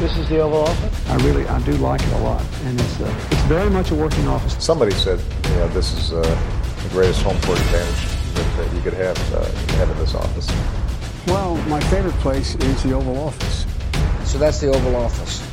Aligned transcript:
This 0.00 0.16
is 0.16 0.30
the 0.30 0.38
Oval 0.38 0.62
Office? 0.62 1.08
I 1.10 1.16
really, 1.16 1.46
I 1.46 1.60
do 1.60 1.72
like 1.72 2.00
it 2.00 2.12
a 2.14 2.18
lot, 2.20 2.42
and 2.64 2.80
it's 2.80 3.00
uh, 3.02 3.14
it's 3.30 3.42
very 3.42 3.68
much 3.68 3.90
a 3.90 3.94
working 3.94 4.26
office. 4.28 4.56
Somebody 4.58 4.92
said, 4.92 5.20
you 5.44 5.54
know, 5.56 5.68
this 5.68 5.92
is 5.92 6.14
uh, 6.14 6.22
the 6.82 6.88
greatest 6.88 7.20
home 7.20 7.38
court 7.42 7.60
advantage 7.60 8.32
that, 8.32 8.56
that 8.56 8.74
you 8.74 8.80
could 8.80 8.94
have, 8.94 9.18
uh, 9.34 9.44
have 9.76 9.90
in 9.90 9.98
this 9.98 10.14
office. 10.14 10.48
Well, 11.26 11.56
my 11.68 11.80
favorite 11.90 12.14
place 12.14 12.54
is 12.54 12.82
the 12.82 12.94
Oval 12.94 13.18
Office. 13.18 13.66
So 14.24 14.38
that's 14.38 14.58
the 14.58 14.68
Oval 14.68 14.96
Office. 14.96 15.49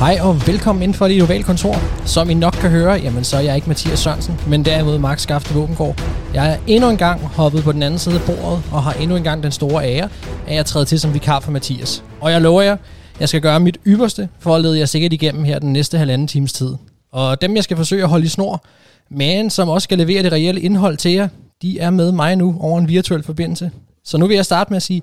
Hej 0.00 0.18
og 0.22 0.46
velkommen 0.46 0.82
ind 0.82 0.94
for 0.94 1.08
det 1.08 1.16
globale 1.16 1.42
kontor. 1.42 2.06
Som 2.06 2.30
I 2.30 2.34
nok 2.34 2.52
kan 2.52 2.70
høre, 2.70 2.92
jamen 2.92 3.24
så 3.24 3.36
er 3.36 3.40
jeg 3.40 3.56
ikke 3.56 3.68
Mathias 3.68 3.98
Sørensen, 3.98 4.40
men 4.48 4.64
derimod 4.64 4.98
Max 4.98 5.20
Skafte 5.20 5.54
Våbengård. 5.54 6.02
Jeg 6.34 6.52
er 6.52 6.58
endnu 6.66 6.90
en 6.90 6.96
gang 6.96 7.20
hoppet 7.20 7.64
på 7.64 7.72
den 7.72 7.82
anden 7.82 7.98
side 7.98 8.14
af 8.14 8.20
bordet, 8.26 8.62
og 8.72 8.82
har 8.82 8.92
endnu 8.92 9.16
en 9.16 9.22
gang 9.22 9.42
den 9.42 9.52
store 9.52 9.84
ære, 9.84 10.08
at 10.46 10.54
jeg 10.54 10.66
træder 10.66 10.86
til 10.86 11.00
som 11.00 11.14
vikar 11.14 11.40
for 11.40 11.50
Mathias. 11.50 12.04
Og 12.20 12.32
jeg 12.32 12.40
lover 12.40 12.62
jer, 12.62 12.76
jeg 13.20 13.28
skal 13.28 13.40
gøre 13.40 13.60
mit 13.60 13.78
ypperste 13.86 14.28
for 14.38 14.54
at 14.54 14.62
lede 14.62 14.78
jer 14.78 14.84
sikkert 14.84 15.12
igennem 15.12 15.44
her 15.44 15.58
den 15.58 15.72
næste 15.72 15.98
halvanden 15.98 16.28
times 16.28 16.52
tid. 16.52 16.74
Og 17.12 17.42
dem 17.42 17.56
jeg 17.56 17.64
skal 17.64 17.76
forsøge 17.76 18.02
at 18.02 18.08
holde 18.08 18.24
i 18.24 18.28
snor, 18.28 18.64
men 19.10 19.50
som 19.50 19.68
også 19.68 19.84
skal 19.84 19.98
levere 19.98 20.22
det 20.22 20.32
reelle 20.32 20.60
indhold 20.60 20.96
til 20.96 21.12
jer, 21.12 21.28
de 21.62 21.78
er 21.78 21.90
med 21.90 22.12
mig 22.12 22.36
nu 22.36 22.56
over 22.60 22.78
en 22.78 22.88
virtuel 22.88 23.22
forbindelse. 23.22 23.70
Så 24.04 24.18
nu 24.18 24.26
vil 24.26 24.34
jeg 24.34 24.44
starte 24.44 24.70
med 24.70 24.76
at 24.76 24.82
sige, 24.82 25.02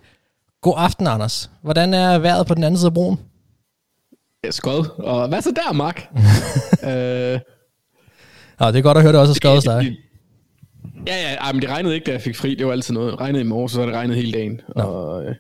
god 0.61 0.73
aften 0.77 1.08
Anders. 1.08 1.50
Hvordan 1.64 1.94
er 1.94 2.17
vejret 2.17 2.48
på 2.48 2.53
den 2.53 2.64
anden 2.64 2.77
side 2.77 2.88
af 2.88 2.94
broen? 2.94 3.20
Skod. 4.50 4.86
Og 5.00 5.27
hvad 5.27 5.41
så 5.41 5.52
der, 5.55 5.73
Mark? 5.73 6.08
øh, 6.84 7.40
Ja, 8.62 8.68
det 8.72 8.76
er 8.78 8.82
godt 8.82 8.98
at 8.98 9.04
høre, 9.04 9.14
det 9.14 9.22
også 9.22 9.41
er 9.45 9.54
hos 9.55 9.64
dig. 9.64 9.98
Ja, 11.08 11.16
ja, 11.16 11.36
ej, 11.36 11.52
men 11.54 11.62
det 11.62 11.70
regnede 11.70 11.95
ikke, 11.95 12.05
da 12.05 12.12
jeg 12.12 12.22
fik 12.22 12.36
fri. 12.36 12.55
Det 12.55 12.66
var 12.66 12.72
altid 12.72 12.94
noget. 12.94 13.12
Det 13.12 13.22
regnede 13.22 13.44
i 13.44 13.48
morgen, 13.48 13.70
så 13.70 13.80
var 13.80 13.86
det 13.86 13.95
regnet 13.95 14.16
hele 14.16 14.31
dagen. 14.31 14.62
Nå. 14.76 14.81
Og, 14.84 15.23
øh, 15.26 15.36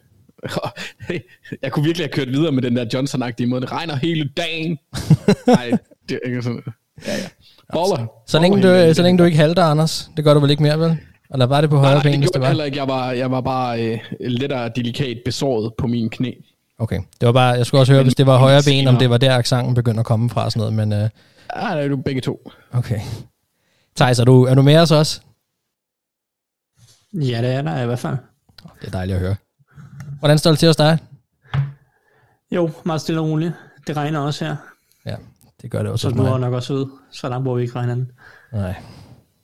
jeg 1.63 1.71
kunne 1.71 1.85
virkelig 1.85 2.05
have 2.05 2.11
kørt 2.11 2.27
videre 2.27 2.51
med 2.51 2.61
den 2.61 2.75
der 2.75 2.85
Johnson-agtige 2.93 3.45
måde. 3.47 3.61
Det 3.61 3.71
regner 3.71 3.95
hele 3.95 4.29
dagen. 4.37 4.77
Nej, 5.47 5.71
det 6.09 6.19
er 6.23 6.27
ikke 6.29 6.41
sådan. 6.41 6.63
Ja, 7.07 7.11
ja. 7.13 7.27
Boller. 7.73 8.07
Så 8.27 8.39
længe, 8.39 8.55
Boller 8.55 8.67
hele 8.69 8.77
du, 8.77 8.81
dagen. 8.83 8.95
så 8.95 9.01
længe 9.03 9.17
du 9.19 9.23
ikke 9.23 9.37
halter, 9.37 9.63
Anders, 9.63 10.09
det 10.17 10.23
gør 10.25 10.33
du 10.33 10.39
vel 10.39 10.51
ikke 10.51 10.63
mere, 10.63 10.79
vel? 10.79 10.97
Eller 11.33 11.45
var 11.45 11.61
det 11.61 11.69
på 11.69 11.77
højre 11.77 11.93
Nej, 11.93 12.03
ben, 12.03 12.11
det 12.11 12.19
hvis 12.19 12.29
gjorde 12.29 12.33
det 12.33 12.35
jeg 12.35 12.41
var? 12.41 12.47
heller 12.47 12.63
ikke. 12.65 12.77
Jeg 12.77 12.87
var, 12.87 13.11
jeg 13.11 13.31
var 13.31 13.41
bare 13.41 13.85
øh, 13.91 13.99
lettere 14.19 14.71
delikat 14.75 15.17
besåret 15.25 15.73
på 15.77 15.87
mine 15.87 16.09
knæ. 16.09 16.31
Okay, 16.79 16.99
det 17.21 17.25
var 17.25 17.31
bare, 17.33 17.49
jeg 17.53 17.65
skulle 17.65 17.81
også 17.81 17.93
høre, 17.93 18.03
hvis 18.03 18.15
det 18.15 18.25
var 18.25 18.37
højre 18.37 18.61
ben, 18.65 18.87
om 18.87 18.97
det 18.97 19.09
var 19.09 19.17
der, 19.17 19.35
accenten 19.37 19.73
begyndte 19.73 19.99
at 19.99 20.05
komme 20.05 20.29
fra 20.29 20.45
og 20.45 20.51
sådan 20.51 20.71
noget, 20.73 20.87
men 20.87 21.03
uh, 21.03 21.09
Ja, 21.55 21.75
det 21.77 21.83
er 21.85 21.87
du 21.87 21.97
begge 21.97 22.21
to. 22.21 22.51
okay. 22.71 22.99
Thijs, 23.95 24.19
er 24.19 24.23
du, 24.25 24.43
er 24.43 24.55
du 24.55 24.61
med 24.61 24.77
os 24.77 24.91
også? 24.91 25.21
Ja, 27.13 27.41
det 27.41 27.51
er 27.53 27.61
der 27.61 27.81
i 27.81 27.85
hvert 27.85 27.99
fald. 27.99 28.17
Det 28.81 28.87
er 28.87 28.91
dejligt 28.91 29.15
at 29.15 29.21
høre. 29.21 29.35
Hvordan 30.19 30.37
står 30.37 30.51
det 30.51 30.59
til 30.59 30.67
hos 30.67 30.75
dig? 30.75 30.97
Jo, 32.51 32.71
meget 32.85 33.01
stille 33.01 33.21
og 33.21 33.27
roligt. 33.29 33.53
Det 33.87 33.97
regner 33.97 34.19
også 34.19 34.45
her, 34.45 34.55
Ja, 35.05 35.15
det 35.61 35.71
gør 35.71 35.83
det 35.83 35.91
også 35.91 36.09
så 36.09 36.15
du 36.15 36.23
er 36.23 36.37
nok 36.37 36.53
også 36.53 36.73
ude. 36.73 36.89
Så 37.11 37.29
langt 37.29 37.43
bor 37.45 37.55
vi 37.55 37.61
ikke 37.61 37.75
regnen. 37.75 38.11
Nej. 38.53 38.75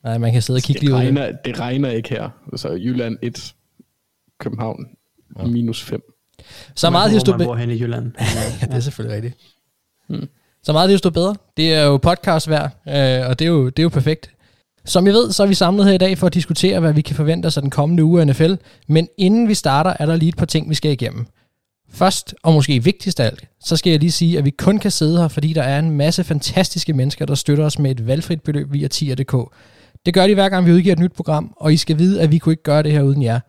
Nej, 0.04 0.18
man 0.18 0.34
kan 0.34 0.42
sidde 0.42 0.58
og 0.58 0.62
kigge 0.62 0.80
Det 0.80 0.88
lige 0.88 0.96
ud. 0.96 1.00
regner, 1.00 1.32
det 1.46 1.60
regner 1.60 1.90
ikke 1.90 2.10
her. 2.10 2.30
Så 2.56 2.70
Jylland 2.70 3.18
1, 3.22 3.56
København 4.40 4.86
minus 5.46 5.84
5. 5.84 6.02
Så 6.76 6.90
meget 6.90 7.12
hvor 7.12 7.18
desto 7.20 7.32
bedre. 7.32 7.46
bor 7.46 7.56
hen 7.56 7.70
i 7.70 7.82
Jylland. 7.82 8.12
Ja, 8.62 8.66
det 8.68 8.76
er 8.76 8.80
selvfølgelig 8.80 9.16
rigtigt. 9.16 9.38
Så 10.64 10.74
meget 10.74 10.90
desto 10.90 11.10
bedre. 11.10 11.36
Det 11.58 11.74
er 11.74 11.84
jo 11.84 11.98
podcast 11.98 12.50
værd, 12.50 12.72
øh, 12.88 13.30
og 13.30 13.40
det 13.40 13.46
er, 13.46 13.50
jo, 13.50 13.66
det 13.66 13.80
er 13.80 13.84
jo 13.84 13.90
perfekt. 13.90 14.30
Som 14.86 15.08
I 15.08 15.10
ved, 15.10 15.32
så 15.32 15.44
er 15.44 15.48
vi 15.48 15.54
samlet 15.54 15.86
her 15.86 15.94
i 15.94 15.98
dag 15.98 16.18
for 16.18 16.28
at 16.28 16.34
diskutere, 16.34 16.80
hvad 16.80 16.94
vi 16.94 17.02
kan 17.02 17.16
forvente 17.16 17.48
os 17.48 17.58
af 17.58 17.62
den 17.62 17.70
kommende 17.70 18.04
uge 18.04 18.22
af 18.22 18.28
NFL. 18.28 18.54
Men 18.88 19.08
inden 19.18 19.48
vi 19.48 19.54
starter, 19.54 19.94
er 20.00 20.06
der 20.06 20.16
lige 20.16 20.30
et 20.30 20.36
par 20.38 20.46
ting, 20.46 20.70
vi 20.70 20.76
skal 20.76 20.92
igennem. 20.92 21.26
Først, 21.94 22.36
og 22.44 22.54
måske 22.54 22.84
vigtigst 22.84 23.20
af 23.20 23.26
alt, 23.26 23.44
så 23.64 23.78
skal 23.78 23.90
jeg 23.92 24.00
lige 24.00 24.12
sige, 24.12 24.38
at 24.38 24.46
vi 24.46 24.50
kun 24.50 24.78
kan 24.78 24.92
sidde 24.92 25.20
her, 25.20 25.28
fordi 25.28 25.54
der 25.54 25.64
er 25.64 25.80
en 25.80 25.92
masse 25.92 26.24
fantastiske 26.24 26.94
mennesker, 26.94 27.26
der 27.26 27.36
støtter 27.36 27.66
os 27.66 27.80
med 27.80 27.92
et 27.92 28.08
valgfrit 28.08 28.42
beløb 28.42 28.74
via 28.74 28.88
tier.dk. 28.88 29.36
Det 30.06 30.14
gør 30.14 30.28
de 30.28 30.34
hver 30.34 30.50
gang, 30.50 30.66
vi 30.66 30.72
udgiver 30.72 30.94
et 30.94 31.00
nyt 31.00 31.14
program, 31.14 31.54
og 31.58 31.74
I 31.74 31.78
skal 31.78 31.98
vide, 31.98 32.22
at 32.22 32.32
vi 32.32 32.38
kunne 32.38 32.54
ikke 32.54 32.64
gøre 32.64 32.84
det 32.84 32.92
her 32.92 33.02
uden 33.02 33.24
jer. 33.24 33.40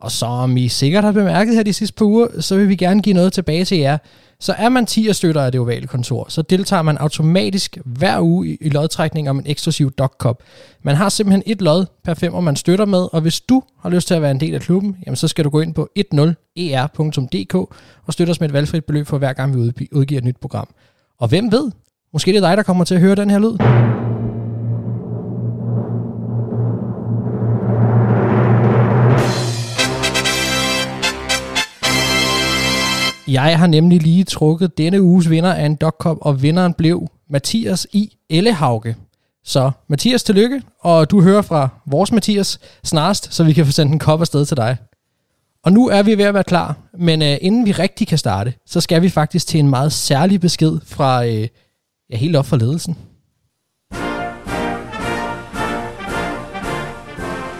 Og 0.00 0.12
som 0.12 0.56
I 0.56 0.68
sikkert 0.68 1.04
har 1.04 1.12
bemærket 1.12 1.54
her 1.54 1.62
de 1.62 1.72
sidste 1.72 1.94
par 1.94 2.04
uger, 2.04 2.40
så 2.40 2.56
vil 2.56 2.68
vi 2.68 2.76
gerne 2.76 3.02
give 3.02 3.14
noget 3.14 3.32
tilbage 3.32 3.64
til 3.64 3.78
jer. 3.78 3.98
Så 4.40 4.52
er 4.52 4.68
man 4.68 4.86
10 4.86 5.12
støtter 5.12 5.42
af 5.42 5.52
det 5.52 5.60
ovale 5.60 5.86
kontor, 5.86 6.26
så 6.28 6.42
deltager 6.42 6.82
man 6.82 6.96
automatisk 6.96 7.78
hver 7.84 8.20
uge 8.20 8.48
i, 8.48 8.58
i 8.60 8.68
lodtrækning 8.68 9.30
om 9.30 9.38
en 9.38 9.44
eksklusiv 9.46 9.90
dogkop. 9.90 10.42
Man 10.82 10.96
har 10.96 11.08
simpelthen 11.08 11.42
et 11.46 11.62
lod 11.62 11.86
per 12.04 12.14
femmer, 12.14 12.40
man 12.40 12.56
støtter 12.56 12.84
med, 12.84 13.08
og 13.12 13.20
hvis 13.20 13.40
du 13.40 13.62
har 13.82 13.90
lyst 13.90 14.08
til 14.08 14.14
at 14.14 14.22
være 14.22 14.30
en 14.30 14.40
del 14.40 14.54
af 14.54 14.60
klubben, 14.60 14.96
jamen 15.06 15.16
så 15.16 15.28
skal 15.28 15.44
du 15.44 15.50
gå 15.50 15.60
ind 15.60 15.74
på 15.74 15.88
10er.dk 15.98 17.54
e 17.54 17.74
og 18.06 18.12
støtte 18.12 18.30
os 18.30 18.40
med 18.40 18.48
et 18.48 18.52
valgfrit 18.52 18.84
beløb 18.84 19.06
for 19.06 19.18
hver 19.18 19.32
gang 19.32 19.54
vi 19.54 19.88
udgiver 19.92 20.18
et 20.18 20.24
nyt 20.24 20.36
program. 20.40 20.68
Og 21.20 21.28
hvem 21.28 21.52
ved, 21.52 21.70
måske 22.12 22.32
det 22.32 22.36
er 22.36 22.48
dig, 22.48 22.56
der 22.56 22.62
kommer 22.62 22.84
til 22.84 22.94
at 22.94 23.00
høre 23.00 23.14
den 23.14 23.30
her 23.30 23.38
lyd. 23.38 23.97
Jeg 33.28 33.58
har 33.58 33.66
nemlig 33.66 34.02
lige 34.02 34.24
trukket 34.24 34.78
denne 34.78 35.02
uges 35.02 35.30
vinder 35.30 35.52
af 35.52 35.66
en 35.66 35.74
dogkop, 35.74 36.18
og 36.20 36.42
vinderen 36.42 36.74
blev 36.74 37.08
Mathias 37.30 37.86
I. 37.92 38.16
Ellehauge. 38.30 38.96
Så 39.44 39.70
Mathias, 39.88 40.22
tillykke, 40.22 40.62
og 40.80 41.10
du 41.10 41.22
hører 41.22 41.42
fra 41.42 41.68
vores 41.86 42.12
Mathias 42.12 42.60
snarest, 42.84 43.34
så 43.34 43.44
vi 43.44 43.52
kan 43.52 43.66
få 43.66 43.72
sendt 43.72 43.92
en 43.92 43.98
kop 43.98 44.20
afsted 44.20 44.46
til 44.46 44.56
dig. 44.56 44.76
Og 45.64 45.72
nu 45.72 45.88
er 45.88 46.02
vi 46.02 46.18
ved 46.18 46.24
at 46.24 46.34
være 46.34 46.44
klar, 46.44 46.76
men 46.98 47.22
øh, 47.22 47.36
inden 47.40 47.66
vi 47.66 47.72
rigtig 47.72 48.08
kan 48.08 48.18
starte, 48.18 48.54
så 48.66 48.80
skal 48.80 49.02
vi 49.02 49.08
faktisk 49.08 49.46
til 49.46 49.60
en 49.60 49.70
meget 49.70 49.92
særlig 49.92 50.40
besked 50.40 50.78
fra, 50.86 51.26
øh, 51.26 51.48
ja, 52.10 52.16
helt 52.16 52.36
op 52.36 52.46
fra 52.46 52.56
ledelsen. 52.56 52.96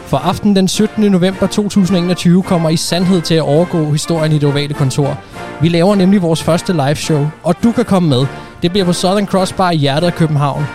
For 0.09 0.17
aften 0.17 0.55
den 0.55 0.67
17. 0.67 1.11
november 1.11 1.47
2021 1.47 2.43
kommer 2.43 2.69
i 2.69 2.75
sandhed 2.75 3.21
til 3.21 3.35
at 3.35 3.41
overgå 3.41 3.91
historien 3.91 4.31
i 4.31 4.37
det 4.37 4.49
ovale 4.49 4.73
kontor. 4.73 5.17
Vi 5.61 5.69
laver 5.69 5.95
nemlig 5.95 6.21
vores 6.21 6.43
første 6.43 6.73
live 6.73 6.95
show, 6.95 7.27
og 7.43 7.55
du 7.63 7.71
kan 7.71 7.85
komme 7.85 8.09
med. 8.09 8.25
Det 8.61 8.71
bliver 8.71 8.85
på 8.85 8.93
Southern 8.93 9.25
Cross 9.25 9.53
Bar 9.53 9.71
i 9.71 9.75
hjertet 9.75 10.07
af 10.07 10.13
København. 10.13 10.65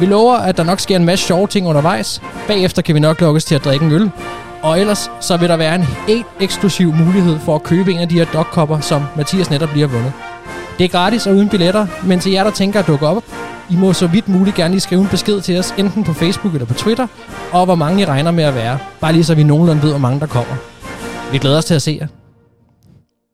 Vi 0.00 0.06
lover, 0.06 0.34
at 0.34 0.56
der 0.56 0.62
nok 0.62 0.80
sker 0.80 0.96
en 0.96 1.04
masse 1.04 1.26
sjove 1.26 1.46
ting 1.46 1.68
undervejs. 1.68 2.22
Bagefter 2.46 2.82
kan 2.82 2.94
vi 2.94 3.00
nok 3.00 3.20
lukkes 3.20 3.44
til 3.44 3.54
at 3.54 3.64
drikke 3.64 3.86
en 3.86 3.92
øl. 3.92 4.10
Og 4.62 4.80
ellers 4.80 5.10
så 5.20 5.36
vil 5.36 5.48
der 5.48 5.56
være 5.56 5.74
en 5.74 5.86
helt 6.06 6.26
eksklusiv 6.40 6.94
mulighed 6.94 7.38
for 7.38 7.54
at 7.54 7.62
købe 7.62 7.92
en 7.92 7.98
af 7.98 8.08
de 8.08 8.14
her 8.14 8.24
dogkopper, 8.24 8.80
som 8.80 9.02
Mathias 9.16 9.50
netop 9.50 9.72
lige 9.72 9.88
har 9.88 9.94
vundet. 9.94 10.12
Det 10.78 10.84
er 10.84 10.88
gratis 10.88 11.26
og 11.26 11.34
uden 11.34 11.48
billetter, 11.48 11.86
men 12.04 12.20
til 12.20 12.32
jer, 12.32 12.44
der 12.44 12.50
tænker 12.50 12.80
at 12.80 12.86
dukke 12.86 13.06
op, 13.06 13.22
i 13.72 13.76
må 13.76 13.92
så 13.92 14.06
vidt 14.06 14.28
muligt 14.28 14.56
gerne 14.56 14.74
lige 14.74 14.80
skrive 14.80 15.00
en 15.00 15.08
besked 15.08 15.40
til 15.40 15.58
os, 15.58 15.74
enten 15.78 16.04
på 16.04 16.12
Facebook 16.12 16.54
eller 16.54 16.66
på 16.66 16.74
Twitter, 16.74 17.06
og 17.52 17.64
hvor 17.64 17.74
mange 17.74 18.02
I 18.02 18.04
regner 18.04 18.30
med 18.30 18.44
at 18.44 18.54
være. 18.54 18.78
Bare 19.00 19.12
lige 19.12 19.24
så 19.24 19.34
vi 19.34 19.42
nogenlunde 19.42 19.82
ved, 19.82 19.90
hvor 19.90 19.98
mange 19.98 20.20
der 20.20 20.26
kommer. 20.26 20.54
Vi 21.32 21.38
glæder 21.38 21.58
os 21.58 21.64
til 21.64 21.74
at 21.74 21.82
se 21.82 21.98
jer. 22.00 22.06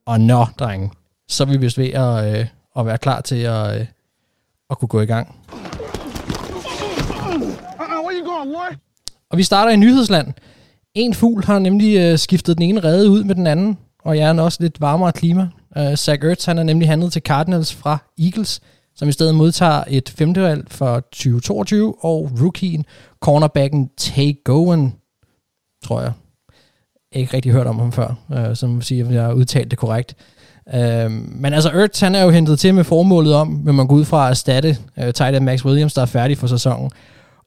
Og 0.06 0.20
nå, 0.20 0.46
drenge, 0.58 0.90
så 1.28 1.44
er 1.44 1.48
vi 1.48 1.56
vist 1.56 1.78
ved 1.78 1.88
at, 1.88 2.38
øh, 2.38 2.46
at 2.78 2.86
være 2.86 2.98
klar 2.98 3.20
til 3.20 3.36
at, 3.36 3.80
øh, 3.80 3.86
at 4.70 4.78
kunne 4.78 4.88
gå 4.88 5.00
i 5.00 5.06
gang. 5.06 5.34
Og 9.30 9.38
vi 9.38 9.42
starter 9.42 9.72
i 9.72 9.76
nyhedsland. 9.76 10.32
En 10.94 11.14
fugl 11.14 11.44
har 11.44 11.58
nemlig 11.58 11.98
øh, 11.98 12.18
skiftet 12.18 12.58
den 12.58 12.64
ene 12.64 12.80
rede 12.80 13.10
ud 13.10 13.24
med 13.24 13.34
den 13.34 13.46
anden, 13.46 13.78
og 14.04 14.18
jeg 14.18 14.36
er 14.36 14.42
også 14.42 14.58
lidt 14.60 14.80
varmere 14.80 15.12
klima. 15.12 15.48
Uh, 15.76 15.94
Zach 15.94 16.24
Ertz, 16.24 16.44
han 16.44 16.58
er 16.58 16.62
nemlig 16.62 16.88
handlet 16.88 17.12
til 17.12 17.22
Cardinals 17.22 17.74
fra 17.74 17.98
Eagles, 18.18 18.60
som 18.98 19.08
i 19.08 19.12
stedet 19.12 19.34
modtager 19.34 19.84
et 19.88 20.08
femtevalg 20.08 20.64
for 20.70 21.00
2022, 21.00 22.04
og 22.04 22.30
rookien, 22.42 22.84
cornerbacken 23.20 23.90
Tay 23.96 24.32
Gowan, 24.44 24.92
tror 25.84 26.00
jeg. 26.00 26.12
Jeg 27.12 27.18
har 27.18 27.20
ikke 27.20 27.34
rigtig 27.34 27.52
hørt 27.52 27.66
om 27.66 27.78
ham 27.78 27.92
før, 27.92 28.14
øh, 28.32 28.56
som 28.56 28.82
siger, 28.82 29.06
at 29.06 29.14
jeg 29.14 29.22
har 29.22 29.32
udtalt 29.32 29.70
det 29.70 29.78
korrekt. 29.78 30.14
Øh, 30.74 31.10
men 31.10 31.52
altså, 31.52 31.70
Ertz, 31.70 32.00
han 32.00 32.14
er 32.14 32.22
jo 32.22 32.30
hentet 32.30 32.58
til 32.58 32.74
med 32.74 32.84
formålet 32.84 33.34
om, 33.34 33.66
vil 33.66 33.74
man 33.74 33.86
gå 33.86 33.94
ud 33.94 34.04
fra 34.04 34.26
at 34.26 34.30
erstatte 34.30 34.76
øh, 34.98 35.12
tight 35.12 35.36
end 35.36 35.44
Max 35.44 35.64
Williams, 35.64 35.94
der 35.94 36.02
er 36.02 36.06
færdig 36.06 36.38
for 36.38 36.46
sæsonen. 36.46 36.90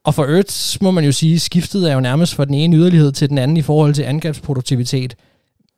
Og 0.06 0.14
for 0.14 0.24
Ertz 0.24 0.82
må 0.82 0.92
man 0.92 1.04
jo 1.04 1.12
sige, 1.12 1.40
skiftet 1.40 1.90
er 1.90 1.94
jo 1.94 2.00
nærmest 2.00 2.36
fra 2.36 2.46
den 2.46 2.54
ene 2.54 2.78
yderlighed 2.78 3.12
til 3.12 3.30
den 3.30 3.38
anden 3.38 3.58
i 3.58 3.62
forhold 3.62 3.94
til 3.94 4.04
angrebsproduktivitet. 4.04 5.16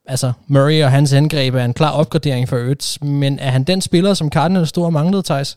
Altså, 0.06 0.32
Murray 0.46 0.84
og 0.84 0.90
hans 0.90 1.12
angreb 1.12 1.54
er 1.54 1.64
en 1.64 1.74
klar 1.74 1.90
opgradering 1.90 2.48
for 2.48 2.56
Ertz, 2.56 3.00
men 3.02 3.38
er 3.38 3.50
han 3.50 3.64
den 3.64 3.80
spiller, 3.80 4.14
som 4.14 4.30
Cardinals 4.30 4.68
store 4.68 4.90
manglede, 4.90 5.22
Thijs? 5.22 5.56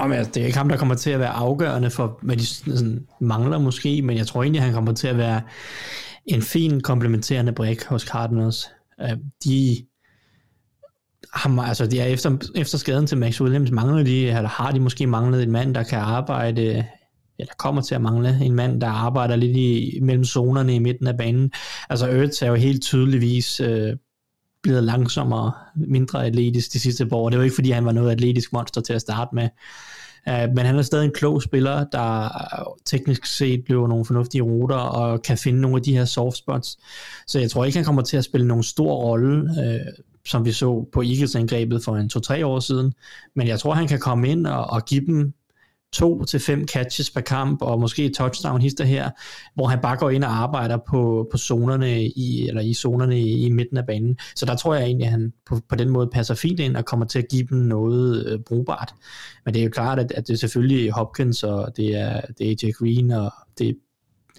Om, 0.00 0.12
altså, 0.12 0.32
det 0.32 0.42
er 0.42 0.46
ikke 0.46 0.58
ham, 0.58 0.68
der 0.68 0.76
kommer 0.76 0.94
til 0.94 1.10
at 1.10 1.20
være 1.20 1.28
afgørende 1.28 1.90
for, 1.90 2.18
hvad 2.22 2.36
de 2.36 2.46
sådan, 2.46 3.06
mangler 3.20 3.58
måske, 3.58 4.02
men 4.02 4.16
jeg 4.16 4.26
tror 4.26 4.42
egentlig, 4.42 4.62
han 4.62 4.72
kommer 4.72 4.92
til 4.92 5.08
at 5.08 5.16
være 5.16 5.40
en 6.26 6.42
fin 6.42 6.80
komplementerende 6.80 7.52
brik 7.52 7.84
hos 7.84 8.02
Cardinals. 8.02 8.68
Uh, 9.02 9.18
de 9.44 9.76
ham, 11.32 11.58
altså 11.58 11.86
de 11.86 12.00
er 12.00 12.04
efter, 12.04 12.50
efter 12.54 12.78
skaden 12.78 13.06
til 13.06 13.18
Max 13.18 13.40
Williams, 13.40 13.70
mangler 13.70 14.02
de, 14.02 14.26
eller 14.26 14.48
har 14.48 14.72
de 14.72 14.80
måske 14.80 15.06
manglet 15.06 15.42
en 15.42 15.50
mand, 15.50 15.74
der 15.74 15.82
kan 15.82 15.98
arbejde 15.98 16.84
eller 17.40 17.54
kommer 17.58 17.82
til 17.82 17.94
at 17.94 18.00
mangle 18.00 18.38
en 18.42 18.54
mand, 18.54 18.80
der 18.80 18.86
arbejder 18.86 19.36
lidt 19.36 19.56
i, 19.56 19.98
mellem 20.02 20.24
zonerne 20.24 20.74
i 20.74 20.78
midten 20.78 21.06
af 21.06 21.16
banen. 21.16 21.52
Altså 21.90 22.06
Ertz 22.06 22.42
er 22.42 22.46
jo 22.46 22.54
helt 22.54 22.82
tydeligvis 22.82 23.60
øh, 23.60 23.96
blevet 24.62 24.84
langsommere, 24.84 25.52
mindre 25.76 26.26
atletisk 26.26 26.72
de 26.72 26.80
sidste 26.80 27.06
par 27.06 27.16
år. 27.16 27.30
Det 27.30 27.38
var 27.38 27.44
ikke, 27.44 27.54
fordi 27.54 27.70
han 27.70 27.84
var 27.84 27.92
noget 27.92 28.10
atletisk 28.10 28.52
monster 28.52 28.80
til 28.80 28.92
at 28.92 29.00
starte 29.00 29.34
med. 29.34 29.48
Uh, 30.26 30.54
men 30.54 30.66
han 30.66 30.76
er 30.76 30.82
stadig 30.82 31.04
en 31.04 31.12
klog 31.12 31.42
spiller, 31.42 31.84
der 31.84 32.28
teknisk 32.84 33.26
set 33.26 33.64
løber 33.68 33.88
nogle 33.88 34.04
fornuftige 34.04 34.42
ruter 34.42 34.76
og 34.76 35.22
kan 35.22 35.38
finde 35.38 35.60
nogle 35.60 35.76
af 35.76 35.82
de 35.82 35.96
her 35.96 36.04
soft 36.04 36.36
spots. 36.36 36.78
Så 37.26 37.38
jeg 37.38 37.50
tror 37.50 37.64
ikke, 37.64 37.78
han 37.78 37.84
kommer 37.84 38.02
til 38.02 38.16
at 38.16 38.24
spille 38.24 38.46
nogen 38.48 38.62
stor 38.62 38.94
rolle, 38.94 39.42
uh, 39.42 40.04
som 40.26 40.44
vi 40.44 40.52
så 40.52 40.88
på 40.92 41.02
Eagles-angrebet 41.02 41.84
for 41.84 41.96
en 41.96 42.10
2-3 42.40 42.44
år 42.44 42.60
siden. 42.60 42.92
Men 43.36 43.48
jeg 43.48 43.60
tror, 43.60 43.74
han 43.74 43.88
kan 43.88 43.98
komme 43.98 44.28
ind 44.28 44.46
og, 44.46 44.64
og 44.70 44.84
give 44.84 45.06
dem 45.06 45.34
to 45.92 46.24
til 46.24 46.40
fem 46.40 46.68
catches 46.68 47.10
per 47.10 47.20
kamp, 47.20 47.62
og 47.62 47.80
måske 47.80 48.04
et 48.04 48.14
touchdown 48.14 48.60
hister 48.60 48.84
her, 48.84 49.10
hvor 49.54 49.66
han 49.66 49.78
bare 49.82 49.96
går 49.96 50.10
ind 50.10 50.24
og 50.24 50.30
arbejder 50.30 50.78
på, 50.88 51.28
på 51.30 51.38
zonerne 51.38 52.04
i, 52.06 52.48
eller 52.48 52.62
i 52.62 52.74
zonerne 52.74 53.20
i, 53.20 53.46
i 53.46 53.50
midten 53.52 53.76
af 53.76 53.86
banen. 53.86 54.18
Så 54.36 54.46
der 54.46 54.56
tror 54.56 54.74
jeg 54.74 54.84
egentlig, 54.84 55.06
at 55.06 55.12
han 55.12 55.32
på, 55.46 55.60
på 55.68 55.74
den 55.74 55.88
måde 55.88 56.08
passer 56.12 56.34
fint 56.34 56.60
ind 56.60 56.76
og 56.76 56.84
kommer 56.84 57.06
til 57.06 57.18
at 57.18 57.28
give 57.30 57.46
dem 57.50 57.58
noget 57.58 58.26
øh, 58.26 58.38
brugbart. 58.40 58.94
Men 59.44 59.54
det 59.54 59.60
er 59.60 59.64
jo 59.64 59.70
klart, 59.70 59.98
at, 59.98 60.12
at 60.12 60.26
det 60.26 60.32
er 60.32 60.38
selvfølgelig 60.38 60.92
Hopkins, 60.92 61.42
og 61.42 61.76
det 61.76 61.96
er, 61.96 62.20
det 62.38 62.46
er 62.46 62.68
AJ 62.68 62.72
Green, 62.72 63.10
og 63.10 63.32
det 63.58 63.68
er 63.68 63.72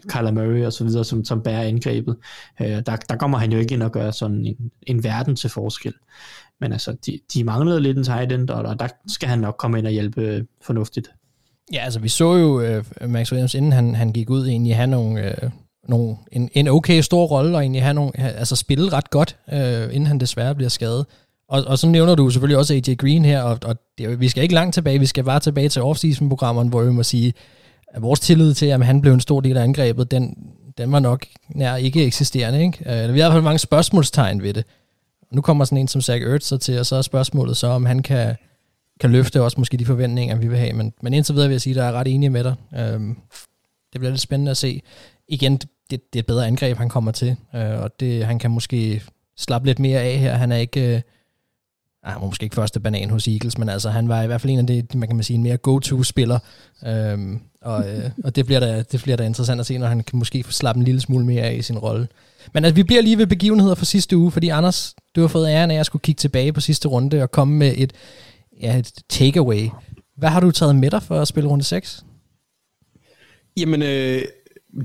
Kyler 0.07 0.31
Murray 0.31 0.65
og 0.65 0.73
så 0.73 0.83
videre, 0.83 1.03
som, 1.03 1.25
som 1.25 1.43
bærer 1.43 1.61
angrebet. 1.61 2.17
Øh, 2.61 2.67
der, 2.67 2.95
der 2.95 3.15
kommer 3.15 3.37
han 3.37 3.51
jo 3.51 3.59
ikke 3.59 3.73
ind 3.73 3.83
og 3.83 3.91
gør 3.91 4.11
sådan 4.11 4.45
en, 4.45 4.71
en 4.87 5.03
verden 5.03 5.35
til 5.35 5.49
forskel. 5.49 5.93
Men 6.59 6.71
altså, 6.71 6.95
de, 7.05 7.19
de 7.33 7.43
manglede 7.43 7.79
lidt 7.79 7.97
en 7.97 8.03
tight 8.03 8.31
end, 8.31 8.49
og 8.49 8.63
der, 8.63 8.73
der 8.73 8.87
skal 9.07 9.29
han 9.29 9.39
nok 9.39 9.55
komme 9.59 9.79
ind 9.79 9.85
og 9.85 9.91
hjælpe 9.91 10.21
øh, 10.21 10.43
fornuftigt. 10.61 11.11
Ja, 11.73 11.83
altså 11.83 11.99
vi 11.99 12.09
så 12.09 12.35
jo 12.35 12.61
øh, 12.61 12.83
Max 13.07 13.31
Williams, 13.31 13.55
inden 13.55 13.71
han, 13.71 13.95
han 13.95 14.11
gik 14.11 14.29
ud, 14.29 14.47
egentlig 14.47 14.75
have 14.75 14.87
nogle, 14.87 15.21
øh, 15.21 15.49
nogle, 15.87 16.17
en, 16.31 16.49
en 16.53 16.67
okay 16.67 17.01
stor 17.01 17.25
rolle, 17.25 17.57
og 17.57 17.61
egentlig 17.61 17.83
have 17.83 17.93
nogle, 17.93 18.19
altså 18.19 18.55
spille 18.55 18.93
ret 18.93 19.09
godt, 19.09 19.37
øh, 19.53 19.83
inden 19.83 20.07
han 20.07 20.19
desværre 20.19 20.55
bliver 20.55 20.69
skadet. 20.69 21.05
Og, 21.49 21.63
og 21.67 21.79
så 21.79 21.87
nævner 21.87 22.15
du 22.15 22.29
selvfølgelig 22.29 22.57
også 22.57 22.73
AJ 22.73 22.95
Green 22.95 23.25
her, 23.25 23.41
og, 23.41 23.59
og 23.65 23.75
det, 23.97 24.19
vi 24.19 24.29
skal 24.29 24.43
ikke 24.43 24.55
langt 24.55 24.73
tilbage, 24.73 24.99
vi 24.99 25.05
skal 25.05 25.23
bare 25.23 25.39
tilbage 25.39 25.69
til 25.69 25.81
offseason-programmerne, 25.81 26.69
hvor 26.69 26.83
vi 26.83 26.91
må 26.91 27.03
sige, 27.03 27.33
at 27.87 28.01
vores 28.01 28.19
tillid 28.19 28.53
til, 28.53 28.65
at 28.65 28.85
han 28.85 29.01
blev 29.01 29.13
en 29.13 29.19
stor 29.19 29.39
del 29.39 29.57
af 29.57 29.63
angrebet, 29.63 30.11
den, 30.11 30.37
den 30.77 30.91
var 30.91 30.99
nok 30.99 31.25
nær 31.49 31.75
ikke 31.75 32.05
eksisterende. 32.05 32.61
Ikke? 32.61 32.77
Øh, 32.85 33.13
vi 33.13 33.19
har 33.19 33.27
i 33.27 33.29
hvert 33.29 33.31
fald 33.31 33.43
mange 33.43 33.59
spørgsmålstegn 33.59 34.43
ved 34.43 34.53
det. 34.53 34.65
Nu 35.31 35.41
kommer 35.41 35.65
sådan 35.65 35.77
en 35.77 35.87
som 35.87 36.01
Zach 36.01 36.25
Ertz 36.25 36.53
til, 36.61 36.79
og 36.79 36.85
så 36.85 36.95
er 36.95 37.01
spørgsmålet 37.01 37.57
så, 37.57 37.67
om 37.67 37.85
han 37.85 37.99
kan, 37.99 38.35
kan 39.01 39.11
løfte 39.11 39.41
også 39.41 39.59
måske 39.59 39.77
de 39.77 39.85
forventninger, 39.85 40.35
vi 40.35 40.47
vil 40.47 40.57
have. 40.57 40.73
Men, 40.73 40.93
men 41.01 41.13
indtil 41.13 41.35
videre 41.35 41.47
vil 41.47 41.53
jeg 41.53 41.61
sige, 41.61 41.73
at 41.73 41.77
jeg 41.77 41.87
er 41.87 41.91
ret 41.91 42.07
enig 42.07 42.31
med 42.31 42.43
dig. 42.43 42.55
Øhm, 42.75 43.17
det 43.93 44.01
bliver 44.01 44.11
lidt 44.11 44.21
spændende 44.21 44.51
at 44.51 44.57
se. 44.57 44.81
Igen, 45.27 45.57
det, 45.57 45.69
det 45.89 45.99
er 46.13 46.19
et 46.19 46.25
bedre 46.25 46.47
angreb, 46.47 46.77
han 46.77 46.89
kommer 46.89 47.11
til, 47.11 47.35
øh, 47.55 47.79
og 47.79 47.99
det, 47.99 48.25
han 48.25 48.39
kan 48.39 48.51
måske 48.51 49.03
slappe 49.37 49.67
lidt 49.67 49.79
mere 49.79 49.99
af 49.99 50.17
her. 50.17 50.33
Han 50.33 50.51
er 50.51 50.57
ikke... 50.57 50.95
Øh, 50.95 51.01
han 52.03 52.21
var 52.21 52.27
måske 52.27 52.43
ikke 52.43 52.55
første 52.55 52.79
banan 52.79 53.09
hos 53.09 53.27
Eagles, 53.27 53.57
men 53.57 53.69
altså, 53.69 53.89
han 53.89 54.09
var 54.09 54.23
i 54.23 54.27
hvert 54.27 54.41
fald 54.41 54.53
en 54.53 54.59
af 54.59 54.67
de, 54.67 54.83
man 54.93 55.07
kan 55.07 55.15
man 55.15 55.23
sige, 55.23 55.37
en 55.37 55.43
mere 55.43 55.57
go-to-spiller. 55.57 56.39
Øhm, 56.85 57.39
og, 57.61 57.89
øh, 57.89 58.09
og 58.23 58.35
det, 58.35 58.45
bliver 58.45 58.59
da, 58.59 58.81
det 58.81 59.03
bliver 59.03 59.17
da 59.17 59.23
interessant 59.23 59.59
at 59.59 59.65
se, 59.65 59.77
når 59.77 59.87
han 59.87 60.03
kan 60.03 60.19
måske 60.19 60.43
få 60.43 60.51
slappe 60.51 60.79
en 60.79 60.85
lille 60.85 61.01
smule 61.01 61.25
mere 61.25 61.43
af 61.43 61.53
i 61.53 61.61
sin 61.61 61.77
rolle. 61.77 62.07
Men 62.53 62.65
altså, 62.65 62.75
vi 62.75 62.83
bliver 62.83 63.01
lige 63.01 63.17
ved 63.17 63.27
begivenheder 63.27 63.75
fra 63.75 63.85
sidste 63.85 64.17
uge, 64.17 64.31
fordi 64.31 64.49
Anders, 64.49 64.95
du 65.15 65.21
har 65.21 65.27
fået 65.27 65.49
æren 65.49 65.71
af 65.71 65.79
at 65.79 65.85
skulle 65.85 66.01
kigge 66.01 66.19
tilbage 66.19 66.53
på 66.53 66.61
sidste 66.61 66.87
runde 66.87 67.23
og 67.23 67.31
komme 67.31 67.57
med 67.57 67.73
et, 67.77 67.93
ja, 68.61 68.77
et 68.77 68.93
takeaway. 69.09 69.69
Hvad 70.17 70.29
har 70.29 70.39
du 70.39 70.51
taget 70.51 70.75
med 70.75 70.91
dig 70.91 71.03
for 71.03 71.19
at 71.19 71.27
spille 71.27 71.49
runde 71.49 71.63
6? 71.63 72.05
Jamen, 73.57 73.81
øh, 73.81 74.21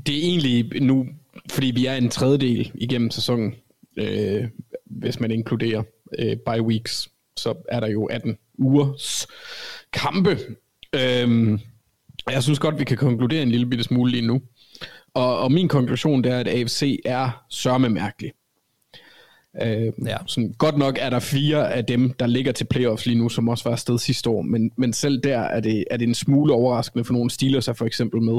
det 0.06 0.14
er 0.14 0.22
egentlig 0.22 0.82
nu, 0.82 1.06
fordi 1.50 1.66
vi 1.66 1.86
er 1.86 1.94
en 1.94 2.08
tredjedel 2.08 2.72
igennem 2.74 3.10
sæsonen, 3.10 3.54
øh, 3.96 4.48
hvis 4.86 5.20
man 5.20 5.30
inkluderer 5.30 5.82
øh, 6.18 6.36
by 6.36 6.60
weeks, 6.60 7.08
så 7.36 7.54
er 7.68 7.80
der 7.80 7.86
jo 7.86 8.04
18 8.04 8.36
ugers 8.58 9.26
kampe. 9.92 10.38
Øh, 10.92 11.58
jeg 12.30 12.42
synes 12.42 12.58
godt, 12.58 12.78
vi 12.78 12.84
kan 12.84 12.96
konkludere 12.96 13.42
en 13.42 13.50
lille 13.50 13.66
bitte 13.66 13.84
smule 13.84 14.10
lige 14.12 14.26
nu. 14.26 14.40
Og, 15.14 15.38
og 15.38 15.52
min 15.52 15.68
konklusion 15.68 16.24
det 16.24 16.32
er, 16.32 16.38
at 16.38 16.48
AFC 16.48 17.00
er 17.04 17.44
sørme 17.50 17.88
mærkelig. 17.88 18.32
Øh, 19.62 19.92
ja. 20.06 20.16
sådan, 20.26 20.54
godt 20.58 20.78
nok 20.78 20.98
er 21.00 21.10
der 21.10 21.18
fire 21.18 21.72
af 21.72 21.84
dem, 21.84 22.10
der 22.10 22.26
ligger 22.26 22.52
til 22.52 22.64
playoffs 22.64 23.06
lige 23.06 23.18
nu, 23.18 23.28
som 23.28 23.48
også 23.48 23.64
var 23.64 23.72
afsted 23.72 23.98
sidste 23.98 24.30
år, 24.30 24.42
men, 24.42 24.70
men 24.76 24.92
selv 24.92 25.20
der 25.24 25.38
er 25.38 25.60
det, 25.60 25.84
er 25.90 25.96
det 25.96 26.08
en 26.08 26.14
smule 26.14 26.52
overraskende 26.52 27.04
for 27.04 27.12
nogle 27.12 27.30
Steelers 27.30 27.68
er 27.68 27.72
for 27.72 27.86
eksempel 27.86 28.22
med. 28.22 28.38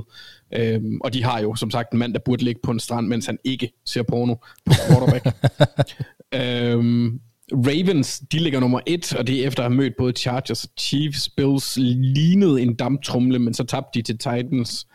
Øh, 0.53 0.81
og 1.01 1.13
de 1.13 1.23
har 1.23 1.41
jo 1.41 1.55
som 1.55 1.71
sagt 1.71 1.91
en 1.91 1.99
mand, 1.99 2.13
der 2.13 2.19
burde 2.25 2.43
ligge 2.43 2.61
på 2.63 2.71
en 2.71 2.79
strand, 2.79 3.07
mens 3.07 3.25
han 3.25 3.37
ikke 3.43 3.71
ser 3.85 4.03
porno 4.03 4.35
på 4.65 4.73
quarterback. 4.89 5.25
øh, 6.35 7.11
Ravens, 7.51 8.19
de 8.31 8.39
ligger 8.39 8.59
nummer 8.59 8.79
et, 8.85 9.15
og 9.15 9.27
det 9.27 9.43
er 9.43 9.47
efter 9.47 9.63
at 9.63 9.69
have 9.69 9.77
mødt 9.77 9.93
både 9.97 10.13
Chargers 10.13 10.63
og 10.63 10.69
Chiefs. 10.79 11.29
Bills 11.29 11.77
lignede 11.77 12.61
en 12.61 12.75
damptrumle, 12.75 13.39
men 13.39 13.53
så 13.53 13.63
tabte 13.63 13.99
de 13.99 14.01
til 14.01 14.17
Titans 14.17 14.87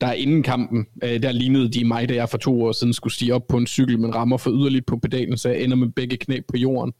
der 0.00 0.12
inden 0.12 0.42
kampen, 0.42 0.86
øh, 1.04 1.22
der 1.22 1.32
lignede 1.32 1.68
de 1.68 1.84
mig, 1.84 2.08
da 2.08 2.14
jeg 2.14 2.28
for 2.28 2.38
to 2.38 2.62
år 2.62 2.72
siden 2.72 2.92
skulle 2.92 3.14
stige 3.14 3.34
op 3.34 3.46
på 3.48 3.56
en 3.56 3.66
cykel, 3.66 3.98
men 3.98 4.14
rammer 4.14 4.36
for 4.36 4.50
yderligt 4.50 4.86
på 4.86 4.96
pedalen, 4.96 5.38
så 5.38 5.48
jeg 5.48 5.62
ender 5.62 5.76
med 5.76 5.88
begge 5.88 6.16
knæ 6.16 6.40
på 6.48 6.56
jorden. 6.56 6.92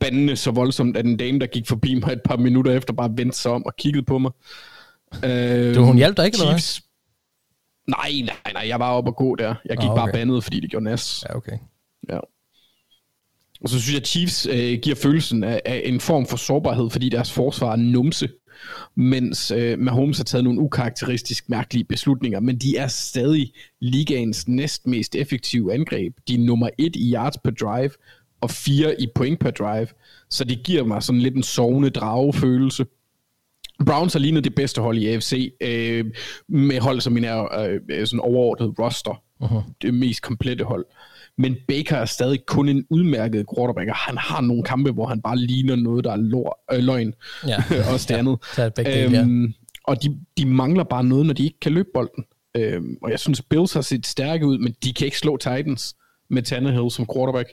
Bandende 0.00 0.36
så 0.36 0.50
voldsomt, 0.50 0.96
at 0.96 1.04
en 1.04 1.16
dame, 1.16 1.38
der 1.38 1.46
gik 1.46 1.68
forbi 1.68 1.94
mig 1.94 2.12
et 2.12 2.20
par 2.24 2.36
minutter 2.36 2.72
efter, 2.72 2.94
bare 2.94 3.10
vendte 3.16 3.38
sig 3.38 3.52
om 3.52 3.66
og 3.66 3.76
kiggede 3.76 4.04
på 4.04 4.18
mig. 4.18 4.30
Øh, 5.24 5.74
du, 5.74 5.84
hun 5.84 5.96
hjalp 5.96 6.16
dig 6.16 6.26
ikke, 6.26 6.36
eller 6.36 6.52
hvad? 6.52 6.80
Nej, 7.88 8.12
nej, 8.24 8.52
nej, 8.52 8.68
jeg 8.68 8.80
var 8.80 8.90
oppe 8.90 9.10
og 9.10 9.16
gå 9.16 9.34
der. 9.34 9.54
Jeg 9.64 9.76
gik 9.76 9.84
ah, 9.84 9.90
okay. 9.90 10.00
bare 10.00 10.12
bandet, 10.12 10.44
fordi 10.44 10.60
det 10.60 10.70
gjorde 10.70 10.84
nas. 10.84 11.24
Ja, 11.28 11.36
okay. 11.36 11.58
Ja. 12.08 12.18
Og 13.60 13.68
så 13.68 13.80
synes 13.80 13.92
jeg, 13.92 14.00
at 14.00 14.06
Chiefs 14.06 14.46
øh, 14.46 14.78
giver 14.82 14.96
følelsen 14.96 15.44
af, 15.44 15.60
af 15.64 15.82
en 15.84 16.00
form 16.00 16.26
for 16.26 16.36
sårbarhed, 16.36 16.90
fordi 16.90 17.08
deres 17.08 17.32
forsvar 17.32 17.72
er 17.72 17.76
numse 17.76 18.28
mens 18.94 19.50
øh, 19.50 19.78
Mahomes 19.78 20.16
har 20.16 20.24
taget 20.24 20.44
nogle 20.44 20.60
ukarakteristisk 20.60 21.48
mærkelige 21.48 21.84
beslutninger, 21.84 22.40
men 22.40 22.56
de 22.56 22.76
er 22.76 22.86
stadig 22.86 23.52
ligaens 23.80 24.48
næst 24.48 24.86
mest 24.86 25.14
effektive 25.14 25.74
angreb. 25.74 26.16
De 26.28 26.34
er 26.34 26.38
nummer 26.38 26.68
et 26.78 26.96
i 26.96 27.12
yards 27.14 27.38
per 27.38 27.50
drive, 27.50 27.90
og 28.40 28.50
fire 28.50 29.00
i 29.00 29.06
point 29.14 29.40
per 29.40 29.50
drive, 29.50 29.86
så 30.30 30.44
det 30.44 30.62
giver 30.64 30.84
mig 30.84 31.02
sådan 31.02 31.20
lidt 31.20 31.34
en 31.34 31.42
sovende 31.42 31.90
dragefølelse. 31.90 32.86
Browns 33.86 34.12
har 34.12 34.20
lignet 34.20 34.44
det 34.44 34.54
bedste 34.54 34.80
hold 34.80 34.98
i 34.98 35.08
AFC, 35.08 35.54
øh, 35.60 36.04
med 36.48 36.80
hold 36.80 37.00
som 37.00 37.16
en 37.16 37.24
er 37.24 37.58
øh, 37.90 38.06
sådan 38.06 38.20
overordnet 38.20 38.78
roster. 38.78 39.22
Uh-huh. 39.42 39.72
Det 39.82 39.94
mest 39.94 40.22
komplette 40.22 40.64
hold. 40.64 40.86
Øh, 40.90 41.13
men 41.38 41.56
Baker 41.68 41.96
er 41.96 42.04
stadig 42.04 42.46
kun 42.46 42.68
en 42.68 42.86
udmærket 42.90 43.46
quarterback, 43.56 43.88
og 43.88 43.96
han 43.96 44.18
har 44.18 44.40
nogle 44.40 44.62
kampe, 44.62 44.90
hvor 44.90 45.06
han 45.06 45.22
bare 45.22 45.36
ligner 45.36 45.76
noget, 45.76 46.04
der 46.04 46.12
er 46.12 46.16
lor, 46.16 46.58
øh, 46.72 46.78
løgn. 46.78 47.14
Ja. 47.46 47.56
Også 47.92 48.06
det 48.08 48.14
andet. 48.14 48.38
ja, 48.58 48.68
det 48.68 49.04
øhm, 49.04 49.44
ja. 49.44 49.52
Og 49.84 50.02
de, 50.02 50.18
de 50.38 50.46
mangler 50.46 50.84
bare 50.84 51.04
noget, 51.04 51.26
når 51.26 51.34
de 51.34 51.44
ikke 51.44 51.60
kan 51.60 51.72
løbe 51.72 51.88
bolden. 51.94 52.24
Øhm, 52.56 52.96
og 53.02 53.10
jeg 53.10 53.20
synes, 53.20 53.42
Bills 53.42 53.72
har 53.72 53.80
set 53.80 54.06
stærke 54.06 54.46
ud, 54.46 54.58
men 54.58 54.74
de 54.84 54.92
kan 54.92 55.04
ikke 55.04 55.18
slå 55.18 55.36
Titans 55.36 55.94
med 56.30 56.42
Tannehill 56.42 56.90
som 56.90 57.06
quarterback. 57.14 57.48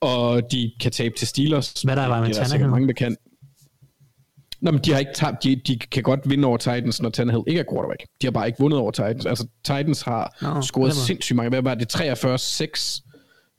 Og 0.00 0.52
de 0.52 0.72
kan 0.80 0.92
tabe 0.92 1.14
til 1.18 1.28
Steelers. 1.28 1.72
Hvad 1.82 1.96
der 1.96 2.06
var 2.06 2.20
med 2.20 2.34
Tannehill? 2.34 2.70
mange, 2.70 2.86
der 2.86 2.92
kan. 2.92 3.16
Nå, 4.64 4.70
men 4.70 4.80
de 4.80 4.92
har 4.92 4.98
ikke 4.98 5.12
tabt. 5.14 5.44
De, 5.44 5.56
de 5.56 5.78
kan 5.78 6.02
godt 6.02 6.20
vinde 6.30 6.48
over 6.48 6.56
Titans, 6.56 7.02
når 7.02 7.10
Tannehill 7.10 7.44
ikke 7.46 7.60
er 7.60 7.64
quarterback. 7.72 8.02
De 8.20 8.26
har 8.26 8.30
bare 8.30 8.46
ikke 8.46 8.58
vundet 8.58 8.80
over 8.80 8.90
Titans. 8.90 9.26
Altså, 9.26 9.46
Titans 9.64 10.02
har 10.02 10.36
Nå, 10.42 10.62
scoret 10.62 10.94
sindssygt 10.94 11.36
mange. 11.36 11.48
Hvad 11.48 11.62
var 11.62 11.74
det? 11.74 11.94
43-6 11.96 13.02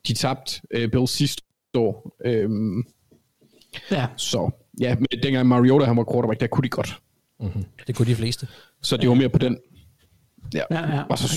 de 0.08 0.14
tabte 0.14 0.62
øh, 0.72 0.92
Bills 0.92 1.12
sidste 1.12 1.44
år. 1.76 2.16
Øhm, 2.26 2.84
ja. 3.92 4.08
Så 4.18 4.52
ja, 4.80 4.96
men 4.96 5.24
dengang 5.24 5.48
Mariota 5.48 5.86
han 5.86 5.98
var 5.98 6.06
quarterback, 6.14 6.40
der 6.40 6.48
kunne 6.48 6.64
de 6.64 6.70
godt. 6.70 7.00
Mm-hmm. 7.40 7.66
Det 7.88 7.96
kunne 7.96 8.08
de 8.08 8.16
fleste. 8.16 8.48
Så 8.82 8.98
det 8.98 9.10
var 9.10 9.16
mere 9.16 9.30
på 9.30 9.38
den. 9.38 9.58
Ja, 10.54 10.64
ja, 10.72 10.96
ja. 10.96 11.04
Og 11.10 11.18
så, 11.18 11.28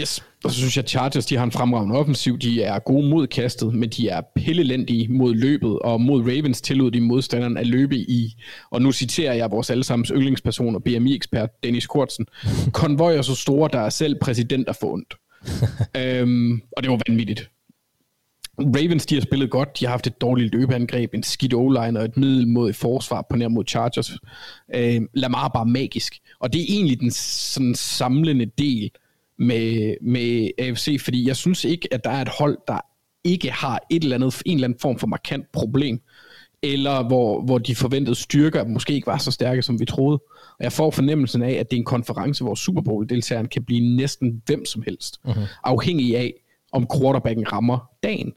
Yes, 0.00 0.24
og 0.44 0.50
så 0.50 0.56
synes 0.56 0.76
jeg, 0.76 0.84
at 0.84 0.90
Chargers 0.90 1.26
de 1.26 1.36
har 1.36 1.44
en 1.44 1.52
fremragende 1.52 1.96
offensiv. 1.96 2.38
De 2.38 2.62
er 2.62 2.78
gode 2.78 3.08
mod 3.08 3.26
kastet, 3.26 3.74
men 3.74 3.88
de 3.88 4.08
er 4.08 4.20
pillelendige 4.34 5.12
mod 5.12 5.34
løbet, 5.34 5.78
og 5.78 6.00
mod 6.00 6.22
Ravens 6.22 6.60
tillod 6.60 6.90
de 6.90 7.00
modstanderen 7.00 7.56
at 7.56 7.66
løbe 7.66 7.96
i, 7.96 8.36
og 8.70 8.82
nu 8.82 8.92
citerer 8.92 9.34
jeg 9.34 9.50
vores 9.50 9.70
allesammens 9.70 10.08
yndlingsperson 10.08 10.74
og 10.74 10.82
BMI-ekspert 10.82 11.50
Dennis 11.62 11.86
Kortsen, 11.86 12.26
konvojer 12.72 13.22
så 13.22 13.34
store, 13.34 13.70
der 13.72 13.80
er 13.80 13.88
selv 13.88 14.16
præsidenter 14.20 14.72
for 14.72 14.92
ondt. 14.92 15.14
øhm, 16.02 16.60
og 16.76 16.82
det 16.82 16.90
var 16.90 17.00
vanvittigt. 17.08 17.50
Ravens, 18.60 19.06
de 19.06 19.14
har 19.14 19.22
spillet 19.22 19.50
godt. 19.50 19.80
De 19.80 19.84
har 19.84 19.90
haft 19.90 20.06
et 20.06 20.20
dårligt 20.20 20.54
løbeangreb, 20.54 21.14
en 21.14 21.22
skidt 21.22 21.54
o-line 21.54 21.98
og 21.98 22.04
et 22.04 22.16
middel 22.16 22.48
mod 22.48 22.70
et 22.70 22.76
forsvar 22.76 23.26
på 23.30 23.36
nær 23.36 23.48
mod 23.48 23.64
Chargers. 23.68 24.10
Øh, 24.74 25.00
Lamar 25.14 25.44
er 25.44 25.48
bare 25.48 25.66
magisk. 25.66 26.18
Og 26.40 26.52
det 26.52 26.60
er 26.60 26.66
egentlig 26.68 27.00
den 27.00 27.10
sådan 27.10 27.74
samlende 27.74 28.46
del 28.58 28.90
med, 29.38 29.94
med 30.02 30.50
AFC, 30.58 31.00
fordi 31.04 31.28
jeg 31.28 31.36
synes 31.36 31.64
ikke, 31.64 31.88
at 31.94 32.04
der 32.04 32.10
er 32.10 32.22
et 32.22 32.30
hold, 32.38 32.58
der 32.68 32.80
ikke 33.24 33.50
har 33.50 33.80
et 33.90 34.02
eller 34.02 34.16
andet, 34.16 34.42
en 34.46 34.54
eller 34.54 34.68
anden 34.68 34.78
form 34.80 34.98
for 34.98 35.06
markant 35.06 35.52
problem 35.52 36.00
eller 36.62 37.02
hvor, 37.02 37.42
hvor 37.42 37.58
de 37.58 37.74
forventede 37.74 38.14
styrker 38.14 38.64
måske 38.64 38.94
ikke 38.94 39.06
var 39.06 39.18
så 39.18 39.30
stærke, 39.30 39.62
som 39.62 39.80
vi 39.80 39.84
troede. 39.84 40.22
Og 40.58 40.64
jeg 40.64 40.72
får 40.72 40.90
fornemmelsen 40.90 41.42
af, 41.42 41.52
at 41.52 41.70
det 41.70 41.76
er 41.76 41.80
en 41.80 41.84
konference, 41.84 42.44
hvor 42.44 42.54
Super 42.54 42.82
Bowl-deltageren 42.82 43.48
kan 43.48 43.64
blive 43.64 43.96
næsten 43.96 44.42
hvem 44.46 44.64
som 44.64 44.82
helst, 44.82 45.20
uh-huh. 45.28 45.60
afhængig 45.64 46.16
af, 46.16 46.32
om 46.72 46.86
quarterbacken 46.96 47.52
rammer 47.52 47.90
dagen. 48.02 48.32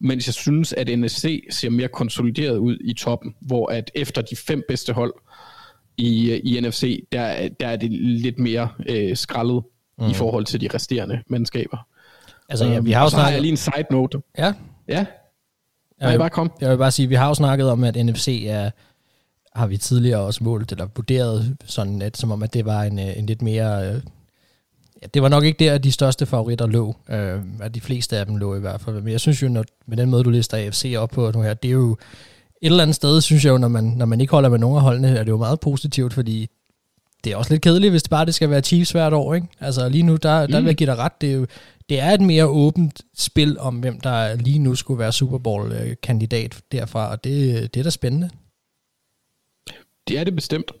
Mens 0.00 0.26
jeg 0.26 0.34
synes, 0.34 0.72
at 0.72 0.98
NFC 0.98 1.44
ser 1.50 1.70
mere 1.70 1.88
konsolideret 1.88 2.56
ud 2.56 2.78
i 2.84 2.92
toppen, 2.92 3.34
hvor 3.40 3.66
at 3.66 3.90
efter 3.94 4.22
de 4.22 4.36
fem 4.36 4.62
bedste 4.68 4.92
hold 4.92 5.14
i, 5.96 6.34
i 6.34 6.60
NFC, 6.60 7.04
der, 7.12 7.48
der 7.48 7.68
er 7.68 7.76
det 7.76 7.92
lidt 7.92 8.38
mere 8.38 8.68
øh, 8.88 9.16
skrællet 9.16 9.62
uh-huh. 10.00 10.10
i 10.10 10.14
forhold 10.14 10.44
til 10.44 10.60
de 10.60 10.68
resterende 10.74 11.22
mandskaber. 11.28 11.86
Altså, 12.48 12.64
ja, 12.64 12.80
vi 12.80 12.92
har 12.92 13.02
jo 13.02 13.08
snakket... 13.08 13.24
har 13.24 13.32
jeg 13.32 13.40
lige 13.40 13.50
en 13.50 13.56
side 13.56 13.84
note. 13.90 14.18
Ja. 14.38 14.52
Ja. 14.88 15.06
Jeg 16.00 16.12
vil, 16.12 16.18
bare 16.18 16.30
komme. 16.30 16.52
Jeg 16.60 16.70
vil 16.70 16.76
bare 16.76 16.90
sige, 16.90 17.08
vi 17.08 17.14
har 17.14 17.28
jo 17.28 17.34
snakket 17.34 17.70
om, 17.70 17.84
at 17.84 18.06
NFC 18.06 18.44
er, 18.48 18.70
har 19.58 19.66
vi 19.66 19.76
tidligere 19.76 20.20
også 20.20 20.44
målt, 20.44 20.72
eller 20.72 20.86
vurderet 20.96 21.56
sådan 21.64 21.98
lidt, 21.98 22.16
som 22.16 22.30
om, 22.30 22.42
at 22.42 22.54
det 22.54 22.64
var 22.64 22.82
en, 22.82 22.98
øh, 22.98 23.18
en 23.18 23.26
lidt 23.26 23.42
mere... 23.42 23.88
Øh, 23.88 24.00
ja, 25.02 25.06
det 25.14 25.22
var 25.22 25.28
nok 25.28 25.44
ikke 25.44 25.64
der, 25.64 25.78
de 25.78 25.92
største 25.92 26.26
favoritter 26.26 26.66
lå. 26.66 26.96
Øh, 27.08 27.40
at 27.60 27.74
de 27.74 27.80
fleste 27.80 28.16
af 28.16 28.26
dem 28.26 28.36
lå 28.36 28.56
i 28.56 28.60
hvert 28.60 28.80
fald. 28.80 29.00
Men 29.00 29.12
jeg 29.12 29.20
synes 29.20 29.42
jo, 29.42 29.48
når, 29.48 29.64
med 29.86 29.96
den 29.96 30.10
måde, 30.10 30.24
du 30.24 30.30
lister 30.30 30.56
AFC 30.56 30.94
op 30.98 31.10
på 31.10 31.30
nu 31.34 31.42
her, 31.42 31.54
det 31.54 31.68
er 31.68 31.72
jo 31.72 31.92
et 32.62 32.66
eller 32.66 32.82
andet 32.82 32.96
sted, 32.96 33.20
synes 33.20 33.44
jeg 33.44 33.50
jo, 33.50 33.58
når 33.58 33.68
man, 33.68 33.84
når 33.84 34.06
man 34.06 34.20
ikke 34.20 34.30
holder 34.30 34.48
med 34.48 34.58
nogen 34.58 34.76
af 34.76 34.82
holdene, 34.82 35.08
er 35.08 35.24
det 35.24 35.30
jo 35.30 35.36
meget 35.36 35.60
positivt, 35.60 36.12
fordi 36.12 36.48
det 37.24 37.32
er 37.32 37.36
også 37.36 37.52
lidt 37.54 37.62
kedeligt, 37.62 37.90
hvis 37.90 38.02
det 38.02 38.10
bare 38.10 38.26
det 38.26 38.34
skal 38.34 38.50
være 38.50 38.60
Chiefs 38.60 38.90
hvert 38.90 39.12
år, 39.12 39.34
ikke? 39.34 39.46
Altså 39.60 39.88
lige 39.88 40.02
nu, 40.02 40.16
der, 40.16 40.46
der 40.46 40.60
vil 40.60 40.66
jeg 40.66 40.76
give 40.76 40.86
dig 40.86 40.98
ret, 40.98 41.20
det 41.20 41.30
er 41.30 41.34
jo, 41.34 41.46
det 41.88 42.00
er 42.00 42.10
et 42.10 42.20
mere 42.20 42.46
åbent 42.46 43.00
spil 43.14 43.58
om, 43.58 43.76
hvem 43.80 44.00
der 44.00 44.34
lige 44.34 44.58
nu 44.58 44.74
skulle 44.74 44.98
være 44.98 45.12
Super 45.12 45.38
Bowl-kandidat 45.38 46.60
derfra, 46.72 47.10
og 47.10 47.24
det, 47.24 47.74
det 47.74 47.80
er 47.80 47.84
da 47.84 47.90
spændende. 47.90 48.30
Det 50.08 50.18
er 50.18 50.24
det 50.24 50.34
bestemt. 50.34 50.72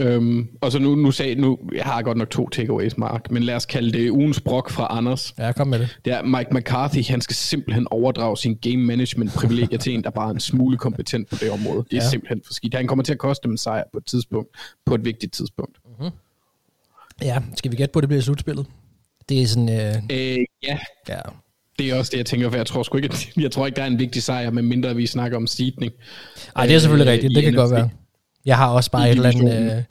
Øhm, 0.00 0.48
og 0.60 0.72
så 0.72 0.78
nu, 0.78 0.94
nu 0.94 1.10
sagde 1.10 1.34
nu, 1.34 1.58
jeg 1.74 1.84
har 1.84 2.02
godt 2.02 2.18
nok 2.18 2.30
to 2.30 2.48
takeaways, 2.48 2.98
Mark, 2.98 3.30
men 3.30 3.42
lad 3.42 3.54
os 3.54 3.66
kalde 3.66 3.92
det 3.92 4.10
ugens 4.10 4.40
brok 4.40 4.70
fra 4.70 4.86
Anders. 4.90 5.34
Ja, 5.38 5.52
kom 5.52 5.68
med 5.68 5.78
det. 5.78 5.98
Det 6.04 6.12
er 6.12 6.22
Mike 6.22 6.54
McCarthy, 6.54 7.04
han 7.04 7.20
skal 7.20 7.36
simpelthen 7.36 7.86
overdrage 7.90 8.36
sin 8.36 8.54
game 8.54 8.76
management 8.76 9.32
privilegier 9.32 9.78
til 9.78 9.94
en, 9.94 10.04
der 10.04 10.10
bare 10.10 10.28
er 10.28 10.34
en 10.34 10.40
smule 10.40 10.76
kompetent 10.76 11.30
på 11.30 11.36
det 11.40 11.50
område. 11.50 11.84
Det 11.90 11.98
er 11.98 12.02
ja. 12.02 12.10
simpelthen 12.10 12.42
for 12.46 12.52
skidt. 12.52 12.74
Han 12.74 12.86
kommer 12.86 13.02
til 13.02 13.12
at 13.12 13.18
koste 13.18 13.42
dem 13.42 13.50
en 13.50 13.58
sejr 13.58 13.84
på 13.92 13.98
et 13.98 14.06
tidspunkt, 14.06 14.48
på 14.86 14.94
et 14.94 15.04
vigtigt 15.04 15.32
tidspunkt. 15.32 15.78
Mm-hmm. 15.84 16.10
Ja, 17.22 17.38
skal 17.56 17.70
vi 17.70 17.76
gætte 17.76 17.92
på, 17.92 17.98
at 17.98 18.02
det 18.02 18.08
bliver 18.08 18.22
slutspillet? 18.22 18.66
Det 19.28 19.42
er 19.42 19.46
sådan... 19.46 19.68
Øh... 19.68 19.94
Øh, 20.10 20.38
ja. 20.62 20.78
ja. 21.08 21.20
Det 21.78 21.90
er 21.90 21.94
også 21.94 22.10
det, 22.10 22.18
jeg 22.18 22.26
tænker, 22.26 22.50
for 22.50 22.56
jeg 22.56 22.66
tror 22.66 22.82
sgu 22.82 22.96
ikke, 22.96 23.08
at, 23.12 23.28
jeg 23.44 23.50
tror 23.50 23.66
ikke, 23.66 23.76
der 23.76 23.82
er 23.82 23.86
en 23.86 23.98
vigtig 23.98 24.22
sejr, 24.22 24.50
med 24.50 24.62
mindre 24.62 24.96
vi 24.96 25.06
snakker 25.06 25.36
om 25.36 25.46
seedning. 25.46 25.92
Nej, 26.56 26.66
det 26.66 26.74
er 26.74 26.78
selvfølgelig 26.78 27.06
øh, 27.06 27.12
rigtigt. 27.12 27.34
Det 27.34 27.42
kan 27.42 27.52
NFC. 27.52 27.56
godt 27.56 27.70
være. 27.70 27.90
Jeg 28.46 28.56
har 28.56 28.68
også 28.68 28.90
bare 28.90 29.10
et 29.10 29.16
eller 29.16 29.28
andet... 29.28 29.76
Øh, 29.76 29.82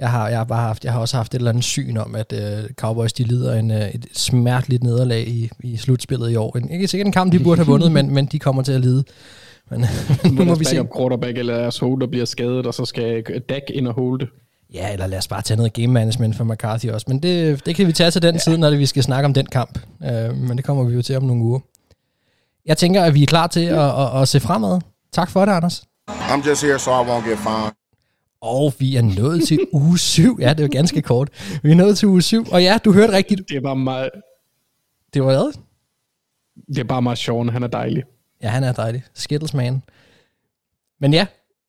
jeg 0.00 0.10
har, 0.10 0.28
jeg, 0.28 0.38
har 0.38 0.44
bare 0.44 0.62
haft, 0.62 0.84
jeg 0.84 0.92
har 0.92 1.00
også 1.00 1.16
haft 1.16 1.34
et 1.34 1.38
eller 1.38 1.50
andet 1.50 1.64
syn 1.64 1.96
om, 1.96 2.14
at 2.14 2.32
øh, 2.32 2.70
Cowboys 2.74 3.12
de 3.12 3.24
lider 3.24 3.54
en, 3.54 3.70
øh, 3.70 3.88
et 3.88 4.06
smerteligt 4.12 4.82
nederlag 4.82 5.28
i, 5.28 5.50
i 5.60 5.76
slutspillet 5.76 6.30
i 6.30 6.36
år. 6.36 6.56
En, 6.56 6.70
ikke 6.70 6.88
sikkert 6.88 7.06
en 7.06 7.12
kamp, 7.12 7.32
de 7.32 7.38
burde 7.38 7.58
have 7.58 7.66
vundet, 7.66 7.92
men, 7.92 8.14
men 8.14 8.26
de 8.26 8.38
kommer 8.38 8.62
til 8.62 8.72
at 8.72 8.80
lide. 8.80 9.04
Men 9.70 9.84
nu 10.32 10.44
må 10.44 10.54
vi 10.54 10.64
se. 10.64 10.86
quarterback 10.96 11.38
eller 11.38 11.54
deres 11.54 11.78
holder 11.78 12.06
bliver 12.06 12.24
skadet, 12.24 12.66
og 12.66 12.74
så 12.74 12.84
skal 12.84 13.24
Dak 13.48 13.62
ind 13.74 13.88
og 13.88 13.94
holde 13.94 14.24
det. 14.24 14.32
Ja, 14.74 14.92
eller 14.92 15.06
lad 15.06 15.18
os 15.18 15.28
bare 15.28 15.42
tage 15.42 15.56
noget 15.56 15.72
game 15.72 15.86
management 15.86 16.36
for 16.36 16.44
McCarthy 16.44 16.90
også. 16.90 17.06
Men 17.08 17.22
det, 17.22 17.66
det 17.66 17.76
kan 17.76 17.86
vi 17.86 17.92
tage 17.92 18.10
til 18.10 18.22
den 18.22 18.34
ja. 18.34 18.38
tid, 18.38 18.56
når 18.56 18.70
vi 18.70 18.86
skal 18.86 19.02
snakke 19.02 19.26
om 19.26 19.34
den 19.34 19.46
kamp. 19.46 19.78
Uh, 20.00 20.36
men 20.36 20.56
det 20.56 20.64
kommer 20.64 20.84
vi 20.84 20.94
jo 20.94 21.02
til 21.02 21.16
om 21.16 21.22
nogle 21.22 21.42
uger. 21.42 21.60
Jeg 22.66 22.76
tænker, 22.76 23.02
at 23.02 23.14
vi 23.14 23.22
er 23.22 23.26
klar 23.26 23.46
til 23.46 23.64
at, 23.64 24.00
at, 24.00 24.22
at 24.22 24.28
se 24.28 24.40
fremad. 24.40 24.80
Tak 25.12 25.30
for 25.30 25.44
det, 25.44 25.52
Anders. 25.52 25.82
I'm 26.10 26.48
just 26.48 26.62
here, 26.62 26.78
so 26.78 26.90
I 26.90 27.04
won't 27.08 27.28
get 27.30 27.38
fined. 27.38 27.77
Og 28.40 28.74
vi 28.78 28.96
er 28.96 29.02
nået 29.02 29.42
til 29.42 29.60
uge 29.72 29.98
7. 29.98 30.38
Ja, 30.40 30.54
det 30.54 30.64
er 30.64 30.68
ganske 30.68 31.02
kort. 31.02 31.28
Vi 31.62 31.70
er 31.70 31.74
nået 31.74 31.98
til 31.98 32.08
uge 32.08 32.22
7. 32.22 32.44
Og 32.52 32.62
ja, 32.62 32.78
du 32.84 32.92
hørte 32.92 33.12
rigtigt. 33.12 33.48
Det 33.48 33.56
er 33.56 33.60
bare 33.60 33.76
meget... 33.76 34.10
Det 35.14 35.22
var 35.22 35.28
hvad? 35.28 35.52
Det 36.68 36.78
er 36.78 36.84
bare 36.84 37.02
meget 37.02 37.18
sjovt, 37.18 37.52
han 37.52 37.62
er 37.62 37.68
dejlig. 37.68 38.02
Ja, 38.42 38.48
han 38.48 38.64
er 38.64 38.72
dejlig. 38.72 39.02
Skittles 39.14 39.54
man. 39.54 39.82
Men 41.00 41.12
ja, 41.12 41.26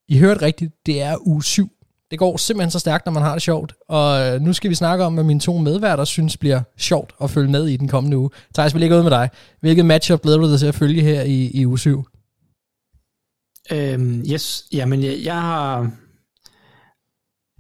I 0.08 0.18
hørte 0.18 0.42
rigtigt. 0.42 0.74
Det 0.86 1.02
er 1.02 1.28
uge 1.28 1.44
7. 1.44 1.72
Det 2.12 2.20
går 2.20 2.38
simpelthen 2.38 2.72
så 2.72 2.80
stærkt, 2.80 3.06
når 3.06 3.14
man 3.14 3.24
har 3.24 3.34
det 3.34 3.42
sjovt. 3.42 3.74
Og 3.88 4.28
øh, 4.28 4.42
nu 4.42 4.54
skal 4.54 4.70
vi 4.70 4.76
snakke 4.76 5.06
om, 5.06 5.14
hvad 5.14 5.24
mine 5.24 5.40
to 5.40 5.58
medværter 5.58 6.06
synes 6.06 6.38
bliver 6.38 6.62
sjovt 6.78 7.14
at 7.24 7.30
følge 7.30 7.52
med 7.52 7.68
i 7.68 7.78
den 7.78 7.88
kommende 7.88 8.18
uge. 8.18 8.30
Thijs, 8.54 8.74
vi 8.74 8.80
ligger 8.80 8.98
ud 8.98 9.04
med 9.04 9.12
dig. 9.12 9.30
Hvilket 9.60 9.86
matchup 9.86 10.22
glæder 10.22 10.38
du 10.38 10.52
dig 10.52 10.60
til 10.60 10.68
at 10.68 10.76
følge 10.76 11.02
her 11.02 11.22
i, 11.22 11.52
i 11.54 11.66
uge 11.66 11.80
7? 11.80 12.06
Øhm, 13.72 14.26
yes, 14.32 14.66
jamen 14.74 15.04
jeg, 15.04 15.20
jeg 15.24 15.42
har 15.42 15.92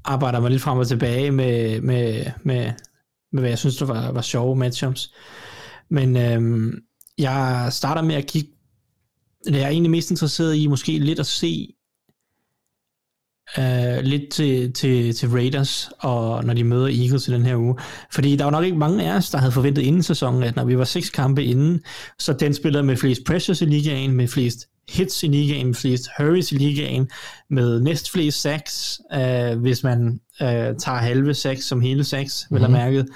arbejder 0.05 0.39
mig 0.39 0.51
lidt 0.51 0.61
frem 0.61 0.77
og 0.77 0.87
tilbage 0.87 1.31
med, 1.31 1.81
med, 1.81 2.25
med, 2.43 2.71
med 3.31 3.41
hvad 3.41 3.49
jeg 3.49 3.59
synes, 3.59 3.77
der 3.77 3.85
var, 3.85 4.11
var 4.11 4.21
sjove 4.21 4.55
matchups. 4.55 5.13
Men 5.89 6.17
øhm, 6.17 6.81
jeg 7.17 7.67
starter 7.71 8.01
med 8.01 8.15
at 8.15 8.27
kigge, 8.27 8.49
jeg 9.45 9.61
er 9.61 9.67
egentlig 9.67 9.91
mest 9.91 10.11
interesseret 10.11 10.55
i 10.55 10.67
måske 10.67 10.99
lidt 10.99 11.19
at 11.19 11.25
se 11.25 11.73
øh, 13.57 14.03
lidt 14.03 14.29
til, 14.31 14.73
til, 14.73 15.15
til 15.15 15.29
Raiders, 15.29 15.89
og 15.99 16.45
når 16.45 16.53
de 16.53 16.63
møder 16.63 16.87
Eagles 16.87 17.27
i 17.27 17.31
den 17.31 17.45
her 17.45 17.55
uge. 17.55 17.75
Fordi 18.11 18.35
der 18.35 18.43
var 18.43 18.51
nok 18.51 18.65
ikke 18.65 18.77
mange 18.77 19.11
af 19.11 19.15
os, 19.15 19.29
der 19.29 19.37
havde 19.37 19.51
forventet 19.51 19.81
inden 19.81 20.03
sæsonen, 20.03 20.43
at 20.43 20.55
når 20.55 20.65
vi 20.65 20.77
var 20.77 20.83
seks 20.83 21.09
kampe 21.09 21.43
inden, 21.43 21.81
så 22.19 22.33
den 22.33 22.53
spiller 22.53 22.81
med 22.81 22.97
flest 22.97 23.21
pressures 23.25 23.61
i 23.61 23.65
ligaen, 23.65 24.11
med 24.11 24.27
flest 24.27 24.67
hits 24.89 25.23
i 25.23 25.27
ligaen, 25.27 25.75
flest 25.75 26.09
hurries 26.17 26.51
i 26.51 26.57
ligaen, 26.57 27.09
med 27.49 27.81
næst 27.81 28.11
flest 28.11 28.41
sacks, 28.41 29.01
uh, 29.15 29.59
hvis 29.61 29.83
man 29.83 30.19
uh, 30.41 30.47
tager 30.47 30.97
halve 30.97 31.33
sacks 31.33 31.65
som 31.65 31.81
hele 31.81 32.03
sacks, 32.03 32.43
mm-hmm. 32.43 32.55
vel 32.55 32.63
er 32.63 32.69
mærket. 32.69 33.09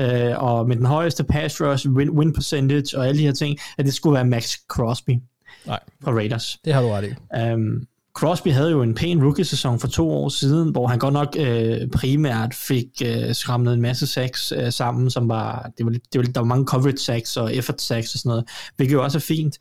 Uh, 0.00 0.42
og 0.42 0.68
med 0.68 0.76
den 0.76 0.86
højeste 0.86 1.24
pass 1.24 1.60
rush, 1.60 1.88
win, 1.88 2.10
win 2.10 2.32
percentage 2.32 2.98
og 2.98 3.08
alle 3.08 3.18
de 3.18 3.26
her 3.26 3.32
ting, 3.32 3.58
at 3.78 3.84
det 3.84 3.94
skulle 3.94 4.14
være 4.14 4.24
Max 4.24 4.56
Crosby 4.68 5.12
Nej, 5.66 5.78
på 6.04 6.10
Raiders. 6.10 6.58
Det 6.64 6.72
har 6.72 6.82
du 6.82 6.88
ret 6.88 7.04
i. 7.04 7.36
Um, 7.52 7.86
Crosby 8.14 8.48
havde 8.48 8.70
jo 8.70 8.82
en 8.82 8.94
pæn 8.94 9.22
rookie-sæson 9.24 9.80
for 9.80 9.88
to 9.88 10.10
år 10.10 10.28
siden, 10.28 10.70
hvor 10.70 10.86
han 10.86 10.98
godt 10.98 11.12
nok 11.12 11.36
øh, 11.38 11.90
primært 11.90 12.54
fik 12.54 12.86
øh, 13.04 13.34
skramlet 13.34 13.74
en 13.74 13.80
masse 13.80 14.06
sacks 14.06 14.52
øh, 14.56 14.72
sammen, 14.72 15.10
som 15.10 15.28
var, 15.28 15.70
det 15.78 15.86
var, 15.86 15.92
det 15.92 16.18
var, 16.18 16.22
der 16.22 16.40
var 16.40 16.46
mange 16.46 16.66
coverage 16.66 16.98
sacks 16.98 17.36
og 17.36 17.54
effort 17.54 17.82
sacks 17.82 18.14
og 18.14 18.18
sådan 18.18 18.30
noget, 18.30 18.44
hvilket 18.76 18.92
jo 18.92 19.02
også 19.02 19.18
er 19.18 19.20
fint. 19.20 19.58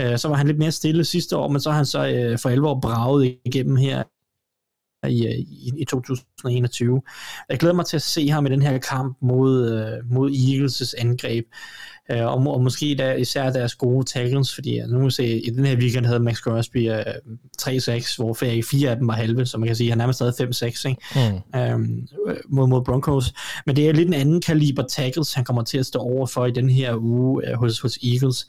Øh, 0.00 0.18
så 0.18 0.28
var 0.28 0.36
han 0.36 0.46
lidt 0.46 0.58
mere 0.58 0.72
stille 0.72 1.04
sidste 1.04 1.36
år, 1.36 1.48
men 1.48 1.60
så 1.60 1.70
har 1.70 1.76
han 1.76 1.86
så 1.86 2.08
øh, 2.08 2.38
for 2.38 2.48
alvor 2.48 2.80
braget 2.80 3.36
igennem 3.44 3.76
her 3.76 4.02
i, 5.08 5.26
øh, 5.26 5.38
i, 5.38 5.72
i 5.78 5.84
2021. 5.84 7.02
Jeg 7.48 7.58
glæder 7.58 7.74
mig 7.74 7.86
til 7.86 7.96
at 7.96 8.02
se 8.02 8.28
ham 8.28 8.46
i 8.46 8.50
den 8.50 8.62
her 8.62 8.78
kamp 8.78 9.16
mod, 9.22 9.72
øh, 9.72 10.12
mod 10.12 10.30
Eagles' 10.30 11.00
angreb. 11.00 11.44
Øh, 12.10 12.26
og, 12.26 12.54
og 12.54 12.62
måske 12.62 12.94
der, 12.98 13.12
især 13.12 13.50
deres 13.50 13.74
gode 13.74 14.04
tackles, 14.04 14.54
fordi 14.54 14.80
nu 14.88 14.98
må 14.98 15.10
se, 15.10 15.40
i 15.40 15.50
den 15.50 15.66
her 15.66 15.76
weekend 15.76 16.06
havde 16.06 16.20
Max 16.20 16.36
Crosby 16.36 16.90
øh, 16.90 17.04
3-6, 17.62 18.16
hvor 18.16 18.34
fire 18.70 18.90
af 18.90 18.96
dem 18.96 19.08
var 19.08 19.14
halve, 19.14 19.46
så 19.46 19.58
man 19.58 19.66
kan 19.66 19.76
sige, 19.76 19.88
at 19.88 19.90
han 19.90 19.98
nærmest 19.98 20.16
stadig 20.16 20.48
5-6 20.48 20.88
ikke? 20.88 21.00
Mm. 21.54 21.60
Øhm, 21.60 22.08
mod, 22.48 22.66
mod 22.66 22.84
Broncos. 22.84 23.32
Men 23.66 23.76
det 23.76 23.88
er 23.88 23.92
lidt 23.92 24.08
en 24.08 24.14
anden 24.14 24.40
kaliber 24.40 24.82
tackles, 24.82 25.34
han 25.34 25.44
kommer 25.44 25.62
til 25.62 25.78
at 25.78 25.86
stå 25.86 25.98
over 25.98 26.26
for 26.26 26.46
i 26.46 26.50
den 26.50 26.70
her 26.70 26.94
uge 26.96 27.48
øh, 27.48 27.54
hos, 27.54 27.80
hos 27.80 27.98
Eagles. 28.02 28.46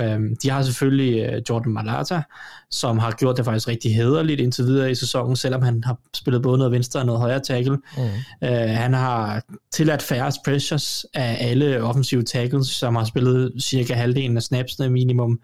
Øhm, 0.00 0.36
de 0.42 0.50
har 0.50 0.62
selvfølgelig 0.62 1.28
uh, 1.28 1.42
Jordan 1.50 1.72
Malata, 1.72 2.22
som 2.70 2.98
har 2.98 3.10
gjort 3.10 3.36
det 3.36 3.44
faktisk 3.44 3.68
rigtig 3.68 3.94
hederligt 3.94 4.40
indtil 4.40 4.64
videre 4.64 4.90
i 4.90 4.94
sæsonen, 4.94 5.36
selvom 5.36 5.62
han 5.62 5.84
har 5.84 5.98
spillet 6.14 6.42
både 6.42 6.58
noget 6.58 6.72
venstre 6.72 7.00
og 7.00 7.06
noget 7.06 7.20
højre 7.20 7.40
tackle. 7.40 7.78
Mm. 7.96 8.02
Uh, 8.42 8.48
han 8.50 8.94
har 8.94 9.42
tilladt 9.72 10.02
færre 10.02 10.32
pressures 10.44 11.06
af 11.14 11.36
alle 11.40 11.82
offensive 11.82 12.22
tackles, 12.22 12.66
som 12.66 12.96
har 12.96 13.04
spillet 13.04 13.52
cirka 13.60 13.94
halvdelen 13.94 14.36
af 14.36 14.42
snapsene 14.42 14.88
minimum. 14.88 15.40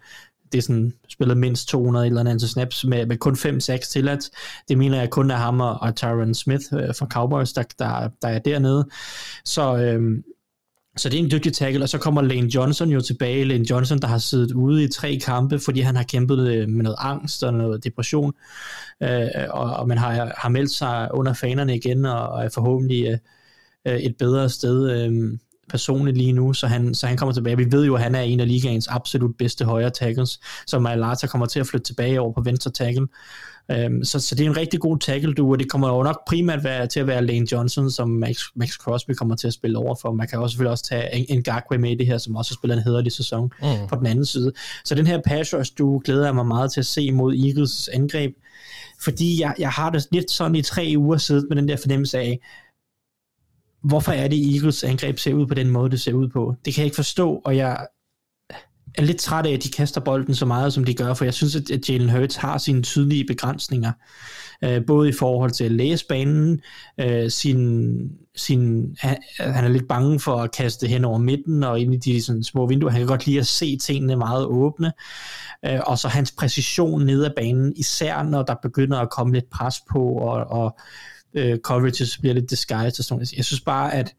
Det 0.51 0.57
er 0.57 0.61
sådan 0.61 0.93
spillet 1.09 1.37
mindst 1.37 1.67
200 1.67 2.05
eller 2.05 2.19
andet 2.19 2.41
snaps 2.41 2.85
med, 2.85 3.05
med 3.05 3.17
kun 3.17 3.33
5-6 3.33 3.91
tilladt. 3.91 4.29
Det 4.69 4.77
mener 4.77 4.99
jeg 4.99 5.09
kun 5.09 5.31
er 5.31 5.35
ham 5.35 5.61
og, 5.61 5.81
og 5.81 5.95
Tyron 5.95 6.33
Smith 6.33 6.63
uh, 6.71 6.79
fra 6.79 7.05
Cowboys, 7.05 7.53
der, 7.53 7.63
der, 7.79 8.09
der 8.21 8.27
er 8.27 8.39
dernede. 8.39 8.87
Så 9.45 9.77
øhm, 9.77 10.23
så 10.99 11.09
det 11.09 11.19
er 11.19 11.23
en 11.23 11.31
dygtig 11.31 11.53
tackle, 11.53 11.83
og 11.83 11.89
så 11.89 11.97
kommer 11.97 12.21
Lane 12.21 12.55
Johnson 12.55 12.89
jo 12.89 13.01
tilbage. 13.01 13.43
Lane 13.43 13.65
Johnson, 13.69 13.99
der 13.99 14.07
har 14.07 14.17
siddet 14.17 14.51
ude 14.51 14.83
i 14.83 14.87
tre 14.87 15.19
kampe, 15.25 15.59
fordi 15.59 15.79
han 15.79 15.95
har 15.95 16.03
kæmpet 16.03 16.47
øh, 16.47 16.69
med 16.69 16.83
noget 16.83 16.97
angst 16.99 17.43
og 17.43 17.53
noget 17.53 17.83
depression, 17.83 18.33
øh, 19.03 19.27
og, 19.49 19.73
og 19.73 19.87
man 19.87 19.97
har, 19.97 20.33
har 20.37 20.49
meldt 20.49 20.71
sig 20.71 21.09
under 21.13 21.33
fanerne 21.33 21.75
igen, 21.75 22.05
og, 22.05 22.29
og 22.29 22.45
er 22.45 22.49
forhåbentlig 22.49 23.05
øh, 23.05 23.17
øh, 23.93 23.99
et 23.99 24.15
bedre 24.17 24.49
sted. 24.49 24.91
Øh, 24.91 25.37
personligt 25.69 26.17
lige 26.17 26.31
nu, 26.31 26.53
så 26.53 26.67
han, 26.67 26.95
så 26.95 27.07
han 27.07 27.17
kommer 27.17 27.33
tilbage. 27.33 27.57
Vi 27.57 27.71
ved 27.71 27.85
jo, 27.85 27.95
at 27.95 28.01
han 28.01 28.15
er 28.15 28.21
en 28.21 28.39
af 28.39 28.47
ligaens 28.47 28.87
absolut 28.87 29.37
bedste 29.37 29.65
højre 29.65 29.89
tackles, 29.89 30.39
så 30.67 30.79
Malata 30.79 31.27
kommer 31.27 31.45
til 31.45 31.59
at 31.59 31.67
flytte 31.67 31.85
tilbage 31.85 32.21
over 32.21 32.33
på 32.33 32.41
venstre 32.41 32.71
tackle. 32.71 33.07
Um, 33.85 34.03
så, 34.03 34.19
så 34.19 34.35
det 34.35 34.45
er 34.45 34.49
en 34.49 34.57
rigtig 34.57 34.79
god 34.79 34.97
tackle 34.97 35.33
du, 35.33 35.51
og 35.51 35.59
det 35.59 35.69
kommer 35.69 35.89
jo 35.89 36.03
nok 36.03 36.27
primært 36.27 36.63
være, 36.63 36.87
til 36.87 36.99
at 36.99 37.07
være 37.07 37.25
Lane 37.25 37.47
Johnson, 37.51 37.91
som 37.91 38.09
Max, 38.09 38.41
Max 38.55 38.69
Crosby 38.69 39.11
kommer 39.11 39.35
til 39.35 39.47
at 39.47 39.53
spille 39.53 39.77
over 39.77 39.95
for. 40.01 40.13
Man 40.13 40.27
kan 40.27 40.39
også 40.39 40.53
selvfølgelig 40.53 40.71
også 40.71 40.83
tage 40.83 41.31
en, 41.31 41.43
Gagwe 41.43 41.77
med 41.77 41.91
i 41.91 41.95
det 41.95 42.07
her, 42.07 42.17
som 42.17 42.35
også 42.35 42.53
spiller 42.53 42.75
en 42.75 42.83
hederlig 42.83 43.11
sæson 43.11 43.51
mm. 43.61 43.87
på 43.89 43.95
den 43.95 44.05
anden 44.05 44.25
side. 44.25 44.51
Så 44.85 44.95
den 44.95 45.07
her 45.07 45.21
pass 45.25 45.53
rush, 45.53 45.71
du 45.77 46.01
glæder 46.05 46.25
jeg 46.25 46.35
mig 46.35 46.45
meget 46.45 46.71
til 46.71 46.79
at 46.79 46.85
se 46.85 47.11
mod 47.11 47.35
Eagles' 47.35 47.95
angreb, 47.95 48.33
fordi 49.01 49.41
jeg, 49.41 49.55
jeg 49.59 49.69
har 49.69 49.89
det 49.89 50.07
lidt 50.11 50.31
sådan 50.31 50.55
i 50.55 50.61
tre 50.61 50.93
uger 50.97 51.17
siden 51.17 51.45
med 51.49 51.57
den 51.57 51.67
der 51.67 51.77
fornemmelse 51.77 52.19
af, 52.19 52.39
hvorfor 53.83 54.11
er 54.11 54.27
det 54.27 54.55
Eagles 54.55 54.83
angreb 54.83 55.19
ser 55.19 55.33
ud 55.33 55.47
på 55.47 55.53
den 55.53 55.69
måde, 55.69 55.91
det 55.91 56.01
ser 56.01 56.13
ud 56.13 56.27
på. 56.29 56.55
Det 56.65 56.73
kan 56.73 56.81
jeg 56.81 56.85
ikke 56.85 56.95
forstå, 56.95 57.41
og 57.45 57.57
jeg 57.57 57.87
er 58.95 59.01
lidt 59.01 59.17
træt 59.17 59.45
af, 59.45 59.51
at 59.51 59.63
de 59.63 59.69
kaster 59.69 60.01
bolden 60.01 60.35
så 60.35 60.45
meget, 60.45 60.73
som 60.73 60.83
de 60.83 60.93
gør, 60.93 61.13
for 61.13 61.25
jeg 61.25 61.33
synes, 61.33 61.55
at 61.55 61.89
Jalen 61.89 62.09
Hurts 62.09 62.35
har 62.35 62.57
sine 62.57 62.81
tydelige 62.81 63.25
begrænsninger, 63.25 63.91
øh, 64.63 64.85
både 64.87 65.09
i 65.09 65.11
forhold 65.11 65.51
til 65.51 65.63
at 65.63 65.71
læse 65.71 66.05
banen, 66.09 66.61
øh, 66.99 67.29
sin, 67.29 67.97
sin, 68.35 68.95
han, 68.99 69.17
han 69.39 69.65
er 69.65 69.69
lidt 69.69 69.87
bange 69.87 70.19
for 70.19 70.35
at 70.35 70.51
kaste 70.51 70.87
hen 70.87 71.05
over 71.05 71.17
midten 71.17 71.63
og 71.63 71.79
ind 71.79 71.93
i 71.93 71.97
de 71.97 72.23
sådan, 72.23 72.43
små 72.43 72.67
vinduer. 72.67 72.91
Han 72.91 72.99
kan 72.99 73.07
godt 73.07 73.25
lide 73.25 73.39
at 73.39 73.47
se 73.47 73.77
tingene 73.77 74.15
meget 74.15 74.45
åbne, 74.45 74.91
øh, 75.65 75.79
og 75.85 75.99
så 75.99 76.07
hans 76.07 76.31
præcision 76.31 77.05
ned 77.05 77.25
ad 77.25 77.31
banen, 77.35 77.73
især 77.75 78.23
når 78.23 78.43
der 78.43 78.55
begynder 78.61 78.97
at 78.97 79.09
komme 79.09 79.33
lidt 79.33 79.49
pres 79.49 79.75
på, 79.91 79.99
og, 79.99 80.61
og 80.61 80.77
øh, 81.33 81.57
coverages 81.57 82.17
bliver 82.17 82.33
lidt 82.33 82.49
disguised 82.49 82.99
og 82.99 83.05
sådan 83.05 83.15
noget. 83.15 83.33
Jeg 83.33 83.45
synes 83.45 83.61
bare, 83.61 83.93
at 83.93 84.13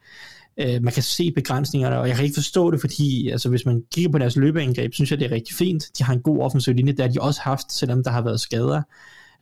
øh, 0.58 0.82
man 0.82 0.92
kan 0.92 1.02
se 1.02 1.32
begrænsningerne, 1.32 1.98
og 1.98 2.08
jeg 2.08 2.16
kan 2.16 2.24
ikke 2.24 2.34
forstå 2.34 2.70
det, 2.70 2.80
fordi 2.80 3.30
altså, 3.30 3.48
hvis 3.48 3.66
man 3.66 3.82
kigger 3.92 4.10
på 4.10 4.18
deres 4.18 4.36
løbeangreb, 4.36 4.94
synes 4.94 5.10
jeg, 5.10 5.18
det 5.18 5.26
er 5.26 5.30
rigtig 5.30 5.56
fint. 5.56 5.84
De 5.98 6.04
har 6.04 6.12
en 6.12 6.22
god 6.22 6.40
offensiv 6.40 6.74
linje, 6.74 6.92
der 6.92 7.02
har 7.02 7.10
de 7.10 7.20
også 7.20 7.40
haft, 7.40 7.72
selvom 7.72 8.04
der 8.04 8.10
har 8.10 8.22
været 8.22 8.40
skader 8.40 8.82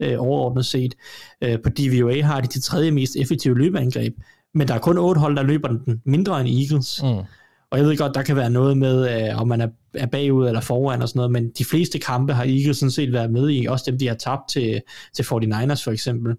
øh, 0.00 0.14
overordnet 0.18 0.66
set. 0.66 0.94
Øh, 1.42 1.58
på 1.62 1.70
DVOA 1.70 2.22
har 2.22 2.40
de 2.40 2.46
de 2.46 2.60
tredje 2.60 2.90
mest 2.90 3.16
effektive 3.16 3.58
løbeangreb, 3.58 4.14
men 4.54 4.68
der 4.68 4.74
er 4.74 4.78
kun 4.78 4.98
otte 4.98 5.20
hold, 5.20 5.36
der 5.36 5.42
løber 5.42 5.68
den 5.68 6.02
mindre 6.04 6.40
end 6.40 6.48
Eagles. 6.48 7.02
Mm. 7.02 7.24
Og 7.70 7.78
jeg 7.78 7.86
ved 7.86 7.96
godt, 7.96 8.14
der 8.14 8.22
kan 8.22 8.36
være 8.36 8.50
noget 8.50 8.76
med, 8.76 9.28
øh, 9.28 9.40
om 9.40 9.48
man 9.48 9.60
er, 9.60 9.68
er 9.94 10.06
bagud 10.06 10.46
eller 10.46 10.60
foran 10.60 11.02
og 11.02 11.08
sådan 11.08 11.18
noget, 11.18 11.32
men 11.32 11.50
de 11.58 11.64
fleste 11.64 11.98
kampe 11.98 12.32
har 12.32 12.44
Eagles 12.44 12.76
sådan 12.76 12.90
set 12.90 13.12
været 13.12 13.30
med 13.30 13.50
i, 13.50 13.66
også 13.66 13.90
dem, 13.90 13.98
de 13.98 14.08
har 14.08 14.14
tabt 14.14 14.48
til, 14.48 14.80
til 15.14 15.22
49ers 15.22 15.84
for 15.84 15.90
eksempel. 15.90 16.36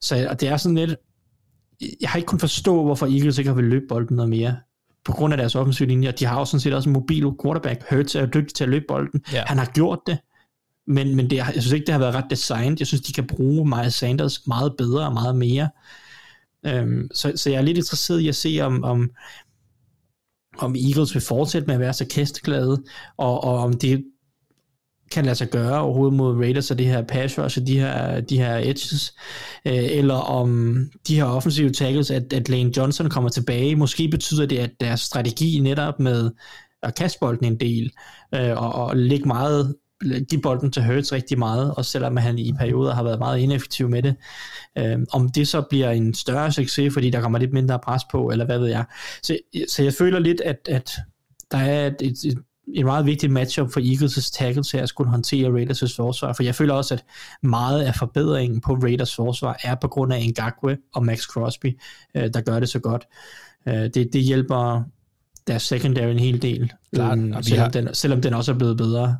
Så 0.00 0.26
og 0.30 0.40
det 0.40 0.48
er 0.48 0.56
sådan 0.56 0.74
lidt, 0.74 0.94
jeg 2.00 2.10
har 2.10 2.16
ikke 2.16 2.26
kun 2.26 2.38
forstå, 2.38 2.84
hvorfor 2.84 3.06
Eagles 3.06 3.38
ikke 3.38 3.48
har 3.48 3.54
vil 3.54 3.64
løbe 3.64 3.84
bolden 3.88 4.16
noget 4.16 4.30
mere 4.30 4.56
på 5.04 5.12
grund 5.12 5.34
af 5.34 5.38
deres 5.38 5.54
offensive 5.54 5.88
linje. 5.88 6.10
De 6.10 6.24
har 6.24 6.38
også 6.38 6.50
sådan 6.50 6.60
set 6.60 6.74
også 6.74 6.88
en 6.88 6.92
mobil 6.92 7.30
quarterback. 7.42 7.84
Hurts 7.90 8.14
er 8.14 8.26
dygtig 8.26 8.54
til 8.54 8.64
at 8.64 8.70
løbe 8.70 8.84
bolden. 8.88 9.22
Ja. 9.32 9.42
Han 9.46 9.58
har 9.58 9.66
gjort 9.66 9.98
det, 10.06 10.18
men, 10.86 11.16
men 11.16 11.30
det, 11.30 11.36
jeg 11.36 11.46
synes 11.50 11.72
ikke, 11.72 11.86
det 11.86 11.92
har 11.92 11.98
været 11.98 12.14
ret 12.14 12.30
designet. 12.30 12.78
Jeg 12.78 12.86
synes, 12.86 13.00
de 13.00 13.12
kan 13.12 13.26
bruge 13.26 13.68
Miles 13.68 13.94
Sanders 13.94 14.46
meget 14.46 14.74
bedre 14.78 15.06
og 15.06 15.12
meget 15.12 15.36
mere. 15.36 15.68
Um, 16.82 17.08
så, 17.14 17.32
så 17.36 17.50
jeg 17.50 17.58
er 17.58 17.62
lidt 17.62 17.76
interesseret 17.76 18.20
i 18.20 18.28
at 18.28 18.34
se, 18.34 18.58
om, 18.62 18.84
om, 18.84 19.10
om 20.58 20.74
Eagles 20.76 21.14
vil 21.14 21.22
fortsætte 21.22 21.66
med 21.66 21.74
at 21.74 21.80
være 21.80 21.92
så 21.92 22.06
kæsteglade, 22.10 22.82
og, 23.16 23.44
og 23.44 23.58
om 23.58 23.72
det 23.72 24.04
kan 25.12 25.24
lade 25.24 25.34
sig 25.34 25.50
gøre 25.50 25.80
overhovedet 25.80 26.16
mod 26.16 26.36
Raiders 26.36 26.70
og 26.70 26.78
det 26.78 26.86
her 26.86 27.02
pass 27.02 27.38
rush 27.38 27.58
og 27.58 27.66
de 27.66 27.80
her, 27.80 28.20
de 28.20 28.38
her 28.38 28.56
edges, 28.56 29.14
øh, 29.66 29.74
eller 29.74 30.14
om 30.14 30.78
de 31.08 31.16
her 31.16 31.24
offensive 31.24 31.70
tackles, 31.70 32.10
at, 32.10 32.32
at 32.32 32.48
Lane 32.48 32.72
Johnson 32.76 33.10
kommer 33.10 33.30
tilbage. 33.30 33.76
Måske 33.76 34.08
betyder 34.08 34.46
det, 34.46 34.58
at 34.58 34.70
deres 34.80 35.00
strategi 35.00 35.60
netop 35.60 36.00
med 36.00 36.30
at 36.82 36.94
kaste 36.94 37.18
bolden 37.20 37.46
en 37.46 37.60
del, 37.60 37.90
øh, 38.34 38.62
og, 38.62 38.74
og 38.74 38.96
lægge 38.96 39.28
meget 39.28 39.74
give 40.30 40.40
bolden 40.40 40.72
til 40.72 40.84
Hurts 40.84 41.12
rigtig 41.12 41.38
meget, 41.38 41.74
og 41.74 41.84
selvom 41.84 42.16
han 42.16 42.38
i 42.38 42.52
perioder 42.52 42.94
har 42.94 43.02
været 43.02 43.18
meget 43.18 43.38
ineffektiv 43.38 43.88
med 43.88 44.02
det. 44.02 44.16
Øh, 44.78 44.98
om 45.12 45.28
det 45.28 45.48
så 45.48 45.62
bliver 45.70 45.90
en 45.90 46.14
større 46.14 46.52
succes, 46.52 46.94
fordi 46.94 47.10
der 47.10 47.20
kommer 47.20 47.38
lidt 47.38 47.52
mindre 47.52 47.78
pres 47.78 48.02
på, 48.10 48.30
eller 48.30 48.44
hvad 48.44 48.58
ved 48.58 48.68
jeg. 48.68 48.84
Så, 49.22 49.38
så 49.68 49.82
jeg 49.82 49.92
føler 49.92 50.18
lidt, 50.18 50.40
at, 50.40 50.68
at 50.68 50.90
der 51.50 51.58
er 51.58 51.86
et, 51.86 51.96
et, 52.00 52.24
et 52.24 52.38
en 52.68 52.86
meget 52.86 53.06
vigtig 53.06 53.30
matchup 53.30 53.72
for 53.72 53.80
Eagles' 53.80 54.30
tackles 54.32 54.70
her 54.70 54.82
at 54.82 54.88
skulle 54.88 55.10
håndtere 55.10 55.48
Raiders' 55.48 55.96
forsvar, 55.96 56.32
for 56.32 56.42
jeg 56.42 56.54
føler 56.54 56.74
også, 56.74 56.94
at 56.94 57.04
meget 57.42 57.82
af 57.82 57.94
forbedringen 57.94 58.60
på 58.60 58.72
Raiders' 58.72 59.14
forsvar 59.16 59.56
er 59.62 59.74
på 59.74 59.88
grund 59.88 60.12
af 60.12 60.26
Ngakwe 60.26 60.78
og 60.94 61.04
Max 61.04 61.22
Crosby, 61.22 61.78
øh, 62.14 62.34
der 62.34 62.40
gør 62.40 62.60
det 62.60 62.68
så 62.68 62.78
godt. 62.78 63.06
Øh, 63.68 63.74
det, 63.74 64.08
det 64.12 64.22
hjælper 64.22 64.82
deres 65.46 65.62
secondary 65.62 66.10
en 66.10 66.18
hel 66.18 66.42
del, 66.42 66.72
Klart, 66.94 67.18
um, 67.18 67.42
selvom, 67.42 67.62
har... 67.62 67.68
den, 67.68 67.94
selvom 67.94 68.22
den 68.22 68.34
også 68.34 68.52
er 68.52 68.56
blevet 68.56 68.76
bedre. 68.76 69.16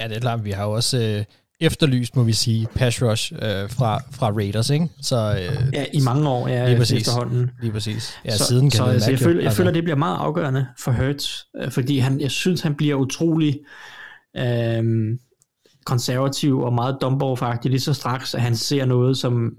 Ja, 0.00 0.08
det 0.08 0.16
er 0.16 0.20
klart, 0.20 0.44
vi 0.44 0.50
har 0.50 0.64
jo 0.64 0.70
også 0.70 0.98
øh, 0.98 1.24
efterlyst, 1.60 2.16
må 2.16 2.22
vi 2.22 2.32
sige, 2.32 2.66
pass 2.74 3.02
rush 3.02 3.32
øh, 3.32 3.70
fra, 3.70 4.02
fra 4.10 4.30
Raiders, 4.30 4.70
ikke? 4.70 4.88
Så, 5.02 5.16
øh, 5.16 5.72
ja, 5.72 5.84
i 5.92 6.00
mange 6.00 6.28
år, 6.28 6.48
ja, 6.48 6.68
lige 6.68 6.78
præcis, 6.78 6.98
efterhånden. 6.98 7.50
Lige 7.60 7.72
præcis. 7.72 8.14
Ja, 8.24 8.36
så, 8.36 8.44
siden 8.44 8.70
kan 8.70 8.76
så, 8.76 8.84
altså, 8.84 9.10
jeg, 9.10 9.18
føler, 9.18 9.40
jeg 9.40 9.44
altså. 9.44 9.56
føler, 9.56 9.70
det 9.70 9.82
bliver 9.84 9.96
meget 9.96 10.16
afgørende 10.16 10.66
for 10.78 10.92
Hurts, 10.92 11.46
øh, 11.62 11.70
fordi 11.70 11.98
han, 11.98 12.20
jeg 12.20 12.30
synes, 12.30 12.60
han 12.60 12.74
bliver 12.74 12.94
utrolig 12.94 13.58
øh, 14.36 14.84
konservativ 15.86 16.60
og 16.60 16.72
meget 16.72 16.96
dumbo 17.00 17.36
lige 17.64 17.80
så 17.80 17.94
straks, 17.94 18.34
at 18.34 18.40
han 18.40 18.56
ser 18.56 18.84
noget, 18.84 19.16
som 19.16 19.50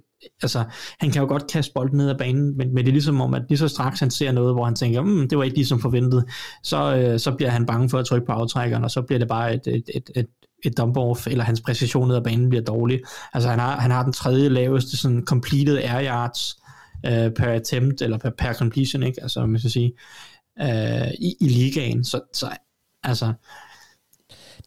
altså, 0.41 0.63
han 0.99 1.11
kan 1.11 1.21
jo 1.21 1.27
godt 1.27 1.51
kaste 1.51 1.71
bolden 1.75 1.97
ned 1.97 2.09
ad 2.09 2.17
banen, 2.17 2.57
men, 2.57 2.73
men 2.73 2.77
det 2.77 2.87
er 2.87 2.93
ligesom 2.93 3.21
om, 3.21 3.33
at 3.33 3.41
lige 3.49 3.57
så 3.57 3.67
straks 3.67 3.99
han 3.99 4.11
ser 4.11 4.31
noget, 4.31 4.53
hvor 4.53 4.65
han 4.65 4.75
tænker, 4.75 5.01
mm, 5.01 5.29
det 5.29 5.37
var 5.37 5.43
ikke 5.43 5.57
ligesom 5.57 5.79
forventet, 5.79 6.25
så, 6.63 6.95
øh, 6.95 7.19
så 7.19 7.31
bliver 7.31 7.49
han 7.49 7.65
bange 7.65 7.89
for 7.89 7.97
at 7.97 8.05
trykke 8.05 8.25
på 8.25 8.31
aftrækkeren, 8.31 8.83
og 8.83 8.91
så 8.91 9.01
bliver 9.01 9.19
det 9.19 9.27
bare 9.27 9.53
et, 9.53 9.67
et, 9.67 9.83
et, 9.95 10.09
et 10.15 10.27
et 10.63 10.79
dump-off, 10.79 11.27
eller 11.27 11.43
hans 11.43 11.61
præcision 11.61 12.07
ned 12.07 12.15
ad 12.15 12.21
banen 12.21 12.49
bliver 12.49 12.63
dårlig. 12.63 12.99
Altså 13.33 13.49
han 13.49 13.59
har, 13.59 13.79
han 13.79 13.91
har 13.91 14.03
den 14.03 14.13
tredje 14.13 14.49
laveste 14.49 14.97
sådan 14.97 15.23
completed 15.25 15.77
air 15.77 16.03
yards 16.03 16.57
uh, 17.07 17.33
per 17.33 17.51
attempt, 17.53 18.01
eller 18.01 18.17
per, 18.17 18.29
per 18.37 18.53
completion, 18.53 19.03
ikke? 19.03 19.21
Altså, 19.21 19.45
man 19.45 19.59
skal 19.59 19.71
sige, 19.71 19.93
uh, 20.61 21.11
i, 21.19 21.35
i 21.41 21.47
ligaen. 21.47 22.03
Så, 22.03 22.21
så 22.33 22.49
altså, 23.03 23.33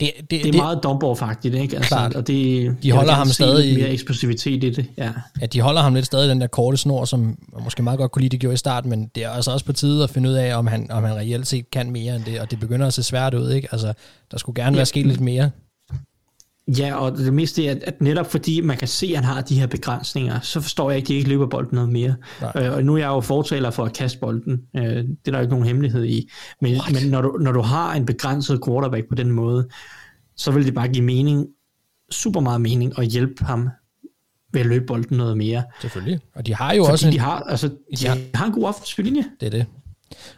det, 0.00 0.10
det, 0.20 0.30
det 0.30 0.38
er 0.38 0.42
det, 0.42 0.54
meget 0.54 0.80
dump-off-agtigt, 0.82 1.54
ikke? 1.54 1.76
Altså, 1.76 1.88
klart. 1.88 2.14
og 2.14 2.26
det, 2.26 2.76
de 2.82 2.92
holder 2.92 3.12
ham 3.12 3.26
stadig 3.26 3.78
mere 3.78 3.88
eksplosivitet 3.88 4.64
i 4.64 4.70
det, 4.70 4.86
ja. 4.98 5.12
Ja, 5.40 5.46
de 5.46 5.60
holder 5.60 5.82
ham 5.82 5.94
lidt 5.94 6.06
stadig 6.06 6.28
den 6.28 6.40
der 6.40 6.46
korte 6.46 6.76
snor, 6.76 7.04
som 7.04 7.38
måske 7.64 7.82
meget 7.82 7.98
godt 7.98 8.12
kunne 8.12 8.20
lide, 8.20 8.30
det 8.30 8.40
gjorde 8.40 8.54
i 8.54 8.56
starten, 8.56 8.90
men 8.90 9.10
det 9.14 9.24
er 9.24 9.30
altså 9.30 9.50
også 9.50 9.64
på 9.64 9.72
tide 9.72 10.04
at 10.04 10.10
finde 10.10 10.28
ud 10.28 10.34
af, 10.34 10.56
om 10.56 10.66
han, 10.66 10.90
om 10.90 11.04
han 11.04 11.16
reelt 11.16 11.46
set 11.46 11.70
kan 11.70 11.90
mere 11.90 12.16
end 12.16 12.24
det, 12.24 12.40
og 12.40 12.50
det 12.50 12.60
begynder 12.60 12.86
at 12.86 12.94
se 12.94 13.02
svært 13.02 13.34
ud, 13.34 13.50
ikke? 13.50 13.68
Altså, 13.72 13.92
der 14.30 14.38
skulle 14.38 14.62
gerne 14.62 14.74
ja. 14.74 14.78
være 14.78 14.86
sket 14.86 15.06
lidt 15.06 15.20
mere. 15.20 15.50
Ja, 16.68 16.94
og 16.94 17.18
det 17.18 17.34
meste 17.34 17.66
er, 17.66 17.74
at 17.82 18.00
netop 18.00 18.30
fordi 18.30 18.60
man 18.60 18.76
kan 18.76 18.88
se, 18.88 19.06
at 19.06 19.16
han 19.16 19.24
har 19.24 19.40
de 19.40 19.60
her 19.60 19.66
begrænsninger, 19.66 20.40
så 20.40 20.60
forstår 20.60 20.90
jeg 20.90 20.96
ikke, 20.96 21.06
at 21.06 21.08
de 21.08 21.14
ikke 21.14 21.28
løber 21.28 21.46
bolden 21.46 21.74
noget 21.74 21.90
mere. 21.90 22.14
Øh, 22.56 22.72
og 22.72 22.84
nu 22.84 22.94
er 22.94 22.98
jeg 22.98 23.06
jo 23.06 23.20
fortaler 23.20 23.70
for 23.70 23.84
at 23.84 23.92
kaste 23.92 24.18
bolden. 24.18 24.60
Øh, 24.76 24.84
det 24.84 25.16
er 25.26 25.30
der 25.30 25.38
jo 25.38 25.40
ikke 25.40 25.50
nogen 25.50 25.66
hemmelighed 25.66 26.04
i. 26.04 26.30
Men, 26.60 26.80
men 26.92 27.10
når, 27.10 27.22
du, 27.22 27.38
når 27.40 27.52
du 27.52 27.60
har 27.60 27.94
en 27.94 28.06
begrænset 28.06 28.60
quarterback 28.66 29.08
på 29.08 29.14
den 29.14 29.30
måde, 29.30 29.68
så 30.36 30.50
vil 30.50 30.66
det 30.66 30.74
bare 30.74 30.88
give 30.88 31.04
mening, 31.04 31.46
super 32.10 32.40
meget 32.40 32.60
mening, 32.60 32.98
at 32.98 33.06
hjælpe 33.06 33.44
ham 33.44 33.68
ved 34.52 34.60
at 34.60 34.66
løbe 34.66 34.86
bolden 34.86 35.16
noget 35.16 35.36
mere. 35.36 35.62
Selvfølgelig. 35.80 36.20
Og 36.34 36.46
de 36.46 36.54
har 36.54 36.72
jo 36.72 36.84
Fordi 36.84 36.92
også... 36.92 37.06
En, 37.06 37.12
de, 37.12 37.18
har, 37.18 37.40
altså, 37.40 37.70
de, 37.98 38.06
har, 38.06 38.18
har 38.34 38.46
en 38.46 38.52
god 38.52 38.64
offensiv 38.64 39.04
linje. 39.04 39.24
Det 39.40 39.46
er 39.46 39.50
det. 39.50 39.66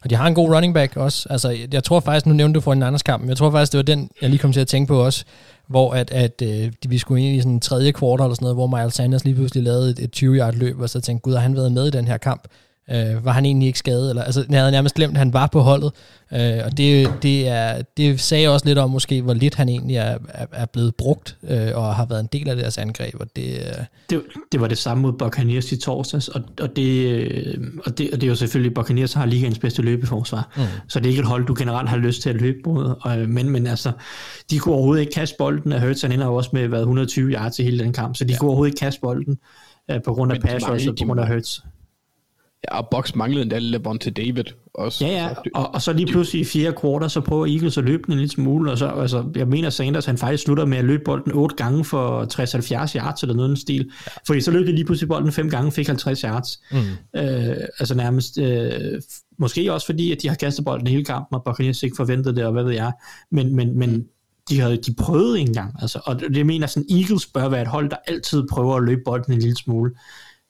Og 0.02 0.10
de 0.10 0.14
har 0.14 0.26
en 0.26 0.34
god 0.34 0.54
running 0.54 0.74
back 0.74 0.96
også. 0.96 1.26
Altså, 1.30 1.56
jeg 1.72 1.84
tror 1.84 2.00
faktisk, 2.00 2.26
nu 2.26 2.32
nævnte 2.34 2.54
du 2.54 2.60
for 2.60 2.72
en 2.72 2.82
andres 2.82 3.02
kamp, 3.02 3.20
men 3.20 3.28
jeg 3.28 3.36
tror 3.36 3.50
faktisk, 3.50 3.72
det 3.72 3.78
var 3.78 3.82
den, 3.82 4.10
jeg 4.20 4.30
lige 4.30 4.38
kom 4.38 4.52
til 4.52 4.60
at 4.60 4.66
tænke 4.66 4.88
på 4.88 5.04
også, 5.04 5.24
hvor 5.66 5.92
at, 5.94 6.10
at 6.10 6.42
øh, 6.42 6.72
vi 6.88 6.98
skulle 6.98 7.22
ind 7.22 7.36
i 7.36 7.40
sådan 7.40 7.52
en 7.52 7.60
tredje 7.60 7.92
kvartal 7.92 8.24
eller 8.24 8.34
sådan 8.34 8.44
noget, 8.44 8.56
hvor 8.56 8.66
Miles 8.66 8.94
Sanders 8.94 9.24
lige 9.24 9.34
pludselig 9.34 9.62
lavede 9.64 9.90
et, 9.90 9.98
et 9.98 10.22
20-yard 10.22 10.54
løb, 10.54 10.80
og 10.80 10.90
så 10.90 11.00
tænkte, 11.00 11.22
gud, 11.22 11.34
har 11.34 11.40
han 11.40 11.56
været 11.56 11.72
med 11.72 11.86
i 11.86 11.90
den 11.90 12.04
her 12.04 12.16
kamp? 12.16 12.48
Øh, 12.90 13.24
var 13.24 13.32
han 13.32 13.44
egentlig 13.44 13.66
ikke 13.66 13.78
skadet? 13.78 14.10
Eller, 14.10 14.22
altså, 14.22 14.44
jeg 14.50 14.58
havde 14.58 14.72
nærmest 14.72 14.94
glemt, 14.94 15.12
at 15.12 15.18
han 15.18 15.32
var 15.32 15.46
på 15.46 15.60
holdet. 15.60 15.92
Øh, 16.32 16.60
og 16.64 16.78
det, 16.78 17.12
det, 17.22 17.48
er, 17.48 17.82
det 17.96 18.20
sagde 18.20 18.48
også 18.48 18.66
lidt 18.66 18.78
om 18.78 18.90
måske, 18.90 19.22
hvor 19.22 19.34
lidt 19.34 19.54
han 19.54 19.68
egentlig 19.68 19.96
er, 19.96 20.18
er, 20.28 20.46
er 20.52 20.66
blevet 20.66 20.94
brugt, 20.94 21.36
øh, 21.48 21.68
og 21.74 21.94
har 21.94 22.06
været 22.06 22.20
en 22.20 22.28
del 22.32 22.48
af 22.48 22.56
deres 22.56 22.78
angreb. 22.78 23.14
Og 23.20 23.26
det, 23.36 23.44
øh... 23.44 23.84
det, 24.10 24.22
det 24.52 24.60
var 24.60 24.66
det 24.66 24.78
samme 24.78 25.02
mod 25.02 25.12
Buccaneers 25.12 25.72
i 25.72 25.76
torsdags, 25.76 26.28
og, 26.28 26.42
og, 26.60 26.76
det, 26.76 27.08
øh, 27.08 27.58
og, 27.86 27.98
det, 27.98 28.10
og 28.12 28.20
det 28.20 28.26
er 28.26 28.28
jo 28.28 28.34
selvfølgelig, 28.34 28.74
Buccaneers 28.74 29.12
har 29.12 29.26
ligaens 29.26 29.58
bedste 29.58 29.82
løbeforsvar, 29.82 30.52
mm. 30.56 30.62
så 30.88 30.98
det 31.00 31.06
er 31.06 31.10
ikke 31.10 31.20
et 31.20 31.28
hold, 31.28 31.46
du 31.46 31.54
generelt 31.58 31.88
har 31.88 31.96
lyst 31.96 32.22
til 32.22 32.30
at 32.30 32.36
løbe 32.36 32.58
mod. 32.66 32.94
Og, 33.00 33.18
men, 33.18 33.50
men 33.50 33.66
altså, 33.66 33.92
de 34.50 34.58
kunne 34.58 34.74
overhovedet 34.74 35.00
ikke 35.00 35.12
kaste 35.12 35.36
bolden, 35.38 35.72
og 35.72 35.80
Hurts 35.80 36.02
han 36.02 36.12
ender 36.12 36.26
jo 36.26 36.34
også 36.34 36.50
med 36.52 36.68
været 36.68 36.82
120 36.82 37.30
yards 37.30 37.58
i 37.58 37.62
hele 37.62 37.78
den 37.78 37.92
kamp, 37.92 38.16
så 38.16 38.24
de 38.24 38.32
ja. 38.32 38.38
kunne 38.38 38.48
overhovedet 38.48 38.72
ikke 38.72 38.80
kaste 38.80 39.00
bolden 39.00 39.38
øh, 39.90 40.02
på 40.04 40.14
grund 40.14 40.32
af 40.32 40.40
pass 40.40 40.64
og 40.64 40.78
på 40.98 41.06
grund 41.06 41.20
af 41.20 41.28
Hurts. 41.28 41.62
Og 42.68 42.88
Box 42.90 43.14
manglede 43.14 43.42
endda 43.42 43.58
Levante 43.58 44.10
David 44.10 44.44
også. 44.74 45.06
Ja, 45.06 45.12
ja, 45.12 45.28
og, 45.54 45.74
og 45.74 45.82
så 45.82 45.92
lige 45.92 46.06
pludselig 46.06 46.40
i 46.40 46.44
fjerde 46.44 46.76
kvartal, 46.80 47.10
så 47.10 47.20
prøver 47.20 47.46
Eagles 47.46 47.78
at 47.78 47.84
løbe 47.84 48.02
den 48.06 48.12
en 48.12 48.18
lille 48.18 48.30
smule, 48.30 48.72
og 48.72 48.78
så, 48.78 48.86
altså, 48.86 49.24
jeg 49.36 49.48
mener 49.48 49.70
Sanders, 49.70 50.06
han 50.06 50.18
faktisk 50.18 50.44
slutter 50.44 50.64
med 50.64 50.78
at 50.78 50.84
løbe 50.84 51.02
bolden 51.04 51.32
otte 51.32 51.56
gange 51.56 51.84
for 51.84 52.24
60-70 52.94 52.96
yards, 52.96 53.22
eller 53.22 53.34
noget 53.34 53.48
den 53.48 53.56
stil, 53.56 53.90
fordi 54.26 54.40
så 54.40 54.50
løb 54.50 54.66
de 54.66 54.72
lige 54.72 54.84
pludselig 54.84 55.08
bolden 55.08 55.32
fem 55.32 55.50
gange, 55.50 55.72
fik 55.72 55.86
50 55.86 56.20
yards. 56.20 56.60
Mm. 56.72 57.20
Øh, 57.20 57.56
altså 57.78 57.94
nærmest, 57.94 58.38
øh, 58.38 58.72
måske 59.38 59.72
også 59.72 59.86
fordi, 59.86 60.12
at 60.12 60.22
de 60.22 60.28
har 60.28 60.36
kastet 60.36 60.64
bolden 60.64 60.86
hele 60.86 61.04
kampen, 61.04 61.34
og 61.34 61.44
Buccaneers 61.44 61.82
ikke 61.82 61.96
forventede 61.96 62.36
det, 62.36 62.44
og 62.44 62.52
hvad 62.52 62.64
ved 62.64 62.72
jeg, 62.72 62.92
men, 63.30 63.56
men, 63.56 63.78
men 63.78 64.04
de 64.48 64.60
havde 64.60 64.76
de 64.76 64.94
prøvede 64.94 65.38
ikke 65.38 65.48
engang, 65.48 65.74
altså, 65.82 66.00
og 66.04 66.20
det 66.20 66.46
mener 66.46 66.66
sådan, 66.66 66.86
Eagles 66.90 67.26
bør 67.26 67.48
være 67.48 67.62
et 67.62 67.68
hold, 67.68 67.90
der 67.90 67.96
altid 68.06 68.42
prøver 68.50 68.76
at 68.76 68.82
løbe 68.82 69.00
bolden 69.04 69.32
en 69.32 69.38
lille 69.38 69.56
smule, 69.56 69.90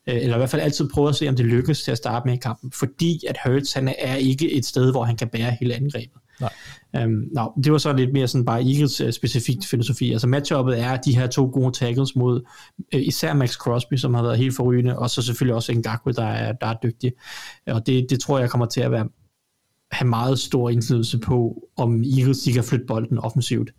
eller 0.07 0.35
i 0.35 0.37
hvert 0.37 0.49
fald 0.49 0.61
altid 0.61 0.89
prøver 0.93 1.09
at 1.09 1.15
se, 1.15 1.29
om 1.29 1.35
det 1.35 1.45
lykkes 1.45 1.83
til 1.83 1.91
at 1.91 1.97
starte 1.97 2.27
med 2.27 2.33
i 2.33 2.39
kampen, 2.39 2.71
fordi 2.71 3.21
at 3.29 3.37
Hurts, 3.45 3.73
han 3.73 3.95
er 3.99 4.15
ikke 4.15 4.51
et 4.51 4.65
sted, 4.65 4.91
hvor 4.91 5.03
han 5.03 5.17
kan 5.17 5.27
bære 5.27 5.57
hele 5.59 5.73
angrebet. 5.75 6.21
Nej. 6.41 6.53
Øhm, 6.95 7.29
no, 7.31 7.47
det 7.63 7.71
var 7.71 7.77
så 7.77 7.93
lidt 7.93 8.13
mere 8.13 8.27
sådan 8.27 8.45
bare 8.45 8.61
Eagles 8.61 9.01
uh, 9.01 9.09
specifikt 9.09 9.65
filosofi. 9.65 10.11
Altså 10.11 10.27
matchuppet 10.27 10.79
er 10.79 10.97
de 10.97 11.15
her 11.15 11.27
to 11.27 11.49
gode 11.53 11.71
tackles 11.71 12.15
mod 12.15 12.41
uh, 12.95 13.01
især 13.01 13.33
Max 13.33 13.53
Crosby, 13.53 13.95
som 13.95 14.13
har 14.13 14.21
været 14.21 14.37
helt 14.37 14.55
forrygende, 14.55 14.99
og 14.99 15.09
så 15.09 15.21
selvfølgelig 15.21 15.55
også 15.55 15.73
Ngakwe, 15.73 16.13
der 16.13 16.25
er, 16.25 16.53
der 16.53 16.67
er 16.67 16.75
dygtig. 16.83 17.13
Og 17.67 17.87
det, 17.87 18.07
det 18.09 18.19
tror 18.19 18.39
jeg 18.39 18.49
kommer 18.49 18.65
til 18.65 18.81
at 18.81 18.91
være 18.91 19.07
have 19.91 20.09
meget 20.09 20.39
stor 20.39 20.69
indflydelse 20.69 21.19
på, 21.19 21.67
om 21.77 22.03
Eagles 22.03 22.37
de 22.37 22.53
kan 22.53 22.63
flytte 22.63 22.85
bolden 22.85 23.17
offensivt 23.17 23.71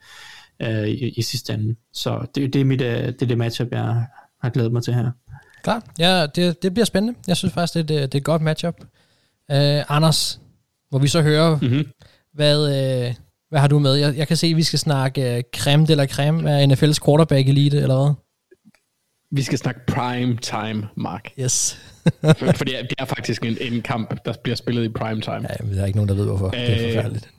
uh, 0.64 0.88
i, 0.88 1.08
i 1.08 1.22
sidste 1.22 1.52
ende. 1.52 1.76
Så 1.92 2.26
det, 2.34 2.52
det, 2.52 2.60
er 2.60 2.64
mit, 2.64 2.80
uh, 2.80 2.86
det 2.86 3.22
er 3.22 3.26
det 3.26 3.38
matchup, 3.38 3.68
jeg 3.70 4.06
har 4.42 4.50
glædet 4.50 4.72
mig 4.72 4.82
til 4.82 4.94
her. 4.94 5.10
Klar, 5.66 5.82
ja, 5.98 6.26
det, 6.26 6.62
det 6.62 6.74
bliver 6.74 6.84
spændende. 6.84 7.18
Jeg 7.28 7.36
synes 7.36 7.54
faktisk, 7.54 7.74
det, 7.74 7.88
det, 7.88 8.12
det 8.12 8.14
er 8.14 8.20
et 8.20 8.24
godt 8.24 8.42
matchup. 8.42 8.74
Uh, 9.52 9.96
Anders, 9.96 10.40
hvor 10.90 10.98
vi 10.98 11.08
så 11.08 11.22
hører, 11.22 11.58
mm-hmm. 11.62 11.86
hvad, 12.32 12.58
uh, 12.58 13.14
hvad 13.48 13.60
har 13.60 13.68
du 13.68 13.78
med? 13.78 13.94
Jeg, 13.94 14.16
jeg 14.16 14.28
kan 14.28 14.36
se, 14.36 14.46
at 14.46 14.56
vi 14.56 14.62
skal 14.62 14.78
snakke 14.78 15.36
uh, 15.36 15.60
creme 15.60 15.86
eller 15.90 16.06
creme 16.06 16.50
af 16.50 16.66
NFL's 16.66 17.04
quarterback 17.04 17.48
elite, 17.48 17.76
eller 17.76 18.04
hvad? 18.04 18.14
Vi 19.30 19.42
skal 19.42 19.58
snakke 19.58 19.80
prime 19.86 20.36
time, 20.36 20.88
Mark. 20.96 21.30
Yes. 21.40 21.78
for, 22.22 22.52
for 22.52 22.64
det, 22.64 22.78
er, 22.78 22.82
det 22.82 22.94
er 22.98 23.04
faktisk 23.04 23.44
en, 23.44 23.56
en 23.60 23.82
kamp, 23.82 24.24
der 24.24 24.32
bliver 24.42 24.56
spillet 24.56 24.84
i 24.84 24.88
prime 24.88 25.20
time. 25.20 25.46
Ja, 25.50 25.64
men 25.64 25.74
der 25.74 25.82
er 25.82 25.86
ikke 25.86 25.98
nogen, 25.98 26.08
der 26.08 26.14
ved, 26.14 26.26
hvorfor. 26.26 26.46
Øh, 26.46 26.52
det 26.52 26.86
er 26.86 26.94
forfærdeligt. 26.94 27.30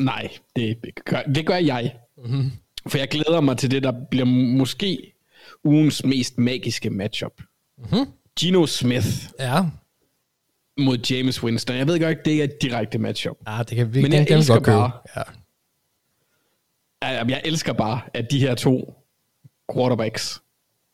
Nej, 0.00 0.28
det 0.56 0.76
gør, 1.04 1.22
det 1.34 1.46
gør 1.46 1.56
jeg. 1.56 1.94
Mm-hmm. 2.24 2.52
For 2.88 2.98
jeg 2.98 3.08
glæder 3.08 3.40
mig 3.40 3.56
til 3.56 3.70
det, 3.70 3.82
der 3.82 3.92
bliver 4.10 4.26
måske 4.26 5.12
ugens 5.64 6.04
mest 6.04 6.38
magiske 6.38 6.90
matchup. 6.90 7.32
Mm-hmm. 7.78 8.06
Gino 8.40 8.66
Smith 8.66 9.06
ja. 9.38 9.62
mod 10.78 10.98
James 11.10 11.42
Winston. 11.42 11.76
Jeg 11.76 11.86
ved 11.86 12.00
godt 12.00 12.24
det 12.24 12.40
er 12.40 12.44
et 12.44 12.62
direkte 12.62 12.98
matchup. 12.98 13.36
Ja, 13.46 13.58
det 13.58 13.76
kan 13.76 13.94
vi 13.94 14.02
Men 14.02 14.12
jeg 14.12 14.26
elsker 14.30 14.54
godt 14.54 14.64
bare, 14.64 14.90
ja. 15.16 15.22
jeg, 17.02 17.42
elsker 17.44 17.72
bare, 17.72 18.00
at 18.14 18.30
de 18.30 18.40
her 18.40 18.54
to 18.54 18.94
quarterbacks 19.74 20.42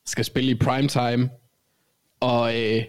skal 0.05 0.25
spille 0.25 0.51
i 0.51 0.55
prime 0.55 0.87
time, 0.87 1.29
og, 2.19 2.59
øh, 2.59 2.83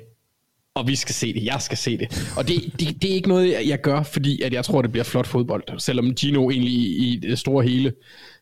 og 0.75 0.87
vi 0.87 0.97
skal 0.97 1.15
se 1.15 1.33
det. 1.35 1.45
Jeg 1.45 1.63
skal 1.63 1.79
se 1.79 1.99
det. 1.99 2.33
Og 2.37 2.49
det, 2.49 2.81
det, 2.81 3.03
det 3.03 3.11
er 3.11 3.15
ikke 3.15 3.29
noget, 3.29 3.69
jeg 3.69 3.81
gør, 3.81 4.03
fordi 4.03 4.43
at 4.43 4.53
jeg 4.53 4.65
tror, 4.65 4.83
det 4.83 4.93
bliver 4.93 5.05
flot 5.05 5.27
fodbold. 5.27 5.79
Selvom 5.81 6.15
Gino 6.15 6.51
egentlig 6.51 6.73
i, 6.73 7.19
det 7.23 7.39
store 7.39 7.65
hele 7.65 7.93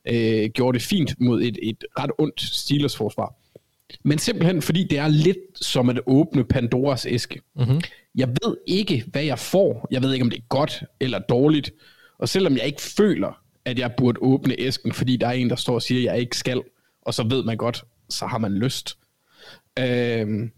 øh, 0.04 0.50
gjorde 0.50 0.78
det 0.78 0.86
fint 0.86 1.20
mod 1.20 1.42
et, 1.42 1.58
et 1.62 1.84
ret 1.98 2.10
ondt 2.18 2.40
Steelers 2.40 2.96
forsvar. 2.96 3.34
Men 4.02 4.18
simpelthen 4.18 4.62
fordi 4.62 4.84
det 4.84 4.98
er 4.98 5.08
lidt 5.08 5.38
som 5.54 5.88
at 5.88 6.00
åbne 6.06 6.44
Pandoras 6.44 7.06
æske. 7.06 7.40
Mm-hmm. 7.56 7.80
Jeg 8.14 8.28
ved 8.28 8.56
ikke, 8.66 9.04
hvad 9.06 9.22
jeg 9.22 9.38
får. 9.38 9.88
Jeg 9.90 10.02
ved 10.02 10.12
ikke, 10.12 10.22
om 10.22 10.30
det 10.30 10.38
er 10.38 10.46
godt 10.48 10.84
eller 11.00 11.18
dårligt. 11.18 11.70
Og 12.18 12.28
selvom 12.28 12.56
jeg 12.56 12.64
ikke 12.64 12.82
føler, 12.82 13.40
at 13.64 13.78
jeg 13.78 13.92
burde 13.96 14.18
åbne 14.22 14.54
æsken, 14.58 14.92
fordi 14.92 15.16
der 15.16 15.26
er 15.26 15.32
en, 15.32 15.50
der 15.50 15.56
står 15.56 15.74
og 15.74 15.82
siger, 15.82 16.10
at 16.10 16.14
jeg 16.14 16.20
ikke 16.20 16.36
skal, 16.36 16.62
og 17.02 17.14
så 17.14 17.22
ved 17.22 17.42
man 17.42 17.56
godt, 17.56 17.84
så 18.08 18.26
har 18.26 18.38
man 18.38 18.52
lyst. 18.52 18.98
Øhm, 19.78 20.50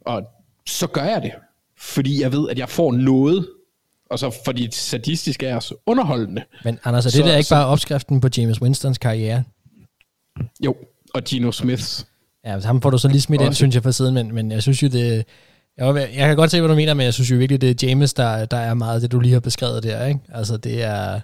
og 0.00 0.22
så 0.66 0.86
gør 0.86 1.04
jeg 1.04 1.22
det, 1.22 1.32
fordi 1.78 2.22
jeg 2.22 2.32
ved, 2.32 2.48
at 2.48 2.58
jeg 2.58 2.68
får 2.68 2.92
noget, 2.92 3.48
og 4.10 4.18
så 4.18 4.36
fordi 4.44 4.68
sadistisk 4.72 5.42
er 5.42 5.60
så 5.60 5.74
underholdende. 5.86 6.44
Men 6.64 6.78
Anders, 6.84 7.06
er 7.06 7.10
det 7.10 7.16
så, 7.16 7.22
der 7.22 7.36
ikke 7.36 7.48
så, 7.48 7.54
bare 7.54 7.66
opskriften 7.66 8.20
på 8.20 8.28
James 8.36 8.62
Winstons 8.62 8.98
karriere? 8.98 9.44
Jo, 10.64 10.76
og 11.14 11.24
Gino 11.24 11.52
Smiths. 11.52 12.06
Ja, 12.46 12.60
ham 12.60 12.82
får 12.82 12.90
du 12.90 12.98
så 12.98 13.08
lige 13.08 13.20
smidt 13.20 13.42
ind, 13.42 13.54
synes 13.54 13.74
jeg, 13.74 13.82
for 13.82 13.90
siden, 13.90 14.14
men, 14.14 14.34
men 14.34 14.50
jeg 14.50 14.62
synes 14.62 14.82
jo, 14.82 14.88
det... 14.88 15.24
Jeg, 15.78 15.94
jeg 15.96 16.26
kan 16.26 16.36
godt 16.36 16.50
se, 16.50 16.60
hvad 16.60 16.68
du 16.68 16.74
mener, 16.74 16.94
men 16.94 17.04
jeg 17.04 17.14
synes 17.14 17.30
jo 17.30 17.36
virkelig, 17.36 17.60
det 17.60 17.82
er 17.82 17.88
James, 17.88 18.14
der, 18.14 18.44
der 18.44 18.56
er 18.56 18.74
meget 18.74 18.94
af 18.94 19.00
det, 19.00 19.12
du 19.12 19.20
lige 19.20 19.32
har 19.32 19.40
beskrevet 19.40 19.82
der, 19.82 20.06
ikke? 20.06 20.20
Altså, 20.28 20.56
det 20.56 20.82
er... 20.82 21.20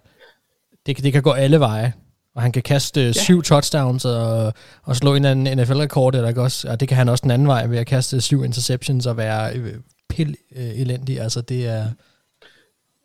Det, 0.87 1.03
det 1.03 1.13
kan 1.13 1.23
gå 1.23 1.31
alle 1.31 1.61
veje. 1.61 1.93
Og 2.35 2.43
han 2.43 2.53
kan 2.53 2.63
kaste 2.63 3.01
ja. 3.03 3.13
syv 3.13 3.43
touchdowns 3.43 4.05
og, 4.05 4.53
og 4.83 4.97
slå 4.97 5.15
en 5.15 5.25
anden 5.25 5.59
NFL-rekord, 5.59 6.15
eller 6.15 6.41
også? 6.41 6.69
Og 6.69 6.81
det 6.81 6.89
kan 6.89 6.97
han 6.97 7.09
også 7.09 7.23
den 7.23 7.31
anden 7.31 7.49
vej 7.49 7.67
ved 7.67 7.79
at 7.79 7.87
kaste 7.87 8.21
syv 8.21 8.45
interceptions 8.45 9.07
og 9.07 9.17
være 9.17 9.55
øh, 9.57 9.75
pild 10.09 10.35
øh, 10.57 10.81
elendig. 10.81 11.21
Altså, 11.21 11.41
det 11.41 11.67
er... 11.67 11.87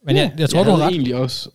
Men 0.05 0.15
ja, 0.15 0.21
jeg, 0.21 0.31
jeg 0.39 0.49
tror, 0.49 0.59
jeg 0.59 0.65
du 0.65 0.71
har 0.71 0.85
ret. 0.85 0.91
egentlig 0.91 1.15
også 1.15 1.49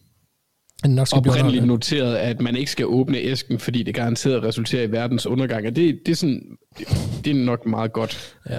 nok 0.91 1.07
skal 1.07 1.19
oprindeligt 1.19 1.67
noteret, 1.67 2.17
at 2.17 2.41
man 2.41 2.57
ikke 2.57 2.71
skal 2.71 2.87
åbne 2.87 3.19
æsken, 3.19 3.59
fordi 3.59 3.83
det 3.83 3.95
garanteret 3.95 4.43
resulterer 4.43 4.83
i 4.83 4.93
verdens 4.93 5.27
undergang. 5.27 5.67
Og 5.67 5.77
det, 5.77 6.01
det, 6.07 6.13
er, 6.13 6.17
sådan, 6.17 6.59
det, 6.79 6.87
det 7.25 7.31
er 7.31 7.45
nok 7.45 7.67
meget 7.67 7.93
godt 7.93 8.37
ja. 8.51 8.59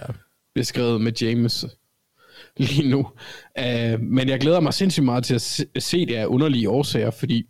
beskrevet 0.55 1.01
med 1.01 1.11
James 1.21 1.65
lige 2.57 2.89
nu. 2.89 2.99
Uh, 3.59 4.01
men 4.01 4.29
jeg 4.29 4.39
glæder 4.39 4.59
mig 4.59 4.73
sindssygt 4.73 5.05
meget 5.05 5.23
til 5.23 5.35
at 5.35 5.41
se, 5.41 5.65
se 5.79 6.05
det 6.05 6.15
af 6.15 6.25
underlige 6.25 6.69
årsager, 6.69 7.11
fordi 7.11 7.45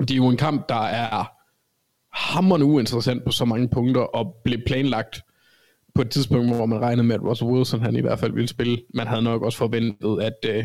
det 0.00 0.10
er 0.10 0.16
jo 0.16 0.28
en 0.28 0.36
kamp, 0.36 0.68
der 0.68 0.84
er 0.84 1.24
hammerende 2.12 2.66
uinteressant 2.66 3.24
på 3.24 3.30
så 3.30 3.44
mange 3.44 3.68
punkter, 3.68 4.00
og 4.00 4.34
blev 4.44 4.58
planlagt 4.66 5.22
på 5.94 6.02
et 6.02 6.10
tidspunkt, 6.10 6.56
hvor 6.56 6.66
man 6.66 6.80
regnede 6.80 7.06
med, 7.06 7.14
at 7.14 7.22
Russell 7.22 7.50
Wilson 7.50 7.80
han 7.80 7.96
i 7.96 8.00
hvert 8.00 8.18
fald 8.18 8.32
ville 8.32 8.48
spille. 8.48 8.78
Man 8.94 9.06
havde 9.06 9.22
nok 9.22 9.42
også 9.42 9.58
forventet, 9.58 10.22
at, 10.22 10.56
uh, 10.56 10.64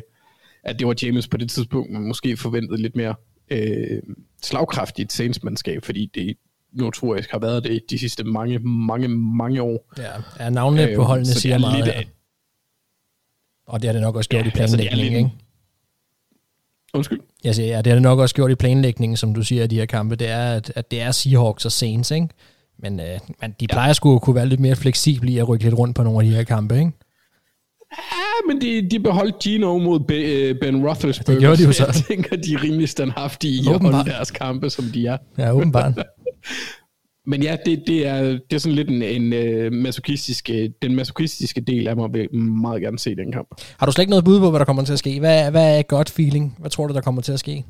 at 0.64 0.80
det 0.80 0.88
var 0.88 0.96
James 1.02 1.28
på 1.28 1.38
det 1.38 1.50
tidspunkt, 1.52 1.92
man 1.92 2.02
måske 2.02 2.38
forventede 2.38 2.82
lidt 2.82 2.96
mere 2.96 3.16
uh, 3.52 4.14
slagkraftigt 4.44 5.14
Saints-mandskab, 5.14 5.86
fordi 5.86 6.12
det 6.14 6.38
notorisk 6.74 7.32
har 7.32 7.40
været 7.40 7.64
det 7.64 7.82
de 7.90 8.00
sidste 8.00 8.24
mange, 8.24 8.60
mange, 8.60 9.08
mange 9.08 9.62
år. 9.62 9.94
Ja, 9.98 10.12
ja 10.40 10.50
navnene 10.50 10.90
uh, 10.90 10.96
på 10.96 11.04
holdene 11.04 11.26
siger 11.26 11.58
meget. 11.58 11.86
Lidt, 11.86 11.96
ja. 11.96 12.02
Og 13.68 13.82
det 13.82 13.88
har 13.88 13.94
det 13.94 14.02
nok 14.02 14.16
også 14.16 14.30
gjort 14.30 14.46
ja, 14.46 14.48
i 14.48 14.52
planlægningen, 14.52 15.02
altså 15.02 15.18
ikke? 15.18 15.30
Undskyld? 16.94 17.20
Jeg 17.44 17.56
siger, 17.56 17.68
ja, 17.68 17.78
det 17.78 17.88
har 17.88 17.94
det 17.94 18.02
nok 18.02 18.20
også 18.20 18.36
gjort 18.36 18.52
i 18.52 18.56
planlægningen, 18.56 19.18
som 19.18 19.34
du 19.34 19.44
siger, 19.44 19.64
af 19.64 19.70
de 19.70 19.76
her 19.76 19.86
kampe. 19.86 20.16
Det 20.16 20.30
er, 20.30 20.54
at, 20.54 20.72
at 20.76 20.92
det 20.92 21.02
er 21.02 21.12
Seahawks 21.12 21.66
og 21.66 21.72
Saints, 21.72 22.12
ikke? 22.12 22.28
Men 22.78 23.00
øh, 23.00 23.20
man, 23.42 23.56
de 23.60 23.68
plejer 23.68 23.88
ja. 23.88 23.94
sgu 23.94 24.16
at 24.16 24.22
kunne 24.22 24.36
være 24.36 24.46
lidt 24.46 24.60
mere 24.60 24.76
fleksible 24.76 25.32
i 25.32 25.38
at 25.38 25.50
rykke 25.50 25.64
lidt 25.66 25.78
rundt 25.78 25.96
på 25.96 26.04
nogle 26.04 26.20
af 26.20 26.26
de 26.26 26.36
her 26.36 26.44
kampe, 26.44 26.80
ikke? 26.80 26.92
Ja, 27.98 28.48
men 28.48 28.62
de, 28.62 28.90
de 28.90 29.00
beholdt 29.00 29.40
Gino 29.40 29.78
mod 29.78 30.00
Ben 30.60 30.88
Roethlisberger. 30.88 31.40
Det 31.40 31.40
gjorde 31.40 31.58
de 31.58 31.64
jo 31.64 31.72
så. 31.72 31.86
Jeg 31.86 31.94
tænker, 31.94 32.36
de 32.36 32.54
er 32.54 32.64
rimelig 32.64 32.90
standhaftige 32.90 33.54
i 33.54 33.68
at 33.74 33.82
holde 33.82 34.10
deres 34.10 34.32
kampe, 34.32 34.70
som 34.70 34.86
de 34.86 35.08
er. 35.08 35.18
Ja, 35.38 35.54
åbenbart. 35.54 35.94
Men 37.26 37.44
ja, 37.44 37.58
det, 37.66 37.84
det, 37.88 38.08
er, 38.08 38.22
det 38.24 38.54
er 38.54 38.58
sådan 38.58 38.76
lidt 38.76 38.90
en, 38.90 39.02
en 39.02 39.34
uh, 39.66 39.74
masochistiske, 39.74 40.74
den 40.82 40.96
masochistiske 40.96 41.62
del 41.62 41.88
af 41.88 41.96
mig 41.96 42.14
vil 42.14 42.36
meget 42.36 42.82
gerne 42.82 43.00
se 43.00 43.16
den 43.16 43.32
kamp. 43.32 43.48
Har 43.78 43.86
du 43.86 43.92
slet 43.92 44.04
ikke 44.04 44.10
noget 44.10 44.26
bud 44.26 44.40
på, 44.40 44.50
hvad 44.50 44.60
der 44.60 44.66
kommer 44.66 44.84
til 44.84 44.94
at 44.94 45.00
ske? 45.00 45.20
Hvad, 45.20 45.52
hvad 45.52 45.80
er 45.80 45.82
godt 45.82 46.10
feeling? 46.10 46.56
Hvad 46.60 46.70
tror 46.70 46.88
du, 46.88 46.94
der 46.94 47.02
kommer 47.02 47.22
til 47.22 47.32
at 47.32 47.40
ske? 47.40 47.66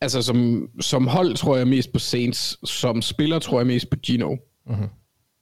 Altså, 0.00 0.22
som, 0.22 0.68
som 0.80 1.06
hold 1.06 1.34
tror 1.34 1.56
jeg 1.56 1.68
mest 1.68 1.92
på 1.92 1.98
Saints. 1.98 2.70
Som 2.70 3.02
spiller 3.02 3.38
tror 3.38 3.60
jeg 3.60 3.66
mest 3.66 3.90
på 3.90 3.96
Gino. 3.96 4.36
Mm-hmm. 4.66 4.88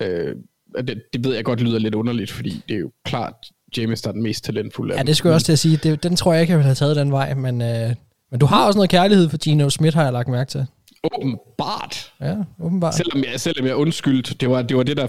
Øh, 0.03 0.37
det, 0.79 1.03
det 1.12 1.25
ved 1.25 1.35
jeg 1.35 1.45
godt 1.45 1.61
lyder 1.61 1.79
lidt 1.79 1.95
underligt, 1.95 2.31
fordi 2.31 2.62
det 2.69 2.75
er 2.75 2.81
jo 2.81 2.91
klart, 3.05 3.35
James 3.77 4.03
der 4.03 4.09
er 4.09 4.13
den 4.13 4.23
mest 4.23 4.45
talentfulde 4.45 4.95
Ja, 4.97 5.03
det 5.03 5.17
skulle 5.17 5.31
jeg 5.31 5.35
også 5.35 5.45
til 5.45 5.53
at 5.53 5.59
sige. 5.59 5.77
Det, 5.77 6.03
den 6.03 6.17
tror 6.17 6.33
jeg 6.33 6.41
ikke, 6.41 6.51
jeg 6.51 6.59
ville 6.59 6.67
have 6.67 6.75
taget 6.75 6.97
den 6.97 7.13
vej, 7.13 7.35
men, 7.35 7.63
øh, 7.63 7.95
men 8.31 8.41
du 8.41 8.47
har 8.47 8.67
også 8.67 8.77
noget 8.79 8.91
kærlighed 8.91 9.29
for 9.29 9.37
Gino 9.37 9.71
Smith, 9.71 9.97
har 9.97 10.05
jeg 10.05 10.13
lagt 10.13 10.29
mærke 10.29 10.51
til. 10.51 10.67
Åbenbart. 11.05 12.13
Ja, 12.21 12.37
åbenbart. 12.61 12.95
Selvom 12.95 13.25
jeg, 13.25 13.41
selvom 13.41 13.67
jeg 13.67 13.75
undskyldt, 13.77 14.41
det 14.41 14.51
var, 14.51 14.63
det 14.63 14.77
var 14.77 14.83
det, 14.83 14.97
der 14.97 15.09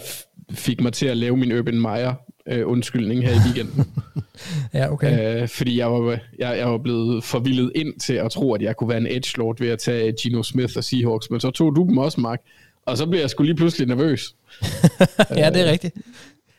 fik 0.51 0.81
mig 0.81 0.93
til 0.93 1.05
at 1.05 1.17
lave 1.17 1.37
min 1.37 1.59
Urban 1.59 1.81
Meyer 1.81 2.13
øh, 2.47 2.67
undskyldning 2.67 3.23
her 3.23 3.33
i 3.33 3.37
weekenden. 3.45 3.87
ja, 4.73 4.91
okay. 4.91 5.41
Øh, 5.41 5.47
fordi 5.47 5.77
jeg 5.77 5.91
var, 5.91 6.19
jeg, 6.39 6.57
jeg 6.57 6.67
var 6.71 6.77
blevet 6.77 7.23
forvildet 7.23 7.71
ind 7.75 7.99
til 7.99 8.13
at 8.13 8.31
tro, 8.31 8.53
at 8.53 8.61
jeg 8.61 8.77
kunne 8.77 8.89
være 8.89 8.97
en 8.97 9.07
edge 9.07 9.37
lord 9.37 9.59
ved 9.59 9.69
at 9.69 9.79
tage 9.79 10.13
Gino 10.21 10.43
Smith 10.43 10.73
og 10.77 10.83
Seahawks, 10.83 11.29
men 11.29 11.39
så 11.39 11.51
tog 11.51 11.75
du 11.75 11.83
dem 11.83 11.97
også, 11.97 12.21
Mark. 12.21 12.39
Og 12.85 12.97
så 12.97 13.05
blev 13.05 13.19
jeg 13.19 13.29
sgu 13.29 13.43
lige 13.43 13.55
pludselig 13.55 13.87
nervøs. 13.87 14.35
ja, 15.35 15.49
det 15.49 15.61
er 15.67 15.71
rigtigt. 15.71 15.95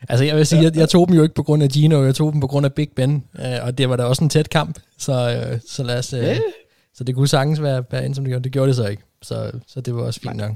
Altså 0.09 0.25
jeg 0.25 0.35
vil 0.35 0.45
sige, 0.45 0.63
jeg, 0.63 0.77
jeg 0.77 0.89
tog 0.89 1.07
dem 1.07 1.15
jo 1.15 1.23
ikke 1.23 1.35
på 1.35 1.43
grund 1.43 1.63
af 1.63 1.69
Gino, 1.69 2.03
jeg 2.03 2.15
tog 2.15 2.33
dem 2.33 2.41
på 2.41 2.47
grund 2.47 2.65
af 2.65 2.73
Big 2.73 2.89
Ben, 2.95 3.23
øh, 3.39 3.45
og 3.61 3.77
det 3.77 3.89
var 3.89 3.95
da 3.95 4.03
også 4.03 4.23
en 4.23 4.29
tæt 4.29 4.49
kamp, 4.49 4.79
så, 4.97 5.45
øh, 5.51 5.59
så 5.69 5.83
lad 5.83 5.97
os... 5.97 6.13
Øh, 6.13 6.23
yeah. 6.23 6.37
Så 6.93 7.03
det 7.03 7.15
kunne 7.15 7.27
sagtens 7.27 7.61
være, 7.61 7.83
være 7.91 8.05
ind, 8.05 8.15
som 8.15 8.23
det 8.23 8.31
gjorde. 8.31 8.43
Det 8.43 8.51
gjorde 8.51 8.67
det 8.67 8.75
så 8.75 8.87
ikke. 8.87 9.03
Så, 9.21 9.51
så 9.67 9.81
det 9.81 9.95
var 9.95 10.01
også 10.01 10.19
fint 10.19 10.35
nok. 10.35 10.51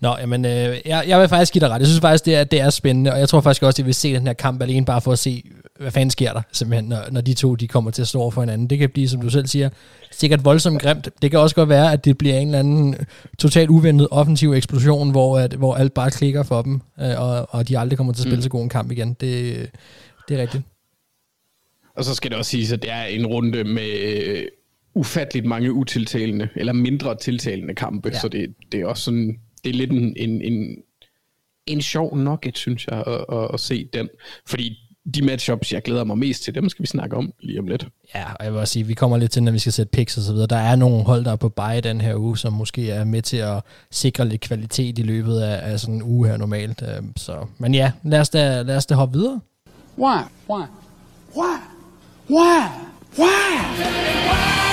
Nå, 0.00 0.16
jamen, 0.20 0.44
øh, 0.44 0.80
jeg, 0.84 1.04
jeg 1.06 1.20
vil 1.20 1.28
faktisk 1.28 1.52
give 1.52 1.60
dig 1.60 1.70
ret. 1.70 1.78
Jeg 1.78 1.86
synes 1.86 2.00
faktisk, 2.00 2.24
det 2.24 2.36
er, 2.36 2.44
det 2.44 2.60
er 2.60 2.70
spændende, 2.70 3.12
og 3.12 3.18
jeg 3.18 3.28
tror 3.28 3.40
faktisk 3.40 3.62
også, 3.62 3.74
at 3.74 3.78
jeg 3.78 3.86
vil 3.86 3.94
se 3.94 4.14
den 4.14 4.26
her 4.26 4.32
kamp 4.32 4.62
alene 4.62 4.86
bare 4.86 5.00
for 5.00 5.12
at 5.12 5.18
se, 5.18 5.42
hvad 5.80 5.90
fanden 5.90 6.10
sker 6.10 6.32
der 6.32 6.42
simpelthen, 6.52 6.88
når, 6.88 6.98
når 7.10 7.20
de 7.20 7.34
to 7.34 7.54
de 7.54 7.68
kommer 7.68 7.90
til 7.90 8.02
at 8.02 8.08
stå 8.08 8.20
over 8.20 8.30
for 8.30 8.42
hinanden. 8.42 8.70
Det 8.70 8.78
kan 8.78 8.90
blive, 8.90 9.08
som 9.08 9.20
du 9.20 9.30
selv 9.30 9.46
siger, 9.46 9.70
sikkert 10.10 10.44
voldsomt 10.44 10.82
grimt. 10.82 11.08
Det 11.22 11.30
kan 11.30 11.40
også 11.40 11.54
godt 11.56 11.68
være, 11.68 11.92
at 11.92 12.04
det 12.04 12.18
bliver 12.18 12.38
en 12.38 12.48
eller 12.48 12.58
anden 12.58 12.96
totalt 13.38 13.70
uventet 13.70 14.08
offensiv 14.10 14.52
eksplosion, 14.52 15.10
hvor, 15.10 15.38
at, 15.38 15.52
hvor 15.52 15.74
alt 15.74 15.94
bare 15.94 16.10
klikker 16.10 16.42
for 16.42 16.62
dem, 16.62 16.80
øh, 17.00 17.20
og, 17.20 17.46
og 17.50 17.68
de 17.68 17.78
aldrig 17.78 17.96
kommer 17.96 18.12
til 18.12 18.20
at 18.20 18.22
spille 18.22 18.36
mm. 18.36 18.42
så 18.42 18.48
god 18.48 18.62
en 18.62 18.68
kamp 18.68 18.90
igen. 18.90 19.08
Det, 19.08 19.70
det 20.28 20.38
er 20.38 20.42
rigtigt. 20.42 20.62
Og 21.96 22.04
så 22.04 22.14
skal 22.14 22.30
det 22.30 22.38
også 22.38 22.50
siges, 22.50 22.72
at 22.72 22.82
det 22.82 22.90
er 22.90 23.04
en 23.04 23.26
runde 23.26 23.64
med 23.64 24.00
øh, 24.00 24.44
ufatteligt 24.94 25.46
mange 25.46 25.72
utiltalende, 25.72 26.48
eller 26.56 26.72
mindre 26.72 27.16
tiltalende 27.16 27.74
kampe, 27.74 28.10
ja. 28.12 28.18
så 28.18 28.28
det, 28.28 28.54
det 28.72 28.80
er 28.80 28.86
også 28.86 29.02
sådan, 29.02 29.38
det 29.64 29.70
er 29.70 29.74
lidt 29.74 29.90
en, 29.90 30.14
en, 30.16 30.42
en, 30.42 30.76
en 31.66 31.82
sjov 31.82 32.16
nugget, 32.16 32.58
synes 32.58 32.86
jeg, 32.86 33.04
at, 33.06 33.24
at, 33.32 33.50
at 33.54 33.60
se 33.60 33.88
den. 33.92 34.08
Fordi 34.46 34.76
de 35.14 35.22
matchups, 35.22 35.72
jeg 35.72 35.82
glæder 35.82 36.04
mig 36.04 36.18
mest 36.18 36.42
til, 36.42 36.54
dem 36.54 36.68
skal 36.68 36.82
vi 36.82 36.86
snakke 36.86 37.16
om 37.16 37.32
lige 37.40 37.58
om 37.58 37.66
lidt. 37.66 37.86
Ja, 38.14 38.24
og 38.32 38.44
jeg 38.44 38.52
vil 38.52 38.60
også 38.60 38.72
sige, 38.72 38.86
vi 38.86 38.94
kommer 38.94 39.16
lidt 39.16 39.30
til, 39.30 39.42
når 39.42 39.52
vi 39.52 39.58
skal 39.58 39.72
sætte 39.72 39.90
picks 39.90 40.16
og 40.16 40.22
så 40.22 40.32
videre. 40.32 40.46
Der 40.46 40.56
er 40.56 40.76
nogle 40.76 41.04
hold, 41.04 41.24
der 41.24 41.32
er 41.32 41.36
på 41.36 41.48
bye 41.48 41.80
den 41.80 42.00
her 42.00 42.16
uge, 42.16 42.38
som 42.38 42.52
måske 42.52 42.90
er 42.90 43.04
med 43.04 43.22
til 43.22 43.36
at 43.36 43.62
sikre 43.90 44.28
lidt 44.28 44.40
kvalitet 44.40 44.98
i 44.98 45.02
løbet 45.02 45.40
af, 45.40 45.72
af 45.72 45.80
sådan 45.80 45.94
en 45.94 46.02
uge 46.02 46.28
her 46.28 46.36
normalt. 46.36 46.82
Øhm, 46.96 47.12
så, 47.16 47.46
men 47.58 47.74
ja, 47.74 47.92
lad 48.04 48.20
os 48.20 48.28
da, 48.28 48.62
lad 48.62 48.76
os 48.76 48.86
da 48.86 48.94
hoppe 48.94 49.18
videre. 49.18 49.40
Why? 49.98 50.18
Why? 50.50 50.64
Why? 51.36 51.56
Why? 52.30 52.68
Why? 53.18 54.69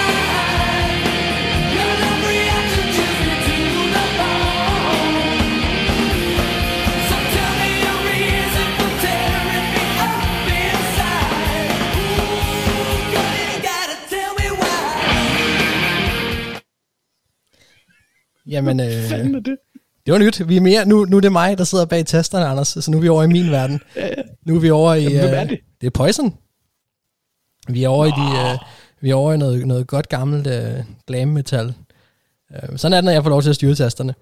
Jamen, 18.47 18.79
øh, 18.79 18.85
det? 18.85 19.57
det 20.05 20.13
var 20.13 20.17
nyt. 20.17 20.49
Vi 20.49 20.57
er 20.57 20.61
mere, 20.61 20.85
nu, 20.85 21.05
nu 21.05 21.17
er 21.17 21.21
det 21.21 21.31
mig, 21.31 21.57
der 21.57 21.63
sidder 21.63 21.85
bag 21.85 22.05
tasterne, 22.05 22.45
Anders, 22.45 22.67
så 22.67 22.91
nu 22.91 22.97
er 22.97 23.01
vi 23.01 23.07
over 23.07 23.23
i 23.23 23.27
min 23.27 23.51
verden. 23.51 23.79
Ja, 23.95 24.07
ja. 24.07 24.13
Nu 24.45 24.55
er 24.55 24.59
vi 24.59 24.69
over 24.69 24.93
i... 24.93 25.03
Jamen, 25.03 25.19
hvem 25.19 25.33
er 25.33 25.43
øh, 25.43 25.49
det? 25.49 25.59
det 25.81 25.87
er 25.87 25.91
Poison. 25.91 26.37
Vi 27.67 27.83
er 27.83 27.89
over 27.89 28.05
Nå. 28.05 28.11
i 28.11 28.15
de... 28.15 28.53
Uh, 28.53 28.59
vi 29.01 29.09
er 29.09 29.15
over 29.15 29.33
i 29.33 29.37
noget, 29.37 29.67
noget 29.67 29.87
godt 29.87 30.09
gammelt 30.09 30.47
uh, 30.47 30.85
glam 31.07 31.27
metal. 31.27 31.73
Uh, 32.49 32.77
sådan 32.77 32.93
er 32.93 32.97
det, 32.97 33.05
når 33.05 33.11
jeg 33.11 33.23
får 33.23 33.29
lov 33.29 33.41
til 33.41 33.49
at 33.49 33.55
styre 33.55 33.75
tasterne. 33.75 34.13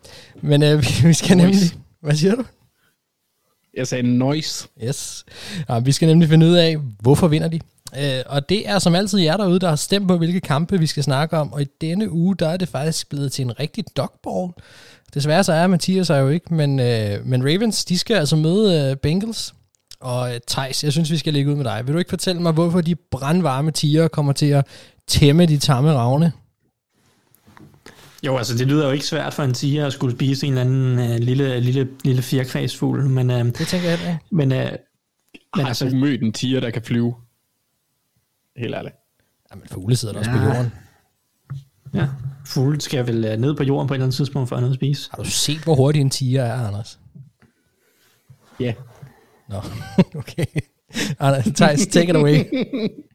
Men 0.42 0.64
uh, 0.64 0.70
vi, 0.82 1.08
vi 1.08 1.14
skal 1.14 1.38
noise. 1.38 1.52
nemlig... 1.52 1.60
Hvad 2.02 2.16
siger 2.16 2.36
du? 2.36 2.44
Jeg 3.78 3.88
sagde 3.88 4.18
noise. 4.18 4.68
Yes. 4.84 5.26
Ja, 5.70 5.80
vi 5.80 5.92
skal 5.92 6.08
nemlig 6.08 6.30
finde 6.30 6.46
ud 6.46 6.54
af, 6.54 6.78
hvorfor 7.00 7.28
vinder 7.28 7.48
de. 7.48 7.60
Uh, 7.94 8.22
og 8.26 8.50
det 8.50 8.70
er 8.70 8.80
som 8.80 8.96
altid 8.96 9.20
jer 9.20 9.38
derude, 9.38 9.60
der 9.60 9.70
har 9.70 9.76
stemt 9.76 10.08
på, 10.08 10.18
hvilke 10.18 10.42
kampe 10.42 10.80
vi 10.80 10.88
skal 10.88 11.04
snakke 11.04 11.38
om. 11.38 11.54
Og 11.54 11.62
i 11.62 11.66
denne 11.82 12.12
uge, 12.12 12.36
der 12.36 12.48
er 12.48 12.58
det 12.58 12.68
faktisk 12.68 13.10
blevet 13.10 13.32
til 13.32 13.46
en 13.46 13.60
rigtig 13.60 13.84
dogball. 13.98 14.54
Desværre 15.14 15.44
så 15.44 15.54
er 15.54 15.68
Mathias 15.68 16.10
jo 16.10 16.30
ikke, 16.30 16.54
men, 16.54 16.80
uh, 16.80 17.26
men 17.28 17.44
Ravens, 17.44 17.86
de 17.86 17.98
skal 17.98 18.16
altså 18.16 18.36
møde 18.36 18.92
uh, 18.92 18.98
Bengals. 18.98 19.56
Og 20.00 20.30
uh, 20.30 20.36
Thijs, 20.48 20.84
jeg 20.84 20.92
synes, 20.92 21.12
vi 21.12 21.18
skal 21.18 21.34
lægge 21.34 21.52
ud 21.52 21.56
med 21.56 21.66
dig. 21.66 21.82
Vil 21.86 21.94
du 21.94 22.00
ikke 22.00 22.10
fortælle 22.10 22.42
mig, 22.42 22.52
hvorfor 22.52 22.82
de 22.82 22.96
brandvarme 22.96 23.72
tiger 23.72 24.08
kommer 24.08 24.34
til 24.34 24.46
at 24.46 24.68
tæmme 25.08 25.46
de 25.46 25.58
tamme 25.58 25.94
ravne? 25.94 26.32
Jo, 28.26 28.38
altså 28.38 28.58
det 28.58 28.68
lyder 28.68 28.86
jo 28.86 28.92
ikke 28.92 29.06
svært 29.06 29.34
for 29.34 29.44
en 29.44 29.54
tiger 29.54 29.86
at 29.88 29.94
skulle 29.94 30.16
spise 30.16 30.48
en 30.48 30.58
eller 30.58 30.62
anden 30.62 31.12
uh, 31.12 31.16
lille, 31.20 31.60
lille, 31.60 31.88
lille 32.04 32.22
fjerkræsfugl, 32.22 33.10
men... 33.10 33.30
Uh, 33.30 33.38
det 33.38 33.68
tænker 33.68 33.90
jeg 33.90 34.00
ikke. 34.00 34.20
Men, 34.32 34.52
uh, 34.52 34.58
men 34.58 34.68
har 35.56 35.66
altså, 35.66 35.86
mødt 35.86 36.22
en 36.22 36.34
tiger, 36.34 36.60
der 36.60 36.70
kan 36.70 36.82
flyve? 36.82 37.16
Helt 38.58 38.76
ærligt. 38.76 38.96
Jamen, 39.52 39.68
fugle 39.72 39.96
sidder 39.96 40.14
der 40.14 40.22
ja. 40.26 40.30
også 40.30 40.42
på 40.42 40.54
jorden. 40.54 40.72
Ja, 41.94 42.08
fugle 42.46 42.82
skal 42.82 43.08
vel 43.08 43.40
ned 43.40 43.56
på 43.56 43.64
jorden 43.64 43.88
på 43.88 43.94
et 43.94 43.96
eller 43.96 44.06
andet 44.06 44.16
tidspunkt 44.16 44.50
for 44.50 44.56
at 44.56 44.62
noget 44.62 44.74
at 44.74 44.80
spise. 44.80 45.10
Har 45.12 45.24
du 45.24 45.30
set, 45.30 45.64
hvor 45.64 45.76
hurtig 45.76 46.02
en 46.02 46.10
tiger 46.10 46.44
er, 46.44 46.68
Anders? 46.68 47.00
Ja. 48.60 48.74
Nå, 49.50 49.62
okay. 50.20 50.46
Thijs, 51.56 51.88
take 51.88 52.10
it 52.10 52.16
away. 52.16 52.44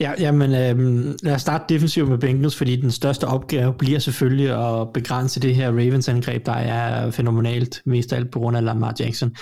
Ja, 0.00 0.12
jamen, 0.18 0.50
øh, 0.54 1.14
lad 1.22 1.34
os 1.34 1.40
starte 1.40 1.74
defensivt 1.74 2.08
med 2.08 2.18
Bengals, 2.18 2.56
fordi 2.56 2.76
den 2.76 2.90
største 2.90 3.26
opgave 3.26 3.74
bliver 3.74 3.98
selvfølgelig 3.98 4.70
at 4.70 4.92
begrænse 4.94 5.40
det 5.40 5.54
her 5.54 5.68
Ravens-angreb, 5.68 6.46
der 6.46 6.52
er 6.52 7.10
fænomenalt, 7.10 7.82
mest 7.86 8.12
af 8.12 8.16
alt 8.16 8.30
på 8.30 8.38
grund 8.38 8.56
af 8.56 8.64
Lamar 8.64 8.94
Jackson. 9.00 9.36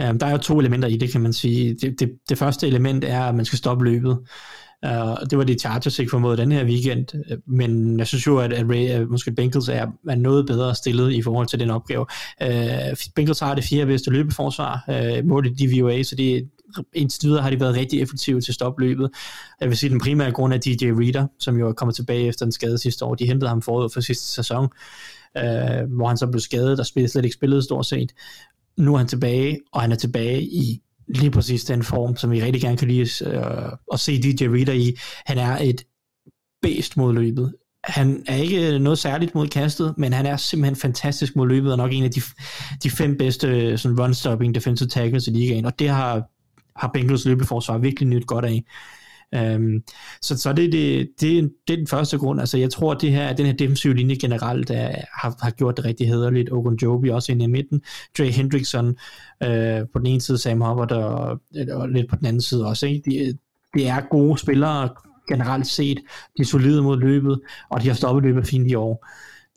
Øh, 0.00 0.14
der 0.20 0.26
er 0.26 0.30
jo 0.30 0.38
to 0.38 0.60
elementer 0.60 0.88
i 0.88 0.96
det, 0.96 1.12
kan 1.12 1.20
man 1.20 1.32
sige. 1.32 1.76
Det, 1.82 2.00
det, 2.00 2.10
det 2.28 2.38
første 2.38 2.66
element 2.66 3.04
er, 3.04 3.20
at 3.20 3.34
man 3.34 3.44
skal 3.44 3.58
stoppe 3.58 3.84
løbet. 3.84 4.18
Uh, 4.86 5.16
det 5.30 5.38
var 5.38 5.44
det 5.44 5.60
Chargers 5.60 5.98
ikke 5.98 6.10
formåede 6.10 6.36
den 6.36 6.52
her 6.52 6.64
weekend, 6.64 7.06
øh, 7.30 7.38
men 7.46 7.98
jeg 7.98 8.06
synes 8.06 8.26
jo, 8.26 8.38
at, 8.38 8.52
at, 8.52 8.66
Ray, 8.70 8.88
at 8.88 9.00
øh, 9.00 9.10
måske 9.10 9.32
Bengals 9.32 9.68
er, 9.68 9.86
er 10.08 10.14
noget 10.14 10.46
bedre 10.46 10.74
stillet 10.74 11.12
i 11.12 11.22
forhold 11.22 11.46
til 11.46 11.60
den 11.60 11.70
opgave. 11.70 12.06
Uh, 12.44 12.96
Bengals 13.16 13.40
har 13.40 13.54
det 13.54 13.64
fjerde 13.64 13.86
bedste 13.86 14.10
løbeforsvar, 14.10 14.84
uh, 14.88 15.28
målet 15.28 15.60
i 15.60 15.66
DVOA, 15.66 16.02
så 16.02 16.16
det 16.16 16.48
indtil 16.92 17.28
videre 17.28 17.42
har 17.42 17.50
de 17.50 17.60
været 17.60 17.76
rigtig 17.76 18.00
effektive 18.00 18.40
til 18.40 18.50
at 18.50 18.54
stoppe 18.54 18.82
løbet. 18.82 19.10
Jeg 19.60 19.68
vil 19.68 19.76
sige, 19.76 19.90
den 19.90 20.00
primære 20.00 20.32
grund 20.32 20.54
er 20.54 20.58
DJ 20.58 20.86
Reader, 20.86 21.26
som 21.38 21.56
jo 21.56 21.68
er 21.68 21.72
kommet 21.72 21.96
tilbage 21.96 22.26
efter 22.26 22.46
en 22.46 22.52
skade 22.52 22.78
sidste 22.78 23.04
år. 23.04 23.14
De 23.14 23.26
hentede 23.26 23.48
ham 23.48 23.62
forud 23.62 23.90
for 23.90 24.00
sidste 24.00 24.24
sæson, 24.24 24.68
øh, 25.36 25.92
hvor 25.96 26.08
han 26.08 26.16
så 26.16 26.26
blev 26.26 26.40
skadet 26.40 26.80
og 26.80 26.86
spillede 26.86 27.12
slet 27.12 27.24
ikke 27.24 27.34
spillet 27.34 27.64
stort 27.64 27.86
set. 27.86 28.12
Nu 28.76 28.94
er 28.94 28.98
han 28.98 29.06
tilbage, 29.06 29.60
og 29.72 29.80
han 29.80 29.92
er 29.92 29.96
tilbage 29.96 30.42
i 30.42 30.80
lige 31.08 31.30
præcis 31.30 31.64
den 31.64 31.82
form, 31.82 32.16
som 32.16 32.30
vi 32.30 32.42
rigtig 32.42 32.62
gerne 32.62 32.76
kan 32.76 32.88
lide 32.88 33.24
øh, 33.26 33.72
at 33.92 34.00
se 34.00 34.22
DJ 34.22 34.44
Reader 34.44 34.72
i. 34.72 34.96
Han 35.26 35.38
er 35.38 35.58
et 35.58 35.82
bedst 36.62 36.96
mod 36.96 37.14
løbet. 37.14 37.54
Han 37.84 38.24
er 38.26 38.36
ikke 38.36 38.78
noget 38.78 38.98
særligt 38.98 39.34
mod 39.34 39.48
kastet, 39.48 39.94
men 39.98 40.12
han 40.12 40.26
er 40.26 40.36
simpelthen 40.36 40.76
fantastisk 40.76 41.36
mod 41.36 41.48
løbet, 41.48 41.72
og 41.72 41.78
nok 41.78 41.92
en 41.92 42.04
af 42.04 42.10
de, 42.10 42.20
de 42.82 42.90
fem 42.90 43.16
bedste 43.18 43.48
øh, 43.48 43.78
sådan 43.78 43.98
run-stopping 43.98 44.52
defensive 44.52 44.88
tackles 44.88 45.28
i 45.28 45.30
ligaen, 45.30 45.64
og 45.64 45.78
det 45.78 45.88
har, 45.88 46.22
har 46.76 46.90
Bengals 46.94 47.26
løbeforsvar 47.26 47.78
virkelig 47.78 48.08
nyt 48.08 48.26
godt 48.26 48.44
af. 48.44 48.64
Øhm, 49.34 49.82
så 50.22 50.38
så 50.38 50.52
det, 50.52 50.72
det, 50.72 51.08
det, 51.20 51.52
det 51.68 51.74
er 51.74 51.76
den 51.76 51.86
første 51.86 52.18
grund. 52.18 52.40
Altså, 52.40 52.58
jeg 52.58 52.70
tror, 52.70 52.92
at 52.92 53.00
det 53.00 53.12
her, 53.12 53.32
den 53.32 53.46
her 53.46 53.52
defensive 53.52 53.94
linje 53.94 54.16
generelt 54.16 54.70
er, 54.70 54.94
har, 55.20 55.36
har 55.42 55.50
gjort 55.50 55.76
det 55.76 55.84
rigtig 55.84 56.08
hederligt. 56.08 56.52
Ogunjobi 56.52 57.08
også 57.08 57.32
inde 57.32 57.44
i 57.44 57.48
midten. 57.48 57.82
Dre 58.18 58.30
Hendrickson 58.30 58.96
øh, 59.42 59.80
på 59.92 59.98
den 59.98 60.06
ene 60.06 60.20
side, 60.20 60.38
Sam 60.38 60.60
Hubbard 60.60 60.92
og, 60.92 61.40
og 61.70 61.88
lidt 61.88 62.10
på 62.10 62.16
den 62.16 62.26
anden 62.26 62.42
side 62.42 62.66
også. 62.66 62.86
Ikke? 62.86 63.10
De, 63.10 63.38
de 63.74 63.86
er 63.86 64.00
gode 64.10 64.38
spillere 64.38 64.88
generelt 65.28 65.66
set. 65.66 65.98
De 66.36 66.42
er 66.42 66.46
solide 66.46 66.82
mod 66.82 67.00
løbet, 67.00 67.40
og 67.70 67.82
de 67.82 67.88
har 67.88 67.94
stoppet 67.94 68.24
løbet 68.24 68.46
fint 68.46 68.70
i 68.70 68.74
år. 68.74 69.06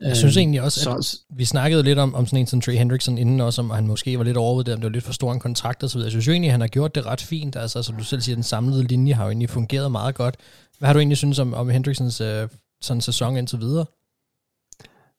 Jeg 0.00 0.16
synes 0.16 0.36
øhm, 0.36 0.40
egentlig 0.40 0.62
også, 0.62 0.90
at 0.90 1.04
så, 1.04 1.18
vi 1.30 1.44
snakkede 1.44 1.82
lidt 1.82 1.98
om, 1.98 2.14
om 2.14 2.26
sådan 2.26 2.38
en 2.38 2.46
som 2.46 2.60
Trey 2.60 2.74
Hendrickson 2.74 3.18
inden 3.18 3.40
også, 3.40 3.62
om 3.62 3.70
han 3.70 3.86
måske 3.86 4.18
var 4.18 4.24
lidt 4.24 4.36
overvurderet, 4.36 4.74
om 4.74 4.80
det 4.80 4.88
var 4.88 4.92
lidt 4.92 5.04
for 5.04 5.12
stor 5.12 5.32
en 5.32 5.40
kontrakt 5.40 5.82
og 5.82 5.90
så 5.90 5.98
videre. 5.98 6.06
Jeg 6.06 6.10
synes 6.10 6.26
jo 6.26 6.32
egentlig, 6.32 6.48
at 6.48 6.52
han 6.52 6.60
har 6.60 6.68
gjort 6.68 6.94
det 6.94 7.06
ret 7.06 7.20
fint. 7.20 7.56
Altså, 7.56 7.82
som 7.82 7.96
du 7.96 8.04
selv 8.04 8.20
siger, 8.20 8.36
den 8.36 8.42
samlede 8.42 8.82
linje 8.82 9.12
har 9.12 9.24
jo 9.24 9.30
egentlig 9.30 9.50
fungeret 9.50 9.92
meget 9.92 10.14
godt. 10.14 10.36
Hvad 10.78 10.86
har 10.86 10.92
du 10.92 10.98
egentlig 10.98 11.18
synes 11.18 11.38
om, 11.38 11.54
om 11.54 11.70
Hendricksons 11.70 12.20
øh, 12.20 12.48
sådan 12.80 13.00
sæson 13.00 13.36
indtil 13.36 13.60
videre? 13.60 13.84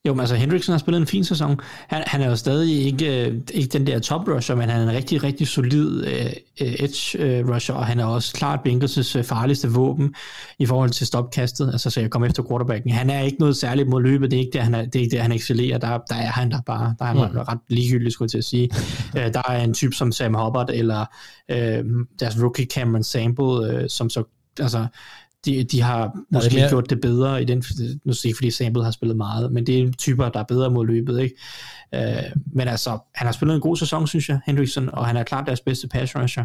Jo, 0.07 0.13
men 0.13 0.19
altså 0.19 0.35
Hendrickson 0.35 0.73
har 0.73 0.77
spillet 0.77 1.01
en 1.01 1.07
fin 1.07 1.23
sæson. 1.23 1.59
Han, 1.88 2.03
han 2.07 2.21
er 2.21 2.29
jo 2.29 2.35
stadig 2.35 2.85
ikke, 2.85 3.27
øh, 3.27 3.41
ikke 3.53 3.67
den 3.67 3.88
der 3.88 3.99
top 3.99 4.27
rusher, 4.27 4.55
men 4.55 4.69
han 4.69 4.81
er 4.81 4.89
en 4.91 4.95
rigtig, 4.95 5.23
rigtig 5.23 5.47
solid 5.47 6.01
uh, 6.01 6.31
edge 6.57 7.19
uh, 7.41 7.49
rusher, 7.49 7.75
og 7.75 7.85
han 7.85 7.99
er 7.99 8.05
også 8.05 8.33
klart 8.33 8.59
Bengals' 8.67 9.21
farligste 9.21 9.69
våben 9.71 10.15
i 10.59 10.65
forhold 10.65 10.89
til 10.89 11.07
stopkastet, 11.07 11.71
altså 11.71 11.89
så 11.89 12.01
jeg 12.01 12.09
kommer 12.09 12.27
efter 12.27 12.43
quarterbacken. 12.49 12.91
Han 12.91 13.09
er 13.09 13.21
ikke 13.21 13.39
noget 13.39 13.57
særligt 13.57 13.89
mod 13.89 14.01
løbet, 14.01 14.31
det 14.31 14.38
er 14.38 14.41
ikke 14.41 14.53
det, 14.53 14.62
han, 14.62 14.75
er, 14.75 14.85
det, 14.85 14.95
er 14.95 14.99
ikke 14.99 15.12
det, 15.12 15.21
han 15.21 15.31
excellerer, 15.31 15.77
der, 15.77 15.99
der 16.09 16.15
er 16.15 16.31
han 16.31 16.51
der 16.51 16.62
bare, 16.65 16.95
der 16.99 17.05
er 17.05 17.09
han 17.09 17.31
mm. 17.31 17.39
ret 17.39 17.59
ligegyldig, 17.67 18.12
skulle 18.12 18.25
jeg 18.25 18.31
til 18.31 18.38
at 18.38 18.45
sige. 18.45 18.69
uh, 19.15 19.21
der 19.33 19.41
er 19.49 19.63
en 19.63 19.73
type 19.73 19.95
som 19.95 20.12
Sam 20.12 20.33
Hubbard, 20.33 20.69
eller 20.73 21.05
uh, 21.51 21.89
deres 22.19 22.41
rookie 22.41 22.65
Cameron 22.65 23.03
Sample, 23.03 23.45
uh, 23.45 23.88
som 23.88 24.09
så 24.09 24.23
altså, 24.59 24.88
de, 25.45 25.63
de 25.63 25.82
har 25.82 26.17
måske 26.32 26.56
mere... 26.56 26.69
gjort 26.69 26.89
det 26.89 27.02
bedre 27.02 27.41
i 27.41 27.45
den, 27.45 27.63
nu 28.06 28.13
siger 28.13 28.36
fordi 28.36 28.52
Sample 28.52 28.84
har 28.84 28.91
spillet 28.91 29.17
meget, 29.17 29.52
men 29.52 29.67
det 29.67 29.80
er 29.80 29.91
typer, 29.91 30.30
der 30.30 30.39
er 30.39 30.43
bedre 30.43 30.71
mod 30.71 30.88
løbet, 30.88 31.19
ikke? 31.19 31.36
Uh, 31.97 32.41
men 32.54 32.67
altså, 32.67 32.89
han 33.15 33.25
har 33.25 33.32
spillet 33.32 33.56
en 33.56 33.62
god 33.62 33.78
sæson, 33.78 34.08
synes 34.08 34.30
jeg, 34.30 34.39
Hendrickson, 34.45 34.89
og 34.89 35.08
han 35.08 35.17
er 35.17 35.23
klart 35.23 35.47
deres 35.47 35.62
bedste 35.62 35.88
pass 35.88 36.15
rusher. 36.15 36.43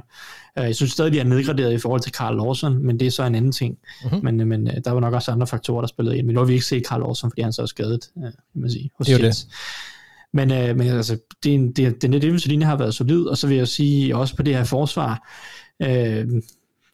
Uh, 0.61 0.65
jeg 0.65 0.77
synes 0.77 0.93
stadig, 0.93 1.13
de 1.13 1.21
er 1.21 1.25
nedgraderet 1.25 1.73
i 1.73 1.79
forhold 1.79 2.01
til 2.01 2.13
Carl 2.13 2.37
Lawson, 2.37 2.87
men 2.87 3.01
det 3.01 3.07
er 3.07 3.11
så 3.11 3.23
en 3.23 3.35
anden 3.35 3.53
ting. 3.53 3.79
Uh-huh. 4.03 4.21
Men, 4.23 4.49
men 4.49 4.67
uh, 4.67 4.75
der 4.85 4.91
var 4.91 5.01
nok 5.01 5.15
også 5.15 5.31
andre 5.31 5.47
faktorer, 5.47 5.81
der 5.81 5.89
spillede 5.89 6.19
ind. 6.19 6.27
Men 6.27 6.35
nu 6.35 6.41
har 6.41 6.47
vi 6.47 6.53
ikke 6.53 6.67
set 6.67 6.87
Carl 6.87 7.01
Lawson, 7.01 7.31
fordi 7.31 7.43
han 7.43 7.53
så 7.53 7.63
er 7.63 7.67
skadet, 7.67 8.09
uh, 8.15 8.23
kan 8.23 8.33
man 8.55 8.71
sige, 8.71 8.91
hos 8.99 9.07
det 9.07 9.15
er 9.15 9.19
det. 9.19 9.47
Men, 10.33 10.51
uh, 10.51 10.77
men 10.77 10.81
altså, 10.81 11.19
det 11.43 11.51
er 11.51 11.55
en, 11.55 11.73
det, 11.73 12.03
den 12.03 12.13
defensive 12.13 12.51
linje 12.51 12.67
har 12.67 12.77
været 12.77 12.95
solid, 12.95 13.23
og 13.23 13.39
så 13.39 13.47
vil 13.47 13.57
jeg 13.57 13.69
sige, 13.69 14.17
også 14.17 14.37
på 14.37 14.43
det 14.43 14.55
her 14.55 14.65
forsvar, 14.65 15.29
uh, 15.85 16.41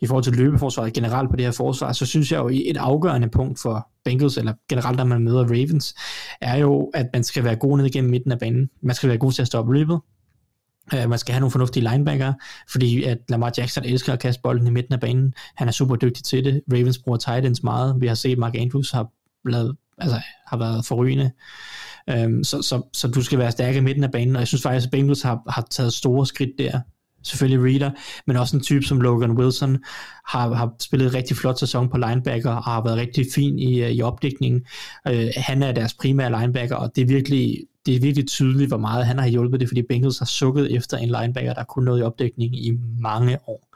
i 0.01 0.07
forhold 0.07 0.25
til 0.25 0.33
løbeforsvaret 0.33 0.93
generelt 0.93 1.31
på 1.31 1.37
det 1.37 1.45
her 1.45 1.53
forsvar, 1.53 1.93
så 1.93 2.07
synes 2.07 2.33
jeg 2.33 2.39
jo, 2.39 2.49
et 2.49 2.77
afgørende 2.77 3.29
punkt 3.29 3.61
for 3.61 3.89
Bengals, 4.05 4.37
eller 4.37 4.53
generelt 4.69 4.97
når 4.97 5.05
man 5.05 5.23
møder 5.23 5.45
Ravens, 5.45 5.95
er 6.41 6.57
jo, 6.57 6.91
at 6.95 7.07
man 7.13 7.25
skal 7.25 7.45
være 7.45 7.57
god 7.57 7.77
ned 7.77 7.87
igennem 7.87 8.11
midten 8.11 8.33
af 8.33 8.39
banen. 8.39 8.71
Man 8.83 8.95
skal 8.95 9.09
være 9.09 9.19
god 9.19 9.33
til 9.33 9.43
at 9.43 9.47
stoppe 9.47 9.75
løbet. 9.75 10.01
Øh, 10.95 11.11
man 11.11 11.19
skal 11.19 11.33
have 11.33 11.41
nogle 11.41 11.51
fornuftige 11.51 11.89
linebacker, 11.91 12.33
fordi 12.73 13.05
at 13.05 13.19
Lamar 13.29 13.53
Jackson 13.59 13.85
elsker 13.85 14.13
at 14.13 14.19
kaste 14.19 14.43
bolden 14.43 14.67
i 14.67 14.71
midten 14.71 14.95
af 14.95 15.01
banen. 15.01 15.35
Han 15.57 15.69
er 15.69 15.73
super 15.73 15.97
dygtig 15.97 16.25
til 16.25 16.45
det. 16.45 16.63
Ravens 16.73 16.99
bruger 16.99 17.19
tight 17.19 17.47
ends 17.47 17.63
meget. 17.63 18.01
Vi 18.01 18.07
har 18.07 18.15
set, 18.15 18.39
Mark 18.39 18.55
Andrews 18.55 18.91
har, 18.91 19.09
lavet, 19.45 19.77
altså, 19.99 20.21
har 20.47 20.57
været 20.57 20.85
forrygende. 20.85 21.31
Um, 22.25 22.45
så, 22.45 22.63
så, 22.63 22.83
så 22.93 23.09
du 23.09 23.23
skal 23.23 23.39
være 23.39 23.53
stærk 23.53 23.77
i 23.77 23.81
midten 23.81 24.05
af 24.05 24.11
banen, 24.11 24.37
og 24.37 24.41
jeg 24.41 24.49
synes 24.49 24.63
faktisk, 24.63 24.87
at 24.87 24.91
Bengals 24.91 25.23
har, 25.23 25.43
har 25.49 25.67
taget 25.71 25.93
store 25.93 26.27
skridt 26.27 26.51
der. 26.59 26.81
Selvfølgelig 27.23 27.65
Reader, 27.65 27.91
men 28.27 28.37
også 28.37 28.57
en 28.57 28.63
type 28.63 28.85
som 28.85 29.01
Logan 29.01 29.31
Wilson 29.31 29.79
har, 30.29 30.55
har 30.55 30.73
spillet 30.81 31.07
en 31.07 31.15
rigtig 31.15 31.37
flot 31.37 31.59
sæson 31.59 31.89
på 31.89 31.99
linebacker 31.99 32.51
og 32.51 32.63
har 32.63 32.85
været 32.85 32.97
rigtig 32.97 33.27
fin 33.35 33.59
i, 33.59 33.91
i 33.91 34.03
opdækningen. 34.03 34.61
Uh, 35.11 35.27
han 35.37 35.63
er 35.63 35.73
deres 35.73 35.95
primære 35.95 36.41
linebacker, 36.41 36.77
og 36.77 36.93
det 36.97 37.03
er 37.03 37.07
virkelig 37.07 37.59
det 37.87 37.97
er 37.97 38.01
virkelig 38.01 38.29
tydeligt, 38.29 38.71
hvor 38.71 38.77
meget 38.77 39.07
han 39.07 39.19
har 39.19 39.27
hjulpet 39.27 39.61
det, 39.61 39.69
fordi 39.69 39.83
Bengals 39.83 40.19
har 40.19 40.27
sukket 40.27 40.77
efter 40.77 40.97
en 40.97 41.09
linebacker, 41.09 41.55
der 41.55 41.65
kun 41.65 41.85
noget 41.85 42.01
i 42.01 42.03
opdækning 42.03 42.67
i 42.67 42.73
mange 43.01 43.39
år. 43.49 43.71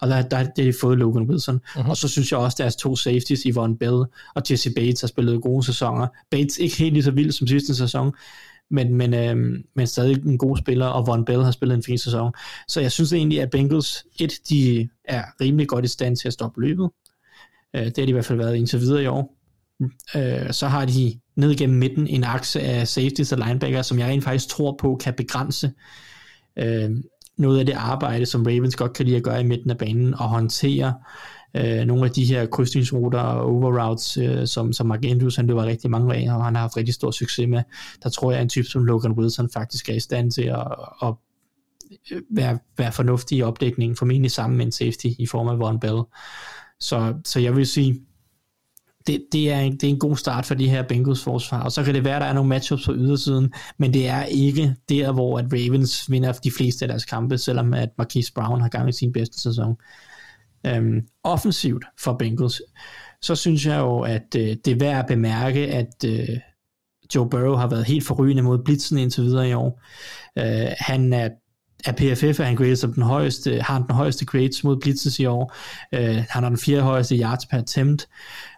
Og 0.00 0.08
der, 0.08 0.22
der, 0.22 0.28
der 0.28 0.36
har 0.36 0.44
de 0.56 0.72
fået 0.80 0.98
Logan 0.98 1.22
Wilson. 1.22 1.60
Uh-huh. 1.64 1.88
Og 1.90 1.96
så 1.96 2.08
synes 2.08 2.32
jeg 2.32 2.38
også, 2.38 2.54
at 2.54 2.58
deres 2.58 2.76
to 2.76 2.96
safeties, 2.96 3.42
Yvonne 3.42 3.76
Bell 3.76 4.04
og 4.34 4.42
Jesse 4.50 4.70
Bates, 4.76 5.00
har 5.00 5.08
spillet 5.08 5.42
gode 5.42 5.64
sæsoner. 5.64 6.06
Bates 6.30 6.58
ikke 6.58 6.76
helt 6.76 6.92
lige 6.92 7.04
så 7.04 7.10
vild 7.10 7.32
som 7.32 7.46
sidste 7.46 7.74
sæson, 7.74 8.12
men, 8.70 8.94
men, 8.94 9.14
øh, 9.14 9.36
men 9.74 9.86
stadig 9.86 10.24
en 10.26 10.38
god 10.38 10.56
spiller, 10.56 10.86
og 10.86 11.06
Von 11.06 11.24
Bell 11.24 11.42
har 11.42 11.50
spillet 11.50 11.74
en 11.74 11.82
fin 11.82 11.98
sæson. 11.98 12.32
Så 12.68 12.80
jeg 12.80 12.92
synes 12.92 13.12
egentlig, 13.12 13.40
at 13.40 13.50
Bengals, 13.50 14.04
et, 14.20 14.32
de 14.48 14.88
er 15.04 15.24
rimelig 15.40 15.68
godt 15.68 15.84
i 15.84 15.88
stand 15.88 16.16
til 16.16 16.28
at 16.28 16.32
stoppe 16.32 16.60
løbet. 16.60 16.90
Øh, 17.76 17.84
det 17.84 17.98
har 17.98 18.04
de 18.04 18.08
i 18.08 18.12
hvert 18.12 18.24
fald 18.24 18.38
været 18.38 18.56
indtil 18.56 18.80
videre 18.80 19.02
i 19.02 19.06
år. 19.06 19.36
Øh, 20.16 20.52
så 20.52 20.66
har 20.66 20.84
de 20.84 21.20
ned 21.36 21.54
gennem 21.54 21.78
midten 21.78 22.06
en 22.06 22.24
akse 22.24 22.60
af 22.60 22.88
safeties 22.88 23.32
og 23.32 23.38
linebacker, 23.38 23.82
som 23.82 23.98
jeg 23.98 24.08
rent 24.08 24.24
faktisk 24.24 24.48
tror 24.48 24.76
på 24.80 24.96
kan 25.00 25.14
begrænse 25.14 25.72
øh, 26.56 26.90
noget 27.36 27.58
af 27.58 27.66
det 27.66 27.72
arbejde, 27.72 28.26
som 28.26 28.42
Ravens 28.42 28.76
godt 28.76 28.92
kan 28.92 29.06
lide 29.06 29.16
at 29.16 29.22
gøre 29.22 29.40
i 29.40 29.46
midten 29.46 29.70
af 29.70 29.78
banen, 29.78 30.14
og 30.14 30.28
håndtere 30.28 30.86
øh, 30.88 30.92
Øh, 31.56 31.86
nogle 31.86 32.04
af 32.04 32.10
de 32.10 32.24
her 32.24 32.46
krydsningsruter 32.46 33.18
og 33.18 33.46
overroutes, 33.46 34.16
øh, 34.16 34.46
som, 34.46 34.72
som 34.72 34.86
Mark 34.86 35.04
Andrews 35.04 35.36
han 35.36 35.46
løber 35.46 35.64
rigtig 35.64 35.90
mange 35.90 36.14
af, 36.14 36.34
og 36.34 36.44
han 36.44 36.54
har 36.54 36.62
haft 36.62 36.76
rigtig 36.76 36.94
stor 36.94 37.10
succes 37.10 37.48
med. 37.48 37.62
Der 38.02 38.08
tror 38.08 38.30
jeg, 38.30 38.38
at 38.38 38.42
en 38.42 38.48
type 38.48 38.68
som 38.68 38.84
Logan 38.84 39.12
Wilson 39.12 39.50
faktisk 39.52 39.88
er 39.88 39.94
i 39.94 40.00
stand 40.00 40.30
til 40.30 40.42
at, 40.42 40.66
at 41.02 41.14
øh, 42.10 42.22
være, 42.30 42.58
være 42.78 42.92
fornuftig 42.92 43.38
i 43.38 43.42
opdækningen, 43.42 43.96
formentlig 43.96 44.30
sammen 44.30 44.56
med 44.56 44.66
en 44.66 44.72
safety 44.72 45.06
i 45.18 45.26
form 45.26 45.48
af 45.48 45.58
Von 45.58 45.80
Bell. 45.80 46.02
Så, 46.80 47.14
så 47.24 47.40
jeg 47.40 47.56
vil 47.56 47.66
sige, 47.66 48.00
det, 49.06 49.24
det, 49.32 49.52
er 49.52 49.60
en, 49.60 49.72
det 49.72 49.84
er 49.84 49.88
en 49.88 49.98
god 49.98 50.16
start 50.16 50.46
for 50.46 50.54
de 50.54 50.68
her 50.68 50.82
Bengals 50.82 51.24
forsvar, 51.24 51.62
og 51.62 51.72
så 51.72 51.84
kan 51.84 51.94
det 51.94 52.04
være, 52.04 52.16
at 52.16 52.20
der 52.20 52.26
er 52.26 52.32
nogle 52.32 52.48
matchups 52.48 52.86
på 52.86 52.94
ydersiden, 52.94 53.52
men 53.78 53.94
det 53.94 54.08
er 54.08 54.24
ikke 54.24 54.74
der, 54.88 55.12
hvor 55.12 55.38
at 55.38 55.44
Ravens 55.52 56.10
vinder 56.10 56.32
de 56.32 56.50
fleste 56.50 56.84
af 56.84 56.88
deres 56.88 57.04
kampe, 57.04 57.38
selvom 57.38 57.74
at 57.74 57.88
Marquise 57.98 58.32
Brown 58.32 58.60
har 58.60 58.68
gang 58.68 58.88
i 58.88 58.92
sin 58.92 59.12
bedste 59.12 59.40
sæson 59.40 59.76
øhm, 60.66 61.00
offensivt 61.24 61.84
for 62.00 62.12
Bengals, 62.12 62.62
så 63.22 63.34
synes 63.34 63.66
jeg 63.66 63.78
jo, 63.78 64.00
at 64.00 64.36
øh, 64.36 64.56
det 64.64 64.68
er 64.68 64.78
værd 64.78 64.98
at 64.98 65.06
bemærke, 65.06 65.66
at 65.66 66.04
øh, 66.06 66.28
Joe 67.14 67.30
Burrow 67.30 67.54
har 67.54 67.66
været 67.66 67.84
helt 67.84 68.06
forrygende 68.06 68.42
mod 68.42 68.64
blitzen 68.64 68.98
indtil 68.98 69.24
videre 69.24 69.48
i 69.48 69.52
år. 69.52 69.82
Øh, 70.38 70.72
han 70.78 71.12
er 71.12 71.28
af 71.86 71.96
PFF 71.96 72.40
er 72.40 72.44
han 72.44 72.56
graded 72.56 72.76
som 72.76 72.92
den 72.92 73.02
højeste, 73.02 73.60
har 73.60 73.74
han 73.74 73.82
den 73.82 73.94
højeste 73.94 74.26
grades 74.26 74.64
mod 74.64 74.80
blitzes 74.80 75.18
i 75.18 75.24
år. 75.24 75.54
Øh, 75.94 76.24
han 76.28 76.42
har 76.42 76.48
den 76.48 76.58
fjerde 76.58 76.82
højeste 76.82 77.16
yards 77.16 77.46
per 77.46 77.58
attempt 77.58 78.08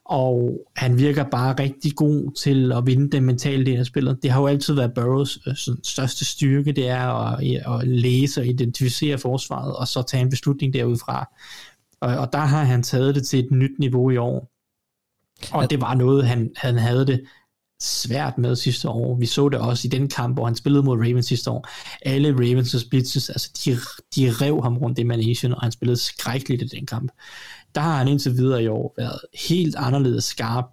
og 0.05 0.59
han 0.77 0.99
virker 0.99 1.25
bare 1.25 1.55
rigtig 1.59 1.97
god 1.97 2.37
til 2.37 2.73
at 2.73 2.87
vinde 2.87 3.11
den 3.11 3.25
mentale 3.25 3.67
del 3.67 3.79
af 3.79 3.87
spillet. 3.87 4.19
Det 4.23 4.31
har 4.31 4.41
jo 4.41 4.47
altid 4.47 4.75
været 4.75 4.95
Burrows 4.95 5.39
øh, 5.47 5.57
sådan, 5.57 5.85
største 5.85 6.25
styrke, 6.25 6.73
det 6.73 6.89
er 6.89 7.09
at, 7.09 7.41
at 7.81 7.89
læse 7.89 8.41
og 8.41 8.47
identificere 8.47 9.19
forsvaret, 9.19 9.77
og 9.77 9.89
så 9.89 10.03
tage 10.03 10.23
en 10.23 10.31
beslutning 10.31 10.75
derudfra. 10.75 11.29
Og, 12.03 12.17
og 12.17 12.33
der 12.33 12.39
har 12.39 12.65
han 12.65 12.83
taget 12.83 13.15
det 13.15 13.27
til 13.27 13.39
et 13.39 13.51
nyt 13.51 13.79
niveau 13.79 14.11
i 14.11 14.17
år. 14.17 14.53
Og 15.53 15.71
det 15.71 15.81
var 15.81 15.95
noget, 15.95 16.27
han, 16.27 16.51
han 16.57 16.79
havde 16.79 17.07
det 17.07 17.25
svært 17.81 18.39
med 18.39 18.57
sidste 18.57 18.89
år. 18.89 19.17
Vi 19.19 19.27
så 19.27 19.49
det 19.49 19.61
også 19.61 19.89
i 19.89 19.91
den 19.91 20.09
kamp, 20.09 20.37
hvor 20.37 20.45
han 20.45 20.57
spillede 20.57 20.83
mod 20.83 20.99
Ravens 20.99 21.27
sidste 21.27 21.51
år. 21.51 21.69
Alle 22.03 22.31
Ravens' 22.31 22.89
blitzes, 22.91 23.31
altså 23.31 23.51
de, 23.65 23.71
de 24.17 24.31
rev 24.31 24.63
ham 24.63 24.79
rundt 24.79 24.99
i 24.99 25.03
Manation, 25.03 25.53
og 25.53 25.61
han 25.61 25.73
spillede 25.73 25.97
skrækkeligt 25.97 26.63
i 26.63 26.67
den 26.77 26.87
kamp 26.87 27.13
der 27.75 27.81
har 27.81 27.97
han 27.99 28.09
indtil 28.09 28.37
videre 28.37 28.63
i 28.63 28.69
år 28.69 28.95
været 28.97 29.21
helt 29.49 29.77
anderledes 29.77 30.25
skarp, 30.25 30.65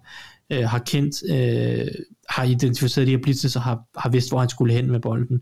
øh, 0.52 0.64
har 0.64 0.78
kendt, 0.78 1.30
øh, 1.30 1.88
har 2.30 2.44
identificeret 2.44 3.06
de 3.06 3.12
her 3.12 3.22
blitzes 3.22 3.56
og 3.56 3.62
har, 3.62 3.82
har 3.96 4.10
vidst, 4.10 4.30
hvor 4.30 4.38
han 4.38 4.48
skulle 4.48 4.74
hen 4.74 4.90
med 4.90 5.00
bolden. 5.00 5.40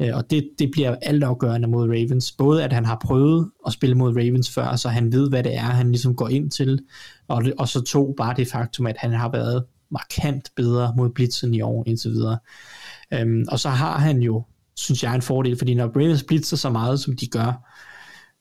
Øh, 0.00 0.10
og 0.14 0.30
det, 0.30 0.50
det 0.58 0.70
bliver 0.72 0.96
altafgørende 1.02 1.68
mod 1.68 1.88
Ravens. 1.88 2.32
Både 2.32 2.64
at 2.64 2.72
han 2.72 2.84
har 2.84 2.98
prøvet 3.04 3.50
at 3.66 3.72
spille 3.72 3.94
mod 3.94 4.16
Ravens 4.16 4.50
før, 4.50 4.76
så 4.76 4.88
han 4.88 5.12
ved, 5.12 5.28
hvad 5.28 5.42
det 5.42 5.54
er, 5.54 5.60
han 5.60 5.90
ligesom 5.90 6.16
går 6.16 6.28
ind 6.28 6.50
til. 6.50 6.80
Og, 7.28 7.44
det, 7.44 7.54
og 7.58 7.68
så 7.68 7.80
to, 7.80 8.14
bare 8.16 8.34
det 8.36 8.48
faktum, 8.48 8.86
at 8.86 8.96
han 8.98 9.12
har 9.12 9.30
været 9.30 9.64
markant 9.90 10.50
bedre 10.56 10.94
mod 10.96 11.10
blitzen 11.10 11.54
i 11.54 11.60
år 11.60 11.84
indtil 11.86 12.10
videre. 12.10 12.38
Øhm, 13.12 13.44
og 13.48 13.60
så 13.60 13.68
har 13.68 13.98
han 13.98 14.18
jo, 14.22 14.44
synes 14.76 15.02
jeg, 15.02 15.14
en 15.14 15.22
fordel, 15.22 15.58
fordi 15.58 15.74
når 15.74 15.86
Ravens 15.86 16.22
blitzer 16.22 16.56
så 16.56 16.70
meget, 16.70 17.00
som 17.00 17.16
de 17.16 17.26
gør, 17.26 17.70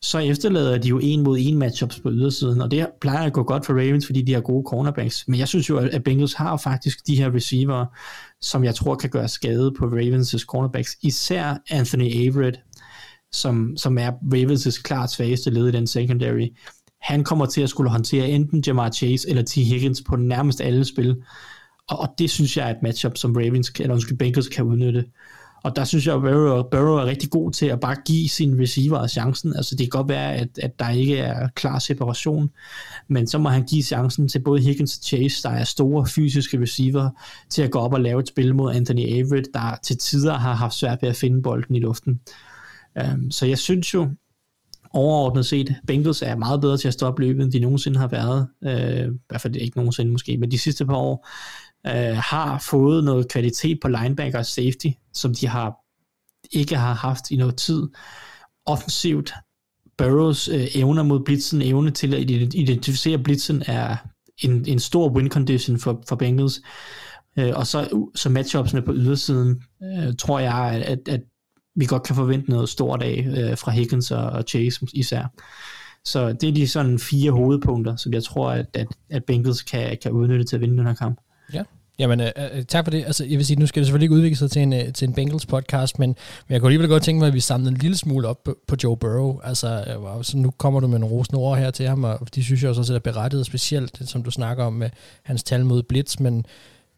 så 0.01 0.19
efterlader 0.19 0.77
de 0.77 0.87
jo 0.87 0.99
en 0.99 1.21
mod 1.21 1.37
en 1.39 1.57
matchups 1.57 1.99
på 1.99 2.11
ydersiden, 2.11 2.61
og 2.61 2.71
det 2.71 2.87
plejer 3.01 3.25
at 3.25 3.33
gå 3.33 3.43
godt 3.43 3.65
for 3.65 3.73
Ravens, 3.73 4.05
fordi 4.05 4.21
de 4.21 4.33
har 4.33 4.41
gode 4.41 4.63
cornerbacks. 4.67 5.27
Men 5.27 5.39
jeg 5.39 5.47
synes 5.47 5.69
jo, 5.69 5.77
at 5.77 6.03
Bengals 6.03 6.33
har 6.33 6.57
faktisk 6.57 7.07
de 7.07 7.15
her 7.15 7.35
receiver, 7.35 7.85
som 8.41 8.63
jeg 8.63 8.75
tror 8.75 8.95
kan 8.95 9.09
gøre 9.09 9.27
skade 9.27 9.73
på 9.79 9.85
Ravens' 9.85 10.45
cornerbacks. 10.45 10.97
Især 11.01 11.57
Anthony 11.69 12.27
Averett, 12.27 12.59
som, 13.31 13.77
som 13.77 13.97
er 13.97 14.11
Ravens' 14.11 14.81
klart 14.81 15.11
svageste 15.11 15.49
led 15.49 15.67
i 15.67 15.71
den 15.71 15.87
secondary. 15.87 16.47
Han 17.01 17.23
kommer 17.23 17.45
til 17.45 17.61
at 17.61 17.69
skulle 17.69 17.89
håndtere 17.89 18.29
enten 18.29 18.63
Jamar 18.67 18.91
Chase 18.91 19.29
eller 19.29 19.43
T. 19.43 19.55
Higgins 19.55 20.01
på 20.07 20.15
nærmest 20.15 20.61
alle 20.61 20.85
spil. 20.85 21.15
Og, 21.89 21.99
og 21.99 22.07
det 22.17 22.29
synes 22.29 22.57
jeg 22.57 22.69
er 22.69 22.75
et 22.75 22.83
matchup, 22.83 23.17
som 23.17 23.35
Ravens, 23.35 23.71
eller 23.79 23.93
undskyld, 23.93 24.17
Bengals 24.17 24.47
kan 24.47 24.65
udnytte. 24.65 25.05
Og 25.65 25.75
der 25.75 25.83
synes 25.83 26.07
jeg, 26.07 26.15
at 26.15 26.21
Burrow, 26.21 26.63
Burrow 26.63 26.95
er 26.95 27.05
rigtig 27.05 27.29
god 27.29 27.51
til 27.51 27.65
at 27.65 27.79
bare 27.79 27.95
give 28.05 28.29
sin 28.29 28.61
receiver 28.61 29.07
chancen. 29.07 29.55
Altså 29.55 29.75
det 29.75 29.79
kan 29.79 29.99
godt 29.99 30.09
være, 30.09 30.35
at, 30.35 30.47
at 30.61 30.79
der 30.79 30.89
ikke 30.89 31.17
er 31.17 31.47
klar 31.47 31.79
separation, 31.79 32.49
men 33.07 33.27
så 33.27 33.37
må 33.37 33.49
han 33.49 33.63
give 33.63 33.83
chancen 33.83 34.27
til 34.27 34.39
både 34.39 34.61
Higgins 34.61 34.97
og 34.97 35.03
Chase, 35.03 35.43
der 35.43 35.49
er 35.49 35.63
store 35.63 36.05
fysiske 36.07 36.61
receiver, 36.61 37.09
til 37.49 37.61
at 37.61 37.71
gå 37.71 37.79
op 37.79 37.93
og 37.93 38.01
lave 38.01 38.19
et 38.19 38.27
spil 38.27 38.55
mod 38.55 38.75
Anthony 38.75 39.19
Averett, 39.19 39.47
der 39.53 39.79
til 39.83 39.97
tider 39.97 40.37
har 40.37 40.53
haft 40.53 40.73
svært 40.73 41.01
ved 41.01 41.09
at 41.09 41.15
finde 41.15 41.41
bolden 41.41 41.75
i 41.75 41.79
luften. 41.79 42.19
Um, 43.03 43.31
så 43.31 43.45
jeg 43.45 43.57
synes 43.57 43.93
jo, 43.93 44.09
overordnet 44.93 45.45
set, 45.45 45.75
Bengals 45.87 46.21
er 46.21 46.35
meget 46.35 46.61
bedre 46.61 46.77
til 46.77 46.87
at 46.87 46.93
stoppe 46.93 47.21
løbet, 47.21 47.43
end 47.43 47.51
de 47.51 47.59
nogensinde 47.59 47.99
har 47.99 48.07
været. 48.07 48.47
Uh, 48.61 49.13
I 49.13 49.19
hvert 49.29 49.41
fald 49.41 49.55
ikke 49.55 49.77
nogensinde 49.77 50.11
måske, 50.11 50.37
men 50.37 50.51
de 50.51 50.59
sidste 50.59 50.85
par 50.85 50.95
år 50.95 51.27
øh, 51.87 52.17
har 52.17 52.59
fået 52.69 53.03
noget 53.03 53.27
kvalitet 53.27 53.79
på 53.81 53.87
linebacker 53.87 54.39
og 54.39 54.45
safety, 54.45 54.87
som 55.13 55.35
de 55.35 55.47
har 55.47 55.73
ikke 56.51 56.77
har 56.77 56.93
haft 56.93 57.31
i 57.31 57.35
noget 57.35 57.55
tid. 57.55 57.87
Offensivt, 58.65 59.33
Burrows 59.97 60.47
øh, 60.47 60.67
evner 60.75 61.03
mod 61.03 61.23
blitzen, 61.25 61.61
evne 61.61 61.91
til 61.91 62.13
at 62.13 62.29
identificere 62.53 63.17
blitzen, 63.17 63.63
er 63.67 63.95
en, 64.37 64.65
en 64.67 64.79
stor 64.79 65.09
win 65.09 65.29
condition 65.29 65.79
for, 65.79 66.03
for 66.07 66.15
Bengals. 66.15 66.61
Øh, 67.39 67.51
og 67.55 67.67
så, 67.67 68.07
så 68.15 68.29
matchupsene 68.29 68.81
på 68.81 68.93
ydersiden, 68.93 69.63
øh, 69.83 70.15
tror 70.19 70.39
jeg, 70.39 70.83
at, 70.85 71.07
at 71.07 71.21
vi 71.75 71.85
godt 71.85 72.03
kan 72.03 72.15
forvente 72.15 72.49
noget 72.49 72.69
stort 72.69 73.03
af 73.03 73.27
øh, 73.37 73.57
fra 73.57 73.71
Higgins 73.71 74.11
og, 74.11 74.23
og 74.23 74.43
Chase 74.47 74.87
især. 74.93 75.23
Så 76.05 76.33
det 76.33 76.49
er 76.49 76.53
de 76.53 76.67
sådan 76.67 76.99
fire 76.99 77.31
hovedpunkter, 77.31 77.95
som 77.95 78.13
jeg 78.13 78.23
tror, 78.23 78.51
at, 78.51 78.65
at, 78.73 78.87
at 79.09 79.23
Bengals 79.23 79.61
kan, 79.61 79.97
kan 80.01 80.11
udnytte 80.11 80.43
til 80.43 80.55
at 80.55 80.61
vinde 80.61 80.77
den 80.77 80.87
her 80.87 80.93
kamp. 80.93 81.19
Ja, 81.53 81.63
Jamen, 81.99 82.21
øh, 82.21 82.27
øh, 82.37 82.63
tak 82.65 82.85
for 82.85 82.91
det. 82.91 83.05
Altså, 83.05 83.25
jeg 83.25 83.37
vil 83.37 83.45
sige, 83.45 83.59
nu 83.59 83.67
skal 83.67 83.79
det 83.79 83.87
selvfølgelig 83.87 84.05
ikke 84.05 84.15
udvikle 84.15 84.37
sig 84.37 84.51
til 84.51 84.61
en, 84.61 84.73
øh, 84.73 84.93
til 84.93 85.07
en 85.07 85.13
Bengals 85.13 85.45
podcast, 85.45 85.99
men, 85.99 86.09
men 86.09 86.53
jeg 86.53 86.61
kunne 86.61 86.67
alligevel 86.67 86.89
godt 86.89 87.03
tænke 87.03 87.19
mig, 87.19 87.27
at 87.27 87.33
vi 87.33 87.39
samlede 87.39 87.71
en 87.71 87.77
lille 87.77 87.97
smule 87.97 88.27
op 88.27 88.43
på, 88.43 88.57
på 88.67 88.75
Joe 88.83 88.97
Burrow. 88.97 89.39
Altså, 89.43 89.67
øh, 89.67 90.23
så 90.23 90.37
nu 90.37 90.51
kommer 90.51 90.79
du 90.79 90.87
med 90.87 90.99
nogle 90.99 91.15
rosende 91.15 91.39
ord 91.39 91.57
her 91.57 91.71
til 91.71 91.87
ham, 91.87 92.03
og 92.03 92.35
de 92.35 92.43
synes 92.43 92.63
jeg 92.63 92.69
også 92.69 92.95
er 92.95 92.99
berettiget, 92.99 93.45
specielt 93.45 94.01
som 94.05 94.23
du 94.23 94.31
snakker 94.31 94.63
om 94.63 94.73
med 94.73 94.89
hans 95.23 95.43
tal 95.43 95.65
mod 95.65 95.83
Blitz, 95.83 96.19
men, 96.19 96.45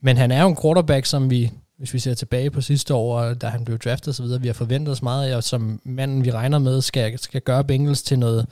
men 0.01 0.17
han 0.17 0.31
er 0.31 0.41
jo 0.41 0.49
en 0.49 0.57
quarterback, 0.61 1.05
som 1.05 1.29
vi, 1.29 1.51
hvis 1.77 1.93
vi 1.93 1.99
ser 1.99 2.13
tilbage 2.13 2.51
på 2.51 2.61
sidste 2.61 2.93
år, 2.93 3.33
da 3.33 3.47
han 3.47 3.65
blev 3.65 3.77
draftet 3.77 4.07
osv., 4.19 4.25
vi 4.41 4.47
har 4.47 4.53
forventet 4.53 4.91
os 4.91 5.01
meget 5.01 5.29
af, 5.29 5.35
og 5.35 5.43
som 5.43 5.81
manden, 5.83 6.25
vi 6.25 6.31
regner 6.31 6.59
med, 6.59 6.81
skal, 6.81 7.19
skal 7.19 7.41
gøre 7.41 7.63
Bengals 7.63 8.01
til 8.01 8.19
noget, 8.19 8.45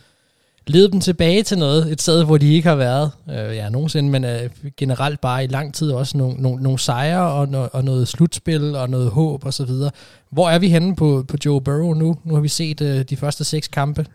lede 0.68 0.92
dem 0.92 1.00
tilbage 1.00 1.44
til 1.44 1.58
noget, 1.58 1.92
et 1.92 2.02
sted, 2.02 2.24
hvor 2.24 2.38
de 2.38 2.54
ikke 2.54 2.70
har 2.70 2.76
været, 2.76 3.12
øh, 3.30 3.56
ja, 3.56 3.70
nogensinde, 3.70 4.10
men 4.10 4.24
øh, 4.24 4.50
generelt 4.78 5.22
bare 5.22 5.44
i 5.44 5.48
lang 5.48 5.74
tid 5.74 5.92
også 5.92 6.18
nogle, 6.18 6.42
nogle, 6.42 6.64
nogle 6.64 6.80
sejre 6.80 7.32
og, 7.32 7.48
no, 7.48 7.68
og 7.74 7.84
noget 7.84 8.08
slutspil 8.08 8.76
og 8.76 8.90
noget 8.90 9.12
håb 9.12 9.46
og 9.46 9.54
så 9.54 9.66
videre. 9.66 9.92
Hvor 10.32 10.50
er 10.50 10.60
vi 10.60 10.70
henne 10.70 10.96
på, 10.96 11.26
på 11.28 11.38
Joe 11.46 11.62
Burrow 11.62 11.94
nu? 11.94 12.18
Nu 12.24 12.34
har 12.34 12.42
vi 12.42 12.48
set 12.48 12.82
øh, 12.82 13.02
de 13.10 13.18
første 13.18 13.44
seks 13.44 13.68
kampe. 13.68 14.06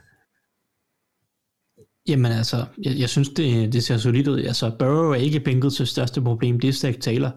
Jamen 2.09 2.33
altså, 2.33 2.65
jeg, 2.85 2.99
jeg 2.99 3.09
synes, 3.09 3.29
det, 3.29 3.73
det 3.73 3.85
ser 3.85 3.99
solidt 3.99 4.29
ud. 4.29 4.41
Altså, 4.41 4.71
Burrow 4.79 5.11
er 5.11 5.15
ikke 5.15 5.41
Bengals 5.41 5.89
største 5.89 6.23
problem, 6.23 6.61
det 6.61 6.69
er 6.69 6.73
Stack 6.73 7.01
Taylor. 7.01 7.31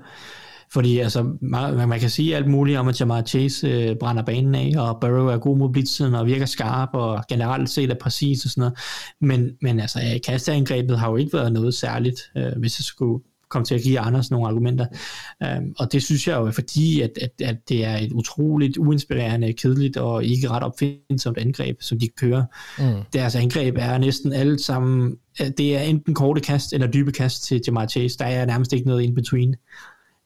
Fordi 0.73 0.99
altså, 0.99 1.23
man, 1.41 1.89
man 1.89 1.99
kan 1.99 2.09
sige 2.09 2.35
alt 2.35 2.47
muligt 2.47 2.77
om, 2.77 2.87
at 2.87 2.99
Jamar 2.99 3.21
Chase 3.21 3.67
øh, 3.67 3.95
brænder 3.95 4.23
banen 4.23 4.55
af, 4.55 4.71
og 4.77 4.97
Burrow 5.01 5.27
er 5.27 5.37
god 5.37 5.57
mod 5.57 5.69
blitzen, 5.69 6.15
og 6.15 6.27
virker 6.27 6.45
skarp, 6.45 6.89
og 6.93 7.23
generelt 7.29 7.69
set 7.69 7.89
er 7.91 7.95
præcis 8.01 8.45
og 8.45 8.51
sådan 8.51 8.61
noget. 8.61 8.77
Men, 9.21 9.51
men 9.61 9.79
altså, 9.79 10.19
kasteangrebet 10.25 10.99
har 10.99 11.09
jo 11.09 11.15
ikke 11.15 11.33
været 11.33 11.53
noget 11.53 11.73
særligt, 11.73 12.19
øh, 12.37 12.51
hvis 12.57 12.79
jeg 12.79 12.83
skulle 12.83 13.23
komme 13.49 13.65
til 13.65 13.75
at 13.75 13.81
give 13.81 13.99
Anders 13.99 14.31
nogle 14.31 14.47
argumenter. 14.47 14.85
Um, 15.41 15.75
og 15.79 15.91
det 15.91 16.03
synes 16.03 16.27
jeg 16.27 16.37
jo 16.37 16.45
er 16.45 16.51
fordi, 16.51 17.01
at, 17.01 17.11
at, 17.21 17.31
at 17.41 17.57
det 17.69 17.85
er 17.85 17.97
et 17.97 18.11
utroligt 18.11 18.77
uinspirerende, 18.77 19.53
kedeligt 19.53 19.97
og 19.97 20.23
ikke 20.23 20.49
ret 20.49 20.63
opfindsomt 20.63 21.37
angreb, 21.37 21.81
som 21.81 21.99
de 21.99 22.07
kører. 22.17 22.45
Mm. 22.79 23.01
Deres 23.13 23.35
angreb 23.35 23.75
er 23.79 23.97
næsten 23.97 24.33
alle 24.33 24.59
sammen, 24.59 25.15
det 25.57 25.77
er 25.77 25.81
enten 25.81 26.13
korte 26.13 26.41
kast 26.41 26.73
eller 26.73 26.87
dybe 26.87 27.11
kast 27.11 27.43
til 27.43 27.61
Jamar 27.67 27.87
Chase. 27.87 28.17
Der 28.17 28.25
er 28.25 28.45
nærmest 28.45 28.73
ikke 28.73 28.87
noget 28.87 29.03
in 29.03 29.15
between. 29.15 29.55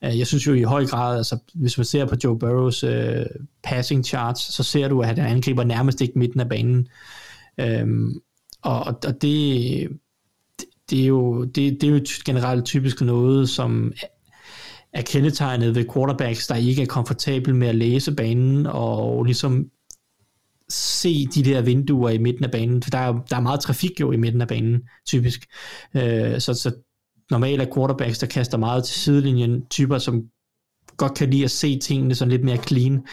Øh, 0.03 0.19
jeg 0.19 0.27
synes 0.27 0.47
jo 0.47 0.53
i 0.53 0.61
høj 0.61 0.85
grad, 0.85 1.17
altså 1.17 1.37
hvis 1.53 1.77
man 1.77 1.85
ser 1.85 2.05
på 2.05 2.15
Joe 2.23 2.39
Burrows 2.39 2.83
øh, 2.83 3.25
passing 3.63 4.05
charts, 4.05 4.53
så 4.53 4.63
ser 4.63 4.87
du, 4.87 5.01
at 5.01 5.07
han 5.07 5.19
angriber 5.19 5.63
nærmest 5.63 6.01
ikke 6.01 6.19
midten 6.19 6.39
af 6.39 6.49
banen. 6.49 6.87
Um, 7.81 8.21
og, 8.61 8.79
og 8.83 9.21
det, 9.21 9.89
det 10.89 11.01
er 11.01 11.05
jo, 11.05 11.43
det, 11.43 11.81
det 11.81 11.83
er 11.83 11.91
jo 11.91 12.01
generelt 12.25 12.65
typisk 12.65 13.01
noget, 13.01 13.49
som 13.49 13.93
er 14.93 15.01
kendetegnet 15.01 15.75
ved 15.75 15.85
quarterbacks, 15.93 16.47
der 16.47 16.55
ikke 16.55 16.81
er 16.81 16.85
komfortabel 16.85 17.55
med 17.55 17.67
at 17.67 17.75
læse 17.75 18.15
banen 18.15 18.65
og 18.65 19.23
ligesom 19.23 19.69
se 20.69 21.25
de 21.25 21.43
der 21.43 21.61
vinduer 21.61 22.09
i 22.09 22.17
midten 22.17 22.45
af 22.45 22.51
banen, 22.51 22.83
for 22.83 22.89
der 22.89 22.97
er, 22.97 23.13
der 23.29 23.35
er 23.35 23.41
meget 23.41 23.59
trafik 23.59 23.99
jo 23.99 24.11
i 24.11 24.17
midten 24.17 24.41
af 24.41 24.47
banen, 24.47 24.81
typisk. 25.05 25.45
Øh, 25.95 26.39
så, 26.39 26.53
så 26.53 26.71
normalt 27.31 27.61
er 27.61 27.73
quarterbacks, 27.75 28.19
der 28.19 28.27
kaster 28.27 28.57
meget 28.57 28.83
til 28.83 28.95
sidelinjen, 28.95 29.65
typer, 29.69 29.97
som 29.97 30.23
godt 30.97 31.13
kan 31.17 31.29
lide 31.29 31.43
at 31.43 31.51
se 31.51 31.79
tingene 31.79 32.15
sådan 32.15 32.31
lidt 32.31 32.43
mere 32.43 32.57
clean. 32.57 33.03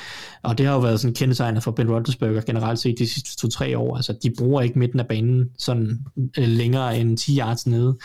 Og 0.42 0.58
det 0.58 0.66
har 0.66 0.74
jo 0.74 0.80
været 0.80 1.00
sådan 1.00 1.14
kendetegnet 1.14 1.62
for 1.62 1.70
Ben 1.70 1.90
Roethlisberger 1.90 2.40
generelt 2.40 2.78
set 2.78 2.98
de 2.98 3.08
sidste 3.08 3.36
to-tre 3.36 3.78
år. 3.78 3.96
Altså, 3.96 4.18
de 4.22 4.32
bruger 4.38 4.62
ikke 4.62 4.78
midten 4.78 5.00
af 5.00 5.06
banen 5.06 5.50
sådan 5.58 5.98
øh, 6.38 6.48
længere 6.48 6.98
end 6.98 7.16
10 7.18 7.38
yards 7.38 7.66
nede. 7.66 7.98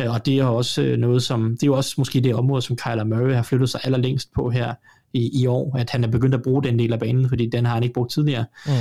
Øh, 0.00 0.10
og 0.10 0.26
det 0.26 0.38
er 0.38 0.44
også 0.44 0.82
øh, 0.82 0.98
noget, 0.98 1.22
som, 1.22 1.50
det 1.50 1.62
er 1.62 1.66
jo 1.66 1.76
også 1.76 1.94
måske 1.98 2.20
det 2.20 2.34
område, 2.34 2.62
som 2.62 2.76
Kyler 2.76 3.04
Murray 3.04 3.34
har 3.34 3.42
flyttet 3.42 3.70
sig 3.70 3.80
allerlængst 3.84 4.32
på 4.34 4.50
her 4.50 4.74
i, 5.12 5.42
i 5.42 5.46
år, 5.46 5.76
at 5.76 5.90
han 5.90 6.04
er 6.04 6.08
begyndt 6.08 6.34
at 6.34 6.42
bruge 6.42 6.62
den 6.62 6.78
del 6.78 6.92
af 6.92 6.98
banen, 6.98 7.28
fordi 7.28 7.50
den 7.50 7.64
har 7.66 7.74
han 7.74 7.82
ikke 7.82 7.94
brugt 7.94 8.12
tidligere. 8.12 8.44
Mm. 8.66 8.72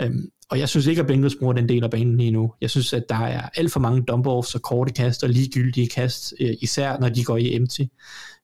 Øhm, 0.00 0.28
og 0.54 0.60
jeg 0.60 0.68
synes 0.68 0.86
ikke, 0.86 1.00
at 1.00 1.06
Bengals 1.06 1.36
bruger 1.40 1.52
den 1.52 1.68
del 1.68 1.84
af 1.84 1.90
banen 1.90 2.16
lige 2.16 2.30
nu. 2.30 2.52
Jeg 2.60 2.70
synes, 2.70 2.92
at 2.92 3.08
der 3.08 3.14
er 3.14 3.48
alt 3.54 3.72
for 3.72 3.80
mange 3.80 4.04
dump-offs 4.10 4.54
og 4.54 4.62
korte 4.62 4.92
kast 4.92 5.24
og 5.24 5.30
ligegyldige 5.30 5.88
kast, 5.88 6.34
øh, 6.40 6.54
især 6.60 6.98
når 6.98 7.08
de 7.08 7.24
går 7.24 7.36
i 7.36 7.56
empty 7.56 7.82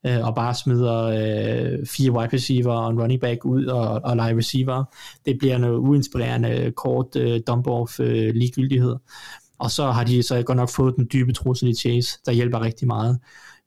øh, 0.06 0.26
og 0.26 0.34
bare 0.34 0.54
smider 0.54 1.02
øh, 1.02 1.86
fire 1.86 2.10
wide 2.10 2.30
receiver 2.32 2.72
og 2.72 2.90
en 2.90 3.00
running 3.00 3.20
back 3.20 3.44
ud 3.44 3.64
og, 3.64 3.88
og 4.04 4.16
lege 4.16 4.36
receiver. 4.36 4.84
Det 5.26 5.38
bliver 5.38 5.58
noget 5.58 5.78
uinspirerende 5.78 6.72
kort 6.76 7.16
dump-off 7.50 8.02
ligegyldighed. 8.32 8.96
Og 9.58 9.70
så 9.70 9.90
har 9.90 10.04
de 10.04 10.22
så 10.22 10.42
godt 10.42 10.56
nok 10.56 10.70
fået 10.70 10.96
den 10.96 11.08
dybe 11.12 11.32
trussel 11.32 11.68
i 11.68 11.74
Chase, 11.74 12.18
der 12.26 12.32
hjælper 12.32 12.60
rigtig 12.60 12.86
meget. 12.86 13.18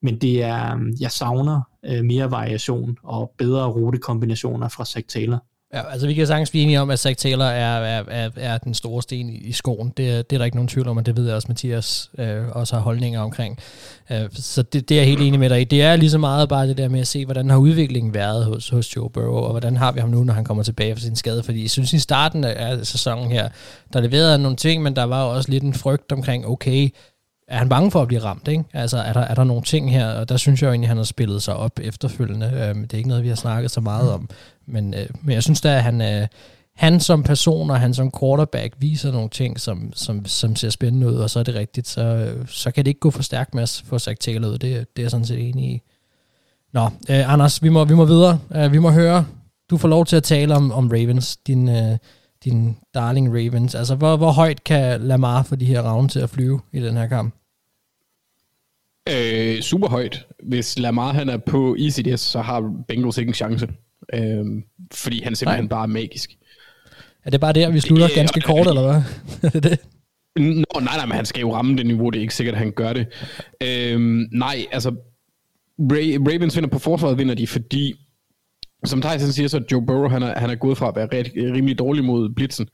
Men 0.01 0.17
det 0.21 0.43
er, 0.43 0.79
jeg 0.99 1.11
savner 1.11 1.61
mere 2.03 2.31
variation 2.31 2.97
og 3.03 3.33
bedre 3.37 3.67
rutekombinationer 3.67 4.67
fra 4.67 4.85
Zach 4.85 5.07
Taylor. 5.07 5.43
Ja, 5.74 5.91
altså 5.91 6.07
vi 6.07 6.13
kan 6.13 6.28
sagtens 6.28 6.49
blive 6.49 6.63
enige 6.63 6.82
om, 6.82 6.89
at 6.89 6.99
Zach 6.99 7.17
Taylor 7.17 7.45
er, 7.45 7.78
er, 7.78 8.03
er, 8.07 8.30
er 8.36 8.57
den 8.57 8.74
store 8.74 9.01
sten 9.01 9.30
i, 9.30 9.38
i 9.38 9.51
skoen. 9.51 9.88
Det, 9.88 10.30
det 10.30 10.36
er 10.36 10.38
der 10.38 10.45
ikke 10.45 10.57
nogen 10.57 10.67
tvivl 10.67 10.88
om, 10.88 10.97
og 10.97 11.05
det 11.05 11.17
ved 11.17 11.26
jeg 11.26 11.36
også, 11.36 11.47
Mathias 11.47 12.09
øh, 12.17 12.49
også 12.51 12.76
har 12.76 12.82
holdninger 12.82 13.21
omkring. 13.21 13.59
Øh, 14.11 14.30
så 14.34 14.61
det, 14.61 14.89
det 14.89 14.95
er 14.95 15.01
jeg 15.01 15.09
helt 15.09 15.21
enig 15.21 15.39
med 15.39 15.49
dig 15.49 15.61
i. 15.61 15.63
Det 15.63 15.82
er 15.82 15.95
lige 15.95 16.09
så 16.09 16.17
meget 16.17 16.49
bare 16.49 16.67
det 16.67 16.78
der 16.78 16.89
med 16.89 16.99
at 16.99 17.07
se, 17.07 17.26
hvordan 17.26 17.49
har 17.49 17.57
udviklingen 17.57 18.13
været 18.13 18.45
hos, 18.45 18.69
hos 18.69 18.95
Joe 18.95 19.09
Burrow, 19.09 19.43
og 19.43 19.51
hvordan 19.51 19.78
har 19.78 19.91
vi 19.91 19.99
ham 19.99 20.09
nu, 20.09 20.24
når 20.24 20.34
han 20.34 20.43
kommer 20.43 20.63
tilbage 20.63 20.95
fra 20.95 21.01
sin 21.01 21.15
skade. 21.15 21.43
Fordi 21.43 21.61
jeg 21.61 21.69
synes, 21.69 21.93
i 21.93 21.99
starten 21.99 22.43
af 22.43 22.86
sæsonen 22.86 23.32
her, 23.32 23.49
der 23.93 24.01
leverede 24.01 24.39
nogle 24.39 24.57
ting, 24.57 24.84
men 24.84 24.95
der 24.95 25.03
var 25.03 25.24
også 25.24 25.51
lidt 25.51 25.63
en 25.63 25.74
frygt 25.74 26.11
omkring, 26.11 26.47
okay, 26.47 26.89
er 27.47 27.57
han 27.57 27.69
bange 27.69 27.91
for 27.91 28.01
at 28.01 28.07
blive 28.07 28.24
ramt, 28.24 28.47
ikke? 28.47 28.63
Altså, 28.74 28.97
er 28.97 29.13
der, 29.13 29.19
er 29.19 29.36
der 29.36 29.43
nogle 29.43 29.63
ting 29.63 29.91
her, 29.91 30.07
og 30.07 30.30
der 30.30 30.38
synes 30.38 30.61
jeg 30.61 30.67
jo 30.67 30.71
egentlig, 30.71 30.88
at 30.88 30.89
han 30.89 30.97
har 30.97 31.03
spillet 31.03 31.43
sig 31.43 31.55
op 31.55 31.80
efterfølgende. 31.82 32.45
Øhm, 32.45 32.82
det 32.82 32.93
er 32.93 32.97
ikke 32.97 33.09
noget, 33.09 33.24
vi 33.24 33.30
har 33.30 33.36
snakket 33.36 33.71
så 33.71 33.82
meget 33.82 34.11
om, 34.11 34.30
men, 34.66 34.93
øh, 34.93 35.07
men 35.22 35.34
jeg 35.34 35.43
synes 35.43 35.61
da, 35.61 35.76
at 35.76 35.84
han, 35.84 36.01
øh, 36.01 36.28
han 36.76 36.99
som 36.99 37.24
person 37.24 37.70
og 37.70 37.80
han 37.80 37.93
som 37.93 38.11
quarterback 38.20 38.74
viser 38.78 39.11
nogle 39.11 39.30
ting, 39.30 39.59
som, 39.59 39.93
som, 39.93 40.26
som 40.26 40.55
ser 40.55 40.70
spændende 40.70 41.07
ud, 41.07 41.16
og 41.16 41.30
så 41.30 41.39
er 41.39 41.43
det 41.43 41.55
rigtigt, 41.55 41.88
så, 41.88 42.01
øh, 42.01 42.47
så 42.47 42.72
kan 42.72 42.86
det 42.86 42.89
ikke 42.89 42.99
gå 42.99 43.11
for 43.11 43.24
stærkt 43.24 43.53
med 43.53 43.64
at 43.64 43.84
få 43.86 43.99
sagt 43.99 44.22
Taylor 44.22 44.47
ud. 44.47 44.53
Det, 44.53 44.61
det 44.61 44.78
er 44.97 45.03
jeg 45.03 45.11
sådan 45.11 45.26
set 45.26 45.49
enig 45.49 45.66
i. 45.66 45.82
Nå, 46.74 46.84
øh, 46.86 47.34
Anders, 47.34 47.64
vi 47.64 47.70
må, 47.70 47.86
vi 47.86 47.95
må 47.95 48.05
videre. 48.05 48.39
Øh, 48.55 48.72
vi 48.72 48.80
må 48.80 48.91
høre, 48.91 49.26
du 49.70 49.78
får 49.78 49.88
lov 49.88 50.05
til 50.05 50.16
at 50.16 50.24
tale 50.24 50.55
om, 50.55 50.72
om 50.72 50.88
Ravens, 50.88 51.38
din, 51.38 51.70
øh, 51.70 51.97
din 52.43 52.78
darling 52.93 53.30
Ravens. 53.30 53.76
Altså, 53.76 53.95
hvor, 53.95 54.18
hvor 54.18 54.32
højt 54.32 54.64
kan 54.64 55.01
Lamar 55.01 55.43
få 55.43 55.55
de 55.55 55.66
her 55.66 55.82
ravne 55.82 56.07
til 56.07 56.20
at 56.20 56.30
flyve 56.30 56.61
i 56.72 56.80
den 56.80 56.97
her 56.97 57.07
kamp? 57.07 57.34
Øh, 59.09 59.61
super 59.61 59.88
højt. 59.88 60.26
Hvis 60.43 60.80
Lamar 60.80 61.14
han 61.14 61.30
er 61.30 61.38
på 61.38 61.76
ECDS, 61.80 62.22
så 62.22 62.41
har 62.41 62.74
Bengals 62.88 63.18
ikke 63.18 63.30
en 63.30 63.34
chance. 63.34 63.68
Øh, 64.13 64.45
fordi 64.93 65.23
han 65.23 65.35
simpelthen 65.35 65.63
Nej. 65.65 65.69
bare 65.69 65.83
er 65.83 65.87
magisk. 65.87 66.31
Er 67.25 67.29
det 67.29 67.39
bare 67.39 67.53
der, 67.53 67.69
vi 67.69 67.79
slutter 67.79 68.05
øh, 68.05 68.15
ganske 68.15 68.41
kort, 68.41 68.67
eller 68.67 68.81
hvad? 68.81 69.01
er 69.43 69.49
det 69.49 69.63
det? 69.63 69.79
Nå, 70.35 70.79
nej, 70.81 70.95
nej, 70.97 71.05
men 71.05 71.15
han 71.15 71.25
skal 71.25 71.41
jo 71.41 71.53
ramme 71.55 71.77
det 71.77 71.85
niveau, 71.85 72.09
det 72.09 72.17
er 72.17 72.21
ikke 72.21 72.35
sikkert, 72.35 72.55
at 72.55 72.59
han 72.59 72.71
gør 72.71 72.93
det. 72.93 73.07
Øh, 73.63 73.99
nej, 74.31 74.65
altså, 74.71 74.89
Ra- 75.81 76.29
Ravens 76.31 76.55
vinder 76.55 76.69
på 76.69 76.79
forsvaret, 76.79 77.17
vinder 77.17 77.35
de, 77.35 77.47
fordi, 77.47 77.93
som 78.85 79.01
Tyson 79.01 79.31
siger, 79.31 79.47
så 79.47 79.63
Joe 79.71 79.85
Burrow, 79.85 80.09
han 80.09 80.23
er, 80.23 80.39
han 80.39 80.49
er 80.49 80.55
gået 80.55 80.77
fra 80.77 80.87
at 80.87 80.95
være 80.95 81.07
ret, 81.19 81.31
rimelig 81.35 81.79
dårlig 81.79 82.03
mod 82.03 82.29
blitzen, 82.29 82.67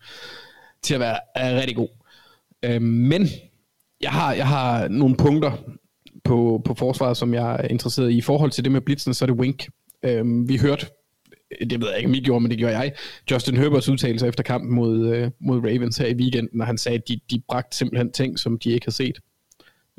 til 0.84 0.94
at 0.94 1.00
være 1.00 1.18
er 1.36 1.56
rigtig 1.56 1.76
god. 1.76 1.90
Øh, 2.64 2.82
men, 2.82 3.28
jeg 4.02 4.12
har, 4.12 4.34
jeg 4.34 4.48
har 4.48 4.88
nogle 4.88 5.16
punkter, 5.18 5.52
på, 6.24 6.62
på 6.66 6.74
forsvaret, 6.74 7.18
som 7.18 7.34
jeg 7.34 7.56
er 7.56 7.68
interesseret 7.68 8.12
i. 8.12 8.18
I 8.18 8.22
forhold 8.22 8.52
til 8.52 8.64
det 8.64 8.72
med 8.72 8.82
blitzen, 8.82 9.14
så 9.14 9.26
er 9.26 9.28
det 9.28 9.36
Wink. 9.36 9.68
Øhm, 10.04 10.50
vi 10.50 10.58
hørte, 10.58 10.86
det 11.70 11.82
ved 11.82 11.88
jeg 11.88 11.98
ikke, 11.98 12.10
om 12.10 12.14
I 12.14 12.20
gjorde, 12.20 12.42
men 12.42 12.52
det 12.52 12.58
gjorde 12.58 12.78
jeg, 12.78 12.94
Justin 13.32 13.58
Herberts 13.58 13.90
udtalelse 13.90 14.28
efter 14.28 14.44
kampen 14.44 14.76
mod, 14.76 15.16
øh, 15.16 15.32
mod 15.40 15.58
Ravens 15.58 15.98
her 15.98 16.08
i 16.08 16.14
weekenden, 16.14 16.58
når 16.58 16.66
han 16.66 16.78
sagde, 16.78 16.98
at 16.98 17.08
de, 17.08 17.20
de 17.32 17.42
bragte 17.48 17.78
simpelthen 17.78 18.12
ting, 18.12 18.40
som 18.40 18.60
de 18.60 18.70
ikke 18.72 18.86
har 18.86 18.92
set. 18.92 19.20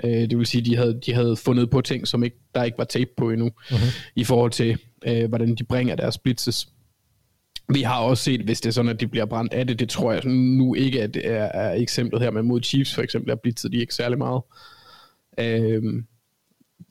Øh, 0.04 0.10
det 0.10 0.38
vil 0.38 0.46
sige, 0.46 0.60
at 0.60 0.66
de 0.66 0.76
havde, 0.76 1.00
de 1.06 1.14
havde 1.14 1.36
fundet 1.36 1.70
på 1.70 1.80
ting, 1.80 2.08
som 2.08 2.24
ikke, 2.24 2.36
der 2.54 2.64
ikke 2.64 2.78
var 2.78 2.84
tape 2.84 3.10
på 3.16 3.30
endnu, 3.30 3.50
uh-huh. 3.64 4.12
i 4.16 4.24
forhold 4.24 4.50
til, 4.50 4.78
øh, 5.06 5.28
hvordan 5.28 5.54
de 5.54 5.64
bringer 5.64 5.96
deres 5.96 6.18
blitzes. 6.18 6.68
Vi 7.72 7.82
har 7.82 8.00
også 8.00 8.24
set, 8.24 8.40
hvis 8.40 8.60
det 8.60 8.68
er 8.68 8.72
sådan, 8.72 8.90
at 8.90 9.00
de 9.00 9.06
bliver 9.06 9.24
brændt 9.24 9.52
af 9.52 9.66
det, 9.66 9.78
det 9.78 9.88
tror 9.88 10.12
jeg 10.12 10.24
nu 10.24 10.74
ikke, 10.74 11.02
at 11.02 11.14
det 11.14 11.28
er, 11.28 11.44
er 11.44 11.74
eksemplet 11.74 12.22
her, 12.22 12.30
men 12.30 12.46
mod 12.46 12.62
Chiefs 12.62 12.94
for 12.94 13.02
eksempel, 13.02 13.30
er 13.30 13.34
blitzet 13.34 13.72
de 13.72 13.78
ikke 13.78 13.94
særlig 13.94 14.18
meget. 14.18 14.42
Øh, 15.38 15.82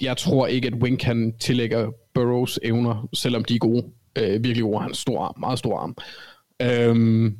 jeg 0.01 0.18
tror 0.18 0.47
ikke, 0.47 0.68
at 0.68 0.74
Wink 0.74 0.99
kan 0.99 1.34
tillægge 1.39 1.88
Burrows 2.14 2.60
evner, 2.64 3.10
selvom 3.14 3.43
de 3.43 3.55
er 3.55 3.60
gode. 3.60 3.84
Øh, 4.20 4.43
virkelig 4.43 4.63
gode. 4.63 4.82
Han 4.82 4.93
stor 4.93 5.24
arm, 5.24 5.39
meget 5.39 5.59
stor 5.59 5.80
arm. 5.80 5.95
Øhm, 6.61 7.38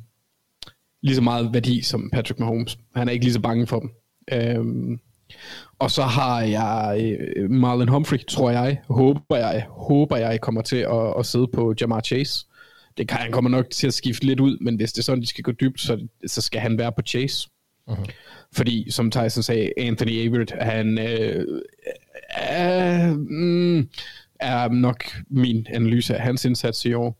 lige 1.02 1.14
så 1.14 1.22
meget 1.22 1.54
værdi 1.54 1.82
som 1.82 2.10
Patrick 2.12 2.40
Mahomes. 2.40 2.78
Han 2.96 3.08
er 3.08 3.12
ikke 3.12 3.24
lige 3.24 3.34
så 3.34 3.40
bange 3.40 3.66
for 3.66 3.80
dem. 3.80 3.90
Øhm, 4.32 5.00
og 5.78 5.90
så 5.90 6.02
har 6.02 6.40
jeg 6.40 7.16
øh, 7.36 7.50
Marlon 7.50 7.88
Humphrey, 7.88 8.18
tror 8.28 8.50
jeg, 8.50 8.80
håber 8.88 9.36
jeg, 9.36 9.66
håber 9.68 10.16
jeg 10.16 10.40
kommer 10.40 10.62
til 10.62 10.76
at, 10.76 11.14
at 11.18 11.26
sidde 11.26 11.46
på 11.54 11.74
Jamar 11.80 12.00
Chase. 12.00 12.46
Det 12.96 13.08
kan 13.08 13.18
han 13.18 13.32
kommer 13.32 13.50
nok 13.50 13.70
til 13.70 13.86
at 13.86 13.94
skifte 13.94 14.26
lidt 14.26 14.40
ud, 14.40 14.58
men 14.60 14.76
hvis 14.76 14.92
det 14.92 14.98
er 14.98 15.04
sådan, 15.04 15.22
de 15.22 15.26
skal 15.26 15.44
gå 15.44 15.52
dybt, 15.52 15.80
så, 15.80 16.06
så 16.26 16.40
skal 16.40 16.60
han 16.60 16.78
være 16.78 16.92
på 16.92 17.02
Chase. 17.06 17.48
Uh-huh. 17.90 18.10
Fordi, 18.52 18.90
som 18.90 19.10
Tyson 19.10 19.42
sagde, 19.42 19.72
Anthony 19.76 20.26
Averett, 20.26 20.52
han 20.60 20.98
øh, 20.98 21.62
er, 22.30 23.14
mm, 23.14 23.88
er 24.40 24.68
nok 24.68 25.04
min 25.30 25.66
analyse 25.70 26.16
af 26.16 26.22
hans 26.22 26.44
indsats 26.44 26.84
i 26.84 26.92
år. 26.92 27.16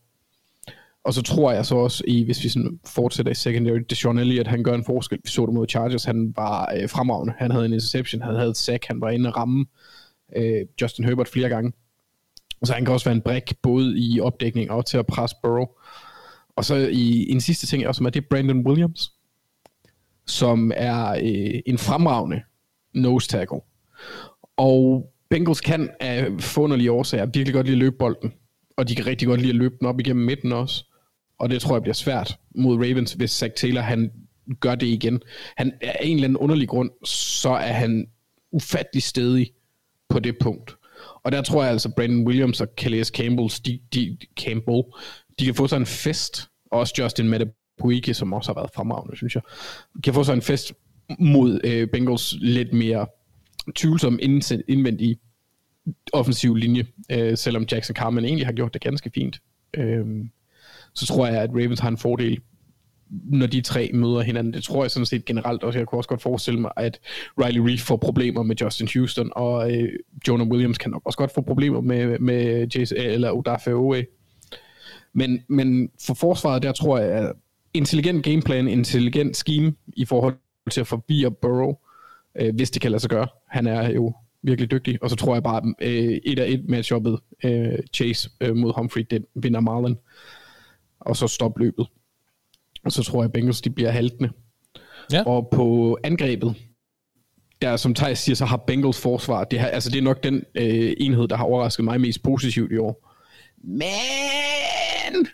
Og 1.03 1.13
så 1.13 1.21
tror 1.21 1.51
jeg 1.51 1.65
så 1.65 1.75
også, 1.75 2.03
i, 2.07 2.23
hvis 2.23 2.43
vi 2.43 2.49
sådan 2.49 2.79
fortsætter 2.85 3.31
i 3.31 3.35
secondary, 3.35 3.79
Deshaun 3.89 4.19
Elliott, 4.19 4.47
han 4.47 4.63
gør 4.63 4.73
en 4.73 4.85
forskel. 4.85 5.19
Vi 5.23 5.29
så 5.29 5.45
det 5.45 5.53
mod 5.53 5.67
Chargers, 5.69 6.03
han 6.03 6.33
var 6.35 6.73
øh, 6.75 6.89
fremragende. 6.89 7.33
Han 7.37 7.51
havde 7.51 7.65
en 7.65 7.73
interception, 7.73 8.21
han 8.21 8.35
havde 8.35 8.49
et 8.49 8.57
sack, 8.57 8.85
han 8.85 9.01
var 9.01 9.09
inde 9.09 9.29
og 9.29 9.37
ramme 9.37 9.65
øh, 10.35 10.65
Justin 10.81 11.05
Herbert 11.05 11.27
flere 11.27 11.49
gange. 11.49 11.73
Så 12.63 12.73
han 12.73 12.85
kan 12.85 12.93
også 12.93 13.05
være 13.05 13.15
en 13.15 13.21
brik, 13.21 13.53
både 13.61 13.99
i 13.99 14.19
opdækning 14.19 14.71
og 14.71 14.85
til 14.85 14.97
at 14.97 15.07
presse 15.07 15.35
Burrow. 15.43 15.65
Og 16.55 16.65
så 16.65 16.75
i 16.75 17.31
en 17.31 17.41
sidste 17.41 17.67
ting 17.67 17.87
også, 17.87 18.03
er 18.03 18.09
det 18.09 18.25
Brandon 18.29 18.67
Williams 18.67 19.11
som 20.31 20.71
er 20.75 21.09
øh, 21.09 21.61
en 21.65 21.77
fremragende 21.77 22.41
nose 22.93 23.27
tackle. 23.27 23.59
Og 24.57 25.10
Bengals 25.31 25.61
kan 25.61 25.89
af 25.99 26.27
forunderlige 26.39 26.91
årsager 26.91 27.25
virkelig 27.25 27.53
godt 27.53 27.65
lide 27.65 27.75
at 27.75 27.79
løbe 27.79 27.95
bolden, 27.99 28.33
og 28.77 28.87
de 28.87 28.95
kan 28.95 29.07
rigtig 29.07 29.27
godt 29.27 29.41
lide 29.41 29.49
at 29.49 29.55
løbe 29.55 29.75
den 29.79 29.87
op 29.87 29.99
igennem 29.99 30.25
midten 30.25 30.51
også. 30.51 30.85
Og 31.39 31.49
det 31.49 31.61
tror 31.61 31.75
jeg 31.75 31.81
bliver 31.81 31.93
svært 31.93 32.37
mod 32.55 32.75
Ravens, 32.75 33.13
hvis 33.13 33.31
Zach 33.31 33.53
Taylor 33.55 33.81
han 33.81 34.11
gør 34.59 34.75
det 34.75 34.87
igen. 34.87 35.21
Han 35.57 35.73
er 35.81 35.97
en 36.01 36.15
eller 36.15 36.27
anden 36.27 36.37
underlig 36.37 36.67
grund, 36.67 36.89
så 37.05 37.49
er 37.49 37.71
han 37.71 38.07
ufattelig 38.51 39.03
stedig 39.03 39.51
på 40.09 40.19
det 40.19 40.35
punkt. 40.41 40.75
Og 41.23 41.31
der 41.31 41.41
tror 41.41 41.63
jeg 41.63 41.71
altså, 41.71 41.89
Brandon 41.95 42.27
Williams 42.27 42.61
og 42.61 42.67
Calais 42.77 43.07
Campbell, 43.07 43.49
de, 43.65 43.79
de, 43.93 44.17
Campbell, 44.39 44.83
de 45.39 45.45
kan 45.45 45.55
få 45.55 45.67
sig 45.67 45.77
en 45.77 45.85
fest. 45.85 46.47
Og 46.71 46.79
også 46.79 46.93
Justin 46.99 47.29
Metapuike, 47.29 48.13
som 48.13 48.33
også 48.33 48.49
har 48.53 48.61
været 48.61 48.71
fremragende, 48.75 49.17
synes 49.17 49.35
jeg, 49.35 49.43
kan 50.03 50.13
få 50.13 50.23
sig 50.23 50.33
en 50.33 50.41
fest 50.41 50.73
mod 51.19 51.59
øh, 51.63 51.87
Bengals 51.87 52.35
lidt 52.39 52.73
mere 52.73 53.05
tvivlsom 53.75 54.19
indvendig 54.67 55.17
offensiv 56.13 56.55
linje, 56.55 56.85
øh, 57.11 57.37
selvom 57.37 57.65
Jackson 57.71 57.95
Carmen 57.95 58.25
egentlig 58.25 58.47
har 58.47 58.53
gjort 58.53 58.73
det 58.73 58.81
ganske 58.81 59.11
fint. 59.15 59.41
Øh, 59.73 60.05
så 60.93 61.05
tror 61.05 61.27
jeg, 61.27 61.41
at 61.41 61.49
Ravens 61.49 61.79
har 61.79 61.89
en 61.89 61.97
fordel, 61.97 62.39
når 63.09 63.47
de 63.47 63.61
tre 63.61 63.91
møder 63.93 64.21
hinanden. 64.21 64.53
Det 64.53 64.63
tror 64.63 64.83
jeg 64.83 64.91
sådan 64.91 65.05
set 65.05 65.25
generelt 65.25 65.63
også. 65.63 65.79
Jeg 65.79 65.87
kunne 65.87 65.99
også 65.99 66.07
godt 66.07 66.21
forestille 66.21 66.59
mig, 66.59 66.71
at 66.77 66.99
Riley 67.39 67.59
Reef 67.59 67.79
får 67.79 67.97
problemer 67.97 68.43
med 68.43 68.55
Justin 68.55 68.87
Houston, 68.93 69.29
og 69.35 69.71
øh, 69.77 69.89
Jonah 70.27 70.47
Williams 70.47 70.77
kan 70.77 70.91
nok 70.91 71.01
også 71.05 71.17
godt 71.17 71.33
få 71.33 71.41
problemer 71.41 71.81
med, 71.81 72.19
med 72.19 72.67
Jason, 72.75 72.97
øh, 72.97 73.05
eller 73.05 73.31
Odafe 73.31 73.73
Owe. 73.73 74.05
Men, 75.13 75.43
men 75.47 75.89
for 76.05 76.13
forsvaret, 76.13 76.63
der 76.63 76.71
tror 76.71 76.97
jeg, 76.97 77.11
at 77.11 77.33
intelligent 77.73 78.23
gameplan, 78.23 78.67
intelligent 78.67 79.37
scheme 79.37 79.73
i 79.87 80.05
forhold 80.05 80.35
til 80.71 80.81
at 80.81 80.87
forvirre 80.87 81.31
Burrow, 81.31 81.69
øh, 81.69 81.75
hvis 82.53 82.71
det 82.71 82.81
kan 82.81 82.91
lade 82.91 83.01
sig 83.01 83.09
gøre. 83.09 83.27
Han 83.49 83.67
er 83.67 83.89
jo 83.89 84.13
virkelig 84.43 84.71
dygtig, 84.71 85.03
og 85.03 85.09
så 85.09 85.15
tror 85.15 85.35
jeg 85.35 85.43
bare, 85.43 85.73
øh, 85.81 86.19
et 86.25 86.39
af 86.39 86.49
et 86.49 86.69
matchuppet 86.69 87.19
øh, 87.43 87.79
Chase 87.93 88.29
øh, 88.41 88.55
mod 88.55 88.73
Humphrey, 88.75 89.05
det 89.09 89.25
vinder 89.35 89.59
Marlon, 89.59 89.97
og 90.99 91.17
så 91.17 91.27
stop 91.27 91.59
løbet. 91.59 91.87
Og 92.83 92.91
så 92.91 93.03
tror 93.03 93.21
jeg, 93.21 93.25
at 93.25 93.33
Bengals 93.33 93.61
de 93.61 93.69
bliver 93.69 93.91
haltende. 93.91 94.29
Ja. 95.11 95.23
Og 95.25 95.49
på 95.53 95.97
angrebet, 96.03 96.55
der 97.61 97.77
som 97.77 97.93
Thijs 97.93 98.19
siger, 98.19 98.35
så 98.35 98.45
har 98.45 98.57
Bengals 98.57 99.01
forsvar, 99.01 99.43
det, 99.43 99.59
her, 99.59 99.67
altså 99.67 99.89
det 99.89 99.97
er 99.97 100.01
nok 100.01 100.23
den 100.23 100.43
øh, 100.55 100.93
enhed, 100.97 101.27
der 101.27 101.35
har 101.35 101.43
overrasket 101.43 101.83
mig 101.83 102.01
mest 102.01 102.23
positivt 102.23 102.71
i 102.71 102.77
år. 102.77 103.10
Men 103.63 105.27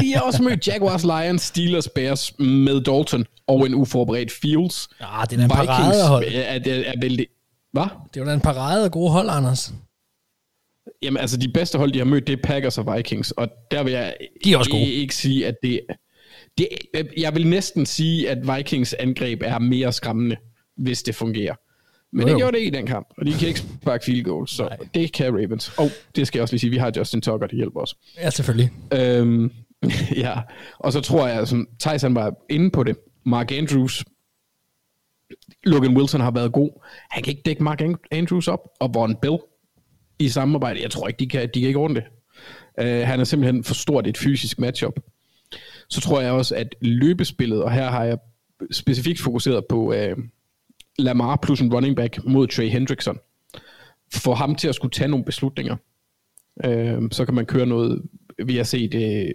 de 0.00 0.14
har 0.14 0.20
også 0.20 0.42
mødt 0.42 0.68
Jaguars, 0.68 1.04
Lions, 1.04 1.42
Steelers, 1.42 1.88
Bears 1.88 2.38
med 2.38 2.80
Dalton 2.80 3.24
og 3.46 3.66
en 3.66 3.74
uforberedt 3.74 4.32
Fields. 4.32 4.88
Ja, 5.00 5.06
det 5.30 5.38
er 5.38 5.42
en 5.42 5.48
parade 5.50 6.08
hold. 6.08 6.24
Er, 6.24 6.40
er, 6.40 6.60
er, 6.66 6.82
er 6.86 7.00
vældig... 7.00 7.26
Hvad? 7.72 7.82
Det 8.14 8.20
er 8.20 8.24
jo 8.24 8.30
en 8.30 8.40
parade 8.40 8.84
af 8.84 8.90
gode 8.90 9.10
hold, 9.10 9.28
Anders. 9.30 9.72
Jamen 11.02 11.20
altså, 11.20 11.36
de 11.36 11.48
bedste 11.48 11.78
hold, 11.78 11.92
de 11.92 11.98
har 11.98 12.04
mødt, 12.04 12.26
det 12.26 12.32
er 12.32 12.42
Packers 12.42 12.78
og 12.78 12.96
Vikings, 12.96 13.30
og 13.30 13.48
der 13.70 13.82
vil 13.82 13.92
jeg 13.92 14.14
de 14.44 14.52
er 14.52 14.56
også 14.56 14.70
gode. 14.70 14.92
ikke 14.92 15.14
sige, 15.14 15.46
at 15.46 15.54
det, 15.62 15.80
det... 16.58 16.68
Jeg 17.16 17.34
vil 17.34 17.46
næsten 17.46 17.86
sige, 17.86 18.30
at 18.30 18.56
Vikings 18.56 18.94
angreb 18.94 19.42
er 19.44 19.58
mere 19.58 19.92
skræmmende, 19.92 20.36
hvis 20.76 21.02
det 21.02 21.14
fungerer. 21.14 21.54
Men 22.16 22.22
jo, 22.22 22.28
jo. 22.28 22.34
det 22.34 22.40
gjorde 22.40 22.52
det 22.52 22.58
ikke 22.58 22.76
i 22.76 22.78
den 22.78 22.86
kamp, 22.86 23.08
og 23.18 23.26
de 23.26 23.32
kan 23.32 23.48
ikke 23.48 23.60
sparke 23.60 24.04
field 24.04 24.24
goals, 24.24 24.50
så 24.50 24.62
Nej. 24.62 24.76
det 24.94 25.12
kan 25.12 25.34
Ravens. 25.34 25.72
Og 25.78 25.90
det 26.16 26.26
skal 26.26 26.38
jeg 26.38 26.42
også 26.42 26.52
lige 26.52 26.60
sige, 26.60 26.70
vi 26.70 26.76
har 26.76 26.92
Justin 26.96 27.20
Tucker, 27.20 27.46
der 27.46 27.56
hjælper 27.56 27.80
os. 27.80 27.96
Ja, 28.18 28.30
selvfølgelig. 28.30 28.70
Øhm, 28.92 29.52
ja, 30.24 30.34
og 30.78 30.92
så 30.92 31.00
tror 31.00 31.28
jeg, 31.28 31.48
som 31.48 31.68
Tyson 31.78 32.14
var 32.14 32.34
inde 32.50 32.70
på 32.70 32.82
det, 32.82 32.96
Mark 33.24 33.52
Andrews, 33.52 34.04
Logan 35.64 35.96
Wilson 35.96 36.20
har 36.20 36.30
været 36.30 36.52
god. 36.52 36.70
Han 37.10 37.22
kan 37.22 37.30
ikke 37.30 37.42
dække 37.44 37.62
Mark 37.62 37.82
Andrews 38.10 38.48
op, 38.48 38.60
og 38.80 38.94
Von 38.94 39.16
Bill 39.16 39.36
i 40.18 40.28
samarbejde, 40.28 40.82
jeg 40.82 40.90
tror 40.90 41.08
ikke, 41.08 41.18
de 41.18 41.26
kan, 41.26 41.50
de 41.54 41.60
kan 41.60 41.66
ikke 41.66 41.78
ordne 41.78 41.94
det. 41.96 42.04
Uh, 42.80 43.08
han 43.08 43.20
er 43.20 43.24
simpelthen 43.24 43.64
for 43.64 43.74
stort 43.74 44.06
et 44.06 44.18
fysisk 44.18 44.58
matchup. 44.58 45.00
Så 45.88 46.00
tror 46.00 46.20
jeg 46.20 46.32
også, 46.32 46.54
at 46.54 46.74
løbespillet, 46.80 47.62
og 47.62 47.72
her 47.72 47.90
har 47.90 48.04
jeg 48.04 48.18
specifikt 48.72 49.20
fokuseret 49.20 49.64
på 49.68 49.94
uh, 49.94 50.24
Lamar 50.98 51.36
plus 51.36 51.60
en 51.60 51.74
running 51.74 51.96
back 51.96 52.24
mod 52.24 52.46
Trey 52.46 52.68
Hendrickson. 52.68 53.18
Få 54.14 54.34
ham 54.34 54.54
til 54.54 54.68
at 54.68 54.74
skulle 54.74 54.92
tage 54.92 55.08
nogle 55.08 55.24
beslutninger. 55.24 55.76
Øh, 56.64 57.02
så 57.12 57.24
kan 57.24 57.34
man 57.34 57.46
køre 57.46 57.66
noget, 57.66 58.02
vi 58.44 58.56
har 58.56 58.64
set, 58.64 58.94
øh, 58.94 59.00
det, 59.00 59.34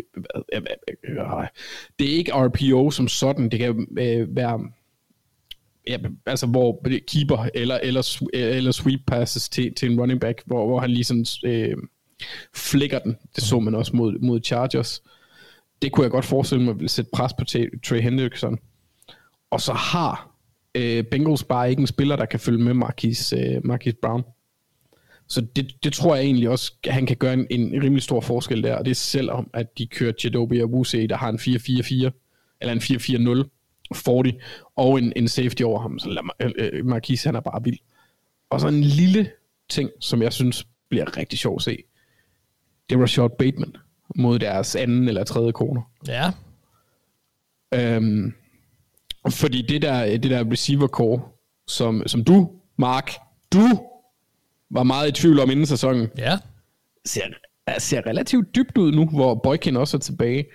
det 1.99 2.11
er 2.11 2.17
ikke 2.17 2.31
RPO 2.33 2.91
som 2.91 3.07
sådan, 3.07 3.49
det 3.49 3.59
kan 3.59 3.87
øh, 3.99 4.35
være 4.35 4.59
ja, 5.87 5.97
altså 6.25 6.47
hvor 6.47 6.83
keeper 7.07 7.47
eller, 7.53 7.77
eller, 7.77 8.19
eller 8.33 8.71
sweep 8.71 8.99
passes 9.07 9.49
til, 9.49 9.73
til 9.73 9.91
en 9.91 9.99
running 9.99 10.21
back, 10.21 10.41
hvor, 10.45 10.67
hvor 10.67 10.79
han 10.79 10.89
lige 10.89 11.03
sådan 11.03 11.25
øh, 11.45 11.77
flikker 12.55 12.99
den. 12.99 13.17
Det 13.35 13.43
så 13.43 13.59
man 13.59 13.75
også 13.75 13.95
mod, 13.95 14.19
mod 14.19 14.41
Chargers. 14.43 15.03
Det 15.81 15.91
kunne 15.91 16.03
jeg 16.03 16.11
godt 16.11 16.25
forestille 16.25 16.63
mig 16.63 16.75
ville 16.75 16.89
sætte 16.89 17.11
pres 17.13 17.33
på 17.33 17.45
Trey 17.83 18.01
Hendrickson. 18.01 18.59
Og 19.51 19.61
så 19.61 19.73
har 19.73 20.30
øh, 20.75 21.03
Bengals 21.03 21.43
bare 21.43 21.69
ikke 21.69 21.79
en 21.79 21.87
spiller, 21.87 22.15
der 22.15 22.25
kan 22.25 22.39
følge 22.39 22.63
med 22.63 22.73
Marquis, 22.73 23.33
øh, 23.33 23.65
Marquis 23.65 23.95
Brown. 24.01 24.23
Så 25.27 25.41
det, 25.41 25.83
det 25.83 25.93
tror 25.93 26.15
jeg 26.15 26.25
egentlig 26.25 26.49
også, 26.49 26.73
at 26.83 26.93
han 26.93 27.05
kan 27.05 27.17
gøre 27.17 27.33
en, 27.33 27.47
en 27.49 27.83
rimelig 27.83 28.03
stor 28.03 28.21
forskel 28.21 28.63
der, 28.63 28.75
og 28.75 28.85
det 28.85 28.91
er 28.91 28.95
selvom, 28.95 29.49
at 29.53 29.77
de 29.77 29.87
kører 29.87 30.13
Jadobi 30.23 30.59
og 30.59 30.69
Wuse, 30.69 31.07
der 31.07 31.17
har 31.17 31.29
en 31.29 31.39
4-4-4, 31.39 32.57
eller 32.61 32.73
en 32.73 32.79
4-4-0, 32.79 33.95
40, 33.95 34.23
og 34.75 34.97
en, 34.99 35.13
en 35.15 35.27
safety 35.27 35.61
over 35.61 35.79
ham. 35.79 35.99
Så 35.99 36.31
øh, 36.41 36.51
øh, 36.57 36.85
Marquis, 36.85 37.23
han 37.23 37.35
er 37.35 37.39
bare 37.39 37.63
vild. 37.63 37.77
Og 38.49 38.61
så 38.61 38.67
en 38.67 38.83
lille 38.83 39.31
ting, 39.69 39.89
som 39.99 40.21
jeg 40.21 40.33
synes 40.33 40.67
bliver 40.89 41.17
rigtig 41.17 41.39
sjov 41.39 41.55
at 41.55 41.61
se. 41.61 41.83
Det 42.89 42.99
var 42.99 43.05
Short 43.05 43.33
Bateman 43.33 43.75
mod 44.15 44.39
deres 44.39 44.75
anden 44.75 45.07
eller 45.07 45.23
tredje 45.23 45.51
corner. 45.51 45.81
Ja. 46.07 46.31
Øhm, 47.73 48.33
fordi 49.29 49.61
det 49.61 49.81
der, 49.81 50.17
det 50.17 50.31
der 50.31 50.51
receiver 50.51 50.87
core, 50.87 51.21
som, 51.67 52.03
som 52.07 52.23
du, 52.23 52.49
Mark, 52.77 53.11
du 53.53 53.61
var 54.71 54.83
meget 54.83 55.09
i 55.09 55.11
tvivl 55.11 55.39
om 55.39 55.49
inden 55.49 55.65
sæsonen, 55.65 56.07
ja. 56.17 56.37
ser, 57.05 57.21
ser 57.77 58.01
relativt 58.05 58.55
dybt 58.55 58.77
ud 58.77 58.91
nu, 58.91 59.05
hvor 59.05 59.35
Boykin 59.43 59.77
også 59.77 59.97
er 59.97 60.01
tilbage. 60.01 60.45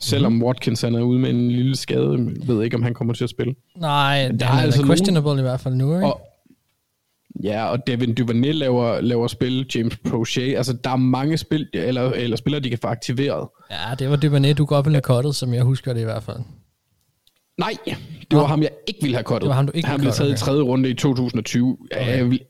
Selvom 0.00 0.32
mm-hmm. 0.32 0.44
Watkins 0.44 0.80
han 0.80 0.94
er 0.94 1.00
ude 1.00 1.18
med 1.18 1.30
en 1.30 1.50
lille 1.50 1.76
skade, 1.76 2.30
ved 2.46 2.62
ikke, 2.62 2.76
om 2.76 2.82
han 2.82 2.94
kommer 2.94 3.14
til 3.14 3.24
at 3.24 3.30
spille. 3.30 3.54
Nej, 3.76 4.28
det 4.28 4.42
er, 4.42 4.46
er 4.46 4.50
altså 4.50 4.86
questionable 4.86 5.26
nogen, 5.26 5.38
i 5.38 5.42
hvert 5.42 5.60
fald 5.60 5.74
nu, 5.74 5.94
ikke? 5.94 6.06
Og, 6.06 6.20
ja, 7.42 7.66
og 7.66 7.86
Devin 7.86 8.14
Duvernay 8.14 8.52
laver, 8.52 9.00
laver 9.00 9.26
spil, 9.26 9.66
James 9.74 9.96
Prochet, 9.96 10.56
altså 10.56 10.72
der 10.72 10.90
er 10.90 10.96
mange 10.96 11.38
spil, 11.38 11.68
eller, 11.74 12.10
eller 12.10 12.36
spillere, 12.36 12.62
de 12.62 12.68
kan 12.68 12.78
få 12.78 12.88
aktiveret. 12.88 13.48
Ja, 13.70 13.94
det 13.98 14.10
var 14.10 14.16
Duvernay, 14.16 14.54
du 14.58 14.64
godt 14.64 14.86
ville 14.86 14.96
have 14.96 15.02
kottet, 15.02 15.34
som 15.34 15.54
jeg 15.54 15.62
husker 15.62 15.92
det 15.92 16.00
i 16.00 16.04
hvert 16.04 16.22
fald. 16.22 16.38
Nej, 17.58 17.76
det 17.84 17.96
var 18.30 18.40
Nå. 18.40 18.46
ham, 18.46 18.62
jeg 18.62 18.70
ikke 18.86 19.02
ville 19.02 19.16
have 19.16 19.24
kottet. 19.24 19.42
Det 19.42 19.48
var 19.48 19.54
ham, 19.54 19.66
du 19.66 19.72
ikke 19.74 19.88
Han 19.88 20.00
blev 20.00 20.12
taget 20.12 20.30
okay. 20.30 20.38
i 20.38 20.44
tredje 20.44 20.62
runde 20.62 20.90
i 20.90 20.94
2020. 20.94 21.78
Okay. 21.92 22.16
Jeg 22.16 22.30
vil 22.30 22.40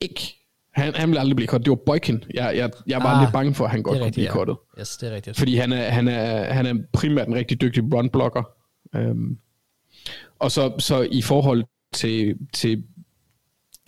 ikke 0.00 0.42
han, 0.74 0.94
han 0.94 1.10
vil 1.10 1.18
aldrig 1.18 1.36
blive 1.36 1.46
kottet. 1.46 1.64
Det 1.66 1.70
var 1.70 1.78
Boykin. 1.86 2.24
Jeg, 2.34 2.56
jeg, 2.56 2.70
jeg 2.86 3.00
var 3.00 3.06
ah, 3.06 3.22
lidt 3.22 3.32
bange 3.32 3.54
for, 3.54 3.64
at 3.64 3.70
han 3.70 3.82
godt 3.82 3.98
kunne 3.98 4.12
blive 4.12 4.28
kottet. 4.28 4.56
Ja. 4.76 4.80
Yes, 4.80 4.96
det 4.96 5.08
er 5.08 5.14
rigtigt. 5.14 5.38
Fordi 5.38 5.56
han 5.56 5.72
er, 5.72 5.90
han 5.90 6.08
er, 6.08 6.52
han 6.52 6.66
er 6.66 6.74
primært 6.92 7.28
en 7.28 7.34
rigtig 7.34 7.60
dygtig 7.60 7.82
run-blocker. 7.94 8.42
Um, 8.98 9.38
og 10.38 10.50
så, 10.50 10.72
så 10.78 11.08
i 11.10 11.22
forhold 11.22 11.64
til, 11.92 12.36
til 12.52 12.84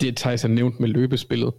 det, 0.01 0.17
Tyson 0.17 0.51
nævnt 0.51 0.79
med 0.79 0.89
løbespillet, 0.89 1.53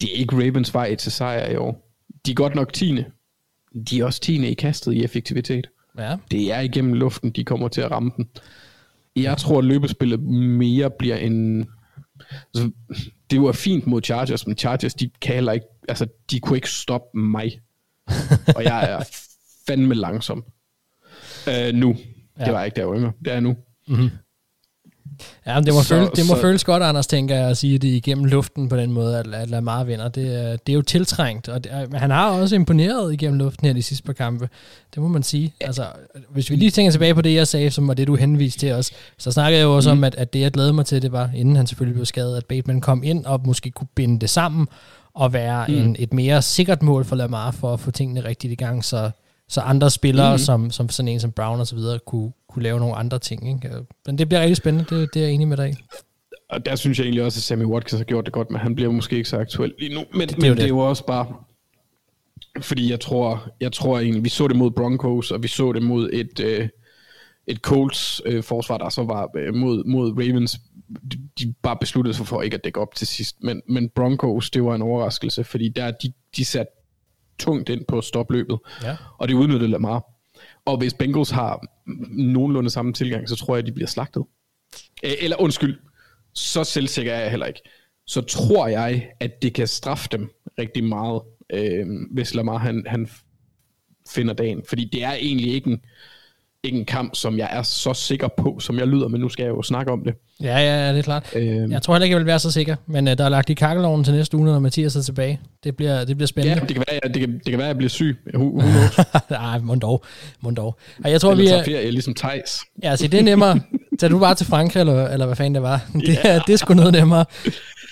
det 0.00 0.10
er 0.14 0.18
ikke 0.18 0.36
Ravens 0.36 0.74
vej 0.74 0.94
til 0.94 1.12
sejr 1.12 1.50
i 1.50 1.56
år. 1.56 1.92
De 2.26 2.30
er 2.30 2.34
godt 2.34 2.54
nok 2.54 2.72
tiende. 2.72 3.04
De 3.90 4.00
er 4.00 4.04
også 4.04 4.20
tiende 4.20 4.48
i 4.48 4.54
kastet 4.54 4.92
i 4.92 5.04
effektivitet. 5.04 5.66
Ja. 5.98 6.16
Det 6.30 6.52
er 6.52 6.60
igennem 6.60 6.94
luften, 6.94 7.30
de 7.30 7.44
kommer 7.44 7.68
til 7.68 7.80
at 7.80 7.90
ramme 7.90 8.10
den. 8.16 8.28
Jeg 9.16 9.36
tror, 9.36 9.58
at 9.58 9.64
løbespillet 9.64 10.20
mere 10.20 10.90
bliver 10.90 11.16
en... 11.16 11.68
Altså, 12.54 12.70
det 13.30 13.42
var 13.42 13.52
fint 13.52 13.86
mod 13.86 14.02
Chargers, 14.02 14.46
men 14.46 14.56
Chargers, 14.56 14.94
de 14.94 15.10
kan 15.20 15.34
heller 15.34 15.52
ikke, 15.52 15.66
altså, 15.88 16.06
de 16.30 16.40
kunne 16.40 16.56
ikke 16.56 16.70
stoppe 16.70 17.18
mig. 17.18 17.60
og 18.56 18.64
jeg 18.64 18.90
er 18.90 19.02
fandme 19.66 19.94
langsom. 19.94 20.44
Uh, 21.46 21.74
nu. 21.74 21.96
Ja. 22.38 22.44
Det 22.44 22.52
var 22.52 22.64
ikke 22.64 22.80
der 22.80 22.94
yngre. 22.94 23.12
Det 23.24 23.32
er 23.32 23.40
nu. 23.40 23.56
Mm-hmm. 23.88 24.10
Ja, 25.46 25.60
det 25.60 25.74
må, 25.74 25.82
så, 25.82 25.88
føle, 25.88 26.10
det 26.16 26.26
må 26.28 26.34
så, 26.34 26.40
føles 26.40 26.64
godt, 26.64 26.82
Anders, 26.82 27.06
tænker 27.06 27.36
jeg, 27.36 27.48
at 27.48 27.56
sige 27.56 27.78
det 27.78 27.88
igennem 27.88 28.24
luften 28.24 28.68
på 28.68 28.76
den 28.76 28.92
måde, 28.92 29.18
at, 29.18 29.34
at 29.34 29.50
Lamar 29.50 29.84
vinder. 29.84 30.08
Det, 30.08 30.66
det 30.66 30.72
er 30.72 30.74
jo 30.74 30.82
tiltrængt, 30.82 31.48
og 31.48 31.64
det, 31.64 31.72
han 31.94 32.10
har 32.10 32.30
også 32.30 32.54
imponeret 32.54 33.12
igennem 33.12 33.38
luften 33.38 33.66
her 33.66 33.74
de 33.74 33.82
sidste 33.82 34.04
par 34.04 34.12
kampe. 34.12 34.48
Det 34.94 35.02
må 35.02 35.08
man 35.08 35.22
sige. 35.22 35.54
Altså, 35.60 35.86
hvis 36.30 36.50
vi 36.50 36.56
lige 36.56 36.70
tænker 36.70 36.90
tilbage 36.90 37.14
på 37.14 37.22
det, 37.22 37.34
jeg 37.34 37.46
sagde, 37.46 37.70
som 37.70 37.88
var 37.88 37.94
det, 37.94 38.06
du 38.06 38.14
henviste 38.14 38.58
til 38.58 38.72
os, 38.72 38.90
så 39.18 39.30
snakkede 39.30 39.58
jeg 39.58 39.64
jo 39.64 39.76
også 39.76 39.94
mm. 39.94 39.98
om, 39.98 40.04
at, 40.04 40.14
at 40.14 40.32
det, 40.32 40.40
jeg 40.40 40.50
glæder 40.50 40.72
mig 40.72 40.86
til, 40.86 41.02
det 41.02 41.12
var, 41.12 41.30
inden 41.34 41.56
han 41.56 41.66
selvfølgelig 41.66 41.94
blev 41.94 42.06
skadet, 42.06 42.36
at 42.36 42.46
Bateman 42.46 42.80
kom 42.80 43.02
ind 43.02 43.24
og 43.24 43.40
måske 43.46 43.70
kunne 43.70 43.88
binde 43.94 44.20
det 44.20 44.30
sammen, 44.30 44.68
og 45.14 45.32
være 45.32 45.64
mm. 45.68 45.74
en, 45.74 45.96
et 45.98 46.14
mere 46.14 46.42
sikkert 46.42 46.82
mål 46.82 47.04
for 47.04 47.16
Lamar 47.16 47.50
for 47.50 47.72
at 47.72 47.80
få 47.80 47.90
tingene 47.90 48.24
rigtigt 48.24 48.52
i 48.52 48.56
gang, 48.56 48.84
så 48.84 49.10
så 49.48 49.60
andre 49.60 49.90
spillere, 49.90 50.32
mm. 50.32 50.38
som, 50.38 50.70
som 50.70 50.88
sådan 50.88 51.08
en 51.08 51.20
som 51.20 51.32
Brown 51.32 51.60
og 51.60 51.66
så 51.66 51.74
videre, 51.74 51.98
kunne, 52.06 52.32
kunne 52.48 52.62
lave 52.62 52.78
nogle 52.80 52.94
andre 52.94 53.18
ting. 53.18 53.48
Ikke? 53.54 53.76
Men 54.06 54.18
det 54.18 54.28
bliver 54.28 54.40
rigtig 54.40 54.56
spændende, 54.56 54.96
det, 54.96 55.14
det 55.14 55.20
er 55.22 55.26
jeg 55.26 55.34
enig 55.34 55.48
med 55.48 55.56
dig 55.56 55.76
Og 56.50 56.66
der 56.66 56.76
synes 56.76 56.98
jeg 56.98 57.04
egentlig 57.04 57.24
også, 57.24 57.38
at 57.38 57.42
Sammy 57.42 57.64
Watkins 57.64 57.98
har 57.98 58.04
gjort 58.04 58.24
det 58.24 58.32
godt, 58.32 58.50
men 58.50 58.60
han 58.60 58.74
bliver 58.74 58.90
måske 58.90 59.16
ikke 59.16 59.28
så 59.28 59.38
aktuel 59.38 59.74
lige 59.78 59.94
nu. 59.94 60.04
Men 60.12 60.20
det, 60.20 60.30
det, 60.30 60.38
men 60.38 60.56
det 60.56 60.64
er 60.64 60.68
jo 60.68 60.78
også 60.78 61.06
bare, 61.06 61.34
fordi 62.60 62.90
jeg 62.90 63.00
tror, 63.00 63.48
jeg 63.60 63.72
tror 63.72 63.98
egentlig, 63.98 64.24
vi 64.24 64.28
så 64.28 64.48
det 64.48 64.56
mod 64.56 64.70
Broncos, 64.70 65.30
og 65.30 65.42
vi 65.42 65.48
så 65.48 65.72
det 65.72 65.82
mod 65.82 66.10
et, 66.12 66.40
øh, 66.40 66.68
et 67.46 67.58
Colts 67.58 68.22
øh, 68.26 68.42
forsvar, 68.42 68.78
der 68.78 68.88
så 68.88 69.02
var 69.04 69.30
øh, 69.36 69.54
mod, 69.54 69.84
mod 69.84 70.12
Ravens. 70.12 70.58
de, 71.12 71.18
de 71.38 71.54
bare 71.62 71.76
besluttede 71.80 72.14
sig 72.16 72.26
for 72.26 72.42
ikke 72.42 72.54
at 72.54 72.64
dække 72.64 72.80
op 72.80 72.94
til 72.94 73.06
sidst. 73.06 73.36
Men, 73.42 73.62
men 73.68 73.88
Broncos, 73.94 74.50
det 74.50 74.64
var 74.64 74.74
en 74.74 74.82
overraskelse, 74.82 75.44
fordi 75.44 75.68
der 75.68 75.90
de, 75.90 76.12
de 76.36 76.44
satte 76.44 76.72
tungt 77.38 77.68
ind 77.68 77.84
på 77.88 78.00
stopløbet, 78.00 78.58
Ja. 78.82 78.96
og 79.18 79.28
det 79.28 79.34
udnyttede 79.34 79.70
Lamar. 79.70 80.04
Og 80.68 80.78
hvis 80.78 80.94
Bengals 80.94 81.30
har 81.30 81.66
nogenlunde 82.10 82.70
samme 82.70 82.92
tilgang, 82.92 83.28
så 83.28 83.36
tror 83.36 83.56
jeg, 83.56 83.62
at 83.62 83.66
de 83.66 83.72
bliver 83.72 83.86
slagtet. 83.86 84.24
Eller 85.02 85.40
undskyld, 85.40 85.76
så 86.34 86.64
selvsikker 86.64 87.12
er 87.12 87.20
jeg 87.20 87.30
heller 87.30 87.46
ikke. 87.46 87.60
Så 88.06 88.20
tror 88.20 88.66
jeg, 88.66 89.10
at 89.20 89.42
det 89.42 89.54
kan 89.54 89.66
straffe 89.66 90.08
dem 90.12 90.30
rigtig 90.58 90.84
meget, 90.84 91.22
øh, 91.52 91.86
hvis 92.10 92.34
Lamar 92.34 92.58
han, 92.58 92.84
han 92.86 93.08
finder 94.08 94.34
dagen. 94.34 94.62
Fordi 94.68 94.84
det 94.92 95.04
er 95.04 95.12
egentlig 95.12 95.54
ikke 95.54 95.70
en, 95.70 95.80
ikke 96.64 96.78
en 96.78 96.84
kamp, 96.84 97.14
som 97.14 97.38
jeg 97.38 97.48
er 97.52 97.62
så 97.62 97.94
sikker 97.94 98.28
på, 98.36 98.58
som 98.60 98.78
jeg 98.78 98.86
lyder, 98.86 99.08
men 99.08 99.20
nu 99.20 99.28
skal 99.28 99.42
jeg 99.42 99.50
jo 99.50 99.62
snakke 99.62 99.92
om 99.92 100.04
det. 100.04 100.14
Ja, 100.42 100.58
ja, 100.58 100.86
ja, 100.86 100.90
det 100.92 100.98
er 100.98 101.02
klart. 101.02 101.30
Øh, 101.36 101.70
Jeg 101.70 101.82
tror 101.82 101.94
heller 101.94 102.04
ikke, 102.04 102.14
jeg 102.14 102.18
vil 102.18 102.26
være 102.26 102.38
så 102.38 102.50
sikker, 102.50 102.76
men 102.86 103.08
uh, 103.08 103.14
der 103.14 103.24
er 103.24 103.28
lagt 103.28 103.50
i 103.50 103.54
kakkeloven 103.54 104.04
til 104.04 104.14
næste 104.14 104.36
uge, 104.36 104.46
når 104.46 104.58
Mathias 104.58 104.96
er 104.96 105.02
tilbage. 105.02 105.40
Det 105.64 105.76
bliver, 105.76 105.98
det 106.04 106.06
bliver 106.06 106.20
ja, 106.20 106.26
spændende. 106.26 106.60
det 106.60 106.68
kan, 106.76 106.84
være, 106.88 106.98
jeg- 107.04 107.14
det, 107.14 107.20
kan, 107.20 107.32
det 107.32 107.44
kan 107.50 107.58
være, 107.58 107.66
jeg 107.66 107.76
bliver 107.76 107.88
syg. 107.90 108.16
Nej, 109.30 109.58
mund 109.58 109.80
dog. 109.80 110.04
Mund 110.40 110.56
dog. 110.56 110.78
Og 111.04 111.10
jeg 111.10 111.20
tror, 111.20 111.30
Eller 111.32 111.44
vi 111.44 111.50
er... 111.50 111.64
ferie, 111.64 111.90
ligesom 111.90 112.14
Thijs. 112.14 112.60
Ja, 112.82 112.90
altså, 112.90 113.06
det 113.08 113.20
er 113.20 113.24
nemmere. 113.24 113.60
Tag 114.00 114.10
du 114.10 114.18
bare 114.18 114.34
til 114.34 114.46
Frankrig, 114.46 114.80
eller, 114.80 115.08
eller 115.08 115.26
hvad 115.26 115.36
fanden 115.36 115.54
det 115.54 115.62
var. 115.62 115.86
Det, 115.92 116.18
er, 116.24 116.38
det 116.40 116.52
er 116.52 116.56
sgu 116.56 116.74
noget 116.74 116.92
nemmere. 116.92 117.24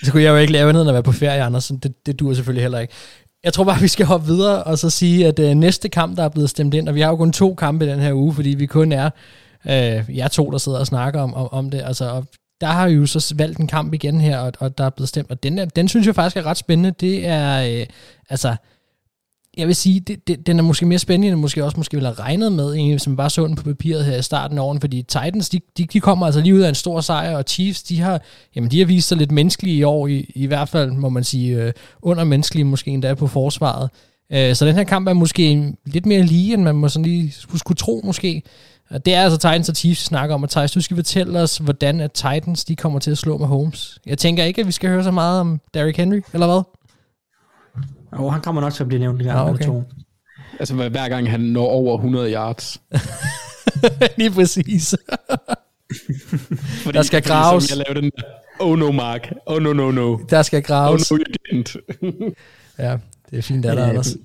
Så 0.03 0.11
kunne 0.11 0.23
jeg 0.23 0.29
jo 0.31 0.37
ikke 0.37 0.53
lave 0.53 0.69
andet 0.69 0.81
end 0.81 0.89
at 0.89 0.93
være 0.93 1.03
på 1.03 1.11
ferie, 1.11 1.43
Anders. 1.43 1.63
så 1.63 1.77
Det, 1.83 2.05
det 2.05 2.19
dur 2.19 2.33
selvfølgelig 2.33 2.63
heller 2.63 2.79
ikke. 2.79 2.93
Jeg 3.43 3.53
tror 3.53 3.63
bare, 3.63 3.81
vi 3.81 3.87
skal 3.87 4.05
hoppe 4.05 4.27
videre 4.27 4.63
og 4.63 4.77
så 4.77 4.89
sige, 4.89 5.27
at 5.27 5.39
øh, 5.39 5.53
næste 5.55 5.89
kamp, 5.89 6.17
der 6.17 6.23
er 6.23 6.29
blevet 6.29 6.49
stemt 6.49 6.73
ind, 6.73 6.89
og 6.89 6.95
vi 6.95 7.01
har 7.01 7.09
jo 7.09 7.15
kun 7.15 7.31
to 7.31 7.55
kampe 7.55 7.85
i 7.85 7.89
den 7.89 7.99
her 7.99 8.13
uge, 8.13 8.33
fordi 8.33 8.49
vi 8.49 8.65
kun 8.65 8.91
er 8.91 9.09
øh, 9.65 10.17
jer 10.17 10.27
to, 10.27 10.51
der 10.51 10.57
sidder 10.57 10.79
og 10.79 10.87
snakker 10.87 11.21
om, 11.21 11.33
om, 11.33 11.47
om 11.51 11.69
det. 11.69 11.81
Altså, 11.85 12.09
og 12.09 12.25
der 12.61 12.67
har 12.67 12.87
vi 12.87 12.93
jo 12.93 13.05
så 13.05 13.33
valgt 13.37 13.59
en 13.59 13.67
kamp 13.67 13.93
igen 13.93 14.21
her, 14.21 14.39
og, 14.39 14.53
og 14.59 14.77
der 14.77 14.83
er 14.83 14.89
blevet 14.89 15.09
stemt, 15.09 15.31
og 15.31 15.43
den, 15.43 15.69
den 15.75 15.87
synes 15.87 16.07
jeg 16.07 16.15
faktisk 16.15 16.37
er 16.37 16.45
ret 16.45 16.57
spændende. 16.57 16.91
Det 16.91 17.27
er, 17.27 17.79
øh, 17.79 17.85
altså, 18.29 18.55
jeg 19.57 19.67
vil 19.67 19.75
sige, 19.75 19.99
det, 19.99 20.27
det, 20.27 20.47
den 20.47 20.59
er 20.59 20.63
måske 20.63 20.85
mere 20.85 20.99
spændende, 20.99 21.27
end 21.27 21.41
måske 21.41 21.65
også 21.65 21.77
måske 21.77 21.97
ville 21.97 22.07
have 22.07 22.19
regnet 22.19 22.51
med, 22.51 22.73
egentlig, 22.73 22.93
hvis 22.93 23.07
man 23.07 23.17
bare 23.17 23.29
så 23.29 23.47
den 23.47 23.55
på 23.55 23.63
papiret 23.63 24.05
her 24.05 24.17
i 24.17 24.21
starten 24.21 24.57
af 24.57 24.61
året, 24.61 24.81
fordi 24.81 25.01
Titans, 25.01 25.49
de, 25.49 25.59
de, 25.77 25.85
de 25.85 25.99
kommer 25.99 26.25
altså 26.25 26.41
lige 26.41 26.55
ud 26.55 26.59
af 26.59 26.69
en 26.69 26.75
stor 26.75 27.01
sejr, 27.01 27.37
og 27.37 27.43
Chiefs, 27.47 27.83
de 27.83 28.01
har, 28.01 28.21
jamen, 28.55 28.71
de 28.71 28.79
har 28.79 28.85
vist 28.85 29.07
sig 29.07 29.17
lidt 29.17 29.31
menneskelige 29.31 29.77
i 29.77 29.83
år, 29.83 30.07
i, 30.07 30.31
i 30.35 30.45
hvert 30.45 30.69
fald, 30.69 30.91
må 30.91 31.09
man 31.09 31.23
sige, 31.23 31.63
øh, 31.63 31.73
under 32.01 32.23
menneskelige 32.23 32.65
måske 32.65 32.91
endda 32.91 33.13
på 33.13 33.27
forsvaret. 33.27 33.89
Øh, 34.31 34.55
så 34.55 34.65
den 34.65 34.75
her 34.75 34.83
kamp 34.83 35.07
er 35.07 35.13
måske 35.13 35.73
lidt 35.85 36.05
mere 36.05 36.21
lige, 36.23 36.53
end 36.53 36.63
man 36.63 36.75
må 36.75 36.89
sådan 36.89 37.05
lige 37.05 37.31
skulle, 37.31 37.59
skulle 37.59 37.77
tro 37.77 38.01
måske. 38.03 38.43
Og 38.89 39.05
det 39.05 39.13
er 39.13 39.21
altså 39.21 39.37
Titans 39.37 39.69
og 39.69 39.75
Chiefs, 39.75 40.03
snakker 40.03 40.35
om, 40.35 40.43
og 40.43 40.49
Thijs, 40.49 40.71
du 40.71 40.81
skal 40.81 40.97
fortælle 40.97 41.39
os, 41.39 41.57
hvordan 41.57 42.01
at 42.01 42.11
Titans, 42.11 42.65
de 42.65 42.75
kommer 42.75 42.99
til 42.99 43.11
at 43.11 43.17
slå 43.17 43.37
med 43.37 43.47
Holmes. 43.47 43.99
Jeg 44.05 44.17
tænker 44.17 44.43
ikke, 44.43 44.61
at 44.61 44.67
vi 44.67 44.71
skal 44.71 44.89
høre 44.89 45.03
så 45.03 45.11
meget 45.11 45.39
om 45.39 45.61
Derrick 45.73 45.97
Henry, 45.97 46.21
eller 46.33 46.47
hvad? 46.47 46.61
Og 48.11 48.33
han 48.33 48.41
kommer 48.41 48.61
nok 48.61 48.73
til 48.73 48.83
at 48.83 48.87
blive 48.87 48.99
nævnt 48.99 49.21
en 49.21 49.27
gang 49.27 49.39
Ah, 49.39 49.49
okay. 49.49 49.65
to. 49.65 49.83
Altså 50.59 50.75
hver 50.75 51.09
gang 51.09 51.31
han 51.31 51.39
når 51.39 51.65
over 51.65 51.95
100 51.97 52.33
yards. 52.33 52.81
lige 54.17 54.31
præcis. 54.31 54.95
Fordi, 56.83 56.97
Der 56.97 57.03
skal 57.03 57.21
fordi 57.23 57.31
graves. 57.33 57.63
Som 57.63 57.77
jeg 57.79 57.85
lavede 57.87 58.01
den 58.01 58.11
der, 58.17 58.23
oh 58.59 58.77
no 58.79 58.91
Mark, 58.91 59.31
oh 59.45 59.61
no 59.61 59.73
no 59.73 59.91
no, 59.91 60.17
Der 60.29 60.41
skal 60.41 60.57
oh 60.57 60.63
graves. 60.63 61.11
no 61.11 61.17
you 61.17 61.23
didn't. 61.23 61.75
Ja, 62.79 62.97
det 63.29 63.37
er 63.37 63.41
fint, 63.41 63.63
der, 63.63 63.75
der 63.75 63.83
Øh, 63.83 63.89
Anders. 63.89 64.15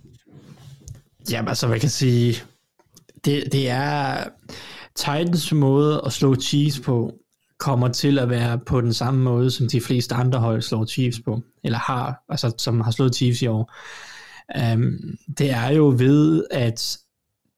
Jamen 1.30 1.48
altså, 1.48 1.68
man 1.68 1.80
kan 1.80 1.88
sige, 1.88 2.36
det, 3.24 3.44
det 3.52 3.70
er 3.70 4.16
Titans 4.94 5.52
måde 5.52 6.02
at 6.06 6.12
slå 6.12 6.34
Chiefs 6.34 6.80
på, 6.80 7.12
kommer 7.62 7.88
til 7.88 8.18
at 8.18 8.30
være 8.30 8.58
på 8.58 8.80
den 8.80 8.94
samme 8.94 9.22
måde, 9.22 9.50
som 9.50 9.68
de 9.68 9.80
fleste 9.80 10.14
andre 10.14 10.38
hold 10.38 10.62
slår 10.62 10.84
Chiefs 10.84 11.20
på, 11.24 11.42
eller 11.64 11.78
har, 11.78 12.24
altså 12.28 12.52
som 12.58 12.80
har 12.80 12.90
slået 12.90 13.14
Chiefs 13.14 13.42
i 13.42 13.46
år. 13.46 13.74
Um, 14.74 14.98
det 15.38 15.50
er 15.50 15.68
jo 15.68 15.94
ved, 15.98 16.44
at 16.50 16.98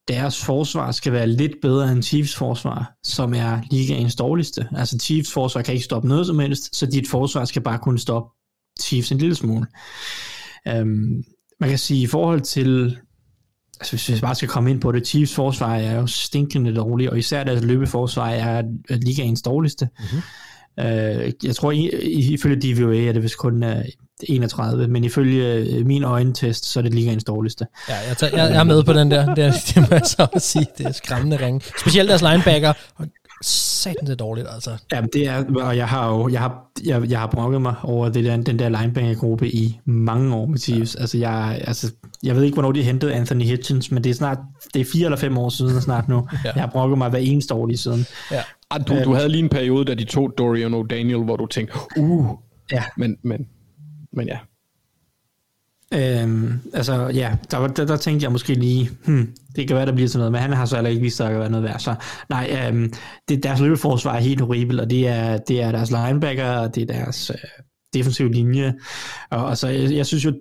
deres 0.09 0.44
forsvar 0.44 0.92
skal 0.92 1.12
være 1.12 1.26
lidt 1.26 1.52
bedre 1.62 1.92
end 1.92 2.02
Chiefs 2.02 2.36
forsvar, 2.36 2.92
som 3.02 3.34
er 3.34 3.61
ligaens 3.70 4.16
dårligste. 4.16 4.68
Altså 4.76 4.98
Chiefs 4.98 5.32
forsvar 5.32 5.62
kan 5.62 5.74
ikke 5.74 5.84
stoppe 5.84 6.09
noget 6.09 6.26
som 6.26 6.38
helst, 6.38 6.76
så 6.76 6.86
dit 6.86 7.09
forsvar 7.09 7.44
skal 7.44 7.62
bare 7.62 7.78
kunne 7.78 7.98
stoppe 7.98 8.30
Chiefs 8.80 9.12
en 9.12 9.18
lille 9.18 9.34
smule. 9.34 9.66
Um, 10.80 11.24
man 11.61 11.68
kan 11.68 11.78
sige, 11.78 12.02
i 12.02 12.07
forhold 12.07 12.40
til 12.40 12.98
altså 13.81 13.93
hvis 13.93 14.09
vi 14.09 14.20
bare 14.20 14.35
skal 14.35 14.49
komme 14.49 14.70
ind 14.70 14.81
på 14.81 14.93
det, 14.93 15.07
Chiefs 15.07 15.35
forsvar 15.35 15.77
er 15.77 16.01
jo 16.01 16.07
stinkende 16.07 16.75
dårligt, 16.75 17.11
og 17.11 17.18
især 17.18 17.45
deres 17.45 17.62
løbeforsvar 17.62 18.29
er 18.29 18.62
ligaens 18.89 19.43
dårligste. 19.43 19.89
Mm-hmm. 19.99 20.22
Jeg 21.43 21.57
tror, 21.57 21.72
ifølge 22.03 22.75
DVOA 22.75 23.05
er 23.05 23.12
det 23.12 23.22
vist 23.22 23.39
kun 23.39 23.62
uh, 23.62 23.70
31, 24.22 24.89
men 24.89 25.05
ifølge 25.05 25.55
øh, 25.55 25.87
min 25.87 26.05
øjentest, 26.05 26.64
så 26.64 26.81
er 26.81 26.83
det 26.83 26.95
ligaens 26.95 27.25
dårligste. 27.25 27.66
Ja, 27.89 27.95
jeg, 28.09 28.16
tager, 28.16 28.37
jeg, 28.37 28.51
jeg 28.51 28.61
er 28.61 28.64
med 28.64 28.85
på 28.85 28.93
den 28.93 29.11
der. 29.11 29.35
Det, 29.35 29.45
er, 29.45 29.53
det 29.75 29.77
må 29.77 29.87
jeg 29.91 30.03
så 30.05 30.29
sige. 30.39 30.66
Det 30.79 30.87
er 30.87 30.93
skræmmende 30.93 31.37
ringe. 31.37 31.61
Specielt 31.81 32.09
deres 32.09 32.22
linebacker. 32.22 32.72
Og 33.39 33.45
satan, 33.45 34.07
det 34.07 34.18
dårligt, 34.18 34.47
altså. 34.55 34.70
Jamen, 34.93 35.11
det 35.12 35.28
er, 35.28 35.45
og 35.57 35.76
jeg 35.76 35.89
har 35.89 36.09
jo, 36.11 36.28
jeg 36.28 36.41
har, 36.41 36.70
jeg, 36.85 37.11
jeg 37.11 37.20
har 37.20 37.26
brokket 37.26 37.62
mig 37.62 37.74
over 37.82 38.09
det 38.09 38.24
der, 38.24 38.37
den 38.37 38.59
der 38.59 38.68
linebacker-gruppe 38.68 39.49
i 39.49 39.80
mange 39.85 40.35
år 40.35 40.47
med 40.47 40.59
Chiefs. 40.59 40.95
Ja. 40.95 41.01
Altså, 41.01 41.18
jeg, 41.18 41.62
altså, 41.66 41.93
jeg 42.22 42.37
ved 42.37 42.43
ikke, 42.43 42.55
hvornår 42.55 42.72
de 42.72 42.82
hentede 42.82 43.14
Anthony 43.14 43.43
Hitchens, 43.45 43.91
men 43.91 44.05
det 44.05 44.11
er 44.11 44.14
snart, 44.14 44.39
det 44.74 44.80
er 44.80 44.85
fire 44.93 45.05
eller 45.05 45.18
fem 45.18 45.39
år 45.39 45.49
siden 45.49 45.80
snart 45.80 46.09
nu. 46.09 46.28
Ja. 46.32 46.39
ja. 46.45 46.53
Jeg 46.55 46.62
har 46.62 46.70
brokket 46.70 46.99
mig 46.99 47.11
hver 47.11 47.18
eneste 47.18 47.55
år 47.55 47.66
lige 47.66 47.78
siden. 47.78 48.07
Ja. 48.30 48.43
Ah, 48.70 48.80
du, 48.89 49.05
du 49.05 49.14
havde 49.14 49.28
lige 49.28 49.43
en 49.43 49.49
periode, 49.49 49.85
da 49.85 49.95
de 49.95 50.05
tog 50.05 50.32
Dorian 50.39 50.74
O'Daniel, 50.74 51.24
hvor 51.24 51.37
du 51.37 51.47
tænkte, 51.47 51.74
uh, 51.97 52.26
Ja. 52.72 52.82
men, 52.97 53.16
men, 53.22 53.47
men 54.12 54.26
ja. 54.28 54.39
Øhm, 55.97 56.61
altså 56.72 57.09
ja, 57.09 57.36
der, 57.51 57.57
var- 57.57 57.68
der, 57.68 57.84
der 57.86 57.97
tænkte 57.97 58.24
jeg 58.24 58.32
måske 58.32 58.55
lige, 58.55 58.90
hmm, 59.07 59.34
det 59.57 59.68
kan 59.68 59.76
være, 59.76 59.86
der 59.86 59.92
bliver 59.92 60.09
sådan 60.09 60.18
noget, 60.18 60.32
men 60.32 60.40
han 60.40 60.53
har 60.53 60.66
så 60.66 60.76
heller 60.76 60.90
ikke 60.90 61.03
vist 61.03 61.16
sig 61.16 61.30
at 61.30 61.40
være 61.40 61.51
noget 61.51 61.64
værd. 61.64 61.78
Så 61.80 61.95
nej, 62.28 62.66
øhm, 62.68 62.92
det, 63.28 63.42
deres 63.42 63.61
løbeforsvar 63.61 64.14
er 64.14 64.20
helt 64.20 64.40
horribelt, 64.40 64.80
og 64.80 64.90
det 64.90 65.09
er, 65.09 65.36
det 65.38 65.62
er 65.62 65.72
deres 65.72 65.90
linebacker, 65.90 66.51
og 66.51 66.74
det 66.74 66.82
er 66.90 66.95
deres 66.95 67.30
øh, 67.30 67.36
defensive 67.95 68.32
linje. 68.32 68.74
Og, 69.30 69.45
og 69.47 69.59
så 69.59 69.68
jeg, 69.68 69.90
jeg 69.92 70.07
synes 70.07 70.24
jo, 70.24 70.32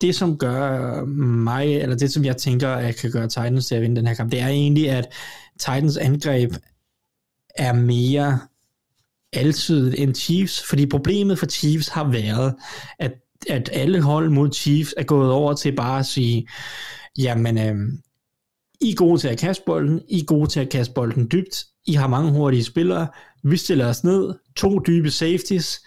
det 0.00 0.14
som 0.14 0.38
gør 0.38 1.04
mig, 1.44 1.76
eller 1.76 1.96
det 1.96 2.12
som 2.12 2.24
jeg 2.24 2.36
tænker, 2.36 2.68
at 2.68 2.96
kan 2.96 3.10
gøre 3.10 3.28
Titans 3.28 3.66
til 3.66 3.74
at 3.74 3.82
vinde 3.82 3.96
den 3.96 4.06
her 4.06 4.14
kamp, 4.14 4.32
det 4.32 4.40
er 4.40 4.48
egentlig, 4.48 4.90
at 4.90 5.06
Titans 5.60 5.96
angreb 5.96 6.52
er 7.54 7.72
mere 7.72 8.38
altid 9.32 9.94
end 9.98 10.14
Chiefs, 10.14 10.62
fordi 10.68 10.86
problemet 10.86 11.38
for 11.38 11.46
Chiefs 11.46 11.88
har 11.88 12.04
været, 12.04 12.54
at, 12.98 13.12
at 13.48 13.70
alle 13.72 14.02
hold 14.02 14.30
mod 14.30 14.52
Chiefs 14.52 14.94
er 14.96 15.04
gået 15.04 15.32
over 15.32 15.54
til 15.54 15.76
bare 15.76 15.98
at 15.98 16.06
sige, 16.06 16.48
jamen, 17.18 17.58
øh, 17.58 17.92
I 18.80 18.90
er 18.90 18.94
gode 18.94 19.20
til 19.20 19.28
at 19.28 19.38
kaste 19.38 19.62
bolden, 19.66 20.02
I 20.08 20.20
er 20.20 20.24
gode 20.24 20.50
til 20.50 20.60
at 20.60 20.70
kaste 20.70 20.94
bolden 20.94 21.28
dybt, 21.32 21.64
I 21.86 21.92
har 21.92 22.08
mange 22.08 22.32
hurtige 22.32 22.64
spillere, 22.64 23.08
vi 23.44 23.56
stiller 23.56 23.88
os 23.88 24.04
ned, 24.04 24.34
to 24.56 24.78
dybe 24.78 25.10
safeties, 25.10 25.80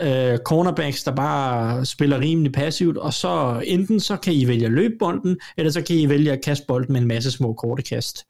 øh, 0.00 0.38
cornerbacks, 0.38 1.04
der 1.04 1.14
bare 1.14 1.86
spiller 1.86 2.20
rimelig 2.20 2.52
passivt, 2.52 2.96
og 2.96 3.14
så 3.14 3.62
enten 3.66 4.00
så 4.00 4.16
kan 4.16 4.32
I 4.32 4.48
vælge 4.48 4.66
at 4.66 4.72
løbe 4.72 4.94
bolden, 4.98 5.38
eller 5.56 5.72
så 5.72 5.82
kan 5.82 5.96
I 5.96 6.08
vælge 6.08 6.32
at 6.32 6.44
kaste 6.44 6.64
bolden 6.68 6.92
med 6.92 7.00
en 7.00 7.08
masse 7.08 7.30
små 7.30 7.52
korte 7.52 7.82
kast. 7.82 8.26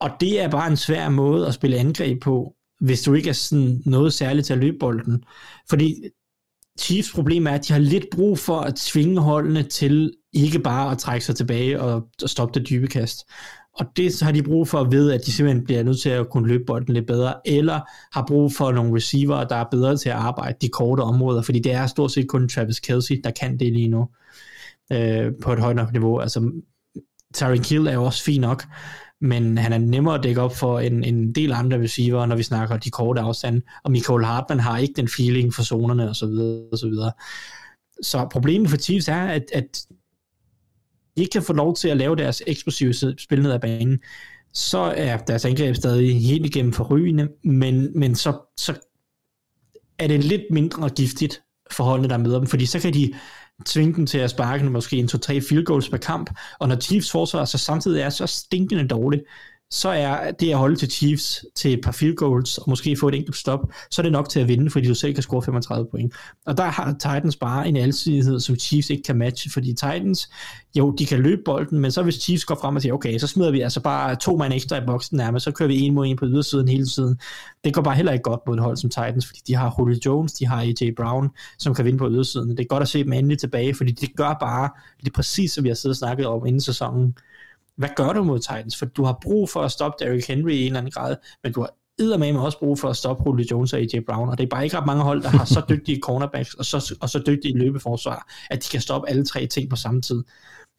Og 0.00 0.10
det 0.20 0.40
er 0.40 0.48
bare 0.48 0.70
en 0.70 0.76
svær 0.76 1.08
måde 1.08 1.46
at 1.46 1.54
spille 1.54 1.76
angreb 1.76 2.22
på, 2.22 2.54
hvis 2.80 3.02
du 3.02 3.14
ikke 3.14 3.28
er 3.28 3.32
sådan 3.32 3.82
noget 3.86 4.12
særligt 4.12 4.46
til 4.46 4.52
at 4.52 4.58
løbe 4.58 4.76
bolden. 4.80 5.24
Fordi 5.68 5.94
Chiefs 6.78 7.12
problem 7.12 7.46
er, 7.46 7.50
at 7.50 7.68
de 7.68 7.72
har 7.72 7.80
lidt 7.80 8.06
brug 8.12 8.38
for 8.38 8.60
at 8.60 8.74
tvinge 8.74 9.20
holdene 9.20 9.62
til 9.62 10.12
ikke 10.32 10.58
bare 10.58 10.92
at 10.92 10.98
trække 10.98 11.26
sig 11.26 11.36
tilbage 11.36 11.80
og, 11.80 12.08
og 12.22 12.28
stoppe 12.28 12.60
det 12.60 12.68
dybe 12.68 12.86
kast. 12.86 13.24
Og 13.78 13.86
det 13.96 14.20
har 14.22 14.32
de 14.32 14.42
brug 14.42 14.68
for 14.68 14.80
at 14.80 14.92
vide, 14.92 15.14
at 15.14 15.26
de 15.26 15.32
simpelthen 15.32 15.64
bliver 15.64 15.82
nødt 15.82 16.00
til 16.00 16.08
at 16.08 16.30
kunne 16.30 16.48
løbe 16.48 16.64
bolden 16.66 16.94
lidt 16.94 17.06
bedre, 17.06 17.34
eller 17.44 17.80
har 18.12 18.24
brug 18.28 18.52
for 18.52 18.72
nogle 18.72 18.96
receiver, 18.96 19.44
der 19.44 19.56
er 19.56 19.64
bedre 19.70 19.96
til 19.96 20.08
at 20.08 20.14
arbejde 20.14 20.56
de 20.60 20.68
korte 20.68 21.00
områder, 21.00 21.42
fordi 21.42 21.58
det 21.58 21.72
er 21.72 21.86
stort 21.86 22.12
set 22.12 22.28
kun 22.28 22.48
Travis 22.48 22.80
Kelsey, 22.80 23.20
der 23.24 23.30
kan 23.30 23.58
det 23.58 23.72
lige 23.72 23.88
nu 23.88 24.08
øh, 24.92 25.32
på 25.42 25.52
et 25.52 25.58
højt 25.58 25.76
nok 25.76 25.92
niveau. 25.92 26.18
Altså, 26.18 26.50
Tyreek 27.34 27.70
Hill 27.70 27.86
er 27.86 27.92
jo 27.92 28.04
også 28.04 28.24
fin 28.24 28.40
nok, 28.40 28.64
men 29.20 29.58
han 29.58 29.72
er 29.72 29.78
nemmere 29.78 30.14
at 30.14 30.22
dække 30.22 30.40
op 30.40 30.56
for 30.56 30.80
en, 30.80 31.04
en 31.04 31.32
del 31.32 31.52
andre 31.52 31.78
receiver, 31.82 32.26
når 32.26 32.36
vi 32.36 32.42
snakker 32.42 32.76
de 32.76 32.90
korte 32.90 33.20
afstande, 33.20 33.62
og 33.84 33.90
Michael 33.90 34.24
Hartman 34.24 34.60
har 34.60 34.78
ikke 34.78 34.94
den 34.96 35.08
feeling 35.08 35.54
for 35.54 35.62
zonerne 35.62 36.08
og 36.08 36.16
så 36.16 36.26
videre, 36.26 36.68
og 36.72 36.78
så 36.78 36.88
videre. 36.88 37.12
Så 38.02 38.28
problemet 38.32 38.70
for 38.70 38.76
Chiefs 38.76 39.08
er, 39.08 39.22
at, 39.22 39.44
at 39.52 39.86
de 41.16 41.22
ikke 41.22 41.32
kan 41.32 41.42
få 41.42 41.52
lov 41.52 41.74
til 41.74 41.88
at 41.88 41.96
lave 41.96 42.16
deres 42.16 42.42
eksplosive 42.46 42.92
spil 43.18 43.42
ned 43.42 43.52
ad 43.52 43.60
banen, 43.60 44.00
så 44.54 44.78
er 44.78 45.16
deres 45.16 45.44
angreb 45.44 45.74
stadig 45.74 46.20
helt 46.26 46.46
igennem 46.46 46.72
forrygende, 46.72 47.28
men, 47.44 47.98
men 47.98 48.14
så, 48.14 48.38
så 48.56 48.74
er 49.98 50.06
det 50.06 50.24
lidt 50.24 50.42
mindre 50.50 50.88
giftigt 50.88 51.42
for 51.70 51.84
holdene, 51.84 52.08
der 52.08 52.18
møder 52.18 52.38
dem, 52.38 52.46
fordi 52.46 52.66
så 52.66 52.80
kan 52.80 52.94
de 52.94 53.14
tvinge 53.64 53.94
dem 53.94 54.06
til 54.06 54.18
at 54.18 54.30
sparke 54.30 54.64
måske 54.64 54.96
en 54.96 55.08
2-3 55.12 55.48
field 55.48 55.64
goals 55.64 55.88
per 55.88 55.96
kamp, 55.96 56.30
og 56.58 56.68
når 56.68 56.80
Chiefs 56.80 57.10
forsvar 57.10 57.44
så 57.44 57.58
samtidig 57.58 58.02
er 58.02 58.10
så 58.10 58.26
stinkende 58.26 58.88
dårligt, 58.88 59.22
så 59.70 59.88
er 59.88 60.30
det 60.30 60.50
at 60.50 60.58
holde 60.58 60.76
til 60.76 60.90
Chiefs 60.90 61.44
til 61.54 61.72
et 61.72 61.80
par 61.84 61.92
field 61.92 62.16
goals, 62.16 62.58
og 62.58 62.64
måske 62.70 62.96
få 62.96 63.08
et 63.08 63.14
enkelt 63.14 63.36
stop, 63.36 63.60
så 63.90 64.00
er 64.00 64.02
det 64.02 64.12
nok 64.12 64.28
til 64.28 64.40
at 64.40 64.48
vinde, 64.48 64.70
fordi 64.70 64.88
du 64.88 64.94
selv 64.94 65.14
kan 65.14 65.22
score 65.22 65.42
35 65.42 65.86
point. 65.90 66.14
Og 66.46 66.56
der 66.56 66.64
har 66.64 66.92
Titans 66.92 67.36
bare 67.36 67.68
en 67.68 67.76
alsidighed, 67.76 68.40
som 68.40 68.56
Chiefs 68.56 68.90
ikke 68.90 69.02
kan 69.02 69.16
matche, 69.16 69.50
fordi 69.50 69.68
Titans, 69.68 70.30
jo, 70.78 70.90
de 70.90 71.06
kan 71.06 71.20
løbe 71.20 71.42
bolden, 71.44 71.80
men 71.80 71.90
så 71.90 72.02
hvis 72.02 72.14
Chiefs 72.14 72.44
går 72.44 72.54
frem 72.54 72.76
og 72.76 72.82
siger, 72.82 72.92
okay, 72.92 73.18
så 73.18 73.26
smider 73.26 73.50
vi 73.50 73.60
altså 73.60 73.80
bare 73.80 74.16
to 74.16 74.36
mand 74.36 74.52
ekstra 74.52 74.76
i 74.76 74.86
boksen 74.86 75.16
nærmest, 75.16 75.44
så 75.44 75.50
kører 75.50 75.68
vi 75.68 75.80
en 75.80 75.94
mod 75.94 76.06
en 76.06 76.16
på 76.16 76.26
ydersiden 76.26 76.68
hele 76.68 76.86
tiden. 76.86 77.20
Det 77.64 77.74
går 77.74 77.82
bare 77.82 77.96
heller 77.96 78.12
ikke 78.12 78.22
godt 78.22 78.40
mod 78.46 78.56
et 78.56 78.62
hold 78.62 78.76
som 78.76 78.90
Titans, 78.90 79.26
fordi 79.26 79.40
de 79.46 79.54
har 79.54 79.74
Julio 79.78 79.98
Jones, 80.06 80.32
de 80.32 80.46
har 80.46 80.60
AJ 80.60 80.90
Brown, 80.96 81.30
som 81.58 81.74
kan 81.74 81.84
vinde 81.84 81.98
på 81.98 82.10
ydersiden. 82.10 82.50
Det 82.50 82.60
er 82.60 82.64
godt 82.64 82.82
at 82.82 82.88
se 82.88 83.04
dem 83.04 83.12
endelig 83.12 83.38
tilbage, 83.38 83.74
fordi 83.74 83.92
det 83.92 84.16
gør 84.16 84.36
bare 84.40 84.70
det 85.04 85.12
præcis, 85.12 85.52
som 85.52 85.64
vi 85.64 85.68
har 85.68 85.74
siddet 85.74 85.94
og 85.94 85.96
snakket 85.96 86.26
om 86.26 86.46
inden 86.46 86.60
sæsonen 86.60 87.14
hvad 87.76 87.88
gør 87.96 88.12
du 88.12 88.24
mod 88.24 88.38
Titans? 88.38 88.76
For 88.76 88.86
du 88.86 89.04
har 89.04 89.18
brug 89.22 89.48
for 89.48 89.62
at 89.62 89.72
stoppe 89.72 90.04
Derrick 90.04 90.28
Henry 90.28 90.50
i 90.50 90.60
en 90.60 90.66
eller 90.66 90.78
anden 90.78 90.92
grad, 90.92 91.16
men 91.42 91.52
du 91.52 91.60
har 91.60 91.70
med 92.16 92.36
også 92.36 92.58
brug 92.58 92.78
for 92.78 92.88
at 92.88 92.96
stoppe 92.96 93.22
Julio 93.26 93.46
Jones 93.50 93.72
og 93.72 93.78
AJ 93.78 94.00
Brown, 94.06 94.28
og 94.28 94.38
det 94.38 94.44
er 94.44 94.48
bare 94.48 94.64
ikke 94.64 94.76
ret 94.76 94.86
mange 94.86 95.02
hold, 95.02 95.22
der 95.22 95.28
har 95.28 95.44
så 95.44 95.62
dygtige 95.70 96.00
cornerbacks 96.00 96.54
og 96.54 96.64
så, 96.64 96.94
og 97.00 97.10
så 97.10 97.22
dygtige 97.26 97.58
løbeforsvar, 97.58 98.32
at 98.50 98.64
de 98.64 98.68
kan 98.68 98.80
stoppe 98.80 99.08
alle 99.08 99.24
tre 99.24 99.46
ting 99.46 99.70
på 99.70 99.76
samme 99.76 100.02
tid. 100.02 100.24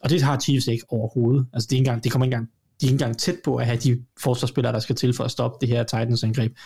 Og 0.03 0.09
det 0.09 0.21
har 0.21 0.39
Chiefs 0.39 0.67
ikke 0.67 0.85
overhovedet. 0.89 1.45
Altså, 1.53 1.67
det, 1.69 1.75
er 1.75 1.77
engang, 1.77 2.03
det 2.03 2.11
kommer 2.11 2.25
ikke 2.25 2.35
engang, 2.35 2.49
de 2.81 2.85
er 2.85 2.89
ikke 2.89 2.93
engang 2.93 3.17
tæt 3.17 3.35
på 3.43 3.55
at 3.55 3.65
have 3.65 3.77
de 3.77 4.03
forsvarsspillere, 4.19 4.73
der 4.73 4.79
skal 4.79 4.95
til 4.95 5.13
for 5.13 5.23
at 5.23 5.31
stoppe 5.31 5.57
det 5.61 5.69
her 5.69 5.83
Titans 5.83 6.23
angreb. 6.23 6.57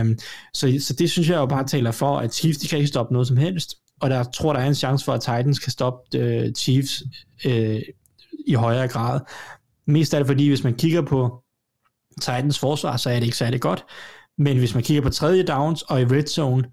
Um, 0.00 0.18
så, 0.54 0.76
så 0.80 0.94
det 0.94 1.10
synes 1.10 1.28
jeg 1.28 1.36
jo 1.36 1.46
bare 1.46 1.66
taler 1.66 1.90
for, 1.90 2.18
at 2.18 2.34
Chiefs 2.34 2.58
de 2.58 2.68
kan 2.68 2.78
ikke 2.78 2.88
stoppe 2.88 3.12
noget 3.12 3.28
som 3.28 3.36
helst, 3.36 3.74
og 4.00 4.10
der 4.10 4.24
tror 4.24 4.52
der 4.52 4.60
er 4.60 4.66
en 4.66 4.74
chance 4.74 5.04
for, 5.04 5.12
at 5.12 5.20
Titans 5.20 5.58
kan 5.58 5.72
stoppe 5.72 6.18
uh, 6.18 6.52
Chiefs 6.52 7.02
uh, 7.46 7.80
i 8.46 8.54
højere 8.54 8.88
grad. 8.88 9.20
Mest 9.86 10.14
af 10.14 10.20
det 10.20 10.26
fordi, 10.26 10.48
hvis 10.48 10.64
man 10.64 10.74
kigger 10.74 11.02
på 11.02 11.42
Titans 12.20 12.58
forsvar, 12.58 12.96
så 12.96 13.10
er 13.10 13.14
det 13.14 13.24
ikke 13.24 13.36
særlig 13.36 13.60
godt. 13.60 13.84
Men 14.38 14.58
hvis 14.58 14.74
man 14.74 14.82
kigger 14.82 15.02
på 15.02 15.10
tredje 15.10 15.42
downs 15.42 15.82
og 15.82 16.00
i 16.00 16.04
red 16.04 16.26
zone, 16.26 16.64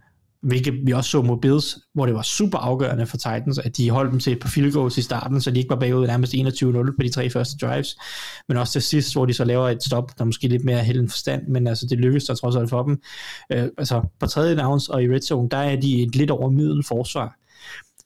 hvilket 0.42 0.74
vi 0.86 0.92
også 0.92 1.10
så 1.10 1.22
mod 1.22 1.38
Bills, 1.42 1.78
hvor 1.94 2.06
det 2.06 2.16
var 2.16 2.22
super 2.22 2.58
afgørende 2.58 3.06
for 3.06 3.18
Titans, 3.18 3.58
at 3.58 3.78
de 3.78 3.90
holdt 3.90 4.12
dem 4.12 4.20
til 4.20 4.40
på 4.40 4.48
field 4.48 4.74
goals 4.74 4.98
i 4.98 5.02
starten, 5.02 5.42
så 5.42 5.52
de 5.52 5.60
ikke 5.60 5.70
var 5.70 5.80
bagud 5.80 6.08
nærmest 6.08 6.34
21-0 6.34 6.96
på 6.98 7.04
de 7.04 7.10
tre 7.10 7.30
første 7.30 7.66
drives, 7.66 7.98
men 8.48 8.58
også 8.58 8.74
til 8.74 8.82
sidst, 8.82 9.14
hvor 9.14 9.26
de 9.26 9.34
så 9.34 9.44
laver 9.46 9.70
et 9.70 9.84
stop, 9.84 10.20
der 10.20 10.26
måske 10.26 10.48
lidt 10.48 10.66
mere 10.66 10.84
held 10.84 11.10
forstand, 11.10 11.48
men 11.48 11.68
altså 11.68 11.88
det 11.90 11.98
lykkedes 11.98 12.26
der 12.26 12.36
trods 12.36 12.56
alt 12.56 12.70
for 12.70 12.84
dem. 12.84 13.02
Øh, 13.52 13.68
altså 13.78 14.02
på 14.20 14.28
tredje 14.28 14.58
downs 14.58 14.90
og 14.90 15.04
i 15.04 15.08
red 15.08 15.22
zone, 15.22 15.50
der 15.50 15.58
er 15.58 15.76
de 15.76 16.04
et 16.04 16.16
lidt 16.16 16.32
over 16.32 16.50
middel 16.50 16.84
forsvar. 16.84 17.36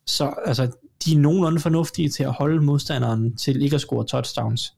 Så 0.07 0.33
altså, 0.45 0.71
de 1.05 1.13
er 1.15 1.19
nogenlunde 1.19 1.59
fornuftige 1.59 2.09
til 2.09 2.23
at 2.23 2.31
holde 2.31 2.61
modstanderen 2.61 3.37
til 3.37 3.61
ikke 3.61 3.75
at 3.75 3.81
score 3.81 4.05
touchdowns. 4.05 4.73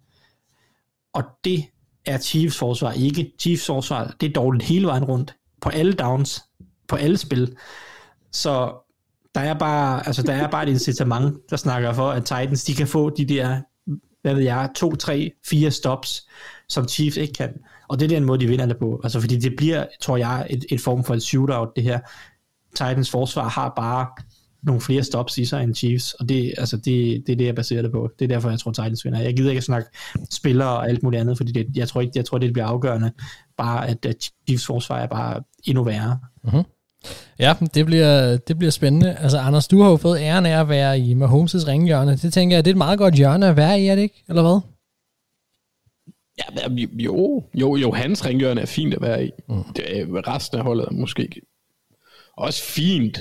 Og 1.14 1.24
det 1.44 1.66
er 2.06 2.18
Chiefs 2.18 2.58
forsvar 2.58 2.92
ikke. 2.92 3.34
Chiefs 3.40 3.66
forsvar, 3.66 4.16
det 4.22 4.30
er 4.30 4.34
dårligt 4.34 4.64
hele 4.64 4.88
vejen 4.88 5.04
rundt. 5.04 5.36
På 5.62 5.70
alle 5.70 5.94
downs, 5.94 6.44
på 6.88 6.96
alle 6.96 7.18
spil. 7.18 7.56
Så 8.32 8.74
der 9.36 9.42
er 9.42 9.54
bare, 9.54 10.08
altså 10.08 10.24
der 10.24 10.34
er 10.34 10.48
bare 10.48 10.64
et 10.64 10.70
incitament, 10.70 11.38
der 11.50 11.56
snakker 11.58 11.94
for, 11.94 12.10
at 12.10 12.26
Titans, 12.26 12.64
de 12.64 12.74
kan 12.74 12.88
få 12.88 13.10
de 13.10 13.26
der, 13.26 13.62
hvad 14.22 14.34
ved 14.34 14.44
jeg, 14.44 14.70
to, 14.76 14.96
tre, 14.96 15.32
fire 15.46 15.72
stops, 15.72 16.28
som 16.70 16.88
Chiefs 16.88 17.18
ikke 17.18 17.34
kan. 17.34 17.54
Og 17.88 18.00
det 18.00 18.06
er 18.06 18.10
den 18.10 18.26
måde, 18.26 18.40
de 18.40 18.48
vinder 18.48 18.66
det 18.66 18.78
på. 18.78 19.02
Altså 19.04 19.20
fordi 19.20 19.38
det 19.38 19.54
bliver, 19.58 19.86
tror 20.02 20.18
jeg, 20.18 20.48
et, 20.50 20.66
et 20.70 20.82
form 20.82 21.04
for 21.04 21.14
et 21.14 21.24
shootout, 21.24 21.70
det 21.76 21.84
her. 21.84 22.00
Titans 22.76 23.12
forsvar 23.12 23.50
har 23.50 23.74
bare 23.76 24.08
nogle 24.64 24.82
flere 24.82 25.04
stops 25.04 25.38
i 25.38 25.46
sig 25.46 25.64
end 25.64 25.76
Chiefs, 25.76 26.14
og 26.14 26.30
det, 26.30 26.54
altså 26.58 26.78
det, 26.78 27.24
det 27.28 27.34
er 27.34 27.36
det, 27.36 27.46
jeg 27.46 27.56
baserer 27.56 27.82
det 27.82 27.92
på. 27.92 28.10
Det 28.20 28.26
er 28.26 28.30
derfor, 28.30 28.50
jeg 28.50 28.60
tror, 28.60 28.72
Titans 28.72 29.06
vinder. 29.06 29.20
Jeg 29.20 29.36
gider 29.36 29.50
ikke 29.50 29.58
at 29.58 29.64
snakke 29.64 29.90
spillere 30.32 30.70
og 30.70 30.90
alt 30.90 31.04
muligt 31.04 31.22
andet, 31.22 31.38
fordi 31.38 31.52
det, 31.52 31.68
jeg, 31.76 31.88
tror 31.88 32.02
ikke, 32.02 32.14
jeg 32.16 32.26
tror, 32.26 32.38
det 32.38 32.54
bliver 32.54 32.66
afgørende, 32.66 33.12
bare 33.58 33.88
at, 33.88 34.06
at 34.06 34.32
Chiefs 34.48 34.66
forsvar 34.66 35.00
er 35.00 35.08
bare 35.08 35.44
endnu 35.64 35.84
værre. 35.84 36.20
Uh-huh. 36.48 36.64
Ja, 37.40 37.54
det 37.74 37.86
bliver, 37.86 38.38
det 38.38 38.58
bliver 38.58 38.72
spændende. 38.72 39.16
Altså, 39.16 39.38
Anders, 39.38 39.68
du 39.68 39.82
har 39.82 39.90
jo 39.90 39.98
fået 39.98 40.20
æren 40.20 40.46
af 40.46 40.60
at 40.60 40.70
være 40.70 41.00
i 41.00 41.14
Mahomes' 41.14 41.68
ringhjørne. 41.68 42.16
Det 42.16 42.34
tænker 42.34 42.58
jeg, 42.58 42.66
det 42.66 42.72
er 42.72 42.74
et 42.74 42.78
meget 42.78 43.00
godt 43.00 43.16
hjørne 43.16 43.48
at 43.48 43.58
være 43.58 43.82
i, 43.82 43.88
er 43.88 43.96
det 43.96 44.02
ikke? 44.02 44.24
Eller 44.30 44.42
hvad? 44.42 44.60
Ja, 46.38 46.86
jo, 46.94 47.44
jo, 47.54 47.76
jo, 47.76 47.92
hans 47.92 48.26
ringhjørne 48.26 48.62
er 48.62 48.66
fint 48.66 48.94
at 48.94 49.02
være 49.02 49.26
i. 49.26 49.30
Mm. 49.50 49.64
Det 49.76 50.00
er, 50.00 50.06
resten 50.28 50.58
af 50.58 50.64
holdet 50.64 50.86
er 50.86 50.92
måske 50.92 51.30
også 52.38 52.64
fint, 52.64 53.20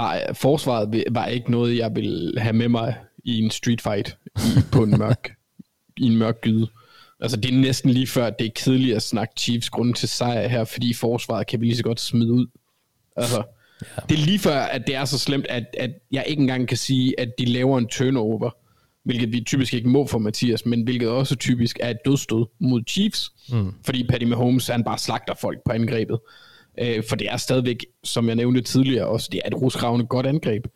bare 0.00 0.34
forsvaret 0.34 1.04
var 1.10 1.26
ikke 1.26 1.50
noget, 1.50 1.76
jeg 1.76 1.96
vil 1.96 2.34
have 2.38 2.52
med 2.52 2.68
mig 2.68 2.94
i 3.24 3.38
en 3.38 3.50
street 3.50 3.80
fight 3.80 4.16
i, 4.36 4.60
på 4.72 4.82
en 4.82 4.98
mørk, 4.98 5.36
i 5.96 6.06
en 6.06 6.16
mørk 6.16 6.40
gyde. 6.40 6.66
Altså 7.20 7.36
det 7.36 7.54
er 7.54 7.58
næsten 7.58 7.90
lige 7.90 8.06
før, 8.06 8.30
det 8.30 8.46
er 8.46 8.50
kedeligt 8.54 8.96
at 8.96 9.02
snakke 9.02 9.34
Chiefs 9.38 9.70
grund 9.70 9.94
til 9.94 10.08
sejr 10.08 10.48
her, 10.48 10.64
fordi 10.64 10.94
forsvaret 10.94 11.46
kan 11.46 11.60
vi 11.60 11.66
lige 11.66 11.76
så 11.76 11.82
godt 11.82 12.00
smide 12.00 12.32
ud. 12.32 12.46
Altså, 13.16 13.42
ja. 13.82 14.02
det 14.08 14.18
er 14.18 14.24
lige 14.26 14.38
før, 14.38 14.60
at 14.60 14.86
det 14.86 14.94
er 14.94 15.04
så 15.04 15.18
slemt, 15.18 15.46
at, 15.46 15.64
at 15.78 15.90
jeg 16.12 16.24
ikke 16.26 16.40
engang 16.40 16.68
kan 16.68 16.76
sige, 16.76 17.20
at 17.20 17.28
de 17.38 17.44
laver 17.44 17.78
en 17.78 17.86
turnover, 17.86 18.50
hvilket 19.04 19.32
vi 19.32 19.40
typisk 19.40 19.74
ikke 19.74 19.88
må 19.88 20.06
for 20.06 20.18
Mathias, 20.18 20.66
men 20.66 20.82
hvilket 20.82 21.08
også 21.08 21.36
typisk 21.36 21.78
er 21.80 21.90
et 21.90 21.98
dødstød 22.04 22.46
mod 22.58 22.82
Chiefs, 22.88 23.30
mm. 23.52 23.74
fordi 23.84 24.06
Patty 24.06 24.26
Mahomes, 24.26 24.68
han 24.68 24.84
bare 24.84 24.98
slagter 24.98 25.34
folk 25.34 25.58
på 25.66 25.72
angrebet. 25.72 26.18
Øh, 26.78 27.02
for 27.08 27.16
det 27.16 27.26
er 27.30 27.36
stadigvæk, 27.36 27.86
som 28.04 28.28
jeg 28.28 28.36
nævnte 28.36 28.60
tidligere 28.60 29.06
også, 29.06 29.28
det 29.32 29.40
er 29.44 29.48
et 29.48 29.62
rusgravende 29.62 30.06
godt 30.06 30.26
angreb. 30.26 30.66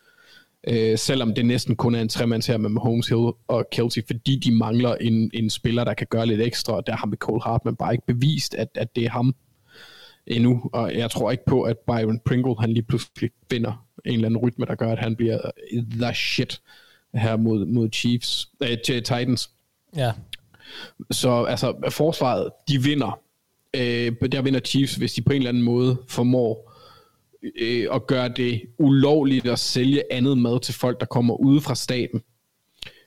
Øh, 0.68 0.98
selvom 0.98 1.34
det 1.34 1.46
næsten 1.46 1.76
kun 1.76 1.94
er 1.94 2.00
en 2.00 2.08
tremands 2.08 2.46
her 2.46 2.56
med 2.56 2.70
Mahomes, 2.70 3.08
Hill 3.08 3.30
og 3.48 3.66
Kelsey, 3.72 4.02
fordi 4.06 4.36
de 4.36 4.52
mangler 4.52 4.94
en, 4.94 5.30
en 5.34 5.50
spiller, 5.50 5.84
der 5.84 5.94
kan 5.94 6.06
gøre 6.10 6.26
lidt 6.26 6.40
ekstra, 6.40 6.72
og 6.72 6.86
der 6.86 6.96
har 6.96 7.06
med 7.06 7.18
Cole 7.18 7.42
Hartman 7.42 7.76
bare 7.76 7.94
ikke 7.94 8.06
bevist, 8.06 8.54
at, 8.54 8.68
at 8.74 8.96
det 8.96 9.04
er 9.04 9.10
ham 9.10 9.34
endnu, 10.26 10.70
og 10.72 10.94
jeg 10.94 11.10
tror 11.10 11.30
ikke 11.30 11.44
på, 11.46 11.62
at 11.62 11.78
Byron 11.78 12.20
Pringle, 12.24 12.54
han 12.60 12.72
lige 12.72 12.82
pludselig 12.82 13.30
finder 13.50 13.86
en 14.04 14.14
eller 14.14 14.26
anden 14.26 14.40
rytme, 14.40 14.66
der 14.66 14.74
gør, 14.74 14.92
at 14.92 14.98
han 14.98 15.16
bliver 15.16 15.38
the 16.00 16.14
shit 16.14 16.60
her 17.14 17.36
mod, 17.36 17.66
mod 17.66 17.88
Chiefs, 17.92 18.48
øh, 18.62 18.78
Titans. 18.84 19.50
Ja. 19.96 20.12
Så 21.10 21.44
altså, 21.44 21.74
forsvaret, 21.90 22.50
de 22.68 22.82
vinder 22.82 23.20
øh, 23.74 24.30
der 24.32 24.42
vinder 24.42 24.60
Chiefs, 24.60 24.94
hvis 24.94 25.12
de 25.12 25.22
på 25.22 25.32
en 25.32 25.36
eller 25.36 25.48
anden 25.48 25.62
måde 25.62 25.96
formår 26.08 26.74
øh, 27.60 27.86
at 27.92 28.06
gøre 28.06 28.28
det 28.28 28.62
ulovligt 28.78 29.46
at 29.46 29.58
sælge 29.58 30.02
andet 30.10 30.38
mad 30.38 30.60
til 30.60 30.74
folk, 30.74 31.00
der 31.00 31.06
kommer 31.06 31.34
ude 31.34 31.60
fra 31.60 31.74
staten. 31.74 32.22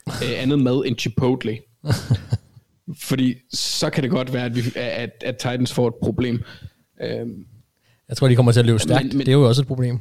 Øh, 0.08 0.42
andet 0.44 0.60
mad 0.60 0.84
end 0.86 0.98
Chipotle. 0.98 1.60
Fordi 3.08 3.36
så 3.54 3.90
kan 3.90 4.04
det 4.04 4.12
godt 4.12 4.34
være, 4.34 4.46
at, 4.46 4.56
vi, 4.56 4.62
at, 4.76 5.24
at 5.26 5.38
Titans 5.38 5.74
får 5.74 5.88
et 5.88 5.96
problem. 6.02 6.44
Øh, 7.02 7.28
jeg 8.10 8.18
tror, 8.18 8.28
de 8.28 8.36
kommer 8.36 8.52
til 8.52 8.60
at 8.60 8.66
løbe 8.66 8.80
stærkt. 8.80 9.04
Men, 9.04 9.18
men, 9.18 9.26
det 9.26 9.32
er 9.32 9.38
jo 9.38 9.48
også 9.48 9.62
et 9.62 9.68
problem. 9.68 10.00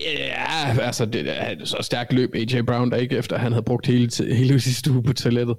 Ja, 0.00 0.80
altså 0.80 1.06
det 1.06 1.24
er 1.26 1.64
så 1.64 1.76
stærkt 1.80 2.12
løb 2.12 2.34
AJ 2.34 2.60
Brown, 2.60 2.90
der 2.90 2.96
ikke 2.96 3.16
efter 3.16 3.38
han 3.38 3.52
havde 3.52 3.62
brugt 3.62 3.86
hele, 3.86 4.10
hele 4.34 4.60
sidste 4.60 4.92
uge 4.92 5.02
på 5.02 5.12
toilettet. 5.12 5.56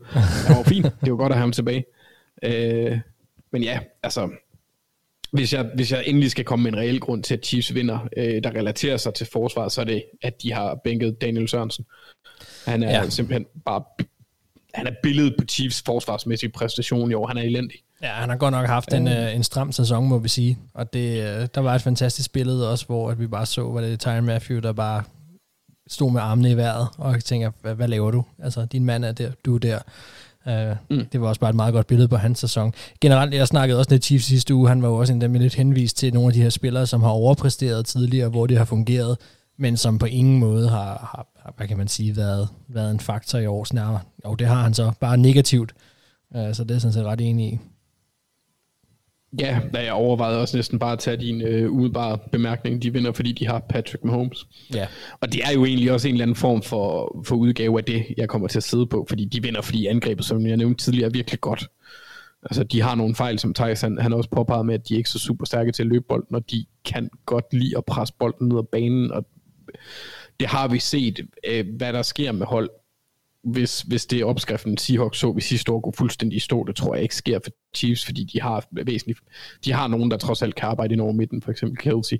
Det 0.47 0.57
var 0.57 0.63
fint. 0.63 0.85
Det 0.85 1.11
var 1.11 1.17
godt 1.17 1.31
at 1.31 1.37
have 1.37 1.43
ham 1.43 1.51
tilbage. 1.51 1.85
Øh, 2.43 2.99
men 3.53 3.63
ja, 3.63 3.79
altså, 4.03 4.29
hvis 5.31 5.53
jeg, 5.53 5.69
hvis 5.75 5.91
jeg 5.91 6.03
endelig 6.05 6.31
skal 6.31 6.45
komme 6.45 6.63
med 6.63 6.71
en 6.71 6.79
reel 6.79 6.99
grund 6.99 7.23
til, 7.23 7.33
at 7.33 7.45
Chiefs 7.45 7.73
vinder, 7.73 8.09
øh, 8.17 8.43
der 8.43 8.49
relaterer 8.49 8.97
sig 8.97 9.13
til 9.13 9.27
forsvaret, 9.31 9.71
så 9.71 9.81
er 9.81 9.85
det, 9.85 10.03
at 10.21 10.41
de 10.41 10.53
har 10.53 10.79
bænket 10.83 11.21
Daniel 11.21 11.47
Sørensen. 11.47 11.85
Han 12.65 12.83
er 12.83 12.89
ja. 12.89 13.09
simpelthen 13.09 13.45
bare, 13.65 13.83
han 14.73 14.87
er 14.87 14.91
billedet 15.03 15.35
på 15.39 15.45
Chiefs 15.45 15.81
forsvarsmæssige 15.85 16.49
præstation 16.49 17.11
i 17.11 17.13
år. 17.13 17.27
Han 17.27 17.37
er 17.37 17.41
elendig. 17.41 17.77
Ja, 18.01 18.07
han 18.07 18.29
har 18.29 18.37
godt 18.37 18.51
nok 18.51 18.65
haft 18.65 18.93
en, 18.93 19.07
øh, 19.07 19.35
en 19.35 19.43
stram 19.43 19.71
sæson, 19.71 20.07
må 20.07 20.19
vi 20.19 20.29
sige. 20.29 20.59
Og 20.73 20.93
det, 20.93 21.09
øh, 21.09 21.47
der 21.55 21.59
var 21.61 21.75
et 21.75 21.81
fantastisk 21.81 22.33
billede 22.33 22.71
også, 22.71 22.85
hvor 22.85 23.09
at 23.11 23.19
vi 23.19 23.27
bare 23.27 23.45
så, 23.45 23.71
hvad 23.71 23.83
det 23.83 23.93
er 23.93 23.97
Tyron 23.97 24.25
Matthew, 24.25 24.59
der 24.59 24.73
bare 24.73 25.03
stod 25.87 26.11
med 26.11 26.21
armene 26.21 26.51
i 26.51 26.57
vejret, 26.57 26.87
og 26.97 27.23
tænker, 27.23 27.51
hvad, 27.61 27.75
hvad 27.75 27.87
laver 27.87 28.11
du? 28.11 28.25
Altså, 28.43 28.65
din 28.65 28.85
mand 28.85 29.05
er 29.05 29.11
der, 29.11 29.31
du 29.45 29.55
er 29.55 29.59
der. 29.59 29.79
Uh, 30.47 30.53
mm. 30.89 31.05
Det 31.05 31.21
var 31.21 31.27
også 31.27 31.41
bare 31.41 31.49
et 31.49 31.55
meget 31.55 31.73
godt 31.73 31.87
billede 31.87 32.07
på 32.07 32.15
hans 32.15 32.39
sæson. 32.39 32.73
Generelt, 33.01 33.33
jeg 33.33 33.47
snakkede 33.47 33.79
også 33.79 33.91
lidt 33.91 34.05
Chiefs 34.05 34.25
sidste 34.25 34.55
uge, 34.55 34.69
han 34.69 34.81
var 34.81 34.87
jo 34.87 34.95
også 34.95 35.13
en 35.13 35.21
der 35.21 35.27
lidt 35.27 35.55
henvist 35.55 35.97
til 35.97 36.13
nogle 36.13 36.27
af 36.27 36.33
de 36.33 36.41
her 36.41 36.49
spillere, 36.49 36.87
som 36.87 37.01
har 37.03 37.09
overpræsteret 37.09 37.85
tidligere, 37.85 38.29
hvor 38.29 38.47
det 38.47 38.57
har 38.57 38.65
fungeret, 38.65 39.17
men 39.57 39.77
som 39.77 39.99
på 39.99 40.05
ingen 40.05 40.39
måde 40.39 40.69
har, 40.69 41.09
har 41.11 41.53
hvad 41.57 41.67
kan 41.67 41.77
man 41.77 41.87
sige, 41.87 42.17
været, 42.17 42.47
været 42.67 42.91
en 42.91 42.99
faktor 42.99 43.39
i 43.39 43.45
års 43.45 43.73
nærmere. 43.73 44.01
Jo, 44.25 44.35
det 44.35 44.47
har 44.47 44.63
han 44.63 44.73
så, 44.73 44.91
bare 44.99 45.17
negativt. 45.17 45.73
Uh, 46.35 46.53
så 46.53 46.63
det 46.63 46.75
er 46.75 46.79
sådan 46.79 46.93
set 46.93 47.05
ret 47.05 47.21
enig 47.21 47.53
i. 47.53 47.59
Ja, 49.39 49.59
da 49.73 49.83
jeg 49.83 49.93
overvejede 49.93 50.39
også 50.41 50.57
næsten 50.57 50.79
bare 50.79 50.91
at 50.91 50.99
tage 50.99 51.17
din 51.17 51.41
øh, 51.41 51.71
udebare 51.71 52.17
bemærkning. 52.31 52.83
De 52.83 52.93
vinder, 52.93 53.11
fordi 53.11 53.31
de 53.31 53.47
har 53.47 53.59
Patrick 53.59 54.03
Mahomes. 54.03 54.47
Ja. 54.73 54.87
Og 55.21 55.33
det 55.33 55.41
er 55.43 55.51
jo 55.51 55.65
egentlig 55.65 55.91
også 55.91 56.07
en 56.07 56.13
eller 56.13 56.25
anden 56.25 56.35
form 56.35 56.61
for, 56.61 57.15
for 57.25 57.35
udgave 57.35 57.77
af 57.77 57.83
det, 57.83 58.05
jeg 58.17 58.29
kommer 58.29 58.47
til 58.47 58.59
at 58.59 58.63
sidde 58.63 58.87
på. 58.87 59.05
Fordi 59.09 59.25
de 59.25 59.41
vinder, 59.41 59.61
fordi 59.61 59.87
angrebet, 59.87 60.25
som 60.25 60.45
jeg 60.45 60.57
nævnte 60.57 60.83
tidligere, 60.83 61.07
er 61.07 61.11
virkelig 61.11 61.41
godt. 61.41 61.67
Altså, 62.43 62.63
de 62.63 62.81
har 62.81 62.95
nogle 62.95 63.15
fejl, 63.15 63.39
som 63.39 63.53
Thijs 63.53 63.81
han, 63.81 63.97
han 63.97 64.13
også 64.13 64.29
påpeget 64.29 64.65
med, 64.65 64.75
at 64.75 64.89
de 64.89 64.93
er 64.93 64.97
ikke 64.97 65.09
så 65.09 65.19
super 65.19 65.45
stærke 65.45 65.71
til 65.71 65.83
at 65.83 65.87
løbe 65.87 66.05
bolden, 66.09 66.35
og 66.35 66.51
de 66.51 66.65
kan 66.85 67.09
godt 67.25 67.45
lide 67.51 67.77
at 67.77 67.85
presse 67.85 68.13
bolden 68.19 68.47
ned 68.47 68.57
ad 68.57 68.63
banen, 68.63 69.11
og 69.11 69.25
det 70.39 70.47
har 70.47 70.67
vi 70.67 70.79
set, 70.79 71.19
øh, 71.47 71.65
hvad 71.77 71.93
der 71.93 72.01
sker 72.01 72.31
med 72.31 72.45
hold, 72.45 72.69
hvis, 73.43 73.81
hvis 73.81 74.05
det 74.05 74.19
er 74.19 74.25
opskriften, 74.25 74.77
Seahawks 74.77 75.17
så 75.19 75.31
vi 75.31 75.41
sidste 75.41 75.71
år 75.71 75.79
gå 75.79 75.93
fuldstændig 75.97 76.35
i 76.35 76.39
stå. 76.39 76.63
Det 76.63 76.75
tror 76.75 76.93
jeg 76.95 77.03
ikke 77.03 77.15
sker 77.15 77.39
for 77.43 77.51
Chiefs, 77.75 78.05
fordi 78.05 78.23
de 78.23 78.41
har 78.41 78.67
væsentligt, 78.71 79.19
de 79.65 79.73
har 79.73 79.87
nogen, 79.87 80.11
der 80.11 80.17
trods 80.17 80.41
alt 80.41 80.55
kan 80.55 80.69
arbejde 80.69 80.93
ind 80.93 81.01
over 81.01 81.11
midten, 81.11 81.41
for 81.41 81.51
eksempel 81.51 81.77
Kelsey. 81.77 82.17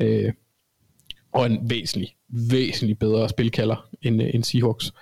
Øh, 0.00 0.32
og 1.32 1.46
en 1.46 1.70
væsentlig, 1.70 2.14
væsentlig 2.28 2.98
bedre 2.98 3.28
spilkalder 3.28 3.88
end, 4.02 4.22
øh, 4.22 4.30
end 4.34 4.44
Seahawks. 4.44 4.92